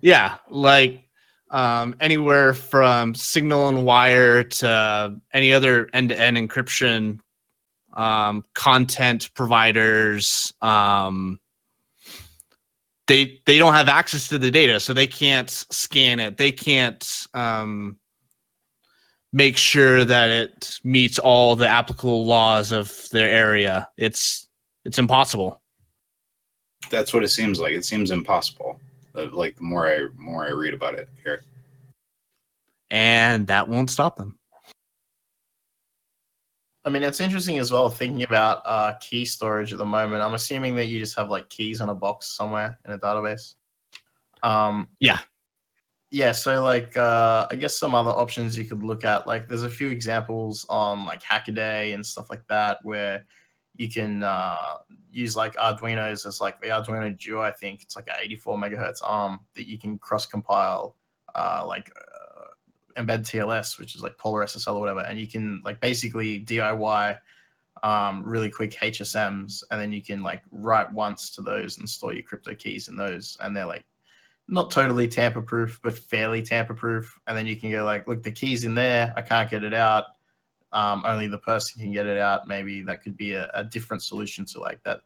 Yeah, 0.00 0.36
like 0.48 1.04
um, 1.50 1.94
anywhere 2.00 2.54
from 2.54 3.14
Signal 3.14 3.68
and 3.68 3.84
Wire 3.84 4.44
to 4.44 5.20
any 5.32 5.52
other 5.52 5.88
end-to-end 5.92 6.36
encryption 6.36 7.20
um, 7.92 8.44
content 8.54 9.30
providers. 9.34 10.52
Um, 10.62 11.40
they 13.08 13.40
they 13.44 13.58
don't 13.58 13.74
have 13.74 13.88
access 13.88 14.28
to 14.28 14.38
the 14.38 14.50
data, 14.50 14.78
so 14.78 14.94
they 14.94 15.08
can't 15.08 15.50
scan 15.50 16.20
it. 16.20 16.36
They 16.36 16.52
can't 16.52 17.26
um, 17.34 17.98
make 19.32 19.56
sure 19.56 20.04
that 20.04 20.28
it 20.28 20.78
meets 20.84 21.18
all 21.18 21.54
the 21.56 21.68
applicable 21.68 22.24
laws 22.26 22.72
of 22.72 23.08
their 23.10 23.28
area. 23.30 23.88
It's 23.96 24.48
it's 24.84 24.98
impossible. 24.98 25.60
That's 26.90 27.12
what 27.14 27.22
it 27.22 27.28
seems 27.28 27.60
like. 27.60 27.72
It 27.72 27.84
seems 27.84 28.10
impossible. 28.10 28.80
Uh, 29.14 29.28
Like 29.32 29.56
the 29.56 29.62
more 29.62 29.86
I 29.86 30.08
more 30.16 30.46
I 30.46 30.50
read 30.50 30.74
about 30.74 30.94
it 30.94 31.08
here. 31.22 31.44
and 32.90 33.46
that 33.46 33.68
won't 33.68 33.90
stop 33.90 34.16
them. 34.16 34.36
I 36.84 36.88
mean, 36.88 37.02
it's 37.02 37.20
interesting 37.20 37.58
as 37.58 37.70
well 37.70 37.90
thinking 37.90 38.22
about 38.22 38.62
uh, 38.64 38.94
key 39.00 39.24
storage 39.26 39.70
at 39.72 39.78
the 39.78 39.84
moment. 39.84 40.22
I'm 40.22 40.32
assuming 40.34 40.74
that 40.76 40.86
you 40.86 40.98
just 40.98 41.14
have 41.16 41.28
like 41.28 41.48
keys 41.50 41.80
on 41.82 41.90
a 41.90 41.94
box 41.94 42.26
somewhere 42.34 42.78
in 42.86 42.92
a 42.92 42.98
database. 42.98 43.54
Um, 44.42 44.88
yeah. 44.98 45.18
Yeah. 46.10 46.32
So, 46.32 46.62
like, 46.62 46.96
uh, 46.96 47.46
I 47.50 47.54
guess 47.54 47.78
some 47.78 47.94
other 47.94 48.10
options 48.10 48.58
you 48.58 48.64
could 48.64 48.82
look 48.82 49.04
at. 49.04 49.26
Like, 49.26 49.48
there's 49.48 49.62
a 49.62 49.70
few 49.70 49.88
examples 49.88 50.66
on 50.68 51.06
like 51.06 51.22
Hackaday 51.22 51.94
and 51.94 52.04
stuff 52.04 52.30
like 52.30 52.46
that 52.48 52.78
where 52.82 53.24
you 53.76 53.88
can 53.88 54.22
uh, 54.22 54.76
use 55.10 55.36
like 55.36 55.54
Arduinos 55.56 56.26
as 56.26 56.40
like 56.40 56.60
the 56.60 56.68
Arduino 56.68 57.16
Due. 57.18 57.40
I 57.40 57.52
think 57.52 57.82
it's 57.82 57.96
like 57.96 58.08
an 58.08 58.16
84 58.20 58.58
megahertz 58.58 59.00
ARM 59.02 59.40
that 59.54 59.68
you 59.68 59.78
can 59.78 59.98
cross 59.98 60.26
compile, 60.26 60.96
uh, 61.34 61.64
like 61.66 61.90
uh, 61.96 63.02
mbed 63.02 63.20
TLS, 63.20 63.78
which 63.78 63.94
is 63.94 64.02
like 64.02 64.18
PolarSSL 64.18 64.74
or 64.74 64.80
whatever, 64.80 65.00
and 65.00 65.18
you 65.18 65.26
can 65.26 65.62
like 65.64 65.80
basically 65.80 66.44
DIY 66.44 67.18
um, 67.82 68.22
really 68.24 68.50
quick 68.50 68.72
HSMs, 68.72 69.62
and 69.70 69.80
then 69.80 69.92
you 69.92 70.02
can 70.02 70.22
like 70.22 70.42
write 70.50 70.92
once 70.92 71.30
to 71.30 71.40
those 71.40 71.78
and 71.78 71.88
store 71.88 72.12
your 72.12 72.22
crypto 72.22 72.54
keys 72.54 72.88
in 72.88 72.96
those, 72.96 73.38
and 73.40 73.56
they're 73.56 73.64
like 73.64 73.84
not 74.50 74.70
totally 74.70 75.06
tamper 75.08 75.40
proof, 75.40 75.78
but 75.82 75.96
fairly 75.96 76.42
tamper 76.42 76.74
proof. 76.74 77.18
And 77.26 77.36
then 77.36 77.46
you 77.46 77.56
can 77.56 77.70
go 77.70 77.84
like, 77.84 78.06
look, 78.08 78.22
the 78.22 78.32
keys 78.32 78.64
in 78.64 78.74
there, 78.74 79.12
I 79.16 79.22
can't 79.22 79.48
get 79.50 79.64
it 79.64 79.72
out. 79.74 80.04
Um, 80.72 81.02
only 81.06 81.28
the 81.28 81.38
person 81.38 81.80
can 81.80 81.92
get 81.92 82.06
it 82.06 82.18
out. 82.18 82.46
Maybe 82.48 82.82
that 82.82 83.02
could 83.02 83.16
be 83.16 83.34
a, 83.34 83.50
a 83.54 83.64
different 83.64 84.02
solution 84.02 84.44
to 84.46 84.60
like 84.60 84.82
that 84.84 85.00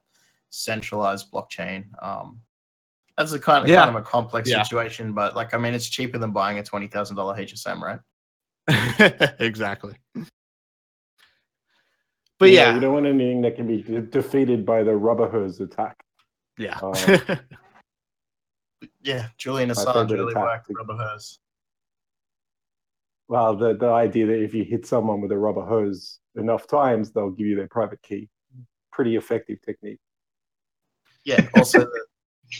centralized 0.50 1.30
blockchain. 1.30 1.84
Um, 2.02 2.40
that's 3.16 3.32
a 3.32 3.38
kind 3.38 3.64
of 3.64 3.70
Yeah. 3.70 3.84
kind 3.84 3.96
of 3.96 4.02
a 4.02 4.04
complex 4.04 4.48
Yeah. 4.48 4.62
situation, 4.62 5.12
but 5.12 5.36
like 5.36 5.54
I 5.54 5.58
mean, 5.58 5.74
it's 5.74 5.88
cheaper 5.88 6.18
than 6.18 6.32
buying 6.32 6.58
a 6.58 6.62
twenty 6.62 6.86
thousand 6.86 7.16
dollar 7.16 7.36
HSM, 7.36 7.80
right? 7.80 8.00
exactly. 9.40 9.94
But 12.38 12.50
yeah. 12.50 12.74
you 12.74 12.80
don't 12.80 12.92
want 12.92 13.06
anything 13.06 13.42
that 13.42 13.56
can 13.56 13.66
be 13.66 13.82
defeated 14.10 14.66
by 14.66 14.82
the 14.82 14.94
rubber 14.94 15.28
hose 15.30 15.60
attack. 15.60 16.04
Yeah. 16.58 16.78
Uh, 16.82 17.36
Yeah, 19.04 19.28
Julian 19.36 19.68
Assange 19.68 20.10
really 20.10 20.32
attack 20.32 20.66
worked 20.68 20.70
rubber 20.74 20.96
hose. 20.96 21.38
well, 23.28 23.54
the, 23.54 23.76
the 23.76 23.88
idea 23.88 24.26
that 24.26 24.42
if 24.42 24.54
you 24.54 24.64
hit 24.64 24.86
someone 24.86 25.20
with 25.20 25.30
a 25.30 25.38
rubber 25.38 25.64
hose 25.64 26.20
enough 26.36 26.66
times, 26.66 27.12
they'll 27.12 27.30
give 27.30 27.46
you 27.46 27.54
their 27.54 27.68
private 27.68 28.02
key. 28.02 28.28
Pretty 28.92 29.16
effective 29.16 29.60
technique. 29.62 30.00
Yeah. 31.24 31.46
Also, 31.56 31.80
the, 31.80 32.04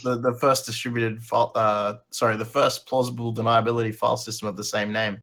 the 0.02 0.32
the 0.32 0.38
first 0.38 0.66
distributed 0.66 1.22
file, 1.22 1.52
uh, 1.54 1.94
sorry, 2.10 2.36
the 2.36 2.44
first 2.44 2.86
plausible 2.86 3.34
deniability 3.34 3.94
file 3.94 4.16
system 4.16 4.48
of 4.48 4.56
the 4.56 4.64
same 4.64 4.92
name. 4.92 5.18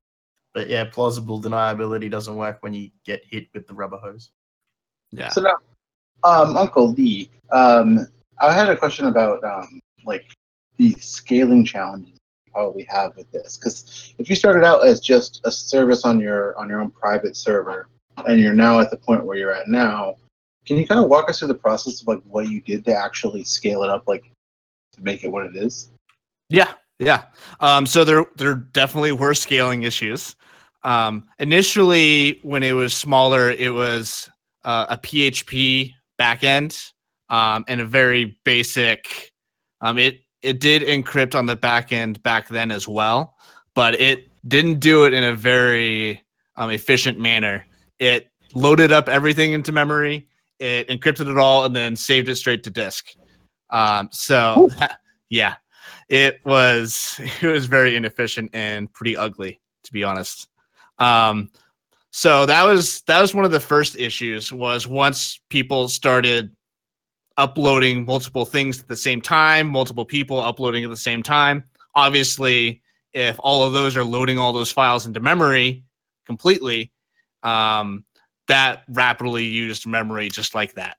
But 0.53 0.69
yeah, 0.69 0.85
plausible 0.85 1.41
deniability 1.41 2.09
doesn't 2.09 2.35
work 2.35 2.57
when 2.61 2.73
you 2.73 2.89
get 3.05 3.21
hit 3.25 3.47
with 3.53 3.67
the 3.67 3.73
rubber 3.73 3.97
hose. 3.97 4.31
Yeah. 5.11 5.29
So 5.29 5.41
now, 5.41 5.55
um, 6.23 6.57
Uncle 6.57 6.91
Lee, 6.93 7.29
um, 7.51 8.07
I 8.39 8.53
had 8.53 8.69
a 8.69 8.77
question 8.77 9.05
about 9.07 9.43
um, 9.43 9.81
like 10.05 10.25
the 10.81 10.99
scaling 10.99 11.63
challenges 11.63 12.09
you 12.09 12.51
probably 12.51 12.87
have 12.89 13.15
with 13.15 13.31
this, 13.31 13.55
because 13.55 14.13
if 14.17 14.29
you 14.29 14.35
started 14.35 14.63
out 14.63 14.85
as 14.85 14.99
just 14.99 15.41
a 15.43 15.51
service 15.51 16.05
on 16.05 16.19
your 16.19 16.57
on 16.57 16.67
your 16.67 16.81
own 16.81 16.89
private 16.89 17.37
server, 17.37 17.87
and 18.25 18.39
you're 18.39 18.55
now 18.55 18.79
at 18.79 18.89
the 18.89 18.97
point 18.97 19.23
where 19.23 19.37
you're 19.37 19.53
at 19.53 19.67
now, 19.67 20.15
can 20.65 20.77
you 20.77 20.87
kind 20.87 20.99
of 20.99 21.07
walk 21.07 21.29
us 21.29 21.37
through 21.37 21.49
the 21.49 21.53
process 21.53 22.01
of 22.01 22.07
like 22.07 22.21
what 22.23 22.49
you 22.49 22.61
did 22.61 22.83
to 22.85 22.95
actually 22.95 23.43
scale 23.43 23.83
it 23.83 23.91
up, 23.91 24.07
like 24.07 24.23
to 24.93 25.03
make 25.03 25.23
it 25.23 25.27
what 25.27 25.45
it 25.45 25.55
is? 25.55 25.91
Yeah, 26.49 26.73
yeah. 26.97 27.25
Um, 27.59 27.85
so 27.85 28.03
there 28.03 28.25
there 28.35 28.55
definitely 28.55 29.11
were 29.11 29.35
scaling 29.35 29.83
issues. 29.83 30.35
Um, 30.83 31.27
initially, 31.37 32.39
when 32.41 32.63
it 32.63 32.73
was 32.73 32.95
smaller, 32.95 33.51
it 33.51 33.71
was 33.71 34.27
uh, 34.65 34.87
a 34.89 34.97
PHP 34.97 35.93
backend 36.19 36.91
um, 37.29 37.65
and 37.67 37.81
a 37.81 37.85
very 37.85 38.39
basic. 38.43 39.31
Um, 39.79 39.99
it 39.99 40.21
it 40.41 40.59
did 40.59 40.81
encrypt 40.81 41.35
on 41.35 41.45
the 41.45 41.55
back 41.55 41.91
end 41.91 42.21
back 42.23 42.47
then 42.47 42.71
as 42.71 42.87
well, 42.87 43.35
but 43.75 43.99
it 43.99 44.29
didn't 44.47 44.79
do 44.79 45.05
it 45.05 45.13
in 45.13 45.23
a 45.23 45.35
very 45.35 46.21
um, 46.55 46.69
efficient 46.71 47.19
manner. 47.19 47.65
It 47.99 48.29
loaded 48.53 48.91
up 48.91 49.07
everything 49.07 49.53
into 49.53 49.71
memory, 49.71 50.27
it 50.59 50.87
encrypted 50.89 51.29
it 51.29 51.37
all, 51.37 51.65
and 51.65 51.75
then 51.75 51.95
saved 51.95 52.29
it 52.29 52.35
straight 52.35 52.63
to 52.63 52.69
disk. 52.69 53.07
Um, 53.69 54.09
so 54.11 54.69
yeah, 55.29 55.55
it 56.09 56.39
was 56.45 57.19
it 57.41 57.47
was 57.47 57.65
very 57.65 57.95
inefficient 57.95 58.51
and 58.53 58.91
pretty 58.91 59.15
ugly, 59.15 59.59
to 59.83 59.93
be 59.93 60.03
honest. 60.03 60.47
Um, 60.99 61.49
so 62.11 62.45
that 62.45 62.63
was 62.63 63.01
that 63.03 63.21
was 63.21 63.33
one 63.33 63.45
of 63.45 63.51
the 63.51 63.59
first 63.59 63.97
issues 63.97 64.51
was 64.51 64.87
once 64.87 65.39
people 65.49 65.87
started 65.87 66.55
uploading 67.37 68.05
multiple 68.05 68.45
things 68.45 68.79
at 68.79 68.87
the 68.87 68.95
same 68.95 69.21
time, 69.21 69.67
multiple 69.67 70.05
people 70.05 70.39
uploading 70.39 70.83
at 70.83 70.89
the 70.89 70.97
same 70.97 71.23
time. 71.23 71.63
Obviously, 71.95 72.81
if 73.13 73.35
all 73.39 73.63
of 73.63 73.73
those 73.73 73.97
are 73.97 74.03
loading 74.03 74.37
all 74.37 74.53
those 74.53 74.71
files 74.71 75.05
into 75.05 75.19
memory 75.19 75.83
completely, 76.25 76.91
um, 77.43 78.05
that 78.47 78.83
rapidly 78.89 79.45
used 79.45 79.87
memory 79.87 80.29
just 80.29 80.55
like 80.55 80.73
that. 80.73 80.97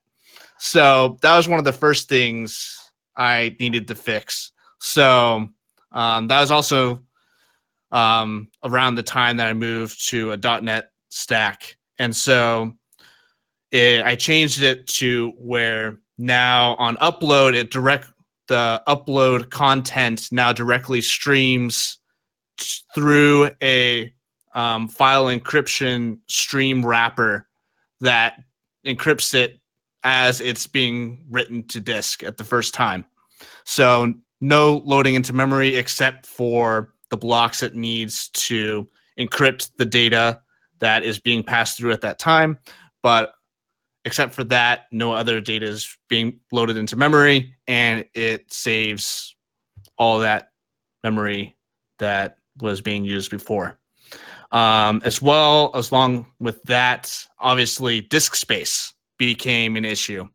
So 0.59 1.17
that 1.21 1.35
was 1.35 1.47
one 1.47 1.59
of 1.59 1.65
the 1.65 1.73
first 1.73 2.09
things 2.09 2.77
I 3.15 3.55
needed 3.59 3.87
to 3.87 3.95
fix. 3.95 4.51
So 4.79 5.47
um, 5.91 6.27
that 6.27 6.39
was 6.39 6.51
also 6.51 7.01
um, 7.91 8.49
around 8.63 8.95
the 8.95 9.03
time 9.03 9.37
that 9.37 9.47
I 9.47 9.53
moved 9.53 10.07
to 10.09 10.31
a 10.31 10.37
.NET 10.61 10.89
stack, 11.09 11.77
and 11.99 12.15
so 12.15 12.73
it, 13.71 14.03
I 14.03 14.15
changed 14.15 14.63
it 14.63 14.87
to 14.87 15.31
where 15.37 15.99
now 16.17 16.75
on 16.75 16.95
upload 16.97 17.55
it 17.55 17.71
direct 17.71 18.07
the 18.47 18.81
upload 18.87 19.49
content 19.49 20.27
now 20.31 20.51
directly 20.51 21.01
streams 21.01 21.97
through 22.93 23.49
a 23.61 24.13
um, 24.53 24.87
file 24.87 25.25
encryption 25.25 26.19
stream 26.27 26.85
wrapper 26.85 27.47
that 28.01 28.43
encrypts 28.85 29.33
it 29.33 29.59
as 30.03 30.41
it's 30.41 30.67
being 30.67 31.23
written 31.29 31.63
to 31.67 31.79
disk 31.79 32.23
at 32.23 32.37
the 32.37 32.43
first 32.43 32.73
time. 32.73 33.05
So 33.63 34.13
no 34.41 34.81
loading 34.85 35.15
into 35.15 35.33
memory 35.33 35.75
except 35.75 36.25
for 36.25 36.93
the 37.09 37.17
blocks 37.17 37.63
it 37.63 37.75
needs 37.75 38.29
to 38.29 38.87
encrypt 39.17 39.71
the 39.77 39.85
data 39.85 40.41
that 40.79 41.03
is 41.03 41.19
being 41.19 41.43
passed 41.43 41.77
through 41.77 41.93
at 41.93 42.01
that 42.01 42.19
time. 42.19 42.59
But 43.01 43.33
except 44.05 44.33
for 44.33 44.43
that, 44.45 44.85
no 44.91 45.13
other 45.13 45.39
data 45.39 45.65
is 45.65 45.97
being 46.09 46.39
loaded 46.51 46.77
into 46.77 46.95
memory 46.95 47.55
and 47.67 48.05
it 48.13 48.51
saves 48.51 49.35
all 49.97 50.19
that 50.19 50.49
memory 51.03 51.55
that 51.99 52.37
was 52.59 52.81
being 52.81 53.05
used 53.05 53.31
before. 53.31 53.79
Um, 54.51 55.01
as 55.03 55.21
well, 55.21 55.71
as 55.73 55.91
long 55.91 56.27
with 56.39 56.61
that, 56.63 57.15
obviously, 57.39 58.01
disk 58.01 58.35
space 58.35 58.93
became 59.17 59.75
an 59.75 59.85
issue 59.85 60.27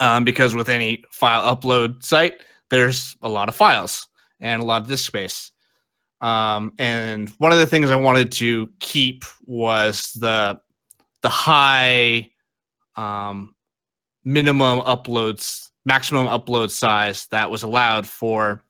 um, 0.00 0.24
because 0.24 0.54
with 0.54 0.68
any 0.68 1.04
file 1.10 1.54
upload 1.54 2.02
site, 2.02 2.40
there's 2.70 3.16
a 3.22 3.28
lot 3.28 3.48
of 3.48 3.54
files 3.54 4.08
and 4.40 4.62
a 4.62 4.64
lot 4.64 4.82
of 4.82 4.88
disk 4.88 5.06
space. 5.06 5.52
Um, 6.20 6.72
and 6.78 7.28
one 7.38 7.52
of 7.52 7.58
the 7.58 7.66
things 7.66 7.90
I 7.90 7.96
wanted 7.96 8.32
to 8.32 8.70
keep 8.80 9.24
was 9.44 10.12
the 10.14 10.58
the 11.22 11.28
high 11.28 12.30
um, 12.96 13.54
minimum 14.24 14.80
uploads, 14.80 15.70
maximum 15.84 16.26
upload 16.26 16.70
size 16.70 17.26
that 17.30 17.50
was 17.50 17.62
allowed 17.62 18.06
for 18.06 18.62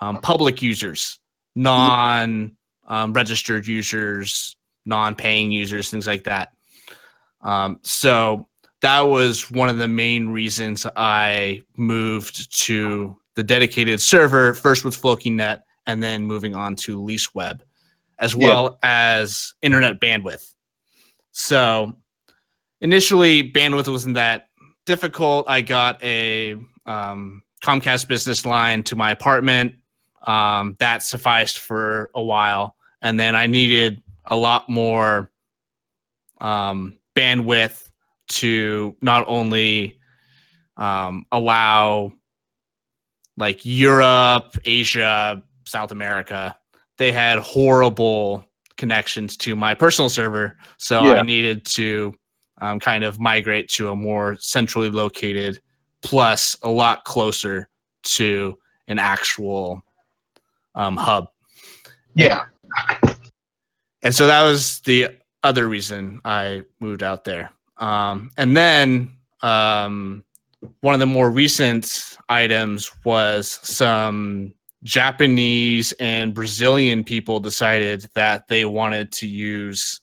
um, 0.00 0.20
public 0.20 0.62
users, 0.62 1.18
non 1.54 2.56
um, 2.86 3.12
registered 3.12 3.66
users, 3.66 4.56
non 4.84 5.14
paying 5.14 5.50
users, 5.50 5.90
things 5.90 6.06
like 6.06 6.24
that. 6.24 6.52
Um, 7.42 7.78
so 7.82 8.48
that 8.80 9.00
was 9.00 9.50
one 9.50 9.68
of 9.68 9.78
the 9.78 9.88
main 9.88 10.28
reasons 10.28 10.86
I 10.96 11.62
moved 11.76 12.52
to 12.64 13.16
the 13.34 13.42
dedicated 13.42 14.00
server, 14.00 14.54
first 14.54 14.84
with 14.84 15.00
FlokiNet 15.00 15.62
and 15.86 16.02
then 16.02 16.22
moving 16.22 16.54
on 16.54 16.76
to 16.76 16.98
LeaseWeb, 16.98 17.60
as 18.18 18.34
Yeah. 18.34 18.46
well 18.46 18.78
as 18.82 19.54
internet 19.62 20.00
bandwidth. 20.00 20.52
So 21.32 21.96
initially, 22.84 23.50
bandwidth 23.50 23.90
wasn't 23.90 24.14
that 24.14 24.48
difficult. 24.84 25.46
I 25.48 25.62
got 25.62 26.00
a 26.04 26.56
um, 26.84 27.42
Comcast 27.62 28.06
business 28.06 28.44
line 28.44 28.82
to 28.84 28.94
my 28.94 29.10
apartment. 29.10 29.74
Um, 30.26 30.76
that 30.78 31.02
sufficed 31.02 31.58
for 31.58 32.10
a 32.14 32.22
while. 32.22 32.76
And 33.02 33.18
then 33.18 33.34
I 33.34 33.46
needed 33.46 34.02
a 34.26 34.36
lot 34.36 34.68
more 34.68 35.30
um, 36.40 36.98
bandwidth 37.16 37.88
to 38.28 38.96
not 39.00 39.24
only 39.28 39.98
um, 40.76 41.26
allow 41.32 42.12
like 43.36 43.60
Europe, 43.64 44.56
Asia, 44.64 45.42
South 45.64 45.90
America, 45.90 46.56
they 46.98 47.12
had 47.12 47.38
horrible 47.38 48.44
connections 48.76 49.36
to 49.38 49.56
my 49.56 49.74
personal 49.74 50.08
server. 50.08 50.56
So 50.78 51.04
Yeah. 51.04 51.14
I 51.14 51.22
needed 51.22 51.64
to 51.66 52.14
um, 52.64 52.80
kind 52.80 53.04
of 53.04 53.20
migrate 53.20 53.68
to 53.68 53.90
a 53.90 53.96
more 53.96 54.36
centrally 54.40 54.90
located, 54.90 55.60
plus 56.02 56.56
a 56.62 56.68
lot 56.68 57.04
closer 57.04 57.68
to 58.02 58.58
an 58.88 58.98
actual 58.98 59.82
um, 60.74 60.96
hub. 60.96 61.28
Yeah. 62.14 62.44
And 64.02 64.14
so 64.14 64.26
that 64.26 64.42
was 64.42 64.80
the 64.80 65.08
other 65.42 65.68
reason 65.68 66.20
I 66.24 66.62
moved 66.80 67.02
out 67.02 67.24
there. 67.24 67.50
Um, 67.78 68.30
and 68.36 68.56
then 68.56 69.16
um, 69.42 70.24
one 70.80 70.94
of 70.94 71.00
the 71.00 71.06
more 71.06 71.30
recent 71.30 72.16
items 72.28 72.90
was 73.04 73.60
some 73.62 74.54
Japanese 74.82 75.92
and 75.92 76.34
Brazilian 76.34 77.04
people 77.04 77.40
decided 77.40 78.06
that 78.14 78.48
they 78.48 78.64
wanted 78.64 79.10
to 79.12 79.26
use 79.26 80.00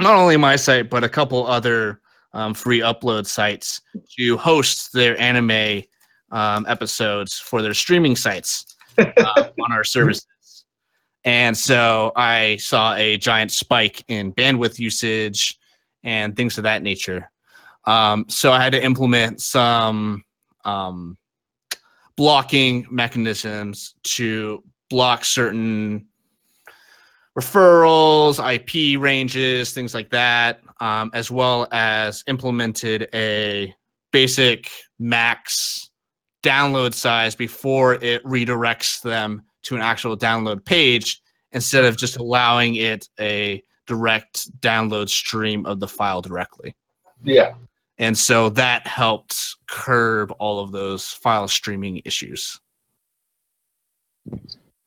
not 0.00 0.14
only 0.14 0.36
my 0.36 0.56
site, 0.56 0.90
but 0.90 1.04
a 1.04 1.08
couple 1.08 1.46
other 1.46 2.00
um, 2.32 2.54
free 2.54 2.80
upload 2.80 3.26
sites 3.26 3.80
to 4.16 4.36
host 4.36 4.92
their 4.92 5.18
anime 5.20 5.82
um, 6.30 6.66
episodes 6.68 7.38
for 7.38 7.62
their 7.62 7.74
streaming 7.74 8.16
sites 8.16 8.76
uh, 8.98 9.12
on 9.64 9.72
our 9.72 9.84
services. 9.84 10.26
And 11.24 11.56
so 11.56 12.12
I 12.16 12.56
saw 12.56 12.94
a 12.94 13.16
giant 13.16 13.50
spike 13.50 14.04
in 14.08 14.32
bandwidth 14.32 14.78
usage 14.78 15.58
and 16.04 16.36
things 16.36 16.58
of 16.58 16.64
that 16.64 16.82
nature. 16.82 17.30
Um, 17.84 18.26
so 18.28 18.52
I 18.52 18.62
had 18.62 18.72
to 18.72 18.82
implement 18.82 19.40
some 19.40 20.24
um, 20.64 21.18
blocking 22.16 22.86
mechanisms 22.90 23.94
to 24.04 24.62
block 24.90 25.24
certain 25.24 26.06
referrals, 27.38 28.38
IP 28.42 29.00
ranges, 29.00 29.72
things 29.72 29.94
like 29.94 30.10
that, 30.10 30.60
um, 30.80 31.10
as 31.14 31.30
well 31.30 31.68
as 31.70 32.24
implemented 32.26 33.08
a 33.14 33.72
basic 34.10 34.70
max 34.98 35.90
download 36.42 36.94
size 36.94 37.36
before 37.36 37.94
it 37.94 38.24
redirects 38.24 39.00
them 39.02 39.42
to 39.62 39.76
an 39.76 39.82
actual 39.82 40.16
download 40.16 40.64
page 40.64 41.20
instead 41.52 41.84
of 41.84 41.96
just 41.96 42.16
allowing 42.16 42.74
it 42.74 43.08
a 43.20 43.62
direct 43.86 44.50
download 44.60 45.08
stream 45.08 45.64
of 45.64 45.78
the 45.78 45.88
file 45.88 46.20
directly. 46.20 46.74
Yeah. 47.22 47.54
And 47.98 48.16
so 48.18 48.48
that 48.50 48.86
helped 48.86 49.56
curb 49.66 50.32
all 50.38 50.60
of 50.60 50.72
those 50.72 51.10
file 51.10 51.48
streaming 51.48 52.02
issues. 52.04 52.60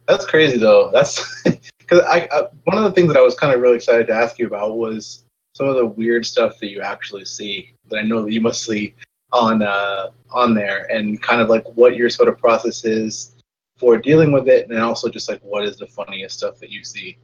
That's 0.08 0.26
crazy 0.26 0.58
though. 0.58 0.90
That's 0.92 1.44
because 1.92 2.06
I, 2.08 2.28
I 2.32 2.44
one 2.64 2.78
of 2.78 2.84
the 2.84 2.92
things 2.92 3.12
that 3.12 3.20
I 3.20 3.22
was 3.22 3.36
kind 3.36 3.54
of 3.54 3.62
really 3.62 3.76
excited 3.76 4.08
to 4.08 4.14
ask 4.14 4.40
you 4.40 4.48
about 4.48 4.78
was 4.78 5.26
some 5.54 5.68
of 5.68 5.76
the 5.76 5.86
weird 5.86 6.26
stuff 6.26 6.58
that 6.60 6.70
you 6.70 6.82
actually 6.82 7.26
see 7.26 7.74
that 7.90 7.98
I 7.98 8.02
know 8.04 8.24
that 8.24 8.32
you 8.32 8.40
must 8.40 8.64
see 8.64 8.96
on 9.34 9.62
uh, 9.62 10.08
on 10.32 10.54
there, 10.54 10.90
and 10.92 11.22
kind 11.22 11.42
of 11.42 11.50
like 11.50 11.66
what 11.76 11.96
your 11.98 12.10
sort 12.10 12.30
of 12.30 12.38
process 12.38 12.86
is 12.86 13.36
for 13.78 13.98
dealing 13.98 14.32
with 14.32 14.48
it, 14.48 14.70
and 14.70 14.80
also 14.80 15.10
just 15.10 15.28
like 15.28 15.42
what 15.42 15.66
is 15.66 15.78
the 15.78 15.88
funniest 15.88 16.38
stuff 16.38 16.60
that 16.60 16.70
you 16.70 16.84
see. 16.84 17.18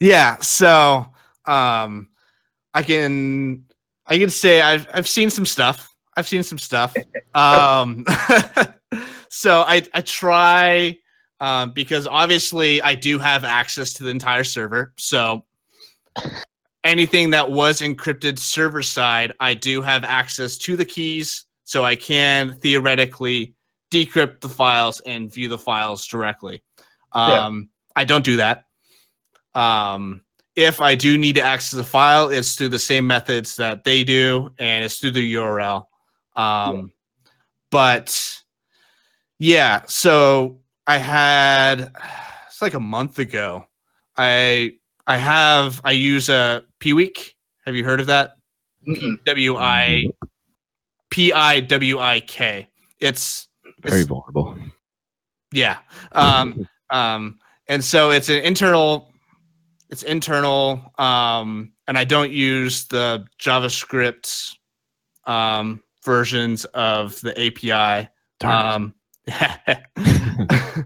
Yeah, 0.00 0.36
so 0.38 1.06
um 1.46 2.08
I 2.74 2.82
can 2.82 3.64
I 4.06 4.18
can 4.18 4.30
say 4.30 4.60
I've 4.60 4.86
I've 4.92 5.08
seen 5.08 5.30
some 5.30 5.46
stuff. 5.46 5.94
I've 6.16 6.28
seen 6.28 6.42
some 6.42 6.58
stuff. 6.58 6.94
Um 7.32 8.04
so 9.28 9.60
I 9.60 9.86
I 9.94 10.00
try 10.00 10.98
um 11.40 11.72
because 11.72 12.06
obviously 12.06 12.82
I 12.82 12.94
do 12.94 13.18
have 13.18 13.44
access 13.44 13.92
to 13.94 14.04
the 14.04 14.10
entire 14.10 14.44
server. 14.44 14.92
So 14.98 15.44
anything 16.84 17.30
that 17.30 17.50
was 17.50 17.80
encrypted 17.80 18.38
server 18.38 18.82
side, 18.82 19.32
I 19.40 19.54
do 19.54 19.82
have 19.82 20.04
access 20.04 20.56
to 20.58 20.76
the 20.76 20.84
keys 20.84 21.46
so 21.64 21.84
I 21.84 21.96
can 21.96 22.56
theoretically 22.60 23.54
decrypt 23.90 24.40
the 24.40 24.48
files 24.48 25.00
and 25.00 25.32
view 25.32 25.48
the 25.48 25.58
files 25.58 26.06
directly. 26.06 26.62
Yeah. 27.14 27.46
Um 27.46 27.70
I 27.96 28.04
don't 28.04 28.24
do 28.24 28.36
that. 28.36 28.64
Um, 29.54 30.22
if 30.56 30.80
I 30.80 30.94
do 30.94 31.18
need 31.18 31.34
to 31.36 31.42
access 31.42 31.78
a 31.78 31.84
file, 31.84 32.28
it's 32.30 32.54
through 32.54 32.68
the 32.68 32.78
same 32.78 33.06
methods 33.06 33.56
that 33.56 33.84
they 33.84 34.04
do, 34.04 34.50
and 34.58 34.84
it's 34.84 34.98
through 34.98 35.12
the 35.12 35.34
URL. 35.34 35.86
Um, 36.36 36.92
But 37.70 38.42
yeah, 39.38 39.82
so 39.86 40.59
I 40.90 40.98
had 40.98 41.92
it's 42.48 42.60
like 42.60 42.74
a 42.74 42.80
month 42.80 43.20
ago. 43.20 43.64
I 44.16 44.72
I 45.06 45.18
have 45.18 45.80
I 45.84 45.92
use 45.92 46.28
a 46.28 46.64
Piwik. 46.80 47.34
Have 47.64 47.76
you 47.76 47.84
heard 47.84 48.00
of 48.00 48.08
that? 48.08 48.32
W 49.24 49.56
I 49.56 50.06
P 51.10 51.32
I 51.32 51.60
W 51.60 52.00
I 52.00 52.18
K. 52.18 52.68
It's 52.98 53.46
Very 53.82 54.02
vulnerable. 54.02 54.58
yeah. 55.52 55.78
Um, 56.10 56.66
um, 56.90 57.38
and 57.68 57.84
so 57.84 58.10
it's 58.10 58.28
an 58.28 58.42
internal, 58.42 59.12
it's 59.90 60.02
internal, 60.02 60.92
um, 60.98 61.72
and 61.86 61.96
I 61.96 62.02
don't 62.02 62.32
use 62.32 62.86
the 62.86 63.24
JavaScript 63.40 64.56
um, 65.24 65.84
versions 66.04 66.64
of 66.64 67.20
the 67.20 67.30
API. 67.40 68.08
Um, 68.42 68.92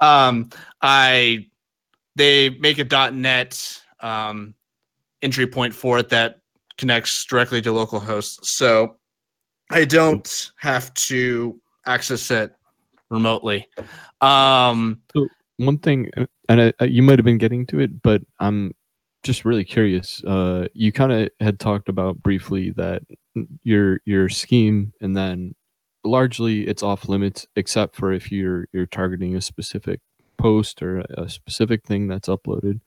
um, 0.00 0.48
I 0.82 1.46
they 2.16 2.50
make 2.50 2.78
a 2.78 3.10
.NET 3.10 3.82
um, 4.00 4.54
entry 5.22 5.46
point 5.46 5.74
for 5.74 5.98
it 5.98 6.08
that 6.10 6.40
connects 6.78 7.24
directly 7.24 7.60
to 7.62 7.70
localhost, 7.70 8.44
so 8.44 8.96
I 9.70 9.84
don't 9.84 10.50
have 10.58 10.92
to 10.94 11.60
access 11.86 12.30
it 12.30 12.52
remotely. 13.10 13.68
Um, 14.20 15.00
So 15.14 15.28
one 15.58 15.78
thing, 15.78 16.10
and 16.48 16.72
I- 16.80 16.84
you 16.84 17.02
might 17.02 17.18
have 17.18 17.24
been 17.24 17.38
getting 17.38 17.66
to 17.66 17.80
it, 17.80 18.02
but 18.02 18.22
I'm 18.38 18.72
just 19.22 19.44
really 19.44 19.64
curious. 19.64 20.24
Uh, 20.24 20.68
you 20.72 20.92
kind 20.92 21.12
of 21.12 21.28
had 21.40 21.60
talked 21.60 21.88
about 21.88 22.22
briefly 22.22 22.70
that 22.70 23.02
your 23.62 24.00
your 24.04 24.28
scheme, 24.28 24.92
and 25.00 25.16
then 25.16 25.54
largely 26.04 26.66
it's 26.66 26.82
off 26.82 27.08
limits, 27.08 27.46
except 27.56 27.96
for 27.96 28.12
if 28.12 28.30
you're 28.32 28.66
you're 28.72 28.86
targeting 28.86 29.36
a 29.36 29.40
specific 29.40 30.00
post 30.38 30.82
or 30.82 31.00
a 31.16 31.28
specific 31.28 31.84
thing 31.84 32.08
that's 32.08 32.28
uploaded, 32.28 32.80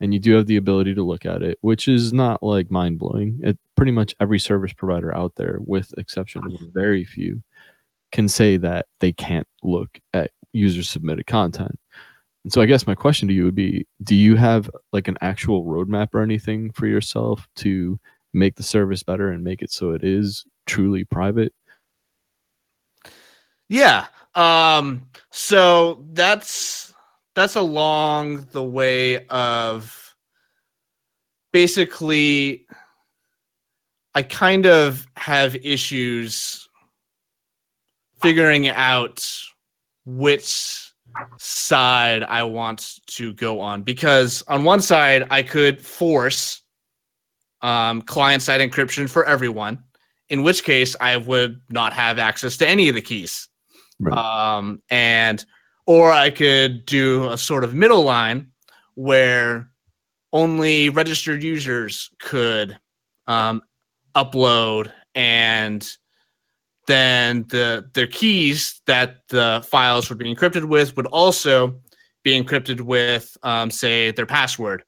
and 0.00 0.12
you 0.12 0.20
do 0.20 0.34
have 0.34 0.46
the 0.46 0.56
ability 0.56 0.94
to 0.94 1.02
look 1.02 1.26
at 1.26 1.42
it, 1.42 1.58
which 1.60 1.88
is 1.88 2.12
not 2.12 2.42
like 2.42 2.70
mind 2.70 2.98
blowing. 2.98 3.40
It 3.42 3.58
pretty 3.76 3.92
much 3.92 4.14
every 4.20 4.38
service 4.38 4.72
provider 4.72 5.14
out 5.14 5.34
there, 5.36 5.58
with 5.60 5.96
exception 5.98 6.44
of 6.44 6.60
very 6.72 7.04
few, 7.04 7.42
can 8.12 8.28
say 8.28 8.56
that 8.58 8.86
they 9.00 9.12
can't 9.12 9.48
look 9.62 9.98
at 10.14 10.30
user 10.52 10.82
submitted 10.82 11.26
content. 11.26 11.78
And 12.44 12.52
so 12.52 12.60
I 12.60 12.66
guess 12.66 12.86
my 12.86 12.94
question 12.94 13.28
to 13.28 13.34
you 13.34 13.44
would 13.44 13.54
be 13.54 13.86
do 14.02 14.14
you 14.14 14.36
have 14.36 14.70
like 14.92 15.08
an 15.08 15.18
actual 15.20 15.64
roadmap 15.64 16.08
or 16.14 16.22
anything 16.22 16.70
for 16.72 16.86
yourself 16.86 17.46
to 17.56 17.98
make 18.32 18.56
the 18.56 18.62
service 18.62 19.02
better 19.02 19.30
and 19.30 19.42
make 19.42 19.62
it 19.62 19.70
so 19.70 19.90
it 19.90 20.04
is 20.04 20.44
truly 20.66 21.04
private? 21.04 21.52
Yeah. 23.68 24.06
Um 24.34 25.02
so 25.30 26.04
that's 26.12 26.92
that's 27.34 27.56
along 27.56 28.48
the 28.52 28.64
way 28.64 29.26
of 29.26 30.14
basically 31.52 32.66
I 34.14 34.22
kind 34.22 34.66
of 34.66 35.06
have 35.16 35.54
issues 35.56 36.68
figuring 38.20 38.68
out 38.68 39.28
which 40.04 40.92
side 41.36 42.22
I 42.24 42.42
want 42.42 42.98
to 43.06 43.32
go 43.34 43.60
on 43.60 43.82
because 43.82 44.42
on 44.48 44.64
one 44.64 44.80
side 44.80 45.26
I 45.30 45.42
could 45.42 45.84
force 45.84 46.62
um, 47.60 48.02
client 48.02 48.42
side 48.42 48.60
encryption 48.60 49.08
for 49.08 49.24
everyone, 49.24 49.82
in 50.28 50.42
which 50.42 50.64
case 50.64 50.94
I 51.00 51.16
would 51.16 51.60
not 51.70 51.92
have 51.92 52.18
access 52.18 52.56
to 52.58 52.68
any 52.68 52.88
of 52.88 52.94
the 52.94 53.02
keys. 53.02 53.47
Um, 54.06 54.82
and 54.90 55.44
or 55.86 56.12
I 56.12 56.30
could 56.30 56.86
do 56.86 57.30
a 57.30 57.38
sort 57.38 57.64
of 57.64 57.74
middle 57.74 58.02
line 58.02 58.48
where 58.94 59.70
only 60.32 60.90
registered 60.90 61.42
users 61.42 62.10
could 62.20 62.78
um, 63.26 63.62
upload 64.14 64.92
and 65.14 65.88
then 66.86 67.44
the 67.48 67.88
their 67.92 68.06
keys 68.06 68.80
that 68.86 69.22
the 69.28 69.64
files 69.68 70.08
would 70.08 70.18
be 70.18 70.34
encrypted 70.34 70.64
with 70.64 70.96
would 70.96 71.06
also 71.06 71.80
be 72.22 72.40
encrypted 72.40 72.80
with 72.80 73.36
um, 73.42 73.70
say 73.70 74.10
their 74.10 74.26
password 74.26 74.84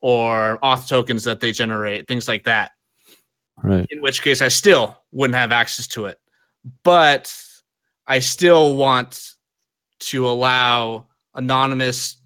or 0.00 0.58
auth 0.62 0.88
tokens 0.88 1.24
that 1.24 1.40
they 1.40 1.52
generate 1.52 2.06
things 2.08 2.28
like 2.28 2.44
that 2.44 2.72
Right. 3.62 3.86
in 3.90 4.02
which 4.02 4.22
case 4.22 4.42
I 4.42 4.48
still 4.48 4.98
wouldn't 5.12 5.36
have 5.36 5.52
access 5.52 5.86
to 5.88 6.06
it. 6.06 6.18
But 6.82 7.32
I 8.06 8.18
still 8.18 8.76
want 8.76 9.30
to 10.00 10.28
allow 10.28 11.06
anonymous, 11.34 12.16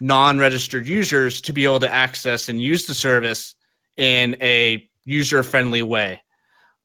non 0.00 0.38
registered 0.38 0.86
users 0.86 1.40
to 1.42 1.52
be 1.52 1.64
able 1.64 1.80
to 1.80 1.92
access 1.92 2.48
and 2.48 2.60
use 2.60 2.86
the 2.86 2.94
service 2.94 3.54
in 3.96 4.36
a 4.40 4.88
user 5.04 5.42
friendly 5.42 5.82
way. 5.82 6.20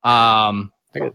Um, 0.03 0.71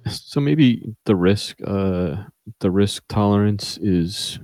So 0.08 0.40
maybe 0.40 0.94
the 1.04 1.16
risk, 1.16 1.58
uh, 1.66 2.16
the 2.60 2.70
risk 2.70 3.02
tolerance 3.08 3.76
is 3.78 4.38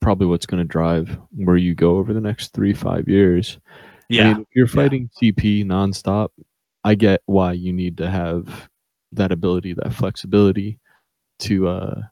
probably 0.00 0.26
what's 0.26 0.46
going 0.46 0.62
to 0.62 0.68
drive 0.68 1.18
where 1.32 1.56
you 1.56 1.74
go 1.74 1.96
over 1.98 2.14
the 2.14 2.20
next 2.20 2.52
three 2.54 2.72
five 2.72 3.08
years. 3.08 3.58
I 3.66 3.70
Yeah. 4.08 4.32
mean, 4.34 4.42
if 4.42 4.48
you're 4.54 4.66
fighting 4.68 5.10
CP 5.20 5.64
nonstop, 5.64 6.28
I 6.84 6.94
get 6.94 7.20
why 7.26 7.52
you 7.52 7.72
need 7.72 7.98
to 7.98 8.08
have 8.08 8.68
that 9.12 9.32
ability, 9.32 9.74
that 9.74 9.92
flexibility 9.92 10.78
to 11.40 11.68
uh 11.68 12.02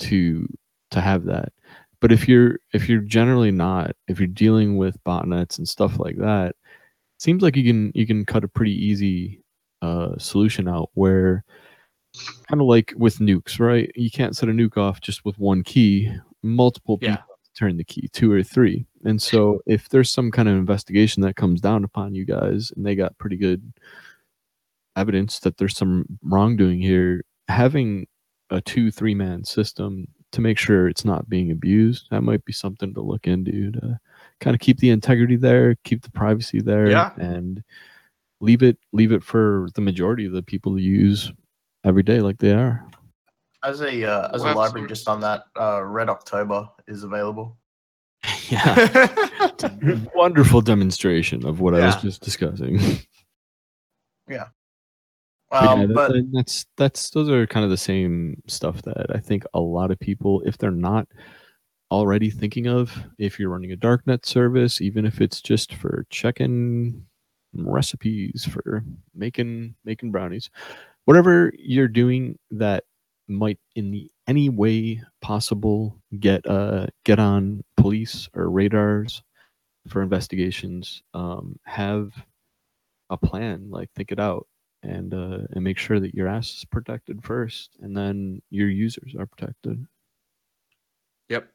to 0.00 0.46
to 0.90 1.00
have 1.00 1.24
that. 1.24 1.52
But 2.00 2.12
if 2.12 2.28
you're 2.28 2.58
if 2.72 2.88
you're 2.88 3.00
generally 3.00 3.50
not, 3.50 3.92
if 4.08 4.18
you're 4.18 4.26
dealing 4.26 4.76
with 4.76 5.02
botnets 5.04 5.58
and 5.58 5.68
stuff 5.68 5.98
like 5.98 6.16
that, 6.18 6.56
seems 7.18 7.42
like 7.42 7.56
you 7.56 7.64
can 7.64 7.92
you 7.94 8.06
can 8.06 8.24
cut 8.24 8.44
a 8.44 8.48
pretty 8.48 8.72
easy 8.72 9.42
uh 9.82 10.16
solution 10.18 10.68
out 10.68 10.90
where 10.94 11.44
kind 12.48 12.60
of 12.60 12.66
like 12.66 12.92
with 12.96 13.18
nukes, 13.18 13.60
right? 13.60 13.90
You 13.94 14.10
can't 14.10 14.36
set 14.36 14.48
a 14.48 14.52
nuke 14.52 14.76
off 14.76 15.00
just 15.00 15.24
with 15.24 15.38
one 15.38 15.62
key. 15.62 16.10
Multiple 16.42 16.98
people 16.98 17.14
have 17.16 17.26
to 17.26 17.58
turn 17.58 17.76
the 17.76 17.84
key, 17.84 18.08
two 18.12 18.32
or 18.32 18.42
three. 18.42 18.86
And 19.04 19.20
so 19.20 19.60
if 19.66 19.88
there's 19.88 20.10
some 20.10 20.30
kind 20.30 20.48
of 20.48 20.56
investigation 20.56 21.22
that 21.22 21.36
comes 21.36 21.60
down 21.60 21.84
upon 21.84 22.14
you 22.14 22.24
guys 22.24 22.72
and 22.76 22.84
they 22.84 22.94
got 22.94 23.16
pretty 23.18 23.36
good 23.36 23.72
evidence 24.96 25.38
that 25.40 25.56
there's 25.56 25.76
some 25.76 26.04
wrongdoing 26.22 26.80
here, 26.80 27.24
having 27.48 28.06
a 28.50 28.60
two, 28.60 28.90
three 28.90 29.14
man 29.14 29.44
system 29.44 30.06
to 30.32 30.40
make 30.40 30.58
sure 30.58 30.88
it's 30.88 31.04
not 31.04 31.28
being 31.28 31.50
abused, 31.50 32.06
that 32.10 32.22
might 32.22 32.44
be 32.44 32.52
something 32.52 32.94
to 32.94 33.00
look 33.00 33.26
into 33.26 33.72
to 33.72 33.98
kind 34.40 34.54
of 34.54 34.60
keep 34.60 34.78
the 34.78 34.90
integrity 34.90 35.36
there, 35.36 35.74
keep 35.84 36.02
the 36.02 36.10
privacy 36.10 36.60
there, 36.60 36.88
Yeah. 36.88 37.12
and 37.16 37.62
leave 38.40 38.62
it 38.62 38.78
leave 38.92 39.12
it 39.12 39.22
for 39.22 39.68
the 39.74 39.80
majority 39.80 40.24
of 40.26 40.32
the 40.32 40.42
people 40.42 40.76
to 40.76 40.82
use 40.82 41.32
every 41.84 42.02
day 42.02 42.20
like 42.20 42.38
they 42.38 42.52
are. 42.52 42.86
As 43.62 43.82
a 43.82 44.04
uh, 44.04 44.30
as 44.34 44.42
a 44.42 44.52
library, 44.54 44.88
just 44.88 45.08
on 45.08 45.20
that, 45.20 45.44
uh, 45.58 45.82
Red 45.84 46.08
October 46.08 46.68
is 46.86 47.04
available. 47.04 47.56
Yeah. 48.50 49.06
Wonderful 50.14 50.60
demonstration 50.60 51.46
of 51.46 51.60
what 51.60 51.72
I 51.74 51.86
was 51.86 51.96
just 52.02 52.20
discussing. 52.20 52.80
Yeah. 54.28 54.46
Yeah, 55.52 55.58
Um, 55.72 55.80
that- 55.88 55.94
but 55.94 56.32
that's 56.32 56.66
that's 56.76 57.10
those 57.10 57.28
are 57.28 57.46
kind 57.46 57.64
of 57.64 57.70
the 57.70 57.76
same 57.76 58.42
stuff 58.46 58.82
that 58.82 59.06
I 59.14 59.18
think 59.18 59.44
a 59.54 59.60
lot 59.60 59.90
of 59.90 59.98
people, 59.98 60.42
if 60.46 60.58
they're 60.58 60.70
not 60.70 61.08
already 61.90 62.30
thinking 62.30 62.66
of, 62.68 62.92
if 63.18 63.38
you're 63.40 63.50
running 63.50 63.72
a 63.72 63.76
darknet 63.76 64.24
service, 64.26 64.80
even 64.80 65.04
if 65.06 65.20
it's 65.20 65.40
just 65.40 65.74
for 65.74 66.06
checking 66.10 67.04
recipes 67.54 68.44
for 68.50 68.84
making 69.14 69.74
making 69.84 70.12
brownies, 70.12 70.50
whatever 71.06 71.52
you're 71.58 71.88
doing 71.88 72.38
that 72.52 72.84
might 73.28 73.58
in 73.76 73.90
the 73.92 74.10
any 74.28 74.48
way 74.48 75.02
possible 75.22 75.98
get 76.20 76.46
uh 76.48 76.86
get 77.04 77.18
on 77.20 77.62
police 77.76 78.28
or 78.34 78.50
radars 78.50 79.22
for 79.88 80.02
investigations 80.02 81.02
um 81.14 81.56
have 81.64 82.12
a 83.10 83.16
plan 83.18 83.68
like 83.70 83.90
think 83.96 84.12
it 84.12 84.20
out 84.20 84.46
and 84.82 85.12
uh 85.12 85.40
and 85.52 85.62
make 85.62 85.78
sure 85.78 86.00
that 86.00 86.14
your 86.14 86.26
ass 86.26 86.48
is 86.56 86.64
protected 86.64 87.22
first 87.22 87.76
and 87.80 87.96
then 87.96 88.40
your 88.50 88.68
users 88.68 89.14
are 89.18 89.26
protected 89.26 89.86
Yep. 91.30 91.48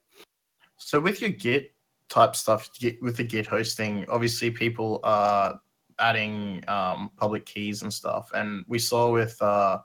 So 0.77 0.99
with 0.99 1.21
your 1.21 1.29
Git 1.29 1.75
type 2.09 2.35
stuff, 2.35 2.69
with 3.01 3.17
the 3.17 3.23
Git 3.23 3.45
hosting, 3.45 4.05
obviously 4.09 4.49
people 4.49 4.99
are 5.03 5.59
adding 5.99 6.63
um, 6.67 7.11
public 7.17 7.45
keys 7.45 7.83
and 7.83 7.93
stuff, 7.93 8.29
and 8.33 8.65
we 8.67 8.79
saw 8.79 9.11
with 9.11 9.39
uh, 9.41 9.79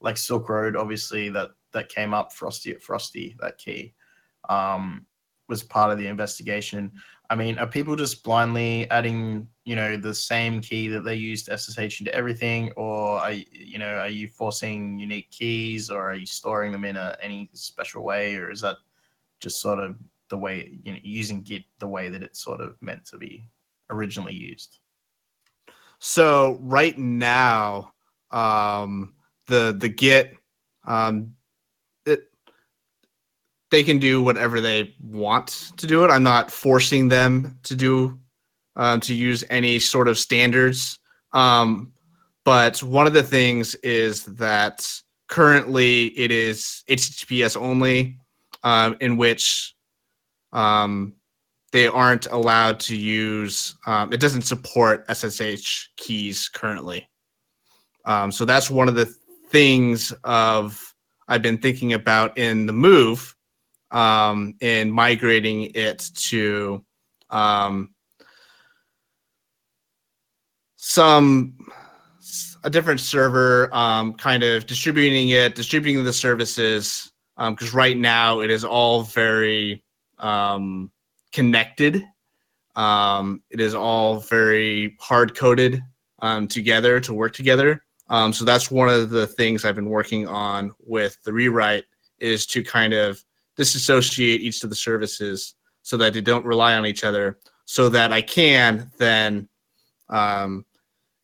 like 0.00 0.16
Silk 0.16 0.48
Road, 0.48 0.76
obviously 0.76 1.28
that 1.30 1.50
that 1.72 1.88
came 1.88 2.14
up 2.14 2.32
Frosty 2.32 2.70
at 2.70 2.82
Frosty 2.82 3.36
that 3.40 3.58
key 3.58 3.94
um, 4.48 5.04
was 5.48 5.62
part 5.62 5.90
of 5.92 5.98
the 5.98 6.06
investigation. 6.06 6.92
I 7.28 7.34
mean, 7.34 7.58
are 7.58 7.66
people 7.66 7.96
just 7.96 8.22
blindly 8.22 8.88
adding, 8.90 9.48
you 9.64 9.74
know, 9.74 9.96
the 9.96 10.14
same 10.14 10.60
key 10.60 10.88
that 10.88 11.04
they 11.04 11.14
used 11.14 11.48
SSH 11.48 12.00
into 12.00 12.14
everything, 12.14 12.70
or 12.76 13.18
are 13.18 13.32
you, 13.32 13.78
know, 13.78 13.94
are 13.96 14.08
you 14.08 14.28
forcing 14.28 14.98
unique 14.98 15.30
keys, 15.30 15.90
or 15.90 16.10
are 16.10 16.14
you 16.14 16.26
storing 16.26 16.70
them 16.70 16.84
in 16.84 16.96
a 16.96 17.16
any 17.22 17.48
special 17.54 18.04
way, 18.04 18.36
or 18.36 18.50
is 18.50 18.60
that 18.60 18.76
just 19.40 19.60
sort 19.60 19.78
of 19.78 19.96
the 20.28 20.36
way 20.36 20.78
you 20.82 20.92
know 20.92 20.98
using 21.02 21.40
Git 21.40 21.64
the 21.78 21.88
way 21.88 22.08
that 22.10 22.22
it's 22.22 22.42
sort 22.42 22.60
of 22.60 22.76
meant 22.82 23.06
to 23.06 23.16
be 23.16 23.48
originally 23.88 24.34
used? 24.34 24.80
So 25.98 26.58
right 26.60 26.98
now, 26.98 27.94
um, 28.32 29.14
the 29.46 29.74
the 29.78 29.88
Git, 29.88 30.36
um, 30.86 31.34
it 32.04 32.30
they 33.70 33.82
can 33.82 33.98
do 33.98 34.22
whatever 34.22 34.60
they 34.60 34.94
want 35.00 35.72
to 35.78 35.86
do 35.86 36.04
it. 36.04 36.08
I'm 36.08 36.22
not 36.22 36.50
forcing 36.50 37.08
them 37.08 37.58
to 37.62 37.74
do 37.74 38.18
um, 38.76 39.00
to 39.00 39.14
use 39.14 39.44
any 39.50 39.78
sort 39.78 40.08
of 40.08 40.18
standards. 40.18 40.98
Um, 41.32 41.92
but 42.44 42.82
one 42.82 43.06
of 43.06 43.12
the 43.12 43.22
things 43.22 43.74
is 43.76 44.24
that 44.24 44.86
currently 45.28 46.06
it 46.18 46.30
is 46.30 46.82
HTTPS 46.88 47.56
only, 47.56 48.18
um, 48.62 48.96
in 49.00 49.16
which 49.16 49.74
um, 50.52 51.14
they 51.72 51.86
aren't 51.86 52.26
allowed 52.26 52.78
to 52.80 52.96
use. 52.96 53.74
Um, 53.86 54.12
it 54.12 54.20
doesn't 54.20 54.42
support 54.42 55.04
SSH 55.08 55.88
keys 55.96 56.48
currently. 56.48 57.08
Um, 58.04 58.30
so 58.30 58.44
that's 58.44 58.70
one 58.70 58.88
of 58.88 58.94
the 58.94 59.06
things 59.50 60.12
of 60.24 60.94
I've 61.26 61.42
been 61.42 61.58
thinking 61.58 61.94
about 61.94 62.36
in 62.36 62.66
the 62.66 62.72
move 62.72 63.34
in 64.60 64.90
migrating 64.90 65.70
it 65.74 66.10
to 66.14 66.84
um, 67.30 67.93
some 70.84 71.54
a 72.62 72.70
different 72.70 73.00
server, 73.00 73.74
um, 73.74 74.12
kind 74.14 74.42
of 74.42 74.66
distributing 74.66 75.30
it, 75.30 75.54
distributing 75.54 76.04
the 76.04 76.12
services, 76.12 77.10
because 77.38 77.72
right 77.72 77.96
now 77.96 78.40
it 78.40 78.50
is 78.50 78.64
all 78.64 79.02
very 79.02 79.82
um, 80.18 80.90
connected. 81.32 82.04
Um, 82.76 83.42
it 83.50 83.60
is 83.60 83.74
all 83.74 84.20
very 84.20 84.96
hard 85.00 85.34
coded 85.34 85.82
um, 86.20 86.48
together 86.48 87.00
to 87.00 87.14
work 87.14 87.32
together. 87.32 87.82
Um, 88.10 88.32
so 88.32 88.44
that's 88.44 88.70
one 88.70 88.90
of 88.90 89.08
the 89.08 89.26
things 89.26 89.64
I've 89.64 89.74
been 89.74 89.88
working 89.88 90.28
on 90.28 90.72
with 90.78 91.16
the 91.24 91.32
rewrite 91.32 91.84
is 92.18 92.46
to 92.48 92.62
kind 92.62 92.92
of 92.92 93.24
disassociate 93.56 94.42
each 94.42 94.62
of 94.62 94.68
the 94.68 94.76
services 94.76 95.54
so 95.82 95.96
that 95.96 96.12
they 96.12 96.20
don't 96.20 96.44
rely 96.44 96.74
on 96.74 96.84
each 96.84 97.04
other, 97.04 97.38
so 97.64 97.88
that 97.88 98.12
I 98.12 98.20
can 98.20 98.90
then 98.98 99.48
um, 100.10 100.64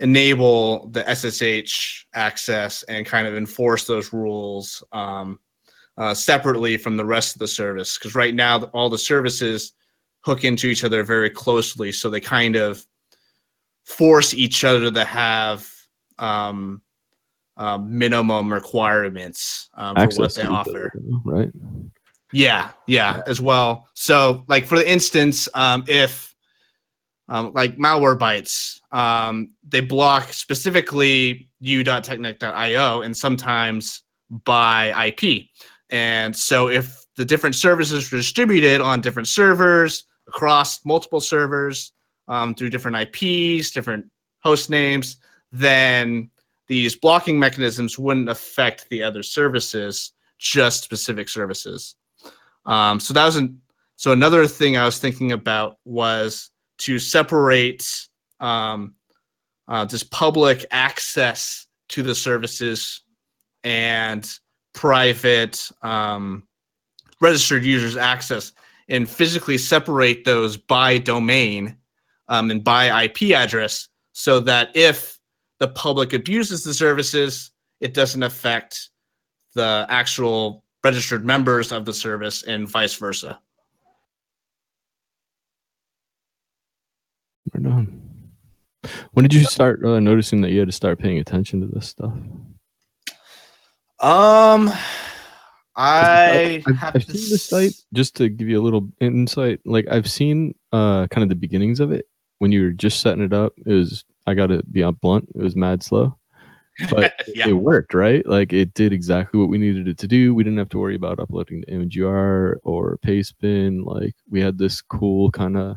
enable 0.00 0.88
the 0.88 1.04
SSH 1.04 2.06
access 2.14 2.82
and 2.84 3.06
kind 3.06 3.26
of 3.26 3.36
enforce 3.36 3.86
those 3.86 4.12
rules 4.12 4.82
um, 4.92 5.38
uh, 5.98 6.14
separately 6.14 6.76
from 6.76 6.96
the 6.96 7.04
rest 7.04 7.34
of 7.34 7.38
the 7.38 7.48
service. 7.48 7.98
Because 7.98 8.14
right 8.14 8.34
now, 8.34 8.62
all 8.72 8.88
the 8.88 8.98
services 8.98 9.72
hook 10.22 10.44
into 10.44 10.68
each 10.68 10.84
other 10.84 11.04
very 11.04 11.30
closely, 11.30 11.92
so 11.92 12.10
they 12.10 12.20
kind 12.20 12.56
of 12.56 12.84
force 13.84 14.34
each 14.34 14.64
other 14.64 14.90
to 14.90 15.04
have 15.04 15.70
um, 16.18 16.80
uh, 17.56 17.78
minimum 17.78 18.52
requirements 18.52 19.68
um, 19.74 19.96
for 19.96 20.22
what 20.22 20.34
they 20.34 20.42
offer. 20.42 20.92
right? 21.24 21.50
Yeah, 22.32 22.70
yeah, 22.86 23.22
as 23.26 23.40
well. 23.40 23.88
So, 23.94 24.44
like 24.48 24.64
for 24.64 24.78
the 24.78 24.90
instance, 24.90 25.48
um, 25.54 25.84
if 25.88 26.29
um, 27.30 27.52
like 27.54 27.76
Malwarebytes, 27.78 28.80
um, 28.92 29.52
they 29.66 29.80
block 29.80 30.32
specifically 30.32 31.48
u.teknik.io 31.60 33.02
and 33.02 33.16
sometimes 33.16 34.02
by 34.44 35.06
IP. 35.06 35.46
And 35.90 36.36
so, 36.36 36.68
if 36.68 37.06
the 37.16 37.24
different 37.24 37.54
services 37.54 38.12
are 38.12 38.16
distributed 38.16 38.80
on 38.80 39.00
different 39.00 39.28
servers 39.28 40.04
across 40.26 40.84
multiple 40.84 41.20
servers 41.20 41.92
um, 42.28 42.54
through 42.54 42.70
different 42.70 42.96
IPs, 42.96 43.70
different 43.70 44.06
host 44.40 44.68
names, 44.70 45.16
then 45.52 46.30
these 46.66 46.96
blocking 46.96 47.38
mechanisms 47.38 47.98
wouldn't 47.98 48.28
affect 48.28 48.88
the 48.90 49.02
other 49.02 49.22
services, 49.22 50.12
just 50.38 50.84
specific 50.84 51.28
services. 51.28 51.96
Um, 52.66 53.00
so 53.00 53.14
that 53.14 53.24
was 53.24 53.36
an, 53.36 53.60
so 53.96 54.12
another 54.12 54.46
thing 54.46 54.76
I 54.76 54.84
was 54.84 54.98
thinking 54.98 55.32
about 55.32 55.78
was 55.84 56.49
to 56.80 56.98
separate 56.98 57.86
um, 58.40 58.94
uh, 59.68 59.84
this 59.84 60.02
public 60.02 60.66
access 60.70 61.66
to 61.88 62.02
the 62.02 62.14
services 62.14 63.02
and 63.64 64.38
private 64.72 65.68
um, 65.82 66.42
registered 67.20 67.64
users 67.64 67.96
access 67.96 68.52
and 68.88 69.08
physically 69.08 69.58
separate 69.58 70.24
those 70.24 70.56
by 70.56 70.98
domain 70.98 71.76
um, 72.28 72.50
and 72.50 72.64
by 72.64 73.04
IP 73.04 73.30
address 73.32 73.88
so 74.12 74.40
that 74.40 74.70
if 74.74 75.18
the 75.58 75.68
public 75.68 76.12
abuses 76.12 76.64
the 76.64 76.74
services, 76.74 77.50
it 77.80 77.94
doesn't 77.94 78.22
affect 78.22 78.90
the 79.54 79.86
actual 79.88 80.64
registered 80.82 81.24
members 81.24 81.72
of 81.72 81.84
the 81.84 81.92
service 81.92 82.42
and 82.44 82.68
vice 82.68 82.94
versa. 82.94 83.38
Right 87.60 87.72
on. 87.72 88.00
When 89.12 89.24
did 89.24 89.34
you 89.34 89.44
start 89.44 89.84
uh, 89.84 90.00
noticing 90.00 90.40
that 90.40 90.50
you 90.50 90.58
had 90.60 90.68
to 90.68 90.72
start 90.72 90.98
paying 90.98 91.18
attention 91.18 91.60
to 91.60 91.66
this 91.66 91.88
stuff? 91.88 92.14
Um, 94.00 94.72
I 95.76 96.62
I've, 96.66 96.76
have 96.76 96.96
I've 96.96 97.04
to 97.04 97.16
seen 97.18 97.30
the 97.30 97.38
site 97.38 97.74
just 97.92 98.16
to 98.16 98.28
give 98.28 98.48
you 98.48 98.60
a 98.60 98.64
little 98.64 98.88
insight. 99.00 99.60
Like 99.64 99.86
I've 99.90 100.10
seen 100.10 100.54
uh 100.72 101.06
kind 101.08 101.22
of 101.22 101.28
the 101.28 101.34
beginnings 101.34 101.80
of 101.80 101.92
it 101.92 102.06
when 102.38 102.52
you 102.52 102.62
were 102.62 102.70
just 102.70 103.00
setting 103.00 103.22
it 103.22 103.34
up. 103.34 103.52
It 103.66 103.72
was 103.72 104.04
I 104.26 104.34
got 104.34 104.46
to 104.46 104.62
be 104.64 104.82
blunt. 105.02 105.28
It 105.34 105.42
was 105.42 105.56
mad 105.56 105.82
slow, 105.82 106.16
but 106.90 107.12
Yeah. 107.34 107.48
it 107.48 107.52
worked 107.52 107.92
right. 107.92 108.26
Like 108.26 108.52
it 108.54 108.72
did 108.72 108.92
exactly 108.94 109.38
what 109.38 109.50
we 109.50 109.58
needed 109.58 109.86
it 109.88 109.98
to 109.98 110.08
do. 110.08 110.34
We 110.34 110.44
didn't 110.44 110.58
have 110.58 110.70
to 110.70 110.78
worry 110.78 110.94
about 110.96 111.20
uploading 111.20 111.62
to 111.62 111.70
Imgur 111.70 112.56
or 112.62 112.98
Pastebin. 113.04 113.84
Like 113.84 114.14
we 114.30 114.40
had 114.40 114.56
this 114.56 114.80
cool 114.80 115.30
kind 115.30 115.58
of 115.58 115.76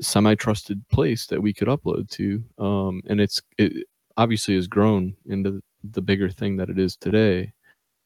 semi-trusted 0.00 0.86
place 0.88 1.26
that 1.26 1.40
we 1.40 1.52
could 1.52 1.68
upload 1.68 2.08
to 2.10 2.42
um 2.58 3.02
and 3.08 3.20
it's 3.20 3.40
it 3.58 3.86
obviously 4.16 4.54
has 4.54 4.66
grown 4.66 5.14
into 5.26 5.62
the 5.92 6.02
bigger 6.02 6.28
thing 6.28 6.56
that 6.56 6.70
it 6.70 6.78
is 6.78 6.96
today 6.96 7.52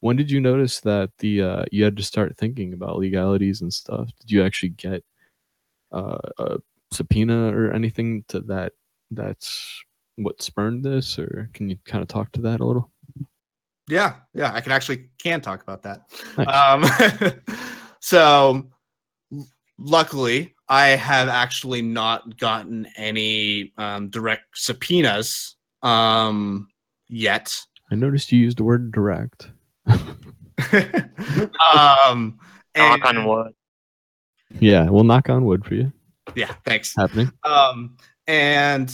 when 0.00 0.16
did 0.16 0.30
you 0.30 0.40
notice 0.40 0.80
that 0.80 1.10
the 1.18 1.42
uh 1.42 1.64
you 1.72 1.84
had 1.84 1.96
to 1.96 2.02
start 2.02 2.36
thinking 2.36 2.72
about 2.72 2.98
legalities 2.98 3.60
and 3.60 3.72
stuff 3.72 4.08
did 4.20 4.30
you 4.30 4.44
actually 4.44 4.70
get 4.70 5.02
uh 5.92 6.18
a 6.38 6.58
subpoena 6.92 7.54
or 7.56 7.72
anything 7.72 8.24
to 8.28 8.40
that 8.40 8.72
that's 9.10 9.82
what 10.16 10.40
spurned 10.42 10.84
this 10.84 11.18
or 11.18 11.50
can 11.54 11.68
you 11.68 11.76
kind 11.84 12.02
of 12.02 12.08
talk 12.08 12.30
to 12.32 12.40
that 12.40 12.60
a 12.60 12.64
little 12.64 12.90
Yeah, 13.88 14.16
yeah, 14.32 14.52
I 14.54 14.60
can 14.60 14.72
actually 14.72 15.10
can 15.18 15.40
talk 15.40 15.62
about 15.62 15.82
that. 15.82 16.10
Nice. 16.38 16.48
Um, 16.48 17.40
so, 18.00 18.70
luckily, 19.78 20.53
I 20.68 20.88
have 20.88 21.28
actually 21.28 21.82
not 21.82 22.38
gotten 22.38 22.86
any 22.96 23.72
um, 23.76 24.08
direct 24.08 24.44
subpoenas 24.54 25.56
um, 25.82 26.68
yet. 27.08 27.54
i 27.90 27.94
noticed 27.94 28.32
you 28.32 28.38
used 28.40 28.56
the 28.58 28.64
word 28.64 28.90
direct 28.92 29.50
Um, 31.74 32.38
Knock 32.76 33.04
on 33.04 33.26
wood. 33.26 33.52
yeah 34.60 34.88
we'll 34.88 35.04
knock 35.04 35.28
on 35.28 35.44
wood 35.44 35.64
for 35.64 35.74
you 35.74 35.92
Yeah, 36.34 36.52
thanks. 36.64 36.94
happening 36.96 37.30
Um, 37.44 37.96
and 38.26 38.90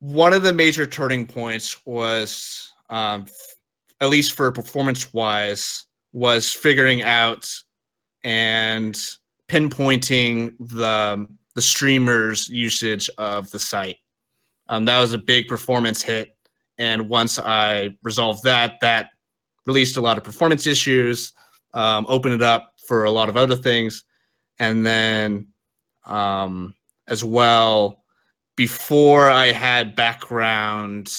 one 0.00 0.32
of 0.32 0.42
the 0.42 0.52
major 0.52 0.86
turning 0.86 1.26
points 1.26 1.84
was, 1.86 2.70
um, 2.90 3.22
f- 3.26 3.54
at 4.00 4.10
least 4.10 4.34
for 4.34 4.52
performance 4.52 5.12
wise, 5.14 5.86
was 6.12 6.52
figuring 6.52 7.02
out 7.02 7.50
and 8.22 8.96
pinpointing 9.48 10.54
the 10.58 11.26
the 11.54 11.62
streamer's 11.62 12.48
usage 12.48 13.08
of 13.16 13.50
the 13.50 13.58
site. 13.58 13.96
Um, 14.68 14.84
that 14.84 15.00
was 15.00 15.12
a 15.12 15.18
big 15.18 15.48
performance 15.48 16.02
hit, 16.02 16.36
and 16.78 17.08
once 17.08 17.38
I 17.38 17.96
resolved 18.02 18.42
that, 18.44 18.74
that 18.82 19.10
released 19.64 19.96
a 19.96 20.00
lot 20.00 20.18
of 20.18 20.24
performance 20.24 20.66
issues, 20.66 21.32
um, 21.74 22.04
opened 22.08 22.34
it 22.34 22.42
up 22.42 22.74
for 22.86 23.04
a 23.04 23.10
lot 23.10 23.28
of 23.28 23.36
other 23.36 23.56
things, 23.56 24.04
and 24.58 24.84
then 24.84 25.48
um, 26.04 26.74
as 27.08 27.24
well 27.24 28.04
before 28.56 29.28
I 29.30 29.52
had 29.52 29.94
background 29.94 31.14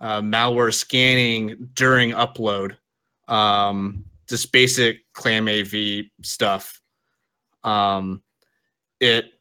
uh, 0.00 0.22
malware 0.22 0.72
scanning 0.72 1.68
during 1.74 2.10
upload, 2.12 2.76
um, 3.28 4.04
just 4.28 4.50
basic 4.50 5.00
ClamAV 5.14 6.10
stuff. 6.22 6.79
Um, 7.64 8.22
it 9.00 9.32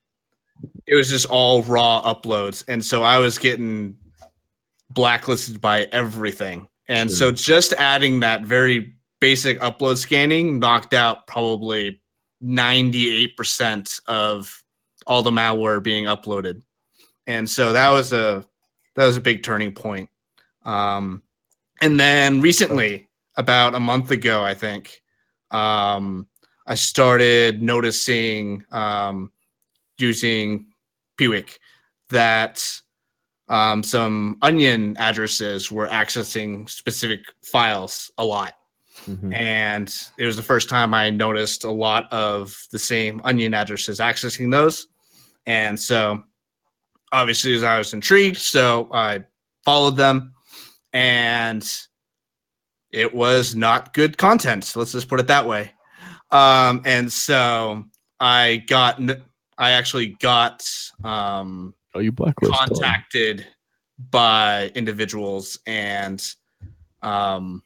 it 0.85 0.95
was 0.95 1.09
just 1.09 1.25
all 1.27 1.63
raw 1.63 2.01
uploads, 2.01 2.63
and 2.67 2.83
so 2.83 3.03
I 3.03 3.17
was 3.17 3.37
getting 3.37 3.97
blacklisted 4.91 5.61
by 5.61 5.83
everything. 5.91 6.67
And 6.87 7.11
so 7.11 7.31
just 7.31 7.73
adding 7.73 8.19
that 8.21 8.41
very 8.41 8.95
basic 9.19 9.59
upload 9.59 9.97
scanning 9.97 10.57
knocked 10.57 10.95
out 10.95 11.27
probably 11.27 12.01
98% 12.43 13.99
of 14.07 14.63
all 15.05 15.21
the 15.21 15.31
malware 15.31 15.83
being 15.83 16.05
uploaded. 16.05 16.61
And 17.27 17.47
so 17.47 17.73
that 17.73 17.89
was 17.89 18.11
a 18.11 18.43
that 18.95 19.05
was 19.05 19.17
a 19.17 19.21
big 19.21 19.43
turning 19.43 19.71
point. 19.71 20.09
Um, 20.65 21.21
and 21.81 21.99
then 21.99 22.41
recently, 22.41 23.07
about 23.37 23.75
a 23.75 23.79
month 23.79 24.11
ago, 24.11 24.43
I 24.43 24.53
think, 24.53 25.01
um, 25.51 26.27
I 26.69 26.75
started 26.75 27.63
noticing 27.63 28.63
um, 28.71 29.31
using 29.97 30.67
Piwik 31.17 31.57
that 32.09 32.63
um, 33.49 33.81
some 33.81 34.37
onion 34.43 34.95
addresses 34.99 35.71
were 35.71 35.87
accessing 35.87 36.69
specific 36.69 37.21
files 37.41 38.11
a 38.19 38.23
lot. 38.23 38.53
And 39.33 39.93
it 40.19 40.25
was 40.25 40.35
the 40.35 40.43
first 40.43 40.69
time 40.69 40.93
I 40.93 41.09
noticed 41.09 41.63
a 41.63 41.71
lot 41.71 42.11
of 42.13 42.55
the 42.71 42.77
same 42.77 43.19
onion 43.23 43.55
addresses 43.55 43.99
accessing 43.99 44.51
those. 44.51 44.87
And 45.47 45.79
so 45.79 46.23
obviously, 47.11 47.55
as 47.55 47.63
I 47.63 47.79
was 47.79 47.95
intrigued, 47.95 48.37
so 48.37 48.89
I 48.93 49.23
followed 49.65 49.97
them 49.97 50.35
and 50.93 51.67
it 52.91 53.11
was 53.11 53.55
not 53.55 53.95
good 53.95 54.19
content. 54.19 54.71
Let's 54.75 54.91
just 54.91 55.07
put 55.07 55.19
it 55.19 55.27
that 55.27 55.47
way. 55.47 55.71
Um, 56.31 56.81
and 56.85 57.11
so 57.11 57.85
I 58.19 58.63
got, 58.67 59.01
I 59.57 59.71
actually 59.71 60.07
got 60.19 60.67
um, 61.03 61.73
Oh, 61.95 61.99
you 61.99 62.11
blacklisted. 62.11 62.57
contacted 62.69 63.47
by 64.11 64.71
individuals 64.75 65.59
and 65.65 66.23
um, 67.01 67.63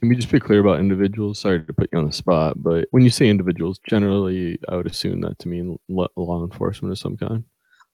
Can 0.00 0.08
we 0.08 0.16
just 0.16 0.30
be 0.30 0.40
clear 0.40 0.60
about 0.60 0.80
individuals? 0.80 1.38
Sorry 1.38 1.62
to 1.64 1.72
put 1.72 1.88
you 1.92 1.98
on 1.98 2.06
the 2.06 2.12
spot, 2.12 2.62
but 2.62 2.88
when 2.90 3.02
you 3.04 3.10
say 3.10 3.28
individuals, 3.28 3.80
generally, 3.88 4.58
I 4.68 4.76
would 4.76 4.86
assume 4.86 5.20
that 5.22 5.38
to 5.40 5.48
mean 5.48 5.78
law 5.88 6.44
enforcement 6.44 6.92
of 6.92 6.98
some 6.98 7.16
kind. 7.16 7.44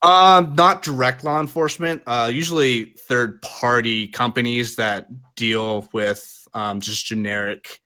Um, 0.03 0.55
not 0.57 0.83
direct 0.83 1.23
law 1.23 1.41
enforcement. 1.41 2.03
Uh, 2.07 2.29
usually 2.33 2.87
third 3.07 3.41
party 3.43 4.09
companies 4.09 4.75
that 4.77 5.07
deal 5.37 5.89
with 5.93 6.45
um, 6.55 6.81
just 6.81 7.07
generic 7.07 7.81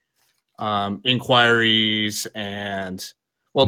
um, 0.59 1.01
inquiries 1.03 2.27
and 2.35 3.05
well, 3.53 3.67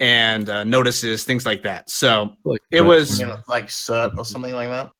and 0.00 0.48
uh, 0.50 0.64
notices, 0.64 1.24
things 1.24 1.46
like 1.46 1.62
that. 1.62 1.88
So 1.90 2.34
it 2.70 2.80
was 2.80 3.20
You 3.20 3.26
know, 3.26 3.38
like 3.48 3.66
CERT 3.68 4.16
or 4.18 4.24
something 4.24 4.52
like 4.54 4.68
that. 4.68 4.90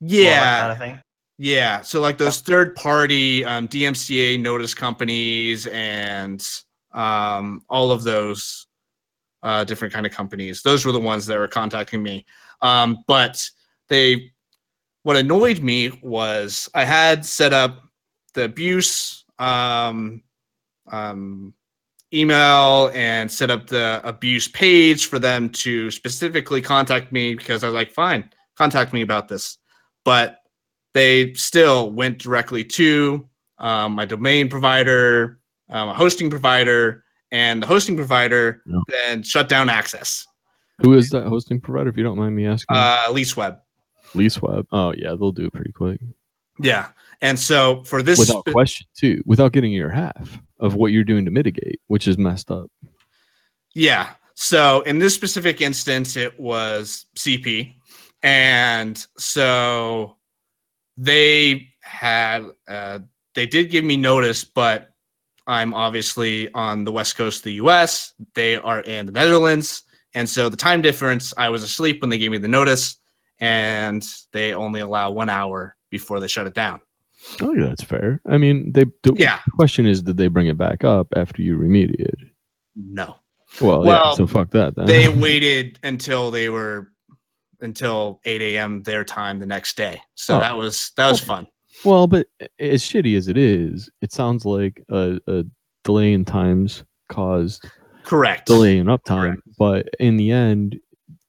yeah, 0.00 0.60
kind 0.60 0.72
of 0.72 0.78
thing. 0.78 1.00
yeah. 1.38 1.80
So 1.80 2.00
like 2.00 2.18
those 2.18 2.40
third 2.40 2.74
party 2.76 3.44
um, 3.44 3.68
DMCA 3.68 4.40
notice 4.40 4.74
companies 4.74 5.66
and 5.68 6.46
um, 6.92 7.62
all 7.68 7.90
of 7.92 8.02
those 8.02 8.66
uh, 9.42 9.64
different 9.64 9.94
kind 9.94 10.04
of 10.06 10.12
companies. 10.12 10.62
Those 10.62 10.84
were 10.84 10.92
the 10.92 11.00
ones 11.00 11.26
that 11.26 11.38
were 11.38 11.48
contacting 11.48 12.02
me. 12.02 12.26
Um, 12.62 12.98
but 13.06 13.48
they, 13.88 14.32
what 15.02 15.16
annoyed 15.16 15.60
me 15.60 15.98
was 16.02 16.68
I 16.74 16.84
had 16.84 17.24
set 17.24 17.52
up 17.54 17.82
the 18.34 18.44
abuse 18.44 19.24
um, 19.40 20.22
um, 20.92 21.54
email 22.12 22.90
and 22.94 23.30
set 23.30 23.50
up 23.50 23.66
the 23.66 24.00
abuse 24.04 24.48
page 24.48 25.06
for 25.06 25.18
them 25.18 25.48
to 25.50 25.90
specifically 25.90 26.60
contact 26.60 27.12
me 27.12 27.34
because 27.34 27.64
I 27.64 27.66
was 27.68 27.74
like, 27.74 27.92
fine, 27.92 28.30
contact 28.56 28.92
me 28.92 29.02
about 29.02 29.28
this. 29.28 29.58
But 30.04 30.38
they 30.94 31.34
still 31.34 31.90
went 31.90 32.18
directly 32.18 32.64
to 32.64 33.28
um, 33.58 33.92
my 33.92 34.04
domain 34.04 34.48
provider, 34.48 35.38
um, 35.68 35.88
a 35.88 35.94
hosting 35.94 36.30
provider, 36.30 37.04
and 37.30 37.62
the 37.62 37.66
hosting 37.66 37.96
provider 37.96 38.62
then 38.88 39.22
shut 39.22 39.48
down 39.48 39.68
access. 39.68 40.26
Who 40.82 40.94
is 40.94 41.10
that 41.10 41.26
hosting 41.26 41.60
provider, 41.60 41.90
if 41.90 41.96
you 41.96 42.02
don't 42.02 42.18
mind 42.18 42.34
me 42.34 42.46
asking? 42.46 42.76
Uh, 42.76 43.04
LeaseWeb. 43.10 43.60
LeaseWeb. 44.14 44.66
Oh, 44.72 44.92
yeah, 44.96 45.10
they'll 45.10 45.30
do 45.30 45.46
it 45.46 45.52
pretty 45.52 45.72
quick. 45.72 46.00
Yeah. 46.58 46.88
And 47.22 47.38
so 47.38 47.84
for 47.84 48.02
this 48.02 48.18
without 48.18 48.44
question, 48.46 48.86
too, 48.96 49.22
without 49.26 49.52
getting 49.52 49.72
your 49.72 49.90
half 49.90 50.40
of 50.58 50.74
what 50.74 50.92
you're 50.92 51.04
doing 51.04 51.24
to 51.26 51.30
mitigate, 51.30 51.80
which 51.88 52.08
is 52.08 52.16
messed 52.16 52.50
up. 52.50 52.70
Yeah. 53.74 54.10
So 54.34 54.80
in 54.82 54.98
this 54.98 55.14
specific 55.14 55.60
instance, 55.60 56.16
it 56.16 56.38
was 56.40 57.06
CP. 57.16 57.74
And 58.22 59.06
so 59.18 60.16
they 60.96 61.68
had, 61.82 62.46
uh, 62.68 63.00
they 63.34 63.46
did 63.46 63.70
give 63.70 63.84
me 63.84 63.96
notice, 63.96 64.44
but 64.44 64.90
I'm 65.46 65.74
obviously 65.74 66.52
on 66.52 66.84
the 66.84 66.92
west 66.92 67.16
coast 67.16 67.40
of 67.40 67.44
the 67.44 67.54
US. 67.54 68.14
They 68.34 68.56
are 68.56 68.80
in 68.80 69.06
the 69.06 69.12
Netherlands. 69.12 69.82
And 70.14 70.28
so 70.28 70.48
the 70.48 70.56
time 70.56 70.82
difference, 70.82 71.32
I 71.36 71.48
was 71.50 71.62
asleep 71.62 72.00
when 72.00 72.10
they 72.10 72.18
gave 72.18 72.30
me 72.30 72.38
the 72.38 72.48
notice, 72.48 72.96
and 73.38 74.06
they 74.32 74.54
only 74.54 74.80
allow 74.80 75.10
one 75.10 75.28
hour 75.28 75.76
before 75.90 76.20
they 76.20 76.28
shut 76.28 76.46
it 76.46 76.54
down. 76.54 76.80
Oh, 77.40 77.52
yeah, 77.54 77.66
that's 77.66 77.82
fair. 77.84 78.20
I 78.26 78.38
mean, 78.38 78.72
they. 78.72 78.84
The 79.02 79.14
Yeah. 79.16 79.40
question 79.56 79.86
is, 79.86 80.02
did 80.02 80.16
they 80.16 80.28
bring 80.28 80.46
it 80.46 80.56
back 80.58 80.84
up 80.84 81.08
after 81.16 81.42
you 81.42 81.56
remediated? 81.58 82.30
No. 82.76 83.16
Well, 83.60 83.84
yeah. 83.84 83.88
Well, 83.88 84.16
So 84.16 84.26
fuck 84.26 84.50
that. 84.50 84.74
Then. 84.76 84.86
they 84.86 85.08
waited 85.20 85.78
until 85.82 86.30
they 86.30 86.48
were 86.48 86.92
until 87.60 88.20
8 88.24 88.40
a.m. 88.40 88.82
their 88.84 89.04
time 89.04 89.38
the 89.38 89.44
next 89.46 89.76
day. 89.76 90.00
So 90.14 90.36
Oh. 90.36 90.40
that 90.40 90.56
was 90.56 90.92
that 90.96 91.10
was 91.10 91.22
oh. 91.22 91.26
fun. 91.26 91.46
Well, 91.84 92.06
but 92.06 92.26
as 92.58 92.82
shitty 92.82 93.16
as 93.16 93.28
it 93.28 93.36
is, 93.36 93.90
it 94.02 94.12
sounds 94.12 94.44
like 94.44 94.82
a, 94.90 95.18
a 95.26 95.44
delay 95.84 96.12
in 96.12 96.24
times 96.24 96.84
caused 97.08 97.64
Correct. 98.04 98.46
delay 98.46 98.78
in 98.78 98.86
uptime. 98.86 99.36
But 99.58 99.88
in 99.98 100.16
the 100.16 100.30
end, 100.30 100.78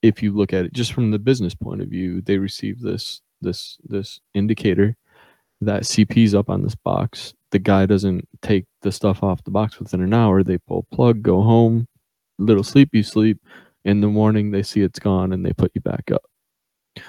if 0.01 0.23
you 0.23 0.33
look 0.33 0.51
at 0.53 0.65
it 0.65 0.73
just 0.73 0.93
from 0.93 1.11
the 1.11 1.19
business 1.19 1.53
point 1.53 1.81
of 1.81 1.89
view, 1.89 2.21
they 2.21 2.37
received 2.37 2.81
this 2.81 3.21
this 3.41 3.77
this 3.83 4.19
indicator 4.33 4.95
that 5.61 5.83
CP's 5.83 6.35
up 6.35 6.49
on 6.49 6.63
this 6.63 6.75
box. 6.75 7.33
The 7.51 7.59
guy 7.59 7.85
doesn't 7.85 8.27
take 8.41 8.65
the 8.81 8.91
stuff 8.91 9.23
off 9.23 9.43
the 9.43 9.51
box 9.51 9.79
within 9.79 10.01
an 10.01 10.13
hour. 10.13 10.43
They 10.43 10.57
pull 10.57 10.87
plug, 10.91 11.21
go 11.21 11.41
home, 11.41 11.87
little 12.37 12.63
sleepy 12.63 13.03
sleep. 13.03 13.39
In 13.83 14.01
the 14.01 14.07
morning, 14.07 14.51
they 14.51 14.61
see 14.61 14.81
it's 14.81 14.99
gone 14.99 15.33
and 15.33 15.45
they 15.45 15.53
put 15.53 15.71
you 15.73 15.81
back 15.81 16.11
up. 16.11 16.23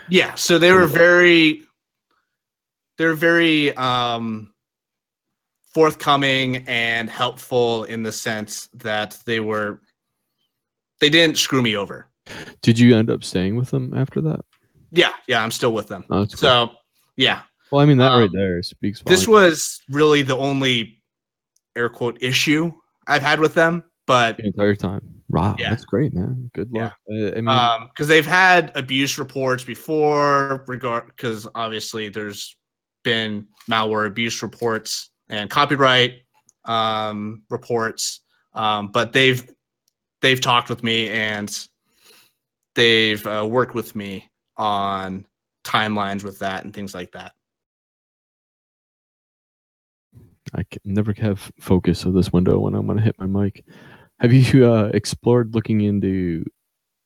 Yeah. 0.09 0.35
So 0.37 0.59
they 0.59 0.73
were 0.73 0.87
very 0.87 1.63
they're 2.99 3.15
very 3.15 3.77
um 3.77 4.53
forthcoming 5.75 6.65
and 6.69 7.11
helpful 7.11 7.85
in 7.85 8.03
the 8.03 8.13
sense 8.13 8.69
that 8.75 9.19
they 9.27 9.41
were 9.41 9.81
they 11.01 11.11
didn't 11.11 11.37
screw 11.37 11.63
me 11.63 11.77
over. 11.77 12.09
Did 12.63 12.79
you 12.79 12.97
end 12.97 13.11
up 13.11 13.25
staying 13.25 13.57
with 13.57 13.71
them 13.71 13.93
after 13.95 14.21
that? 14.23 14.41
Yeah, 14.93 15.13
yeah, 15.27 15.43
I'm 15.43 15.51
still 15.51 15.73
with 15.73 15.89
them. 15.89 16.05
Oh, 16.11 16.21
that's 16.21 16.35
cool. 16.35 16.41
So 16.41 16.71
yeah. 17.17 17.43
Well, 17.73 17.81
I 17.81 17.87
mean 17.87 17.97
that 17.97 18.11
right 18.11 18.25
Um, 18.29 18.33
there 18.35 18.63
speaks. 18.63 19.03
This 19.07 19.27
was 19.27 19.81
really 19.89 20.21
the 20.21 20.37
only 20.37 21.03
air 21.75 21.89
quote 21.89 22.23
issue 22.23 22.71
I've 23.07 23.23
had 23.23 23.41
with 23.41 23.55
them, 23.55 23.83
but 24.07 24.37
the 24.37 24.45
entire 24.47 24.77
time. 24.77 25.01
Wow, 25.31 25.57
Yeah. 25.59 25.71
that's 25.71 25.87
great, 25.87 26.13
man. 26.13 26.51
Good 26.55 26.71
luck. 26.71 26.95
Uh, 27.11 27.29
I 27.29 27.35
mean, 27.37 27.49
um 27.49 27.89
because 27.89 28.09
they've 28.09 28.27
had 28.27 28.71
abuse 28.75 29.19
reports 29.19 29.65
before 29.65 30.65
regard 30.69 31.07
because 31.07 31.49
obviously 31.55 32.11
there's 32.11 32.55
been 33.05 33.47
malware 33.71 34.07
abuse 34.07 34.43
reports 34.43 35.11
and 35.31 35.49
copyright 35.49 36.21
um 36.67 37.43
reports 37.51 38.21
um 38.53 38.89
but 38.89 39.13
they've 39.15 39.49
they've 40.21 40.41
talked 40.43 40.69
with 40.69 40.83
me 40.85 41.09
and 41.09 41.67
they've 42.75 43.27
uh, 43.27 43.47
worked 43.49 43.75
with 43.75 43.97
me 43.97 44.29
on 44.59 45.25
timelines 45.65 46.23
with 46.23 46.39
that 46.41 46.65
and 46.65 46.75
things 46.75 46.95
like 46.95 47.11
that 47.13 47.33
I 50.55 50.65
can 50.65 50.81
never 50.85 51.13
have 51.15 51.51
focus 51.59 52.05
of 52.05 52.15
this 52.15 52.33
window 52.33 52.59
when 52.59 52.75
I'm 52.75 52.87
going 52.87 52.99
to 52.99 53.05
hit 53.05 53.19
my 53.19 53.27
mic. 53.27 53.65
Have 54.21 54.33
you 54.33 54.71
uh, 54.71 54.91
explored 54.95 55.55
looking 55.55 55.81
into 55.81 56.45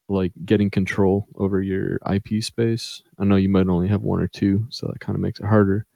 like 0.09 0.32
getting 0.44 0.70
control 0.70 1.27
over 1.36 1.62
your 1.62 1.98
IP 2.12 2.43
space? 2.43 3.02
I 3.18 3.24
know 3.24 3.36
you 3.36 3.48
might 3.48 3.68
only 3.68 3.89
have 3.89 4.02
one 4.02 4.20
or 4.20 4.28
two, 4.28 4.66
so 4.70 4.89
that 4.89 5.01
kind 5.01 5.16
of 5.16 5.20
makes 5.20 5.40
it 5.40 5.47
harder. 5.47 5.86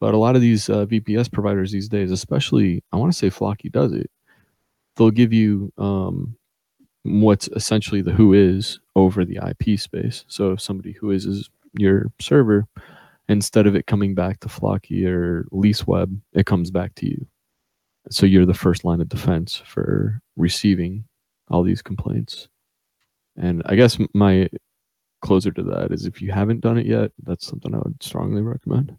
But 0.00 0.14
a 0.14 0.18
lot 0.18 0.34
of 0.34 0.42
these 0.42 0.68
uh, 0.68 0.86
VPS 0.86 1.30
providers 1.30 1.70
these 1.70 1.88
days, 1.88 2.10
especially, 2.10 2.82
I 2.92 2.96
want 2.96 3.12
to 3.12 3.18
say 3.18 3.30
Flocky 3.30 3.70
does 3.70 3.92
it. 3.92 4.10
They'll 4.96 5.10
give 5.12 5.32
you 5.32 5.72
um, 5.78 6.36
what's 7.04 7.48
essentially 7.48 8.02
the 8.02 8.12
who 8.12 8.32
is 8.32 8.80
over 8.96 9.24
the 9.24 9.38
IP 9.38 9.78
space. 9.78 10.24
So 10.28 10.52
if 10.52 10.60
somebody 10.60 10.92
who 10.92 11.10
is 11.10 11.24
is 11.26 11.48
your 11.78 12.10
server, 12.20 12.66
instead 13.28 13.66
of 13.66 13.74
it 13.74 13.86
coming 13.86 14.14
back 14.14 14.40
to 14.40 14.48
Flocky 14.48 15.06
or 15.06 15.46
LeaseWeb, 15.52 16.20
it 16.32 16.46
comes 16.46 16.70
back 16.70 16.94
to 16.96 17.06
you. 17.06 17.26
So 18.10 18.26
you're 18.26 18.46
the 18.46 18.54
first 18.54 18.84
line 18.84 19.00
of 19.00 19.08
defense 19.08 19.62
for 19.64 20.20
receiving 20.36 21.04
all 21.48 21.62
these 21.62 21.82
complaints. 21.82 22.48
And 23.36 23.62
I 23.66 23.76
guess 23.76 23.98
my 24.12 24.48
closer 25.22 25.52
to 25.52 25.62
that 25.62 25.92
is 25.92 26.04
if 26.04 26.20
you 26.20 26.32
haven't 26.32 26.60
done 26.60 26.78
it 26.78 26.86
yet, 26.86 27.12
that's 27.22 27.46
something 27.46 27.74
I 27.74 27.78
would 27.78 28.02
strongly 28.02 28.42
recommend. 28.42 28.96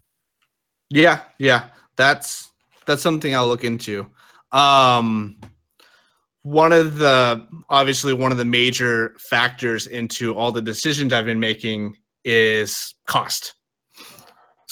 Yeah, 0.90 1.20
yeah. 1.38 1.66
That's 1.96 2.50
that's 2.86 3.02
something 3.02 3.34
I'll 3.34 3.46
look 3.46 3.64
into. 3.64 4.06
Um 4.52 5.36
one 6.42 6.72
of 6.72 6.98
the 6.98 7.46
obviously 7.70 8.12
one 8.12 8.32
of 8.32 8.38
the 8.38 8.44
major 8.44 9.14
factors 9.18 9.86
into 9.86 10.34
all 10.34 10.52
the 10.52 10.62
decisions 10.62 11.12
I've 11.12 11.24
been 11.24 11.40
making 11.40 11.96
is 12.24 12.94
cost. 13.06 13.54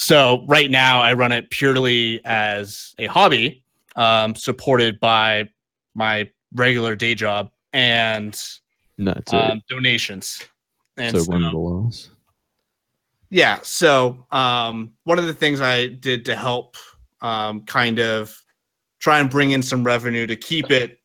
So 0.02 0.44
right 0.48 0.68
now 0.68 1.00
I 1.00 1.12
run 1.12 1.30
it 1.30 1.48
purely 1.50 2.20
as 2.24 2.92
a 2.98 3.06
hobby, 3.06 3.62
um, 3.94 4.34
supported 4.34 4.98
by 4.98 5.48
my 5.94 6.28
regular 6.54 6.96
day 6.96 7.14
job 7.14 7.52
and 7.72 8.36
And 8.98 9.06
that's 9.06 9.32
um, 9.32 9.62
donations. 9.68 10.42
And 10.96 11.16
So 11.16 11.22
so, 11.22 11.30
one 11.30 11.44
of 11.44 11.52
the 11.52 11.58
laws. 11.58 12.10
yeah, 13.30 13.60
so 13.62 14.26
um, 14.32 14.92
one 15.04 15.20
of 15.20 15.26
the 15.26 15.34
things 15.34 15.60
I 15.60 15.86
did 15.86 16.24
to 16.24 16.34
help 16.34 16.76
um, 17.20 17.62
kind 17.66 18.00
of 18.00 18.36
try 18.98 19.20
and 19.20 19.30
bring 19.30 19.52
in 19.52 19.62
some 19.62 19.84
revenue 19.84 20.26
to 20.26 20.34
keep 20.34 20.72
it 20.72 20.98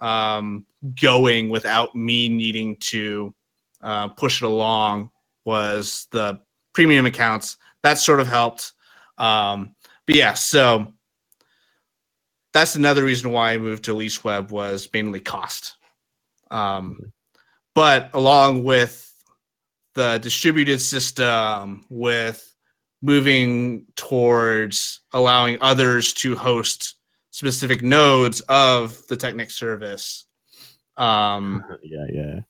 um, 0.00 0.64
going 0.98 1.50
without 1.50 1.94
me 1.94 2.30
needing 2.30 2.76
to 2.76 3.34
uh, 3.82 4.08
push 4.08 4.42
it 4.42 4.46
along 4.46 5.10
was 5.44 6.08
the 6.12 6.40
premium 6.72 7.04
accounts. 7.04 7.58
That 7.86 7.98
sort 7.98 8.18
of 8.18 8.26
helped. 8.26 8.72
Um, 9.16 9.76
but 10.06 10.16
yeah, 10.16 10.34
so 10.34 10.92
that's 12.52 12.74
another 12.74 13.04
reason 13.04 13.30
why 13.30 13.52
I 13.52 13.58
moved 13.58 13.84
to 13.84 13.94
LeaseWeb 13.94 14.50
was 14.50 14.88
mainly 14.92 15.20
cost. 15.20 15.76
Um, 16.50 16.98
but 17.76 18.10
along 18.12 18.64
with 18.64 19.08
the 19.94 20.18
distributed 20.18 20.80
system, 20.80 21.84
with 21.88 22.52
moving 23.02 23.86
towards 23.94 25.02
allowing 25.12 25.56
others 25.60 26.12
to 26.14 26.34
host 26.34 26.96
specific 27.30 27.84
nodes 27.84 28.40
of 28.48 29.00
the 29.06 29.16
Teknik 29.16 29.52
service, 29.52 30.26
um, 30.96 31.62
yeah, 31.84 32.06
yeah. 32.12 32.40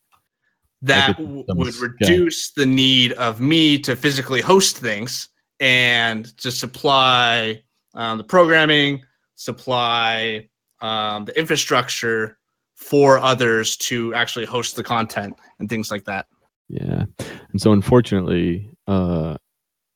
That 0.82 1.09
Like 1.09 1.19
it 1.19 1.23
w- 1.23 1.44
becomes- 1.47 1.81
would 1.81 1.93
yeah. 2.01 2.09
reduce 2.09 2.53
the 2.53 2.66
need 2.66 3.12
of 3.15 3.40
me 3.40 3.78
to 3.81 3.97
physically 3.97 4.40
host 4.40 4.77
things 4.78 5.28
and 5.61 6.36
to 6.39 6.51
supply 6.51 7.62
um, 7.94 8.19
the 8.19 8.24
programming, 8.24 9.03
supply 9.36 10.48
um, 10.82 11.24
the 11.24 11.39
infrastructure 11.39 12.39
for 12.74 13.19
others 13.19 13.77
to 13.78 14.12
actually 14.15 14.44
host 14.44 14.77
the 14.77 14.85
content 14.85 15.35
and 15.59 15.69
things 15.70 15.90
like 15.90 16.05
that. 16.05 16.27
Yeah. 16.69 17.05
And 17.53 17.61
so 17.61 17.73
unfortunately, 17.73 18.70
uh 18.86 19.36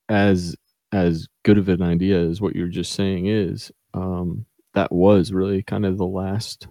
as 0.09 0.57
as 0.93 1.29
good 1.45 1.59
of 1.59 1.69
an 1.69 1.83
idea 1.83 2.19
as 2.19 2.41
what 2.41 2.57
you're 2.57 2.69
just 2.69 2.93
saying 2.95 3.27
is, 3.27 3.71
um 3.93 4.47
that 4.75 4.91
was 4.91 5.33
really 5.33 5.63
kind 5.63 5.85
of 5.85 5.99
the 5.99 6.07
last 6.07 6.69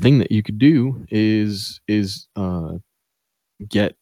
thing 0.00 0.18
that 0.18 0.32
you 0.32 0.42
could 0.42 0.58
do 0.58 1.04
is 1.10 1.80
is 1.86 2.26
uh 2.34 2.72
get 3.68 3.96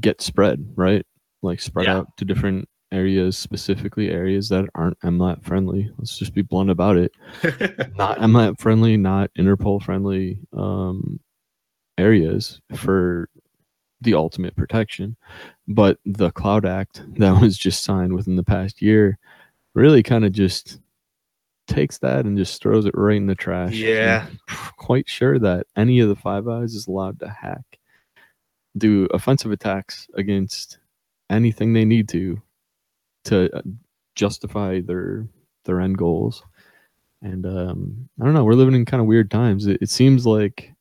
get 0.00 0.20
spread, 0.20 0.66
right? 0.76 1.04
Like 1.42 1.60
spread 1.60 1.86
Yeah. 1.86 1.98
out 1.98 2.16
to 2.18 2.24
different 2.24 2.68
areas, 2.92 3.36
specifically 3.36 4.08
areas 4.10 4.48
that 4.50 4.68
aren't 4.74 4.98
MLAT 5.00 5.42
friendly. 5.44 5.90
Let's 5.98 6.16
just 6.16 6.32
be 6.34 6.42
blunt 6.42 6.70
about 6.70 6.96
it. 6.96 7.12
not 7.96 8.18
MLAT 8.18 8.58
friendly, 8.60 8.96
not 8.96 9.30
Interpol 9.38 9.82
friendly 9.82 10.38
um 10.52 11.18
areas 11.98 12.60
for 12.74 13.28
the 14.00 14.14
ultimate 14.14 14.54
protection. 14.56 15.16
But 15.68 15.98
the 16.04 16.30
Cloud 16.32 16.66
Act 16.66 17.02
that 17.18 17.40
was 17.40 17.56
just 17.58 17.84
signed 17.84 18.12
within 18.14 18.36
the 18.36 18.44
past 18.44 18.80
year 18.82 19.18
really 19.74 20.02
kind 20.04 20.24
of 20.24 20.30
just 20.32 20.78
takes 21.66 21.98
that 21.98 22.26
and 22.26 22.36
just 22.38 22.62
throws 22.62 22.86
it 22.86 22.94
right 22.96 23.16
in 23.16 23.26
the 23.26 23.34
trash. 23.34 23.72
Yeah. 23.74 24.26
I'm 24.48 24.56
quite 24.76 25.08
sure 25.08 25.38
that 25.40 25.66
any 25.76 25.98
of 26.00 26.08
the 26.08 26.14
Five 26.14 26.46
Eyes 26.46 26.74
is 26.74 26.86
allowed 26.86 27.18
to 27.20 27.28
hack, 27.28 27.78
do 28.76 29.06
offensive 29.12 29.52
attacks 29.52 30.08
against 30.14 30.78
anything 31.30 31.72
they 31.72 31.84
need 31.84 32.08
to 32.10 32.40
to 33.24 33.54
uh, 33.56 33.62
justify 34.14 34.80
their 34.80 35.26
their 35.64 35.80
end 35.80 35.98
goals. 35.98 36.42
And 37.22 37.46
um, 37.46 38.08
I 38.20 38.24
don't 38.24 38.34
know, 38.34 38.44
we're 38.44 38.52
living 38.52 38.74
in 38.74 38.84
kind 38.84 39.00
of 39.00 39.06
weird 39.06 39.30
times. 39.30 39.66
It, 39.66 39.78
it 39.80 39.88
seems 39.88 40.26
like 40.26 40.72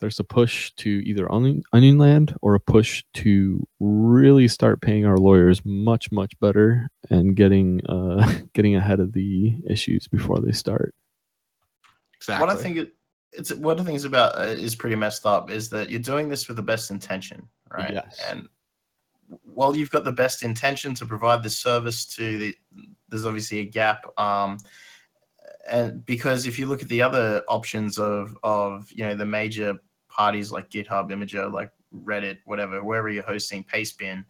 there's 0.00 0.18
a 0.18 0.24
push 0.24 0.72
to 0.76 0.88
either 0.88 1.30
onion, 1.30 1.62
onion 1.72 1.98
land 1.98 2.34
or 2.40 2.54
a 2.54 2.60
push 2.60 3.04
to 3.14 3.66
really 3.78 4.48
start 4.48 4.80
paying 4.80 5.04
our 5.04 5.18
lawyers 5.18 5.62
much 5.64 6.10
much 6.10 6.38
better 6.40 6.88
and 7.10 7.36
getting 7.36 7.84
uh 7.86 8.40
getting 8.54 8.76
ahead 8.76 9.00
of 9.00 9.12
the 9.12 9.54
issues 9.68 10.08
before 10.08 10.40
they 10.40 10.52
start 10.52 10.94
Exactly. 12.24 12.46
What 12.46 12.56
I 12.56 12.60
think 12.60 12.76
it, 12.78 12.92
it's 13.36 13.52
one 13.52 13.78
of 13.78 13.84
the 13.84 13.90
things 13.90 14.04
about 14.04 14.38
uh, 14.38 14.42
is 14.42 14.76
pretty 14.76 14.96
messed 14.96 15.26
up 15.26 15.50
is 15.50 15.68
that 15.70 15.90
you're 15.90 16.00
doing 16.00 16.28
this 16.28 16.48
with 16.48 16.56
the 16.56 16.62
best 16.62 16.90
intention, 16.90 17.48
right? 17.70 17.94
Yes. 17.94 18.20
And 18.28 18.48
while 19.42 19.76
you've 19.76 19.90
got 19.90 20.04
the 20.04 20.12
best 20.12 20.42
intention 20.42 20.94
to 20.94 21.06
provide 21.06 21.42
this 21.42 21.58
service 21.58 22.04
to 22.16 22.38
the, 22.38 22.56
there's 23.08 23.26
obviously 23.26 23.60
a 23.60 23.64
gap. 23.64 24.04
Um, 24.18 24.58
and 25.68 26.04
because 26.04 26.46
if 26.46 26.58
you 26.58 26.66
look 26.66 26.82
at 26.82 26.88
the 26.88 27.02
other 27.02 27.42
options 27.48 27.98
of 27.98 28.36
of 28.42 28.90
you 28.92 29.04
know 29.04 29.14
the 29.14 29.26
major 29.26 29.78
parties 30.08 30.52
like 30.52 30.70
GitHub, 30.70 31.10
Imgur, 31.10 31.52
like 31.52 31.70
Reddit, 31.94 32.38
whatever, 32.44 32.84
wherever 32.84 33.08
you're 33.08 33.22
hosting 33.22 33.64
Pastebin, 33.64 34.24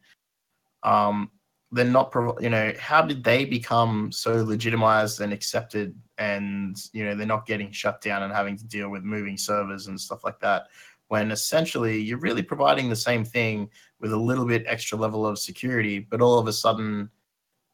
um, 0.82 1.30
they're 1.72 1.84
not, 1.84 2.10
prov- 2.10 2.40
you 2.40 2.50
know, 2.50 2.72
how 2.78 3.02
did 3.02 3.24
they 3.24 3.44
become 3.44 4.12
so 4.12 4.44
legitimized 4.44 5.20
and 5.20 5.32
accepted? 5.32 5.94
And 6.18 6.76
you 6.92 7.04
know, 7.04 7.14
they're 7.14 7.26
not 7.26 7.46
getting 7.46 7.72
shut 7.72 8.00
down 8.00 8.22
and 8.22 8.32
having 8.32 8.56
to 8.56 8.64
deal 8.66 8.88
with 8.88 9.02
moving 9.02 9.36
servers 9.36 9.86
and 9.88 10.00
stuff 10.00 10.24
like 10.24 10.40
that. 10.40 10.68
When 11.08 11.30
essentially 11.30 12.00
you're 12.00 12.18
really 12.18 12.42
providing 12.42 12.88
the 12.88 12.96
same 12.96 13.24
thing 13.24 13.68
with 14.00 14.12
a 14.12 14.16
little 14.16 14.46
bit 14.46 14.64
extra 14.66 14.96
level 14.98 15.26
of 15.26 15.38
security, 15.38 15.98
but 16.00 16.20
all 16.20 16.38
of 16.38 16.46
a 16.46 16.52
sudden, 16.52 17.10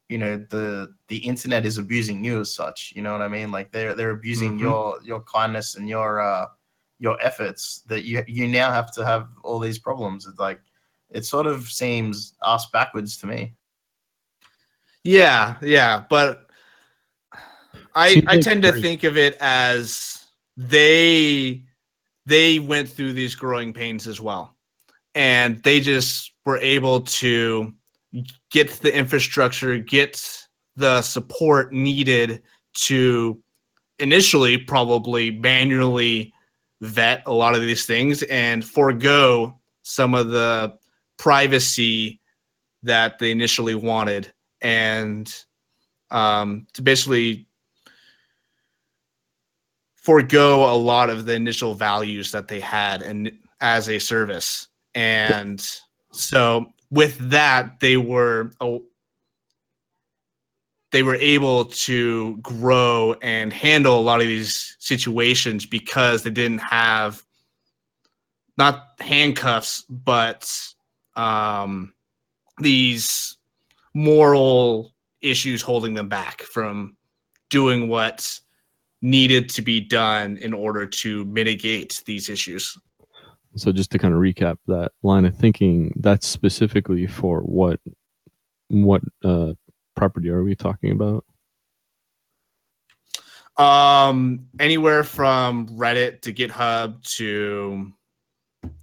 you 0.09 0.19
know, 0.19 0.37
the 0.51 0.93
the 1.09 1.19
internet 1.19 1.65
is 1.65 1.79
abusing 1.79 2.25
you 2.25 2.41
as 2.41 2.53
such. 2.55 2.93
You 2.97 3.03
know 3.03 3.13
what 3.13 3.23
I 3.23 3.29
mean? 3.29 3.51
Like 3.53 3.71
they're 3.71 3.95
they're 3.95 4.11
abusing 4.11 4.57
Mhm. 4.57 4.61
your 4.61 4.99
your 5.05 5.21
kindness 5.23 5.77
and 5.77 5.89
your 5.89 6.21
uh 6.21 6.47
your 6.99 7.17
efforts 7.23 7.83
that 7.87 8.05
you 8.05 8.23
you 8.27 8.49
now 8.49 8.71
have 8.73 8.91
to 8.93 9.05
have 9.05 9.29
all 9.43 9.59
these 9.59 9.79
problems. 9.79 10.27
It's 10.27 10.39
like 10.39 10.61
it 11.11 11.25
sort 11.25 11.47
of 11.47 11.71
seems 11.71 12.35
ass 12.45 12.67
backwards 12.71 13.17
to 13.19 13.27
me. 13.27 13.55
Yeah, 15.05 15.57
yeah, 15.63 16.05
but 16.11 16.50
I 17.95 18.23
I 18.27 18.41
tend 18.41 18.63
to 18.63 18.73
think 18.73 19.05
of 19.05 19.17
it 19.17 19.37
as 19.41 20.25
they 20.57 21.65
they 22.27 22.59
went 22.59 22.89
through 22.89 23.13
these 23.13 23.35
growing 23.35 23.73
pains 23.73 24.07
as 24.07 24.21
well. 24.21 24.57
And 25.15 25.63
they 25.63 25.81
just 25.81 26.33
were 26.45 26.59
able 26.59 27.01
to 27.01 27.75
get 28.51 28.71
the 28.81 28.97
infrastructure, 28.97 29.79
get 29.79 30.47
the 30.77 31.03
support 31.03 31.73
needed 31.73 32.43
to 32.75 33.43
initially 33.99 34.57
probably 34.57 35.31
manually 35.31 36.33
vet 36.81 37.23
a 37.27 37.33
lot 37.33 37.55
of 37.55 37.61
these 37.61 37.85
things 37.85 38.23
and 38.25 38.65
forego 38.65 39.59
some 39.83 40.15
of 40.15 40.29
the 40.29 40.73
privacy 41.19 42.21
that 42.83 43.19
they 43.19 43.31
initially 43.31 43.75
wanted 43.75 44.33
and 44.63 45.45
um, 46.11 46.67
to 46.73 46.81
basically 46.83 47.47
forego 50.01 50.73
a 50.73 50.75
lot 50.75 51.11
of 51.11 51.27
the 51.27 51.35
initial 51.35 51.75
values 51.75 52.33
that 52.33 52.49
they 52.49 52.61
had 52.61 53.03
and 53.03 53.31
as 53.61 53.89
a 53.89 53.99
service. 53.99 54.69
And 54.95 55.65
so 56.11 56.73
with 56.91 57.17
that 57.31 57.81
they 57.81 57.97
were 57.97 58.51
oh, 58.61 58.83
they 60.91 61.03
were 61.05 61.17
able 61.17 61.67
to 61.67 62.37
grow 62.39 63.15
and 63.23 63.53
handle 63.53 63.99
a 63.99 64.03
lot 64.03 64.21
of 64.21 64.27
these 64.27 64.77
situations 64.81 65.65
because 65.65 66.23
they 66.23 66.31
didn't 66.31 66.59
have 66.59 67.23
not 68.59 68.89
handcuffs 68.99 69.85
but 69.89 70.51
um, 71.15 71.93
these 72.59 73.37
moral 73.95 74.93
issues 75.21 75.63
holding 75.63 75.95
them 75.95 76.09
back 76.09 76.43
from 76.43 76.97
doing 77.51 77.89
what 77.89 78.41
needed 79.03 79.49
to 79.51 79.63
be 79.63 79.81
done 79.81 80.37
in 80.39 80.53
order 80.53 80.87
to 80.87 81.25
mitigate 81.27 82.03
these 82.07 82.29
issues. 82.29 82.77
so 83.57 83.73
just 83.73 83.91
to 83.91 83.99
kind 83.99 84.15
of 84.15 84.21
recap 84.21 84.57
that 84.67 84.93
line 85.03 85.25
of 85.25 85.37
thinking 85.37 85.93
that's 86.01 86.27
specifically 86.27 87.07
for 87.07 87.41
what 87.41 87.81
what 88.69 89.03
uh 89.25 89.53
property 89.97 90.29
are 90.29 90.45
we 90.45 90.55
talking 90.55 90.93
about 90.93 91.25
Um, 93.59 94.47
anywhere 94.59 95.05
from 95.05 95.67
Reddit 95.69 96.23
to 96.23 96.33
GitHub 96.33 97.03
to 97.17 97.93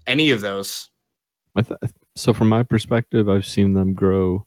any 0.05 0.29
of 0.31 0.41
those. 0.41 0.89
I 1.55 1.61
th- 1.63 1.79
so 2.15 2.33
from 2.33 2.49
my 2.49 2.61
perspective, 2.63 3.27
I've 3.29 3.45
seen 3.45 3.73
them 3.73 3.93
grow 3.93 4.45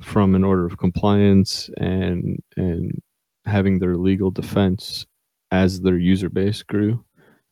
from 0.00 0.34
an 0.34 0.42
order 0.42 0.66
of 0.66 0.78
compliance 0.78 1.70
and 1.76 2.42
and 2.56 3.00
having 3.44 3.78
their 3.78 3.96
legal 3.96 4.30
defense 4.30 5.06
as 5.50 5.80
their 5.80 5.98
user 5.98 6.28
base 6.28 6.62
grew. 6.62 7.04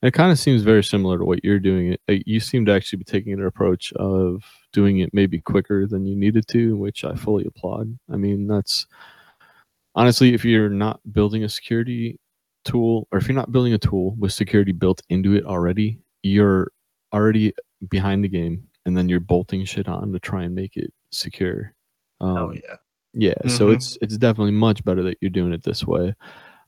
It 0.02 0.12
kind 0.14 0.32
of 0.32 0.38
seems 0.38 0.62
very 0.62 0.82
similar 0.82 1.18
to 1.18 1.24
what 1.24 1.44
you're 1.44 1.58
doing. 1.58 1.92
It, 1.92 2.00
it- 2.08 2.26
you 2.26 2.40
seem 2.40 2.64
to 2.66 2.72
actually 2.72 2.98
be 2.98 3.04
taking 3.04 3.32
an 3.34 3.44
approach 3.44 3.92
of 3.94 4.42
doing 4.72 5.00
it 5.00 5.12
maybe 5.12 5.40
quicker 5.40 5.86
than 5.86 6.06
you 6.06 6.16
needed 6.16 6.46
to, 6.48 6.76
which 6.76 7.04
I 7.04 7.14
fully 7.16 7.44
applaud. 7.44 7.98
I 8.10 8.16
mean, 8.16 8.46
that's 8.46 8.86
honestly, 9.94 10.34
if 10.34 10.44
you're 10.44 10.68
not 10.70 11.00
building 11.12 11.44
a 11.44 11.48
security 11.48 12.18
tool, 12.64 13.08
or 13.12 13.18
if 13.18 13.28
you're 13.28 13.36
not 13.36 13.52
building 13.52 13.72
a 13.74 13.78
tool 13.78 14.14
with 14.18 14.32
security 14.32 14.72
built 14.72 15.02
into 15.08 15.34
it 15.34 15.44
already, 15.44 15.98
you're 16.22 16.70
already 17.12 17.52
behind 17.88 18.22
the 18.24 18.28
game, 18.28 18.62
and 18.86 18.96
then 18.96 19.08
you're 19.08 19.20
bolting 19.20 19.64
shit 19.64 19.88
on 19.88 20.12
to 20.12 20.18
try 20.20 20.44
and 20.44 20.54
make 20.54 20.76
it 20.76 20.92
secure. 21.12 21.74
Um, 22.20 22.36
Oh 22.36 22.52
yeah. 22.52 22.76
Yeah, 23.12 23.34
so 23.48 23.68
Mhm. 23.68 23.74
it's 23.74 23.98
it's 24.00 24.16
definitely 24.18 24.52
much 24.52 24.84
better 24.84 25.02
that 25.02 25.18
you're 25.20 25.30
doing 25.30 25.52
it 25.52 25.62
this 25.64 25.84
way. 25.84 26.14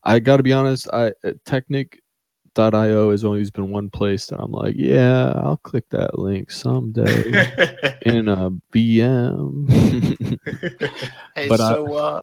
I 0.03 0.19
got 0.19 0.37
to 0.37 0.43
be 0.43 0.51
honest, 0.53 0.87
I 0.91 1.13
uh, 1.23 1.31
Teknik.io 1.45 3.11
has 3.11 3.23
always 3.23 3.49
been 3.49 3.71
one 3.71 3.89
place 3.89 4.27
that 4.27 4.39
I'm 4.41 4.51
like, 4.51 4.75
yeah, 4.77 5.31
I'll 5.37 5.57
click 5.63 5.85
that 5.91 6.19
link 6.19 6.51
someday 6.51 7.23
in 8.05 8.27
a 8.27 8.51
VM. 8.73 9.69
Hey, 11.35 11.47
But 11.47 11.61
I- 11.61 11.73
so 11.73 11.93
uh, 11.95 12.21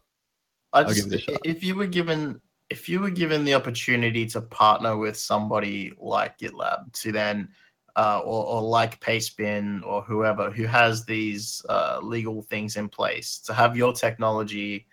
I 0.73 0.83
just, 0.83 1.03
give 1.09 1.13
it 1.13 1.15
a 1.15 1.21
shot. 1.31 1.41
if 1.43 1.63
you 1.63 1.75
were 1.75 1.87
given 1.87 2.39
if 2.69 2.87
you 2.87 2.99
were 3.01 3.09
given 3.09 3.43
the 3.43 3.53
opportunity 3.55 4.25
to 4.27 4.39
partner 4.41 4.95
with 4.97 5.17
somebody 5.17 5.91
like 5.99 6.37
GitLab 6.37 6.93
to 7.01 7.11
then 7.11 7.49
uh, 7.95 8.21
or, 8.23 8.45
or 8.45 8.61
like 8.61 8.99
Pastebin 8.99 9.85
or 9.85 10.01
whoever 10.01 10.51
who 10.51 10.65
has 10.65 11.05
these 11.05 11.65
uh, 11.69 11.99
legal 12.01 12.41
things 12.41 12.77
in 12.77 12.89
place 12.89 13.37
to 13.39 13.53
have 13.53 13.75
your 13.75 13.93
technology 13.93 14.87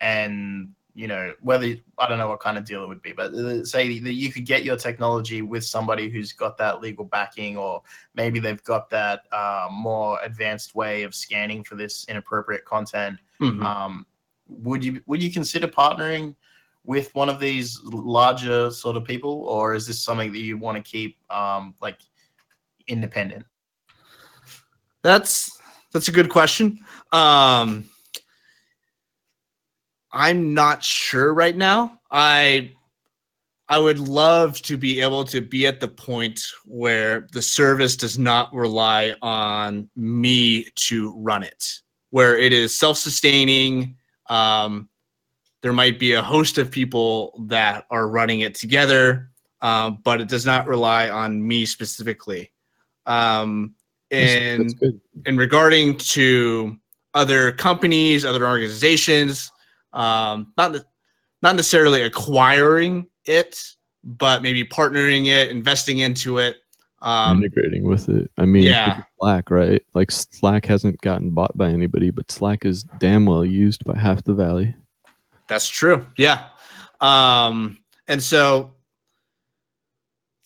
and 0.00 0.70
you 0.94 1.08
know 1.08 1.32
whether 1.40 1.74
I 1.98 2.08
don't 2.08 2.18
know 2.18 2.28
what 2.28 2.40
kind 2.40 2.58
of 2.58 2.64
deal 2.64 2.82
it 2.82 2.88
would 2.88 3.02
be, 3.02 3.12
but 3.12 3.32
uh, 3.32 3.64
say 3.64 3.98
that 3.98 4.12
you 4.12 4.30
could 4.30 4.44
get 4.44 4.62
your 4.62 4.76
technology 4.76 5.40
with 5.40 5.64
somebody 5.64 6.10
who's 6.10 6.32
got 6.32 6.58
that 6.58 6.80
legal 6.80 7.04
backing, 7.04 7.56
or 7.56 7.82
maybe 8.14 8.40
they've 8.40 8.62
got 8.64 8.90
that 8.90 9.22
uh, 9.32 9.68
more 9.70 10.18
advanced 10.22 10.74
way 10.74 11.02
of 11.02 11.14
scanning 11.14 11.64
for 11.64 11.76
this 11.76 12.04
inappropriate 12.08 12.64
content. 12.64 13.18
Mhm. 13.40 13.62
Um, 13.64 14.06
would 14.48 14.84
you 14.84 15.00
would 15.06 15.22
you 15.22 15.32
consider 15.32 15.66
partnering 15.66 16.34
with 16.84 17.14
one 17.14 17.28
of 17.28 17.38
these 17.40 17.80
larger 17.84 18.70
sort 18.70 18.96
of 18.96 19.04
people, 19.04 19.44
or 19.44 19.74
is 19.74 19.86
this 19.86 20.02
something 20.02 20.32
that 20.32 20.40
you 20.40 20.58
want 20.58 20.76
to 20.76 20.82
keep 20.82 21.16
um, 21.30 21.74
like 21.80 21.98
independent? 22.92 23.44
That's 25.02 25.50
that's 25.92 26.08
a 26.08 26.12
good 26.12 26.28
question. 26.30 26.78
Um 27.10 27.88
I'm 30.12 30.52
not 30.54 30.84
sure 30.84 31.32
right 31.32 31.56
now. 31.56 31.98
I 32.10 32.72
I 33.68 33.78
would 33.78 33.98
love 33.98 34.60
to 34.62 34.76
be 34.76 35.00
able 35.00 35.24
to 35.24 35.40
be 35.40 35.66
at 35.66 35.80
the 35.80 35.88
point 35.88 36.42
where 36.66 37.26
the 37.32 37.40
service 37.40 37.96
does 37.96 38.18
not 38.18 38.52
rely 38.52 39.14
on 39.22 39.88
me 39.96 40.66
to 40.74 41.14
run 41.16 41.42
it, 41.42 41.64
where 42.10 42.36
it 42.36 42.52
is 42.52 42.78
self-sustaining. 42.78 43.96
Um, 44.28 44.90
there 45.62 45.72
might 45.72 45.98
be 45.98 46.12
a 46.12 46.22
host 46.22 46.58
of 46.58 46.70
people 46.70 47.46
that 47.48 47.86
are 47.90 48.08
running 48.08 48.40
it 48.40 48.54
together, 48.54 49.30
um, 49.62 50.00
but 50.04 50.20
it 50.20 50.28
does 50.28 50.44
not 50.44 50.66
rely 50.66 51.08
on 51.08 51.46
me 51.46 51.64
specifically. 51.64 52.51
Um, 53.06 53.74
That's- 54.10 54.72
that's 54.74 54.82
and 54.82 55.00
in 55.26 55.36
regarding 55.36 55.96
to 55.98 56.76
other 57.14 57.52
companies, 57.52 58.24
other 58.24 58.46
organizations, 58.46 59.50
um, 59.92 60.52
not 60.56 60.76
not 61.42 61.56
necessarily 61.56 62.02
acquiring 62.02 63.06
it, 63.24 63.62
but 64.04 64.42
maybe 64.42 64.64
partnering 64.64 65.26
it, 65.26 65.50
investing 65.50 65.98
into 65.98 66.38
it. 66.38 66.56
Um, 67.00 67.38
integrating 67.42 67.82
with 67.82 68.08
it. 68.08 68.30
I 68.38 68.44
mean, 68.44 68.62
Yeah. 68.62 69.02
Slack, 69.18 69.50
right? 69.50 69.82
Like 69.92 70.10
Slack 70.12 70.66
hasn't 70.66 71.00
gotten 71.00 71.30
bought 71.30 71.56
by 71.58 71.68
anybody, 71.70 72.10
but 72.10 72.30
Slack 72.30 72.64
is 72.64 72.84
damn 73.00 73.26
well 73.26 73.44
used 73.44 73.84
by 73.84 73.98
half 73.98 74.22
the 74.22 74.34
valley. 74.34 74.74
That's 75.48 75.68
true. 75.68 76.06
Yeah. 76.16 76.44
Um, 77.00 77.78
and 78.06 78.22
so 78.22 78.72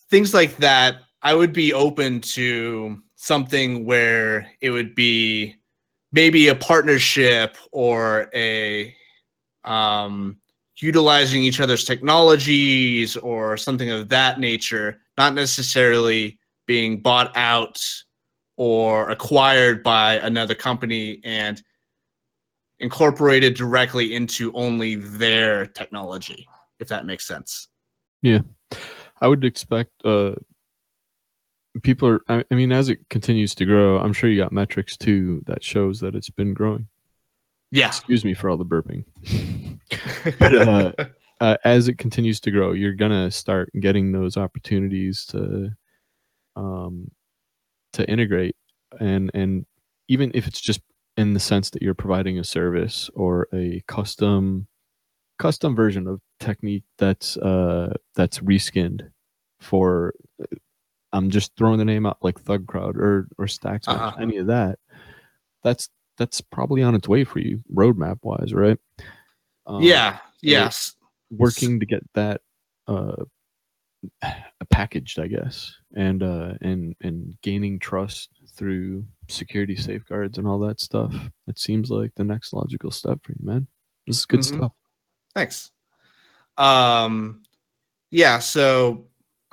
things 0.08 0.32
like 0.32 0.56
that, 0.58 1.02
I 1.27 1.35
would 1.35 1.53
be 1.53 1.73
open 1.73 2.20
to 2.20 3.03
something 3.16 3.85
where 3.85 4.48
it 4.61 4.70
would 4.70 4.94
be 4.94 5.57
maybe 6.12 6.47
a 6.47 6.55
partnership 6.55 7.57
or 7.73 8.31
a 8.32 8.94
um, 9.65 10.36
utilizing 10.81 11.43
each 11.43 11.59
other's 11.59 11.85
technologies 11.85 13.16
or 13.16 13.57
something 13.57 13.90
of 13.90 14.09
that 14.11 14.39
nature, 14.39 15.01
not 15.19 15.35
necessarily 15.35 16.39
being 16.69 17.01
bought 17.01 17.36
out 17.36 17.85
or 18.57 19.11
acquired 19.11 19.82
by 19.82 20.19
another 20.19 20.55
company 20.55 21.20
and 21.24 21.61
incorporated 22.78 23.55
directly 23.55 24.15
into 24.15 24.53
only 24.53 24.94
their 24.94 25.66
technology, 25.66 26.47
if 26.78 26.86
that 26.86 27.05
makes 27.05 27.27
sense. 27.27 27.66
Yeah, 28.23 28.43
I 29.20 29.27
would 29.27 29.44
expect 29.44 29.90
uh, 30.05 30.36
people 31.82 32.09
are. 32.09 32.20
I, 32.28 32.44
I 32.51 32.55
mean, 32.55 32.73
as 32.73 32.89
it 32.89 32.98
continues 33.11 33.55
to 33.57 33.65
grow, 33.65 33.98
I'm 33.98 34.12
sure 34.12 34.31
you 34.31 34.40
got 34.40 34.53
metrics 34.53 34.97
too 34.97 35.43
that 35.47 35.62
shows 35.62 36.01
that 36.01 36.15
it's 36.15 36.31
been 36.31 36.55
growing. 36.55 36.89
Yeah. 37.70 37.89
Excuse 37.89 38.24
me 38.24 38.35
for 38.35 38.48
all 38.48 38.57
the 38.57 38.65
burping. 38.65 39.05
but 40.39 40.55
uh, 40.55 40.93
uh, 41.40 41.57
as 41.65 41.89
it 41.89 41.98
continues 41.98 42.40
to 42.40 42.51
grow, 42.51 42.73
you're 42.73 42.94
gonna 42.94 43.31
start 43.31 43.70
getting 43.81 44.12
those 44.12 44.36
opportunities 44.36 45.24
to, 45.27 45.70
um, 46.55 47.11
to 47.93 48.09
integrate, 48.09 48.57
and 49.01 49.31
and 49.35 49.66
even 50.09 50.31
if 50.35 50.47
it's 50.47 50.61
just 50.61 50.81
in 51.16 51.35
the 51.35 51.40
sense 51.40 51.70
that 51.70 51.82
you're 51.82 51.94
providing 51.94 52.39
a 52.39 52.44
service 52.44 53.11
or 53.15 53.48
a 53.53 53.82
custom 53.89 54.66
custom 55.39 55.74
version 55.74 56.07
of 56.07 56.20
Teknik 56.40 56.82
that's 56.98 57.36
uh 57.36 57.93
that's 58.15 58.39
reskinned 58.39 59.11
for 59.61 60.15
I'm 61.16 61.30
just 61.30 61.52
throwing 61.56 61.78
the 61.78 61.84
name 61.84 62.05
out 62.06 62.18
like 62.20 62.38
Thug 62.40 62.66
Crowd 62.66 62.97
or 62.97 63.28
or 63.38 63.48
Stacks 63.48 63.88
Uh-huh. 63.88 64.12
any 64.20 64.36
of 64.36 64.47
that. 64.48 64.78
That's 65.62 65.88
that's 66.18 66.40
probably 66.40 66.82
on 66.82 66.94
its 66.94 67.09
way 67.09 67.24
for 67.24 67.38
you 67.38 67.62
roadmap 67.74 68.18
wise, 68.22 68.52
right? 68.52 68.78
Um, 69.66 69.82
Yeah, 69.82 70.18
yes. 70.43 70.94
Working 71.30 71.80
to 71.80 71.86
get 71.86 72.02
that 72.14 72.40
uh 72.86 73.24
packaged, 74.70 75.18
I 75.18 75.26
guess, 75.28 75.74
and 75.94 76.22
uh 76.22 76.55
and 76.60 76.94
and 77.01 77.34
gaining 77.43 77.78
trust 77.78 78.30
through 78.55 79.05
security 79.28 79.74
safeguards 79.76 80.38
and 80.38 80.47
all 80.47 80.59
that 80.60 80.80
stuff. 80.80 81.14
It 81.48 81.59
seems 81.59 81.90
like 81.90 82.12
the 82.16 82.24
next 82.24 82.52
logical 82.52 82.90
step 82.90 83.20
for 83.22 83.32
you, 83.32 83.38
man. 83.40 83.66
This 84.06 84.18
is 84.18 84.26
good 84.26 84.40
Mhm. 84.40 84.56
stuff. 84.56 84.72
Thanks. 85.34 85.70
Um, 86.59 87.43
yeah, 88.10 88.38
so 88.38 89.06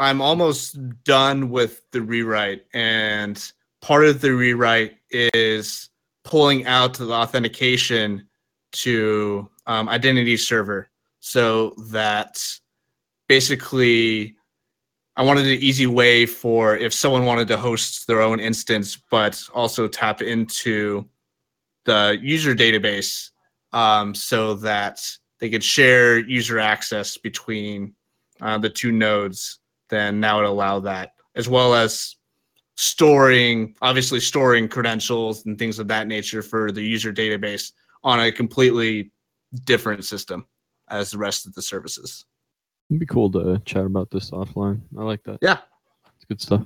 I'm 0.03 0.21
almost 0.21 0.77
done 1.03 1.49
with 1.49 1.81
the 1.91 2.01
rewrite, 2.01 2.65
and 2.73 3.41
part 3.81 4.05
of 4.05 4.21
the 4.21 4.33
rewrite 4.33 4.97
is 5.09 5.89
pulling 6.23 6.65
out 6.65 6.95
the 6.95 7.11
authentication 7.11 8.27
to 8.73 9.49
um, 9.65 9.87
identity 9.87 10.37
server 10.37 10.89
so 11.19 11.73
that 11.91 12.43
basically 13.27 14.35
I 15.15 15.23
wanted 15.23 15.45
an 15.45 15.59
easy 15.59 15.87
way 15.87 16.25
for 16.25 16.75
if 16.75 16.93
someone 16.93 17.25
wanted 17.25 17.47
to 17.49 17.57
host 17.57 18.07
their 18.07 18.21
own 18.21 18.39
instance, 18.39 18.99
but 19.11 19.41
also 19.53 19.87
tap 19.87 20.21
into 20.21 21.07
the 21.85 22.17
user 22.21 22.55
database 22.55 23.29
um, 23.73 24.15
so 24.15 24.55
that 24.55 24.99
they 25.39 25.49
could 25.49 25.63
share 25.63 26.17
user 26.19 26.57
access 26.57 27.17
between 27.17 27.93
uh, 28.41 28.57
the 28.57 28.69
two 28.69 28.91
nodes, 28.91 29.59
then 29.89 30.21
that 30.21 30.35
would 30.35 30.45
allow 30.45 30.79
that, 30.81 31.13
as 31.35 31.47
well 31.47 31.73
as 31.73 32.15
storing, 32.75 33.75
obviously 33.81 34.19
storing 34.19 34.67
credentials 34.67 35.45
and 35.45 35.57
things 35.57 35.79
of 35.79 35.87
that 35.87 36.07
nature 36.07 36.41
for 36.41 36.71
the 36.71 36.81
user 36.81 37.13
database 37.13 37.71
on 38.03 38.19
a 38.19 38.31
completely 38.31 39.11
different 39.65 40.03
system 40.03 40.45
as 40.89 41.11
the 41.11 41.17
rest 41.17 41.45
of 41.45 41.53
the 41.53 41.61
services. 41.61 42.25
It'd 42.89 42.99
be 42.99 43.05
cool 43.05 43.31
to 43.31 43.61
chat 43.65 43.85
about 43.85 44.11
this 44.11 44.31
offline. 44.31 44.81
I 44.97 45.03
like 45.03 45.23
that. 45.23 45.39
Yeah. 45.41 45.59
It's 46.15 46.25
good 46.25 46.41
stuff. 46.41 46.65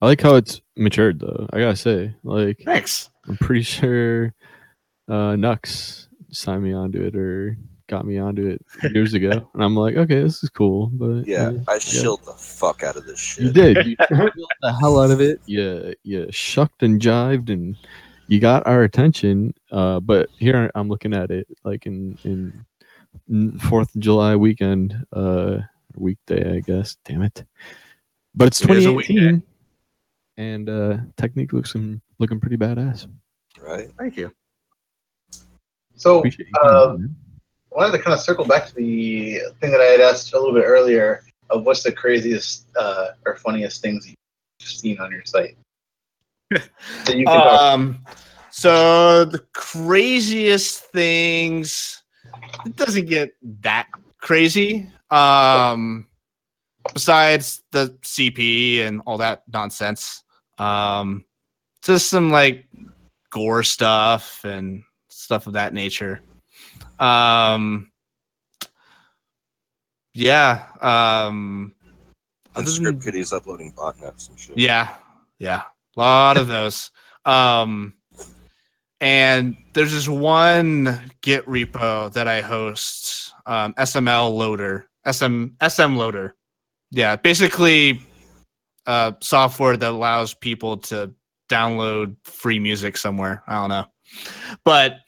I 0.00 0.06
like 0.06 0.20
how 0.20 0.34
it's 0.34 0.60
matured 0.76 1.20
though. 1.20 1.48
I 1.52 1.60
gotta 1.60 1.76
say. 1.76 2.14
Like 2.24 2.60
Thanks. 2.64 3.10
I'm 3.28 3.36
pretty 3.36 3.62
sure 3.62 4.34
uh 5.08 5.36
Nux 5.36 6.08
signed 6.30 6.62
me 6.62 6.72
onto 6.72 7.02
it 7.02 7.14
or 7.14 7.56
got 7.88 8.06
me 8.06 8.18
onto 8.18 8.46
it 8.46 8.64
years 8.94 9.14
ago, 9.14 9.48
and 9.54 9.62
I'm 9.62 9.76
like, 9.76 9.96
okay, 9.96 10.22
this 10.22 10.42
is 10.42 10.50
cool. 10.50 10.88
But 10.92 11.26
Yeah, 11.26 11.48
uh, 11.48 11.52
I 11.68 11.78
shilled 11.78 12.24
the 12.24 12.32
fuck 12.32 12.82
out 12.82 12.96
of 12.96 13.06
this 13.06 13.18
shit. 13.18 13.44
You 13.44 13.52
did. 13.52 13.76
You 13.86 13.96
shilled 14.08 14.50
the 14.62 14.72
hell 14.72 15.00
out 15.00 15.10
of 15.10 15.20
it. 15.20 15.40
You 15.46 15.94
you 16.02 16.26
shucked 16.30 16.82
and 16.82 17.00
jived, 17.00 17.50
and 17.50 17.76
you 18.28 18.40
got 18.40 18.66
our 18.66 18.82
attention. 18.82 19.54
Uh, 19.70 20.00
but 20.00 20.28
here 20.38 20.70
I'm 20.74 20.88
looking 20.88 21.14
at 21.14 21.30
it 21.30 21.46
like 21.64 21.86
in 21.86 22.18
in 22.24 23.58
Fourth 23.58 23.94
of 23.94 24.00
July 24.00 24.36
weekend, 24.36 24.96
uh, 25.12 25.58
weekday, 25.96 26.56
I 26.56 26.60
guess. 26.60 26.96
Damn 27.04 27.22
it! 27.22 27.44
But 28.34 28.48
it's 28.48 28.60
It 28.62 28.70
is 28.70 28.86
a 28.86 28.90
2018, 28.90 29.42
and 30.36 30.68
uh, 30.68 30.96
Teknik 31.16 31.52
looks 31.52 31.74
looking 32.18 32.40
pretty 32.40 32.56
badass. 32.56 33.06
Right. 33.60 33.88
Thank 33.98 34.16
you. 34.16 34.32
So, 35.96 36.22
uh, 36.22 36.26
coming, 36.60 37.00
man. 37.00 37.16
I 37.74 37.78
wanted 37.78 37.92
to 37.96 38.02
kind 38.02 38.14
of 38.14 38.20
circle 38.20 38.44
back 38.44 38.68
to 38.68 38.74
the 38.74 39.40
thing 39.60 39.72
that 39.72 39.80
I 39.80 39.84
had 39.84 40.00
asked 40.00 40.32
a 40.32 40.38
little 40.38 40.54
bit 40.54 40.64
earlier 40.64 41.24
of 41.50 41.64
what's 41.64 41.82
the 41.82 41.92
craziest 41.92 42.66
uh, 42.76 43.08
or 43.26 43.36
funniest 43.36 43.82
things 43.82 44.06
you've 44.06 44.68
seen 44.68 45.00
on 45.00 45.10
your 45.10 45.24
site. 45.24 45.56
so 47.04 47.12
you 47.12 47.26
Um, 47.26 48.04
so 48.50 49.24
the 49.24 49.40
craziest 49.52 50.84
things 50.92 52.02
it 52.64 52.76
doesn't 52.76 53.06
get 53.06 53.32
that 53.62 53.88
crazy. 54.18 54.88
Um, 55.10 56.06
besides 56.92 57.62
the 57.72 57.96
CP 58.02 58.80
and 58.80 59.02
all 59.06 59.18
that 59.18 59.42
nonsense. 59.52 60.22
Um, 60.58 61.24
just 61.82 62.08
some 62.08 62.30
like 62.30 62.66
gore 63.30 63.62
stuff 63.62 64.44
and 64.44 64.82
stuff 65.08 65.46
of 65.46 65.54
that 65.54 65.74
nature. 65.74 66.20
Um, 66.98 67.90
yeah. 70.14 70.66
Um, 70.80 71.74
than- 72.54 72.66
Script 72.66 73.02
Kitty's 73.04 73.32
uploading 73.32 73.72
botnets 73.72 74.28
and 74.28 74.38
shit. 74.38 74.56
yeah, 74.56 74.94
yeah, 75.38 75.62
a 75.96 76.00
lot 76.00 76.36
of 76.36 76.46
those. 76.46 76.90
Um, 77.24 77.94
and 79.00 79.56
there's 79.74 79.92
this 79.92 80.08
one 80.08 81.12
Git 81.20 81.44
repo 81.46 82.12
that 82.12 82.28
I 82.28 82.40
host, 82.40 83.32
um, 83.46 83.74
SML 83.74 84.36
loader, 84.36 84.88
SM 85.04 85.46
SMLoadr. 85.60 86.32
Yeah, 86.90 87.16
basically, 87.16 88.00
uh, 88.86 89.12
software 89.20 89.76
that 89.76 89.90
allows 89.90 90.32
people 90.34 90.76
to 90.78 91.12
download 91.50 92.16
free 92.24 92.60
music 92.60 92.96
somewhere. 92.96 93.42
I 93.48 93.54
don't 93.54 93.68
know, 93.70 93.86
but 94.64 94.98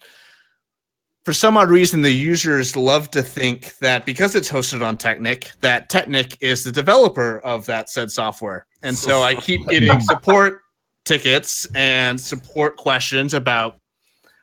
for 1.26 1.32
some 1.32 1.56
odd 1.56 1.70
reason, 1.70 2.02
the 2.02 2.12
users 2.12 2.76
love 2.76 3.10
to 3.10 3.20
think 3.20 3.76
that 3.78 4.06
because 4.06 4.36
it's 4.36 4.48
hosted 4.48 4.86
on 4.86 4.96
Teknik, 4.96 5.50
that 5.60 5.90
Teknik 5.90 6.36
is 6.40 6.62
the 6.62 6.70
developer 6.70 7.40
of 7.40 7.66
that 7.66 7.90
said 7.90 8.12
software. 8.12 8.64
And 8.84 8.96
so 8.96 9.24
I 9.24 9.34
keep 9.34 9.66
getting 9.68 10.00
support 10.02 10.60
tickets 11.04 11.66
and 11.74 12.20
support 12.20 12.76
questions 12.76 13.34
about 13.34 13.80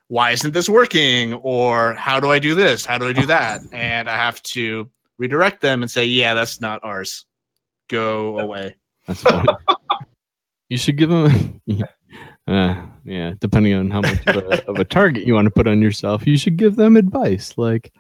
why 0.10 0.32
isn't 0.32 0.54
this 0.54 0.68
working 0.68 1.36
or 1.36 1.94
how 1.94 2.20
do 2.20 2.32
I 2.32 2.38
do 2.38 2.54
this? 2.54 2.86
How 2.86 2.98
do 2.98 3.08
I 3.08 3.14
do 3.14 3.26
that? 3.28 3.62
And 3.72 4.10
I 4.10 4.18
have 4.18 4.44
to 4.44 4.90
redirect 5.18 5.62
them 5.62 5.84
and 5.84 5.90
say, 5.90 6.04
yeah, 6.04 6.34
that's 6.34 6.60
not 6.60 6.82
ours. 6.84 7.26
Go 7.88 8.40
away. 8.40 8.76
That's 9.08 9.22
funny. 9.22 9.48
you 10.68 10.78
should 10.78 10.98
give 10.98 11.10
them. 11.10 11.62
Uh, 12.48 12.86
yeah, 13.06 13.34
depending 13.40 13.74
on 13.74 13.90
how 13.90 14.02
much 14.02 14.28
of 14.28 14.36
a, 14.36 14.70
of 14.70 14.76
a 14.78 14.84
target 14.84 15.26
you 15.26 15.34
want 15.34 15.46
to 15.46 15.52
put 15.52 15.68
on 15.68 15.82
yourself, 15.82 16.28
you 16.28 16.38
should 16.38 16.58
give 16.58 16.76
them 16.76 16.98
advice. 16.98 17.58
Like, 17.58 17.94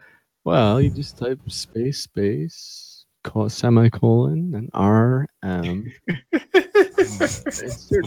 well, 0.44 0.82
you 0.82 0.90
just 0.90 1.18
type 1.18 1.40
space 1.48 2.02
space 2.02 3.06
call 3.24 3.50
semicolon 3.50 4.54
and 4.54 4.70
R 4.74 5.26
M 5.44 5.90
insert 6.44 8.06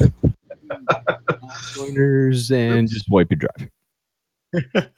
joiners 1.75 2.51
and 2.51 2.87
just 2.89 3.09
wipe 3.09 3.31
your 3.31 3.39
drive. 3.39 3.71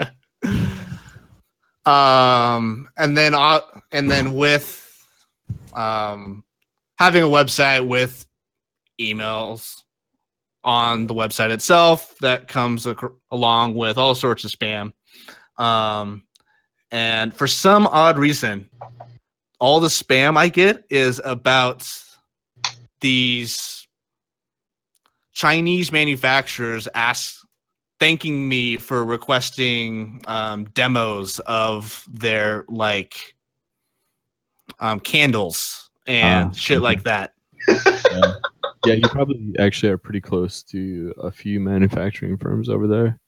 um 1.86 2.88
and 2.96 3.16
then 3.16 3.34
uh, 3.34 3.60
and 3.92 4.10
then 4.10 4.34
with 4.34 4.84
um 5.74 6.42
having 6.98 7.22
a 7.22 7.26
website 7.26 7.86
with 7.86 8.26
emails 9.00 9.84
on 10.64 11.06
the 11.06 11.14
website 11.14 11.50
itself 11.50 12.14
that 12.20 12.48
comes 12.48 12.86
ac- 12.86 12.98
along 13.30 13.74
with 13.74 13.96
all 13.96 14.14
sorts 14.14 14.44
of 14.44 14.50
spam 14.50 14.92
um 15.58 16.22
and 16.90 17.34
for 17.34 17.46
some 17.46 17.86
odd 17.86 18.18
reason 18.18 18.68
all 19.60 19.80
the 19.80 19.88
spam 19.88 20.36
i 20.36 20.48
get 20.48 20.84
is 20.90 21.20
about 21.24 21.88
these 23.00 23.86
chinese 25.32 25.92
manufacturers 25.92 26.88
ask 26.94 27.36
thanking 28.00 28.48
me 28.48 28.76
for 28.76 29.04
requesting 29.04 30.22
um, 30.28 30.64
demos 30.74 31.40
of 31.40 32.04
their 32.08 32.64
like 32.68 33.34
um, 34.80 35.00
candles 35.00 35.90
and 36.06 36.50
Ah, 36.50 36.52
shit 36.54 36.80
like 36.80 37.02
that. 37.04 37.32
Yeah. 38.10 38.32
Yeah, 38.84 38.94
you 38.94 39.08
probably 39.08 39.54
actually 39.58 39.90
are 39.90 39.98
pretty 39.98 40.20
close 40.20 40.62
to 40.64 41.14
a 41.18 41.30
few 41.30 41.60
manufacturing 41.60 42.36
firms 42.36 42.68
over 42.68 42.86
there. 42.86 43.18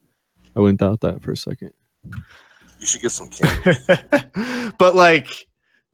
I 0.57 0.61
wouldn't 0.61 0.81
doubt 0.81 1.01
that 1.01 1.23
for 1.23 1.33
a 1.33 1.37
second. 1.37 1.73
You 2.05 2.87
should 2.87 3.03
get 3.03 3.13
some 3.13 3.29
candles. 3.29 4.73
but 4.79 4.95
like 4.95 5.29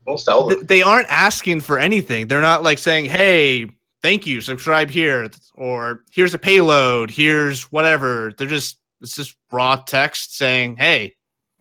most 0.07 0.25
sell 0.25 0.49
th- 0.49 0.67
they 0.67 0.83
aren't 0.83 1.09
asking 1.11 1.61
for 1.61 1.79
anything. 1.79 2.29
They're 2.29 2.41
not 2.41 2.63
like 2.63 2.79
saying, 2.79 3.07
"Hey, 3.07 3.69
thank 4.03 4.27
you, 4.27 4.41
subscribe 4.41 4.91
here," 4.91 5.29
or 5.55 6.05
"Here's 6.13 6.35
a 6.35 6.39
payload," 6.39 7.11
"Here's 7.11 7.65
whatever." 7.73 8.33
They're 8.39 8.47
just 8.47 8.79
it's 9.01 9.17
just 9.17 9.37
raw 9.51 9.77
text 9.77 10.37
saying, 10.37 10.77
"Hey, 10.77 11.17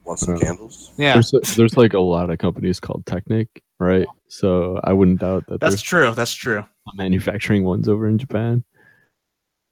Want 0.05 0.19
some 0.19 0.37
candles? 0.37 0.93
Yeah. 0.97 1.13
There's, 1.13 1.55
there's 1.55 1.77
like 1.77 1.93
a 1.93 1.99
lot 1.99 2.29
of 2.29 2.37
companies 2.37 2.79
called 2.79 3.05
Technic, 3.07 3.47
right? 3.79 4.07
So 4.27 4.79
I 4.83 4.93
wouldn't 4.93 5.19
doubt 5.19 5.45
that 5.47 5.59
that's 5.59 5.81
true. 5.81 6.13
That's 6.13 6.33
true." 6.33 6.65
manufacturing 6.93 7.63
ones 7.63 7.89
over 7.89 8.07
in 8.07 8.17
Japan. 8.17 8.63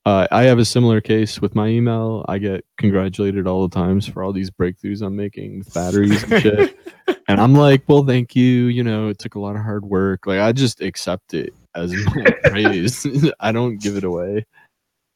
Uh, 0.06 0.28
I 0.32 0.44
have 0.44 0.60
a 0.60 0.66
similar 0.66 1.00
case 1.00 1.42
with 1.42 1.56
my 1.56 1.68
email. 1.68 2.26
I 2.28 2.38
get 2.38 2.66
congratulated 2.78 3.48
all 3.48 3.66
the 3.66 3.74
times 3.74 4.06
for 4.06 4.22
all 4.22 4.34
these 4.34 4.52
breakthroughs 4.52 5.02
I'm 5.02 5.16
making 5.16 5.60
with 5.60 5.74
batteries 5.74 6.24
and 6.24 6.42
shit. 6.42 6.78
and 7.30 7.40
I'm 7.40 7.56
like, 7.56 7.84
well, 7.88 8.04
thank 8.04 8.36
you. 8.36 8.66
You 8.66 8.84
know, 8.84 9.08
it 9.08 9.20
took 9.20 9.36
a 9.36 9.40
lot 9.40 9.56
of 9.56 9.62
hard 9.62 9.86
work. 9.86 10.28
Like, 10.28 10.42
I 10.42 10.52
just 10.52 10.82
accept 10.82 11.34
it 11.34 11.54
as 11.74 11.94
my 12.16 12.26
praise. 12.44 13.08
I 13.40 13.54
don't 13.54 13.78
give 13.78 13.96
it 13.96 14.04
away. 14.04 14.46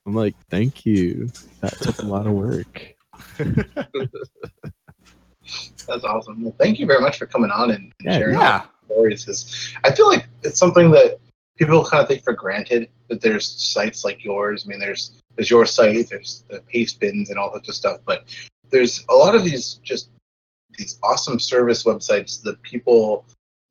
I'm 0.06 0.16
like, 0.16 0.36
thank 0.50 0.86
you. 0.86 1.30
That 1.60 1.78
took 1.82 2.00
a 2.00 2.06
lot 2.06 2.26
of 2.26 2.32
work. 2.32 2.94
That's 5.86 6.04
awesome. 6.06 6.44
Well, 6.44 6.56
thank 6.58 6.80
you 6.80 6.86
very 6.86 7.02
much 7.02 7.18
for 7.18 7.26
coming 7.26 7.52
on 7.52 7.72
and 7.72 7.92
Yeah, 8.00 8.18
sharing 8.18 8.40
yeah. 8.40 8.66
Stories. 8.88 9.26
'cause 9.26 9.72
I 9.84 9.92
feel 9.94 10.08
like 10.08 10.28
it's 10.44 10.58
something 10.60 10.92
that 10.92 11.20
people 11.58 11.84
kind 11.86 12.02
of 12.04 12.10
take 12.10 12.24
for 12.24 12.34
granted 12.34 12.90
that 13.10 13.22
there's 13.22 13.48
sites 13.48 14.04
like 14.04 14.24
yours. 14.24 14.64
I 14.66 14.70
mean, 14.70 14.80
there's 14.80 15.12
there's 15.36 15.50
your 15.52 15.66
site, 15.66 16.10
there's 16.10 16.44
the 16.50 16.62
paste 16.62 17.00
bins 17.00 17.30
and 17.30 17.38
all 17.38 17.52
that 17.54 17.66
stuff, 17.74 18.00
but 18.06 18.26
there's 18.70 19.06
a 19.10 19.14
lot 19.14 19.36
of 19.36 19.44
these 19.44 19.76
just 19.84 20.10
these 20.78 21.00
awesome 21.04 21.40
service 21.40 21.84
websites 21.84 22.42
that 22.44 22.62
people 22.62 23.26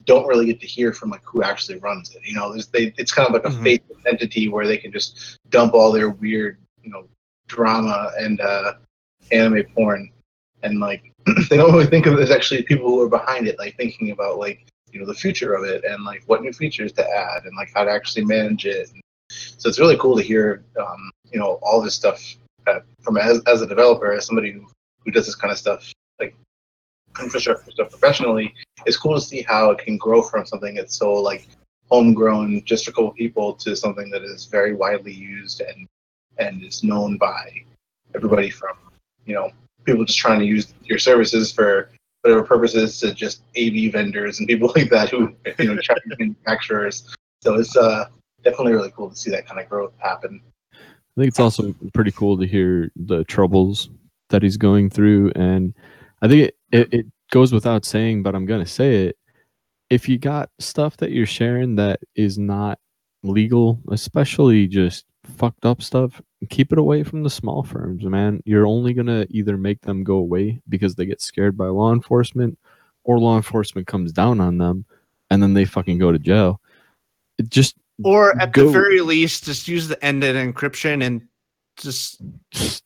don't 0.05 0.27
really 0.27 0.47
get 0.47 0.61
to 0.61 0.67
hear 0.67 0.93
from 0.93 1.11
like 1.11 1.23
who 1.25 1.43
actually 1.43 1.79
runs 1.79 2.15
it. 2.15 2.23
You 2.25 2.35
know, 2.35 2.53
there's 2.53 2.69
they 2.69 2.93
it's 2.97 3.13
kind 3.13 3.27
of 3.29 3.35
like 3.35 3.45
a 3.45 3.57
Mhm. 3.57 3.63
fake 3.63 3.83
entity 4.07 4.49
where 4.49 4.67
they 4.67 4.77
can 4.79 4.93
just 4.93 5.39
dump 5.51 5.75
all 5.75 5.91
their 5.93 6.11
weird, 6.11 6.59
you 6.83 6.91
know, 6.91 7.09
drama 7.49 8.13
and 8.19 8.41
uh 8.41 8.75
anime 9.33 9.65
porn 9.75 10.11
and 10.63 10.79
like 10.81 11.13
they 11.51 11.57
don't 11.57 11.73
really 11.73 11.87
think 11.87 12.07
of 12.07 12.15
it 12.15 12.21
as 12.21 12.31
actually 12.31 12.63
people 12.63 12.89
who 12.89 13.01
are 13.03 13.09
behind 13.09 13.49
it, 13.49 13.59
like 13.59 13.77
thinking 13.77 14.11
about 14.13 14.39
like 14.39 14.67
you 14.97 15.03
know 15.03 15.07
the 15.07 15.15
future 15.15 15.53
of 15.53 15.65
it 15.65 15.85
and 15.85 16.05
like 16.05 16.23
what 16.25 16.41
new 16.41 16.53
features 16.53 16.91
to 16.91 17.07
add 17.07 17.45
and 17.45 17.55
like 17.55 17.71
how 17.75 17.85
to 17.85 17.91
actually 17.91 18.25
manage 18.25 18.65
it. 18.65 18.91
So 19.29 19.69
it's 19.69 19.79
really 19.79 19.99
cool 19.99 20.17
to 20.17 20.23
hear 20.23 20.65
um, 20.81 21.11
you 21.31 21.39
know 21.39 21.59
all 21.63 21.83
this 21.83 21.95
stuff 21.95 22.37
from 23.03 23.19
as, 23.19 23.43
as 23.47 23.61
a 23.61 23.67
developer, 23.67 24.13
as 24.13 24.27
somebody 24.27 24.53
who, 24.53 24.67
who 25.05 25.11
does 25.11 25.27
this 25.27 25.35
kind 25.35 25.53
of 25.53 25.59
stuff 25.59 25.93
like 26.19 26.35
infrastructure 27.21 27.71
stuff 27.71 27.91
professionally. 27.91 28.55
It's 28.87 28.97
cool 28.97 29.15
to 29.15 29.21
see 29.21 29.43
how 29.43 29.71
it 29.71 29.79
can 29.79 29.99
grow 29.99 30.23
from 30.23 30.47
something 30.47 30.75
that's 30.75 30.97
so 30.97 31.13
like 31.13 31.47
homegrown, 31.91 32.65
just 32.65 32.89
a 32.89 32.93
couple 32.93 33.11
people, 33.13 33.53
to 33.53 33.77
something 33.77 34.09
that 34.11 34.23
is 34.23 34.47
very 34.47 34.75
widely 34.75 35.13
used 35.13 35.61
and 35.61 35.87
and 36.39 36.65
is 36.65 36.83
known 36.83 37.19
by 37.19 37.53
everybody 38.15 38.49
from 38.49 38.77
you 39.27 39.35
know 39.35 39.51
people 39.85 40.07
just 40.07 40.19
trying 40.19 40.39
to 40.39 40.47
use 40.47 40.73
your 40.85 40.99
services 40.99 41.53
for 41.53 41.91
whatever 42.27 42.45
purposes 42.45 42.99
to 42.99 43.15
just 43.15 43.43
AV 43.57 43.93
vendors 43.93 44.41
and 44.41 44.49
people 44.49 44.73
like 44.77 44.91
that 44.91 45.11
who 45.11 45.35
you 45.59 45.75
know 45.75 45.81
Chinese 45.81 46.19
manufacturers. 46.19 47.07
So 47.43 47.55
it's 47.55 47.77
uh 47.77 48.07
definitely 48.43 48.73
really 48.73 48.91
cool 48.91 49.11
to 49.11 49.17
see 49.17 49.31
that 49.31 49.47
kind 49.47 49.61
of 49.61 49.69
growth 49.69 49.93
happen. 49.99 50.43
I 50.73 51.21
think 51.21 51.29
it's 51.29 51.41
also 51.41 51.75
pretty 51.95 52.11
cool 52.11 52.37
to 52.39 52.47
hear 52.47 52.91
the 52.97 53.25
troubles 53.25 53.91
that 54.29 54.43
he's 54.43 54.57
going 54.57 54.91
through, 54.91 55.33
and 55.37 55.73
I 56.21 56.29
think 56.29 56.49
it, 56.49 56.57
it, 56.73 56.93
it 56.93 57.07
goes 57.31 57.53
without 57.53 57.85
saying, 57.85 58.23
but 58.23 58.35
I'm 58.35 58.45
gonna 58.45 58.67
say 58.67 59.07
it. 59.07 59.17
If 59.89 60.09
you 60.09 60.19
got 60.19 60.51
stuff 60.59 60.97
that 60.97 61.13
you're 61.13 61.27
sharing 61.27 61.77
that 61.77 62.01
is 62.17 62.39
not 62.39 62.81
legal, 63.23 63.81
especially 63.91 64.67
just 64.67 65.05
fucked 65.25 65.65
up 65.65 65.81
stuff, 65.81 66.21
keep 66.47 66.73
it 66.73 66.79
away 66.79 67.03
from 67.03 67.23
the 67.23 67.31
small 67.31 67.63
firms, 67.63 68.05
man. 68.05 68.43
You're 68.45 68.67
only 68.67 68.95
gonna 68.95 69.27
either 69.31 69.57
make 69.57 69.81
them 69.83 70.05
go 70.05 70.17
away 70.17 70.61
because 70.69 70.95
they 70.95 71.07
get 71.07 71.21
scared 71.21 71.57
by 71.57 71.67
law 71.67 71.93
enforcement, 71.93 72.59
or 73.05 73.19
law 73.19 73.37
enforcement 73.37 73.87
comes 73.87 74.13
down 74.13 74.41
on 74.41 74.59
them, 74.59 74.85
and 75.31 75.43
then 75.43 75.55
they 75.55 75.65
fucking 75.65 75.99
go 75.99 76.13
to 76.13 76.19
jail. 76.19 76.61
It 77.39 77.51
just 77.51 77.77
Or 78.05 78.39
at 78.41 78.53
Go- 78.53 78.67
the 78.67 78.71
very 78.73 79.01
least, 79.01 79.45
just 79.45 79.69
use 79.69 79.89
the 79.89 80.03
end-to-end 80.05 80.55
encryption 80.55 81.03
and 81.05 81.23
just, 81.77 82.21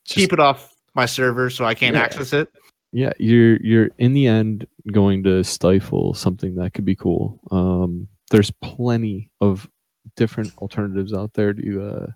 keep 0.04 0.32
it 0.32 0.40
off 0.40 0.74
my 0.94 1.06
server 1.06 1.50
so 1.50 1.64
I 1.64 1.74
can't 1.74 1.94
Yeah. 1.96 2.02
access 2.02 2.32
it. 2.32 2.48
yeah 2.92 3.12
you're 3.20 3.56
you're 3.58 3.90
in 3.98 4.12
the 4.14 4.26
end 4.26 4.66
going 4.90 5.22
to 5.22 5.44
stifle 5.44 6.12
something 6.14 6.56
that 6.56 6.74
could 6.74 6.84
be 6.84 6.96
cool 6.96 7.38
um 7.52 8.08
there's 8.32 8.50
plenty 8.62 9.30
of 9.40 9.70
different 10.16 10.52
alternatives 10.58 11.12
out 11.14 11.32
there 11.34 11.52
to 11.52 11.82
uh 11.86 12.06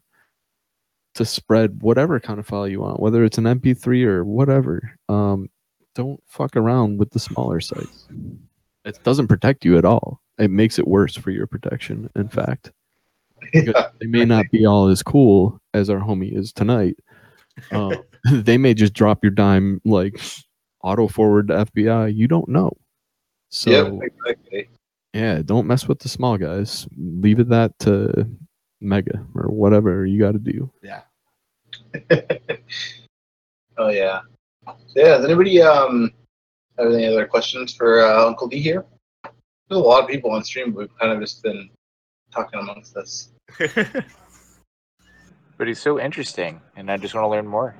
to 1.14 1.24
spread 1.24 1.82
whatever 1.82 2.18
kind 2.18 2.38
of 2.38 2.46
file 2.46 2.68
you 2.68 2.80
want 2.80 3.00
whether 3.00 3.24
it's 3.24 3.38
an 3.38 3.44
mp3 3.44 4.04
or 4.04 4.24
whatever 4.24 4.96
um 5.08 5.48
don't 5.94 6.20
fuck 6.26 6.56
around 6.56 6.98
with 6.98 7.10
the 7.10 7.20
smaller 7.20 7.60
sites 7.60 8.08
it 8.84 8.98
doesn't 9.04 9.28
protect 9.28 9.64
you 9.64 9.78
at 9.78 9.84
all 9.84 10.20
it 10.38 10.50
makes 10.50 10.78
it 10.78 10.88
worse 10.88 11.16
for 11.16 11.30
your 11.30 11.46
protection 11.46 12.10
in 12.16 12.28
fact 12.28 12.72
Because 13.52 13.74
they 14.00 14.06
may 14.06 14.24
not 14.24 14.46
be 14.50 14.64
all 14.64 14.88
as 14.88 15.02
cool 15.02 15.60
as 15.74 15.90
our 15.90 16.00
homie 16.00 16.34
is 16.34 16.52
tonight 16.52 16.96
um, 17.70 17.94
they 18.30 18.58
may 18.58 18.74
just 18.74 18.94
drop 18.94 19.22
your 19.22 19.30
dime 19.30 19.80
like 19.84 20.20
auto 20.82 21.08
forward 21.08 21.48
to 21.48 21.66
FBI. 21.66 22.14
You 22.14 22.28
don't 22.28 22.48
know. 22.48 22.76
So 23.50 23.70
yep, 23.70 23.92
exactly. 24.02 24.68
yeah, 25.12 25.42
don't 25.42 25.66
mess 25.66 25.88
with 25.88 26.00
the 26.00 26.08
small 26.08 26.36
guys. 26.36 26.86
Leave 26.96 27.40
it 27.40 27.48
that 27.48 27.78
to 27.80 28.28
Mega 28.84 29.24
or 29.34 29.50
whatever 29.50 30.06
you 30.06 30.20
got 30.20 30.32
to 30.32 30.38
do. 30.38 30.70
Yeah. 30.82 31.02
Oh 33.76 33.88
yeah. 33.88 34.20
So, 34.66 34.76
yeah. 34.94 35.16
Does 35.16 35.24
anybody 35.24 35.60
um 35.60 36.12
have 36.78 36.92
any 36.92 37.06
other 37.06 37.26
questions 37.26 37.74
for 37.74 38.04
uh, 38.04 38.24
Uncle 38.24 38.46
D 38.46 38.60
here? 38.60 38.84
There's 39.24 39.80
a 39.80 39.84
lot 39.84 40.04
of 40.04 40.08
people 40.08 40.30
on 40.30 40.44
stream. 40.44 40.70
But 40.70 40.78
we've 40.78 40.98
kind 40.98 41.12
of 41.12 41.20
just 41.20 41.42
been 41.42 41.68
talking 42.32 42.60
amongst 42.60 42.96
us. 42.96 43.30
But 45.56 45.68
he's 45.68 45.80
so 45.80 46.00
interesting, 46.00 46.60
and 46.76 46.90
I 46.90 46.96
just 46.96 47.14
want 47.14 47.24
to 47.24 47.28
learn 47.28 47.46
more. 47.46 47.76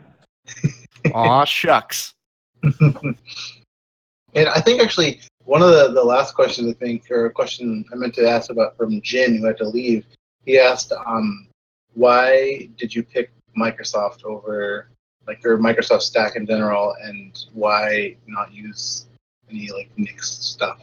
Aw, 1.15 1.45
shucks. 1.45 2.15
And 2.63 4.49
I 4.49 4.61
think 4.61 4.81
actually 4.81 5.21
one 5.45 5.63
of 5.63 5.71
the, 5.71 5.93
the 5.93 6.05
last 6.05 6.35
questions 6.35 6.69
I 6.71 6.79
think, 6.79 7.11
or 7.11 7.27
a 7.27 7.33
question 7.33 7.85
I 7.93 7.97
meant 7.97 8.15
to 8.15 8.29
ask 8.29 8.51
about 8.51 8.77
from 8.77 9.01
Jin 9.03 9.39
who 9.39 9.47
had 9.47 9.57
to 9.59 9.69
leave, 9.69 10.07
he 10.45 10.59
asked, 10.59 10.93
um, 11.07 11.49
why 11.95 12.69
did 12.77 12.95
you 12.95 13.03
pick 13.03 13.31
Microsoft 13.57 14.25
over 14.25 14.89
like 15.27 15.45
or 15.45 15.59
Microsoft 15.59 16.03
Stack 16.03 16.37
in 16.37 16.47
general, 16.47 16.95
and 17.03 17.47
why 17.53 18.17
not 18.27 18.53
use 18.53 19.07
any 19.51 19.71
like 19.71 19.91
mixed 19.97 20.43
stuff? 20.43 20.83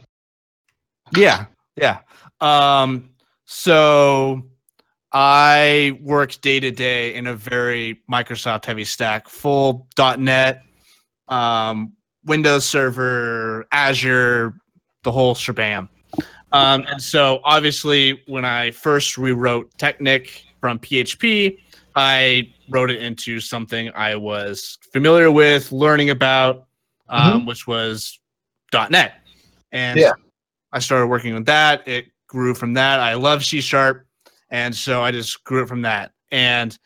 Yeah, 1.16 1.46
yeah. 1.76 2.00
Um, 2.40 3.10
so 3.46 4.44
I 5.12 6.00
work 6.02 6.40
day 6.42 6.60
to 6.60 6.72
day 6.72 7.14
in 7.14 7.28
a 7.28 7.36
very 7.36 8.02
Microsoft 8.12 8.66
heavy 8.66 8.86
stack, 8.86 9.28
full 9.28 9.88
.NET, 10.18 10.64
um, 11.28 11.94
Windows 12.26 12.66
Server, 12.66 13.68
Azure, 13.72 14.54
the 15.04 15.12
whole 15.12 15.36
shebang. 15.36 15.90
Um, 16.52 16.86
and 16.90 17.02
so 17.02 17.40
obviously, 17.44 18.22
when 18.28 18.46
I 18.46 18.72
first 18.72 19.18
rewrote 19.18 19.72
Teknik 19.78 20.44
from 20.60 20.80
PHP, 20.80 21.58
I 21.96 22.54
wrote 22.70 22.90
it 22.92 23.02
into 23.02 23.40
something 23.40 23.92
I 23.96 24.16
was 24.16 24.78
familiar 24.94 25.32
with, 25.32 25.72
learning 25.72 26.10
about, 26.10 26.68
um, 27.10 27.46
which 27.46 27.68
was 27.68 28.20
.NET. 28.74 29.14
And 29.72 30.00
Yeah. 30.00 30.14
I 30.72 30.80
started 30.80 31.08
working 31.08 31.34
with 31.34 31.46
that. 31.48 31.88
It 31.88 32.08
grew 32.28 32.54
from 32.54 32.74
that. 32.76 33.00
I 33.00 33.16
love 33.16 33.44
C 33.44 33.60
sharp, 33.60 34.06
and 34.50 34.74
so 34.76 35.02
I 35.02 35.12
just 35.12 35.44
grew 35.44 35.64
it 35.64 35.68
from 35.68 35.82
that. 35.82 36.12
And 36.32 36.78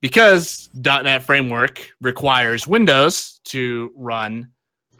because 0.00 0.68
.NET 0.74 1.22
Framework 1.22 1.88
requires 2.00 2.66
Windows 2.66 3.40
to 3.44 3.92
run 3.96 4.50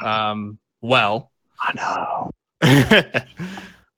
um, 0.03 0.59
well, 0.81 1.33
I 1.61 1.73
know. 1.75 2.31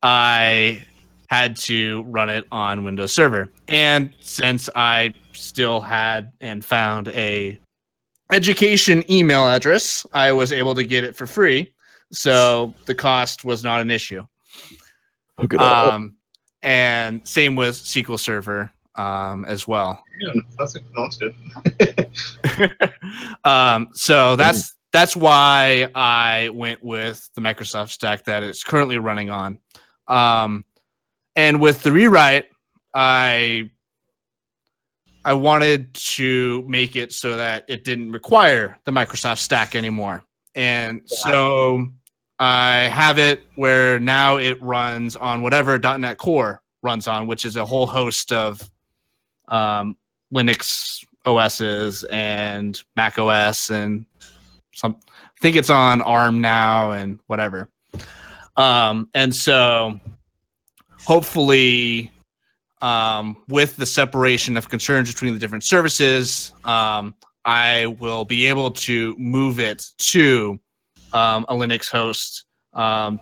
I 0.02 0.84
had 1.28 1.56
to 1.56 2.02
run 2.04 2.30
it 2.30 2.46
on 2.50 2.84
Windows 2.84 3.12
Server. 3.12 3.52
And 3.68 4.12
since 4.20 4.70
I 4.74 5.14
still 5.32 5.80
had 5.80 6.32
and 6.40 6.64
found 6.64 7.08
a 7.08 7.58
education 8.32 9.10
email 9.10 9.46
address, 9.48 10.06
I 10.12 10.32
was 10.32 10.52
able 10.52 10.74
to 10.74 10.84
get 10.84 11.04
it 11.04 11.16
for 11.16 11.26
free. 11.26 11.72
So 12.12 12.74
the 12.86 12.94
cost 12.94 13.44
was 13.44 13.62
not 13.62 13.80
an 13.80 13.90
issue. 13.90 14.26
Hook 15.38 15.54
it 15.54 15.60
up. 15.60 15.92
Um, 15.92 16.16
and 16.62 17.26
same 17.26 17.54
with 17.54 17.76
SQL 17.76 18.18
Server 18.18 18.72
um, 18.96 19.44
as 19.44 19.68
well. 19.68 20.02
Yeah, 20.20 20.32
that's, 20.58 20.76
that's 20.96 21.18
good. 21.18 21.34
Um, 23.44 23.88
so 23.94 24.36
that's 24.36 24.74
that's 24.92 25.14
why 25.16 25.88
I 25.94 26.50
went 26.50 26.82
with 26.82 27.28
the 27.34 27.40
Microsoft 27.40 27.90
stack 27.90 28.24
that 28.24 28.42
it's 28.42 28.64
currently 28.64 28.98
running 28.98 29.30
on. 29.30 29.58
Um, 30.08 30.64
and 31.36 31.60
with 31.60 31.82
the 31.82 31.92
rewrite, 31.92 32.46
I 32.94 33.70
I 35.24 35.34
wanted 35.34 35.92
to 35.94 36.64
make 36.66 36.96
it 36.96 37.12
so 37.12 37.36
that 37.36 37.64
it 37.68 37.84
didn't 37.84 38.12
require 38.12 38.78
the 38.84 38.92
Microsoft 38.92 39.38
stack 39.38 39.74
anymore. 39.74 40.24
And 40.54 41.02
so 41.04 41.86
I 42.38 42.84
have 42.84 43.18
it 43.18 43.44
where 43.56 44.00
now 44.00 44.36
it 44.38 44.60
runs 44.62 45.16
on 45.16 45.42
whatever 45.42 45.78
.NET 45.78 46.18
Core 46.18 46.62
runs 46.82 47.06
on, 47.08 47.26
which 47.26 47.44
is 47.44 47.56
a 47.56 47.64
whole 47.64 47.86
host 47.86 48.32
of 48.32 48.68
um, 49.48 49.96
Linux 50.32 51.04
OSs 51.26 52.04
and 52.04 52.82
Mac 52.96 53.18
OS 53.18 53.70
and 53.70 54.06
some. 54.74 54.96
I 55.08 55.40
think 55.40 55.56
it's 55.56 55.70
on 55.70 56.00
ARM 56.02 56.40
now 56.40 56.92
and 56.92 57.20
whatever. 57.26 57.68
Um, 58.58 59.08
and 59.14 59.34
so 59.34 59.98
hopefully 61.06 62.10
um, 62.82 63.36
with 63.48 63.76
the 63.76 63.86
separation 63.86 64.56
of 64.56 64.68
concerns 64.68 65.12
between 65.12 65.32
the 65.32 65.38
different 65.38 65.64
services, 65.64 66.52
um, 66.64 67.14
I 67.44 67.86
will 68.00 68.24
be 68.24 68.46
able 68.46 68.72
to 68.72 69.16
move 69.16 69.60
it 69.60 69.86
to 69.98 70.58
um, 71.12 71.46
a 71.48 71.54
Linux 71.54 71.88
host, 71.88 72.44
um, 72.74 73.20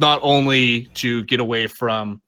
not 0.00 0.20
only 0.22 0.86
to 0.94 1.22
get 1.24 1.38
away 1.38 1.66
from 1.66 2.20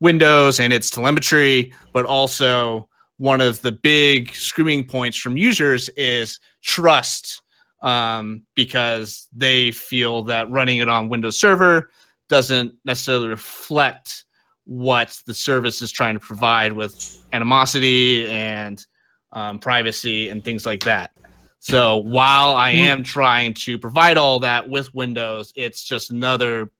Windows 0.00 0.60
and 0.60 0.72
its 0.72 0.90
telemetry, 0.90 1.72
but 1.92 2.04
also 2.04 2.88
one 3.18 3.40
of 3.40 3.62
the 3.62 3.72
big 3.72 4.34
screaming 4.34 4.84
points 4.84 5.16
from 5.16 5.36
users 5.36 5.88
is 5.90 6.38
trust, 6.62 7.42
um, 7.82 8.42
because 8.56 9.28
they 9.32 9.70
feel 9.70 10.24
that 10.24 10.50
running 10.50 10.78
it 10.78 10.88
on 10.88 11.08
Windows 11.08 11.38
Server 11.38 11.90
doesn't 12.28 12.74
necessarily 12.84 13.28
reflect 13.28 14.24
what 14.64 15.18
the 15.26 15.34
service 15.34 15.80
is 15.80 15.90
trying 15.90 16.14
to 16.14 16.20
provide 16.20 16.72
with 16.72 17.24
animosity 17.32 18.28
and 18.28 18.84
um, 19.32 19.58
privacy 19.58 20.28
and 20.28 20.44
things 20.44 20.66
like 20.66 20.84
that. 20.84 21.10
So 21.58 21.96
while 21.96 22.54
I 22.54 22.70
am 22.70 23.02
trying 23.02 23.54
to 23.54 23.78
provide 23.78 24.16
all 24.16 24.38
that 24.40 24.68
with 24.68 24.94
Windows, 24.94 25.52
it's 25.56 25.82
just 25.82 26.10
another 26.10 26.70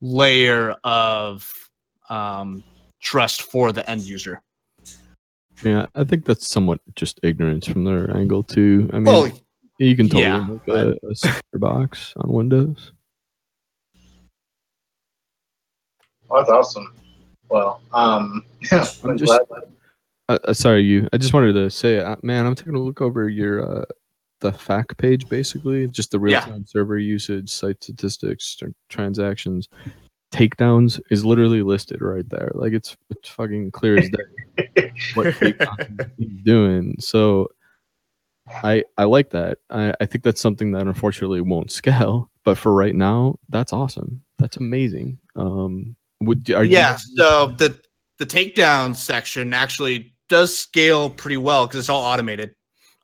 layer 0.00 0.76
of 0.84 1.50
um, 2.08 2.62
trust 3.00 3.42
for 3.42 3.72
the 3.72 3.88
end 3.90 4.02
user. 4.02 4.42
Yeah, 5.64 5.86
I 5.94 6.04
think 6.04 6.24
that's 6.24 6.48
somewhat 6.48 6.80
just 6.94 7.18
ignorance 7.22 7.66
from 7.66 7.84
their 7.84 8.16
angle 8.16 8.44
too. 8.44 8.88
I 8.92 8.96
mean, 8.96 9.04
Well, 9.04 9.32
you 9.78 9.96
can 9.96 10.08
totally 10.08 10.22
yeah, 10.24 10.46
make 10.46 10.68
a, 10.68 10.96
a 11.08 11.14
secure 11.14 11.58
box 11.58 12.12
on 12.16 12.32
Windows. 12.32 12.92
Oh, 16.30 16.38
that's 16.38 16.50
awesome. 16.50 16.94
Well, 17.48 17.80
um, 17.92 18.44
yeah, 18.72 18.86
I'm, 19.02 19.10
I'm 19.10 19.18
just, 19.18 19.40
uh, 20.28 20.38
uh, 20.44 20.52
sorry, 20.52 20.82
you. 20.82 21.08
I 21.12 21.18
just 21.18 21.32
wanted 21.32 21.54
to 21.54 21.70
say, 21.70 22.00
uh, 22.00 22.16
man, 22.22 22.46
I'm 22.46 22.54
taking 22.54 22.74
a 22.74 22.80
look 22.80 23.00
over 23.00 23.28
your 23.28 23.80
uh, 23.80 23.84
the 24.40 24.52
FAQ 24.52 24.96
page, 24.98 25.28
basically, 25.28 25.88
just 25.88 26.10
the 26.10 26.18
real 26.18 26.40
time 26.40 26.66
server 26.66 26.98
usage, 26.98 27.50
site 27.50 27.82
statistics, 27.82 28.56
tr- 28.56 28.66
transactions, 28.88 29.68
takedowns 30.32 31.00
is 31.10 31.24
literally 31.24 31.62
listed 31.62 32.02
right 32.02 32.28
there. 32.28 32.50
Like 32.54 32.72
it's 32.72 32.96
it's 33.10 33.28
fucking 33.28 33.70
clear 33.70 33.98
as 33.98 34.10
day 34.10 34.92
what 35.14 35.26
takedowns 35.26 36.10
he's 36.18 36.42
doing. 36.42 36.94
So 37.00 37.48
I 38.46 38.84
I 38.96 39.04
like 39.04 39.30
that. 39.30 39.58
I, 39.70 39.94
I 40.00 40.06
think 40.06 40.24
that's 40.24 40.40
something 40.40 40.72
that 40.72 40.86
unfortunately 40.86 41.40
won't 41.40 41.70
scale, 41.70 42.30
but 42.44 42.58
for 42.58 42.72
right 42.72 42.94
now, 42.94 43.36
that's 43.48 43.72
awesome. 43.72 44.22
That's 44.38 44.56
amazing. 44.56 45.18
Um, 45.36 45.96
would 46.20 46.50
are 46.50 46.64
you- 46.64 46.72
yeah. 46.72 46.96
So 47.16 47.54
the 47.58 47.78
the 48.18 48.26
takedown 48.26 48.96
section 48.96 49.52
actually 49.54 50.12
does 50.28 50.56
scale 50.56 51.08
pretty 51.10 51.36
well 51.36 51.66
because 51.66 51.80
it's 51.80 51.88
all 51.88 52.02
automated. 52.02 52.54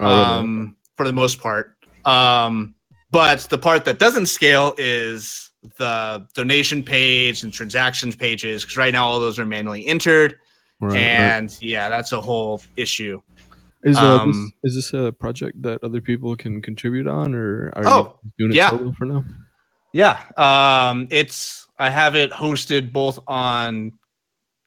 Oh, 0.01 0.07
really? 0.07 0.25
um, 0.25 0.77
for 0.97 1.07
the 1.07 1.13
most 1.13 1.41
part. 1.41 1.77
Um, 2.05 2.75
but 3.11 3.41
the 3.49 3.59
part 3.59 3.85
that 3.85 3.99
doesn't 4.01 4.27
scale 4.27 4.75
is 4.77 5.51
the 5.79 6.27
donation 6.35 6.83
page 6.83 7.43
and 7.45 7.53
transactions 7.53 8.17
pages 8.17 8.63
because 8.65 8.77
right 8.77 8.93
now 8.93 9.07
all 9.07 9.21
those 9.21 9.39
are 9.39 9.47
manually 9.47 9.87
entered, 9.87 10.37
Right, 10.81 10.91
right. 10.95 11.01
and 11.01 11.57
yeah, 11.63 11.89
that's 11.89 12.11
a 12.13 12.21
whole 12.21 12.61
issue. 12.77 13.23
Is 13.85 13.97
uh, 13.97 14.19
Um, 14.21 14.53
this, 14.63 14.75
is 14.77 14.91
this 14.93 15.01
a 15.01 15.13
project 15.13 15.63
that 15.63 15.83
other 15.85 16.01
people 16.01 16.35
can 16.37 16.61
contribute 16.61 17.07
on, 17.07 17.35
or 17.35 17.73
are 17.77 17.87
Oh, 17.87 18.19
you 18.25 18.31
doing 18.39 18.51
it 18.53 18.57
yeah. 18.57 18.71
solo 18.71 18.93
for 18.93 19.05
now? 19.07 19.25
Yeah, 19.93 20.19
um, 20.37 21.07
it's 21.11 21.64
I 21.79 21.91
have 21.91 22.15
it 22.15 22.31
hosted 22.31 22.93
both 22.93 23.19
on 23.27 23.93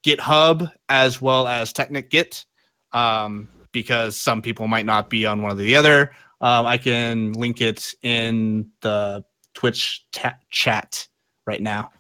GitHub 0.06 0.72
as 0.90 1.22
well 1.22 1.48
as 1.48 1.74
TeknikGit, 1.74 2.46
um, 2.94 3.50
because 3.72 4.18
some 4.18 4.42
people 4.42 4.68
might 4.68 4.86
not 4.86 5.10
be 5.10 5.26
on 5.26 5.42
one 5.42 5.54
or 5.54 5.56
the 5.56 5.76
other. 5.76 6.12
Um, 6.42 6.66
I 6.66 6.78
can 6.78 7.34
link 7.34 7.62
it 7.62 7.94
in 8.04 8.70
the 8.82 9.24
Twitch 9.54 10.06
ta- 10.12 10.38
chat 10.52 11.08
right 11.46 11.62
now. 11.62 11.92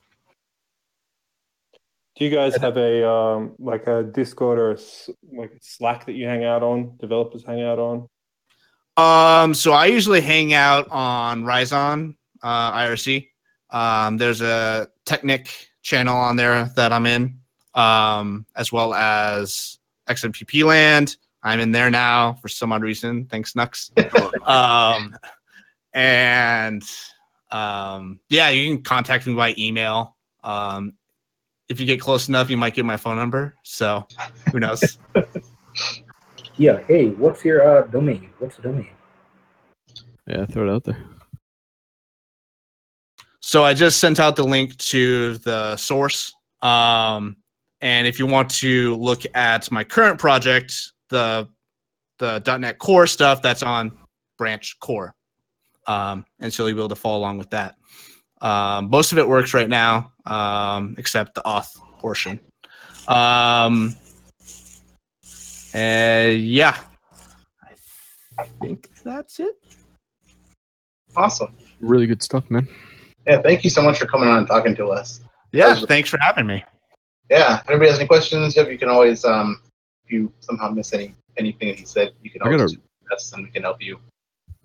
Do 2.17 2.25
you 2.25 2.31
guys 2.31 2.55
have 2.57 2.77
a 2.77 3.07
um, 3.07 3.53
like 3.59 3.85
a 3.87 4.03
Discord 4.03 4.57
or 4.57 4.71
a 4.71 4.77
like 5.31 5.51
Slack 5.61 6.05
that 6.07 6.13
you 6.13 6.25
hang 6.25 6.43
out 6.43 6.63
on? 6.63 6.97
Developers 6.99 7.45
hang 7.45 7.61
out 7.61 7.77
on? 7.79 8.09
Um, 8.97 9.53
so 9.53 9.73
I 9.73 9.85
usually 9.85 10.21
hang 10.21 10.53
out 10.53 10.89
on 10.89 11.45
Rizon 11.45 12.17
uh, 12.41 12.71
IRC. 12.73 13.27
Um, 13.69 14.17
there's 14.17 14.41
a 14.41 14.87
Teknik 15.07 15.67
channel 15.81 16.15
on 16.15 16.35
there 16.35 16.65
that 16.75 16.91
I'm 16.91 17.05
in, 17.05 17.39
um, 17.73 18.45
as 18.55 18.71
well 18.71 18.93
as 18.93 19.79
XMPP 20.07 20.63
Land. 20.63 21.17
I'm 21.43 21.59
in 21.59 21.71
there 21.71 21.89
now 21.89 22.33
for 22.41 22.47
some 22.47 22.73
odd 22.73 22.81
reason. 22.81 23.25
Thanks, 23.25 23.55
Nux. 23.55 23.91
um, 24.45 25.15
and 25.93 26.83
um, 27.51 28.19
yeah, 28.29 28.49
you 28.49 28.75
can 28.75 28.83
contact 28.83 29.25
me 29.25 29.33
by 29.33 29.55
email. 29.57 30.15
Um, 30.43 30.93
if 31.69 31.79
you 31.79 31.85
get 31.85 31.99
close 31.99 32.27
enough, 32.27 32.49
you 32.49 32.57
might 32.57 32.73
get 32.73 32.85
my 32.85 32.97
phone 32.97 33.15
number. 33.15 33.55
So 33.63 34.05
who 34.51 34.59
knows? 34.59 34.97
Yeah. 36.57 36.79
Hey, 36.87 37.09
what's 37.09 37.45
your 37.45 37.61
uh, 37.61 37.83
domain? 37.83 38.31
What's 38.39 38.55
the 38.55 38.63
domain? 38.63 38.89
Yeah, 40.25 40.45
throw 40.45 40.67
it 40.67 40.73
out 40.73 40.83
there. 40.83 40.97
So 43.47 43.63
I 43.63 43.73
just 43.73 43.99
sent 43.99 44.19
out 44.19 44.35
the 44.35 44.43
link 44.43 44.75
to 44.75 45.37
the 45.37 45.77
source. 45.77 46.33
Um, 46.61 47.37
and 47.79 48.05
if 48.05 48.19
you 48.19 48.25
want 48.25 48.49
to 48.55 48.93
look 48.97 49.21
at 49.35 49.71
my 49.71 49.85
current 49.85 50.19
project, 50.19 50.91
the 51.07 51.47
the 52.17 52.57
.NET 52.59 52.77
Core 52.77 53.07
stuff, 53.07 53.41
that's 53.41 53.63
on 53.63 53.97
Branch 54.37 54.77
Core. 54.81 55.15
Um, 55.85 56.25
and 56.41 56.53
so 56.53 56.67
you'll 56.67 56.75
be 56.75 56.81
able 56.81 56.89
to 56.89 56.97
follow 56.97 57.19
along 57.19 57.37
with 57.37 57.49
that. 57.51 57.75
Um, 58.41 58.89
most 58.89 59.13
of 59.13 59.17
it 59.17 59.25
works 59.25 59.53
right 59.53 59.69
now, 59.69 60.11
um, 60.25 60.95
except 60.97 61.33
the 61.33 61.41
auth 61.43 61.73
portion. 61.99 62.41
Um, 63.07 63.95
uh, 65.73 66.33
yeah, 66.35 66.77
I 68.37 68.43
think 68.59 68.89
that's 69.05 69.39
it. 69.39 69.55
Awesome. 71.15 71.55
Really 71.79 72.07
good 72.07 72.21
stuff, 72.21 72.43
man. 72.51 72.67
Yeah, 73.27 73.41
thank 73.41 73.63
you 73.63 73.69
so 73.69 73.81
much 73.81 73.99
for 73.99 74.05
coming 74.05 74.29
on 74.29 74.39
and 74.39 74.47
talking 74.47 74.75
to 74.77 74.87
us. 74.87 75.19
Yeah, 75.51 75.75
thanks 75.75 76.09
for 76.09 76.17
having 76.19 76.47
me. 76.47 76.63
Yeah, 77.29 77.59
if 77.59 77.69
anybody 77.69 77.89
has 77.89 77.99
any 77.99 78.07
questions, 78.07 78.55
Jeff, 78.55 78.69
you 78.69 78.77
can 78.77 78.87
always, 78.89 79.25
um, 79.25 79.61
if 80.05 80.11
you 80.11 80.31
somehow 80.39 80.69
miss 80.69 80.93
any 80.93 81.13
anything 81.37 81.67
that 81.67 81.77
he 81.77 81.85
said, 81.85 82.13
you 82.23 82.31
can 82.31 82.41
I 82.41 82.45
got 82.45 82.53
always 82.55 82.73
a- 82.73 82.75
tweet 82.75 83.11
us 83.13 83.33
and 83.33 83.43
we 83.43 83.51
can 83.51 83.63
help 83.63 83.81
you 83.81 83.99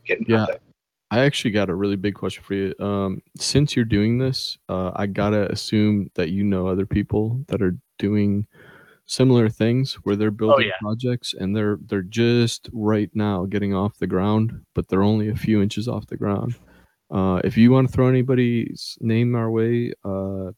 get 0.06 0.20
in 0.20 0.26
Yeah. 0.28 0.38
contact. 0.38 0.62
I 1.10 1.20
actually 1.20 1.50
got 1.50 1.68
a 1.68 1.74
really 1.74 1.96
big 1.96 2.14
question 2.14 2.42
for 2.42 2.54
you. 2.54 2.74
Um, 2.78 3.20
since 3.36 3.76
you're 3.76 3.84
doing 3.84 4.16
this, 4.16 4.56
uh, 4.70 4.92
I 4.96 5.06
gotta 5.06 5.50
assume 5.52 6.10
that 6.14 6.30
you 6.30 6.44
know 6.44 6.68
other 6.68 6.86
people 6.86 7.44
that 7.48 7.60
are 7.60 7.76
doing 7.98 8.46
similar 9.04 9.50
things 9.50 9.94
where 10.04 10.16
they're 10.16 10.30
building 10.30 10.68
yeah. 10.68 10.78
projects 10.80 11.34
and 11.34 11.54
they're 11.54 11.78
they're 11.86 12.00
just 12.02 12.70
right 12.72 13.10
now 13.12 13.44
getting 13.44 13.74
off 13.74 13.98
the 13.98 14.06
ground, 14.06 14.64
but 14.74 14.88
they're 14.88 15.02
only 15.02 15.28
a 15.28 15.36
few 15.36 15.60
inches 15.60 15.88
off 15.88 16.06
the 16.06 16.16
ground. 16.16 16.54
Uh, 17.12 17.40
if 17.44 17.58
you 17.58 17.70
want 17.70 17.86
to 17.86 17.92
throw 17.92 18.08
anybody's 18.08 18.96
name 19.00 19.34
our 19.34 19.50
way, 19.50 19.92
uh, 20.04 20.50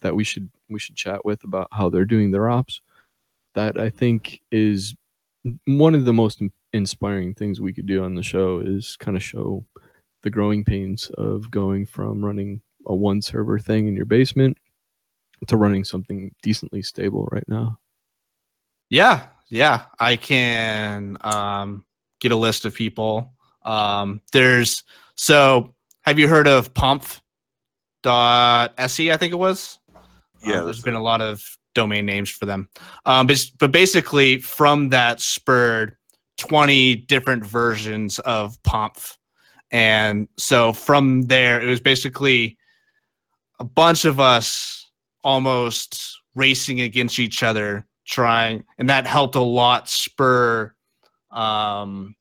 that 0.00 0.16
we 0.16 0.24
should 0.24 0.50
we 0.70 0.78
should 0.78 0.96
chat 0.96 1.24
with 1.24 1.44
about 1.44 1.68
how 1.72 1.90
they're 1.90 2.06
doing 2.06 2.30
their 2.30 2.48
ops, 2.48 2.80
that 3.54 3.78
I 3.78 3.90
think 3.90 4.40
is 4.50 4.94
one 5.66 5.94
of 5.94 6.06
the 6.06 6.12
most 6.12 6.42
inspiring 6.72 7.34
things 7.34 7.60
we 7.60 7.72
could 7.72 7.86
do 7.86 8.02
on 8.02 8.14
the 8.14 8.22
show 8.22 8.60
is 8.60 8.96
kind 8.96 9.16
of 9.16 9.22
show 9.22 9.64
the 10.22 10.30
growing 10.30 10.64
pains 10.64 11.10
of 11.18 11.50
going 11.50 11.86
from 11.86 12.24
running 12.24 12.60
a 12.86 12.94
one 12.94 13.20
server 13.20 13.58
thing 13.58 13.88
in 13.88 13.94
your 13.94 14.04
basement 14.06 14.56
to 15.46 15.56
running 15.56 15.84
something 15.84 16.34
decently 16.42 16.82
stable 16.82 17.28
right 17.32 17.48
now. 17.48 17.78
Yeah, 18.88 19.26
yeah, 19.48 19.82
I 19.98 20.16
can 20.16 21.16
um, 21.20 21.84
get 22.20 22.32
a 22.32 22.36
list 22.36 22.64
of 22.64 22.74
people. 22.74 23.34
Um, 23.64 24.20
there's 24.32 24.82
so 25.14 25.74
have 26.02 26.18
you 26.18 26.28
heard 26.28 26.48
of 26.48 26.72
Pomf 26.74 27.20
se? 28.04 29.10
I 29.10 29.16
think 29.16 29.32
it 29.32 29.38
was. 29.38 29.78
Yeah, 30.42 30.60
Um, 30.60 30.64
there's 30.64 30.82
been 30.82 30.94
a 30.94 31.02
lot 31.02 31.20
of 31.20 31.44
domain 31.74 32.06
names 32.06 32.30
for 32.30 32.46
them. 32.46 32.68
Um, 33.04 33.26
but, 33.26 33.44
but 33.58 33.72
basically, 33.72 34.38
from 34.38 34.88
that 34.90 35.20
spurred 35.20 35.96
20 36.38 36.96
different 36.96 37.44
versions 37.44 38.18
of 38.20 38.60
Pomf. 38.62 39.16
And 39.70 40.28
so 40.36 40.72
from 40.72 41.22
there, 41.22 41.60
it 41.60 41.66
was 41.66 41.80
basically 41.80 42.56
a 43.60 43.64
bunch 43.64 44.04
of 44.04 44.18
us 44.18 44.90
almost 45.22 46.18
racing 46.34 46.80
against 46.80 47.18
each 47.18 47.42
other, 47.42 47.86
trying, 48.06 48.64
and 48.78 48.88
that 48.88 49.06
helped 49.06 49.34
a 49.34 49.40
lot 49.40 49.88
spur 49.88 50.74
um, 51.30 52.16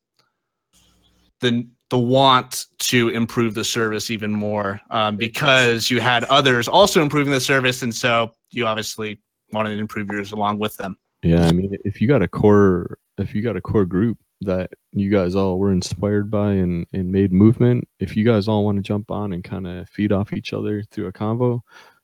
the 1.39 1.67
the 1.89 1.97
want 1.97 2.65
to 2.79 3.09
improve 3.09 3.55
the 3.55 3.63
service 3.63 4.11
even 4.11 4.31
more 4.31 4.79
um, 4.89 5.17
because 5.17 5.89
you 5.89 5.99
had 5.99 6.23
others 6.25 6.67
also 6.67 7.01
improving 7.01 7.33
the 7.33 7.41
service, 7.41 7.81
and 7.81 7.93
so 7.93 8.33
you 8.51 8.65
obviously 8.65 9.19
wanted 9.51 9.75
to 9.75 9.79
improve 9.79 10.07
yours 10.11 10.31
along 10.31 10.59
with 10.59 10.75
them. 10.77 10.97
Yeah, 11.23 11.45
I 11.47 11.51
mean, 11.51 11.75
if 11.83 11.99
you 11.99 12.07
got 12.07 12.21
a 12.21 12.27
core, 12.27 12.97
if 13.17 13.33
you 13.35 13.41
got 13.41 13.57
a 13.57 13.61
core 13.61 13.85
group 13.85 14.17
that 14.41 14.71
you 14.93 15.09
guys 15.09 15.35
all 15.35 15.59
were 15.59 15.71
inspired 15.71 16.31
by 16.31 16.51
and 16.53 16.85
and 16.93 17.11
made 17.11 17.33
movement, 17.33 17.87
if 17.99 18.15
you 18.15 18.23
guys 18.23 18.47
all 18.47 18.63
want 18.63 18.77
to 18.77 18.83
jump 18.83 19.11
on 19.11 19.33
and 19.33 19.43
kind 19.43 19.67
of 19.67 19.89
feed 19.89 20.11
off 20.11 20.31
each 20.31 20.53
other 20.53 20.83
through 20.91 21.07
a 21.07 21.13
convo, 21.13 21.61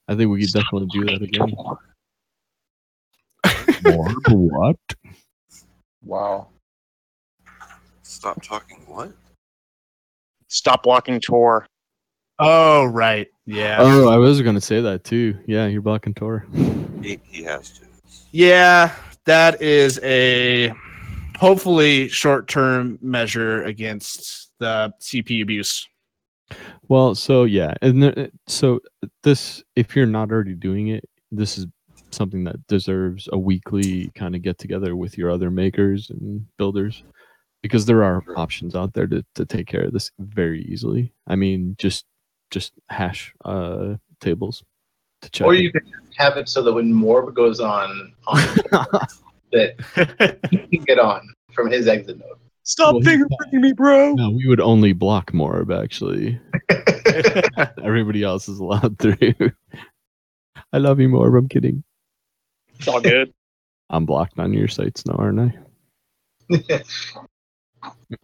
I 0.08 0.16
think 0.16 0.32
we 0.32 0.42
could 0.42 0.54
definitely 0.54 0.88
do 0.92 1.06
that 1.06 1.22
again. 1.22 1.54
More 3.84 4.10
what? 4.30 4.78
Wow. 6.04 6.48
Stop 8.02 8.42
talking. 8.42 8.78
What? 8.88 9.12
Stop 10.56 10.84
blocking 10.84 11.20
Tor. 11.20 11.68
Oh 12.40 12.86
right, 12.86 13.28
yeah. 13.46 13.76
Oh, 13.80 14.08
I 14.08 14.16
was 14.16 14.42
gonna 14.42 14.62
say 14.62 14.80
that 14.80 15.04
too. 15.04 15.38
Yeah, 15.46 15.68
you're 15.68 15.82
blocking 15.82 16.14
Tor. 16.14 16.48
He, 17.02 17.20
he 17.24 17.44
has 17.44 17.72
to. 17.72 17.86
Yeah, 18.32 18.96
that 19.26 19.62
is 19.62 20.00
a 20.02 20.74
hopefully 21.38 22.08
short-term 22.08 22.98
measure 23.02 23.64
against 23.64 24.52
the 24.60 24.94
CP 25.02 25.42
abuse. 25.42 25.86
Well, 26.88 27.16
so 27.16 27.44
yeah, 27.44 27.74
and 27.82 28.02
th- 28.02 28.32
so 28.48 28.80
this, 29.24 29.62
if 29.76 29.94
you're 29.94 30.06
not 30.06 30.32
already 30.32 30.54
doing 30.54 30.88
it, 30.88 31.04
this 31.34 31.58
is 31.58 31.68
something 32.12 32.46
that 32.46 32.66
deserves 32.68 33.28
a 33.34 33.38
weekly 33.38 34.10
kind 34.16 34.36
of 34.36 34.42
get 34.42 34.58
together 34.58 34.96
with 34.96 35.18
your 35.18 35.32
other 35.32 35.52
makers 35.52 36.10
and 36.12 36.46
builders, 36.58 37.04
because 37.66 37.88
there 37.88 38.04
are 38.04 38.24
options 38.38 38.76
out 38.76 38.94
there 38.94 39.08
to 39.08 39.26
to 39.34 39.44
take 39.44 39.66
care 39.66 39.86
of 39.86 39.92
this 39.92 40.12
very 40.20 40.62
easily. 40.66 41.12
I 41.26 41.36
mean, 41.36 41.76
just 41.80 42.06
just 42.52 42.74
hash 42.90 43.34
uh 43.44 43.96
tables 44.22 44.64
to 45.24 45.32
check. 45.32 45.48
Or 45.48 45.56
you 45.56 45.72
can 45.72 45.82
have 46.16 46.38
it 46.38 46.48
so 46.48 46.62
that 46.62 46.72
when 46.72 46.94
Morb 46.94 47.34
goes 47.34 47.60
on, 47.60 48.14
on 48.28 48.38
that 49.52 50.38
he 50.52 50.58
can 50.58 50.86
get 50.86 51.00
on 51.00 51.28
from 51.54 51.72
his 51.72 51.88
exit 51.88 52.20
mode. 52.20 52.38
Stop 52.62 52.98
fingerprinting 52.98 53.62
me, 53.62 53.74
bro. 53.74 54.14
No, 54.14 54.30
we 54.30 54.48
would 54.48 54.62
only 54.62 54.94
block 54.94 55.32
Morb 55.32 55.76
actually. 55.76 56.40
Everybody 57.84 58.22
else 58.22 58.48
is 58.48 58.60
allowed 58.60 59.00
through. 59.00 59.16
I 60.72 60.78
love 60.78 61.00
you, 61.00 61.10
Morb. 61.10 61.36
I'm 61.36 61.50
kidding. 61.50 61.84
It's 62.78 62.88
all 62.88 63.02
good. 63.02 63.34
I'm 63.90 64.06
blocked 64.06 64.38
on 64.38 64.54
your 64.54 64.68
sites 64.68 65.04
now, 65.08 65.16
aren't 65.16 65.40
I? 65.40 66.84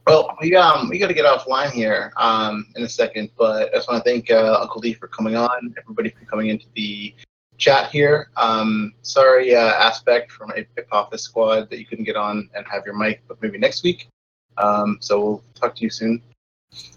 Well, 0.06 0.38
we 0.41 0.56
um 0.56 0.90
we 0.90 0.99
got 0.99 1.08
to 1.08 1.14
get 1.14 1.26
offline 1.26 1.72
here 1.72 2.14
um 2.18 2.68
in 2.76 2.84
a 2.84 2.90
second, 2.90 3.32
but 3.38 3.74
I 3.74 3.78
just 3.78 3.90
want 3.90 4.03
to 4.03 4.10
thank 4.10 4.30
uh, 4.30 4.58
Uncle 4.62 4.82
D 4.82 4.94
for 4.94 5.08
coming 5.08 5.36
on, 5.36 5.74
everybody 5.78 6.10
for 6.10 6.26
coming 6.26 6.49
into 6.49 6.66
the 6.76 7.14
chat 7.58 7.91
here. 7.91 8.30
Um, 8.38 8.94
sorry, 9.02 9.56
uh, 9.56 9.74
aspect 9.74 10.32
from 10.32 10.52
a 10.52 10.66
Office 10.91 11.24
squad 11.24 11.70
that 11.70 11.80
you 11.80 11.86
couldn't 11.86 12.06
get 12.06 12.16
on 12.16 12.49
and 12.56 12.66
have 12.68 12.86
your 12.86 12.95
mic, 12.95 13.22
but 13.28 13.41
maybe 13.41 13.58
next 13.58 13.84
week. 13.84 14.10
Um, 14.58 14.98
so 14.99 15.20
we'll 15.20 15.44
talk 15.56 15.76
to 15.76 15.84
you 15.84 15.90
soon. 15.90 16.22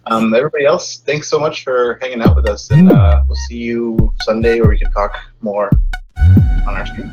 Um, 0.06 0.34
everybody 0.34 0.64
else, 0.64 0.98
thanks 0.98 1.28
so 1.28 1.38
much 1.38 1.64
for 1.64 1.98
hanging 2.00 2.22
out 2.22 2.36
with 2.36 2.48
us, 2.48 2.70
and 2.70 2.90
uh, 2.90 3.22
we'll 3.26 3.36
see 3.48 3.58
you 3.58 4.12
Sunday, 4.22 4.60
where 4.60 4.70
we 4.70 4.78
can 4.78 4.90
talk 4.90 5.16
more 5.40 5.70
on 6.18 6.68
our 6.68 6.86
stream. 6.86 7.10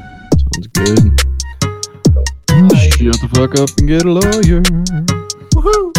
Sounds 0.53 0.68
good. 0.68 1.22
Shut 3.02 3.19
the 3.19 3.30
fuck 3.34 3.60
up 3.60 3.69
and 3.80 3.88
get 3.88 4.06
a 4.06 4.11
lawyer. 4.11 5.20
Woohoo! 5.63 5.90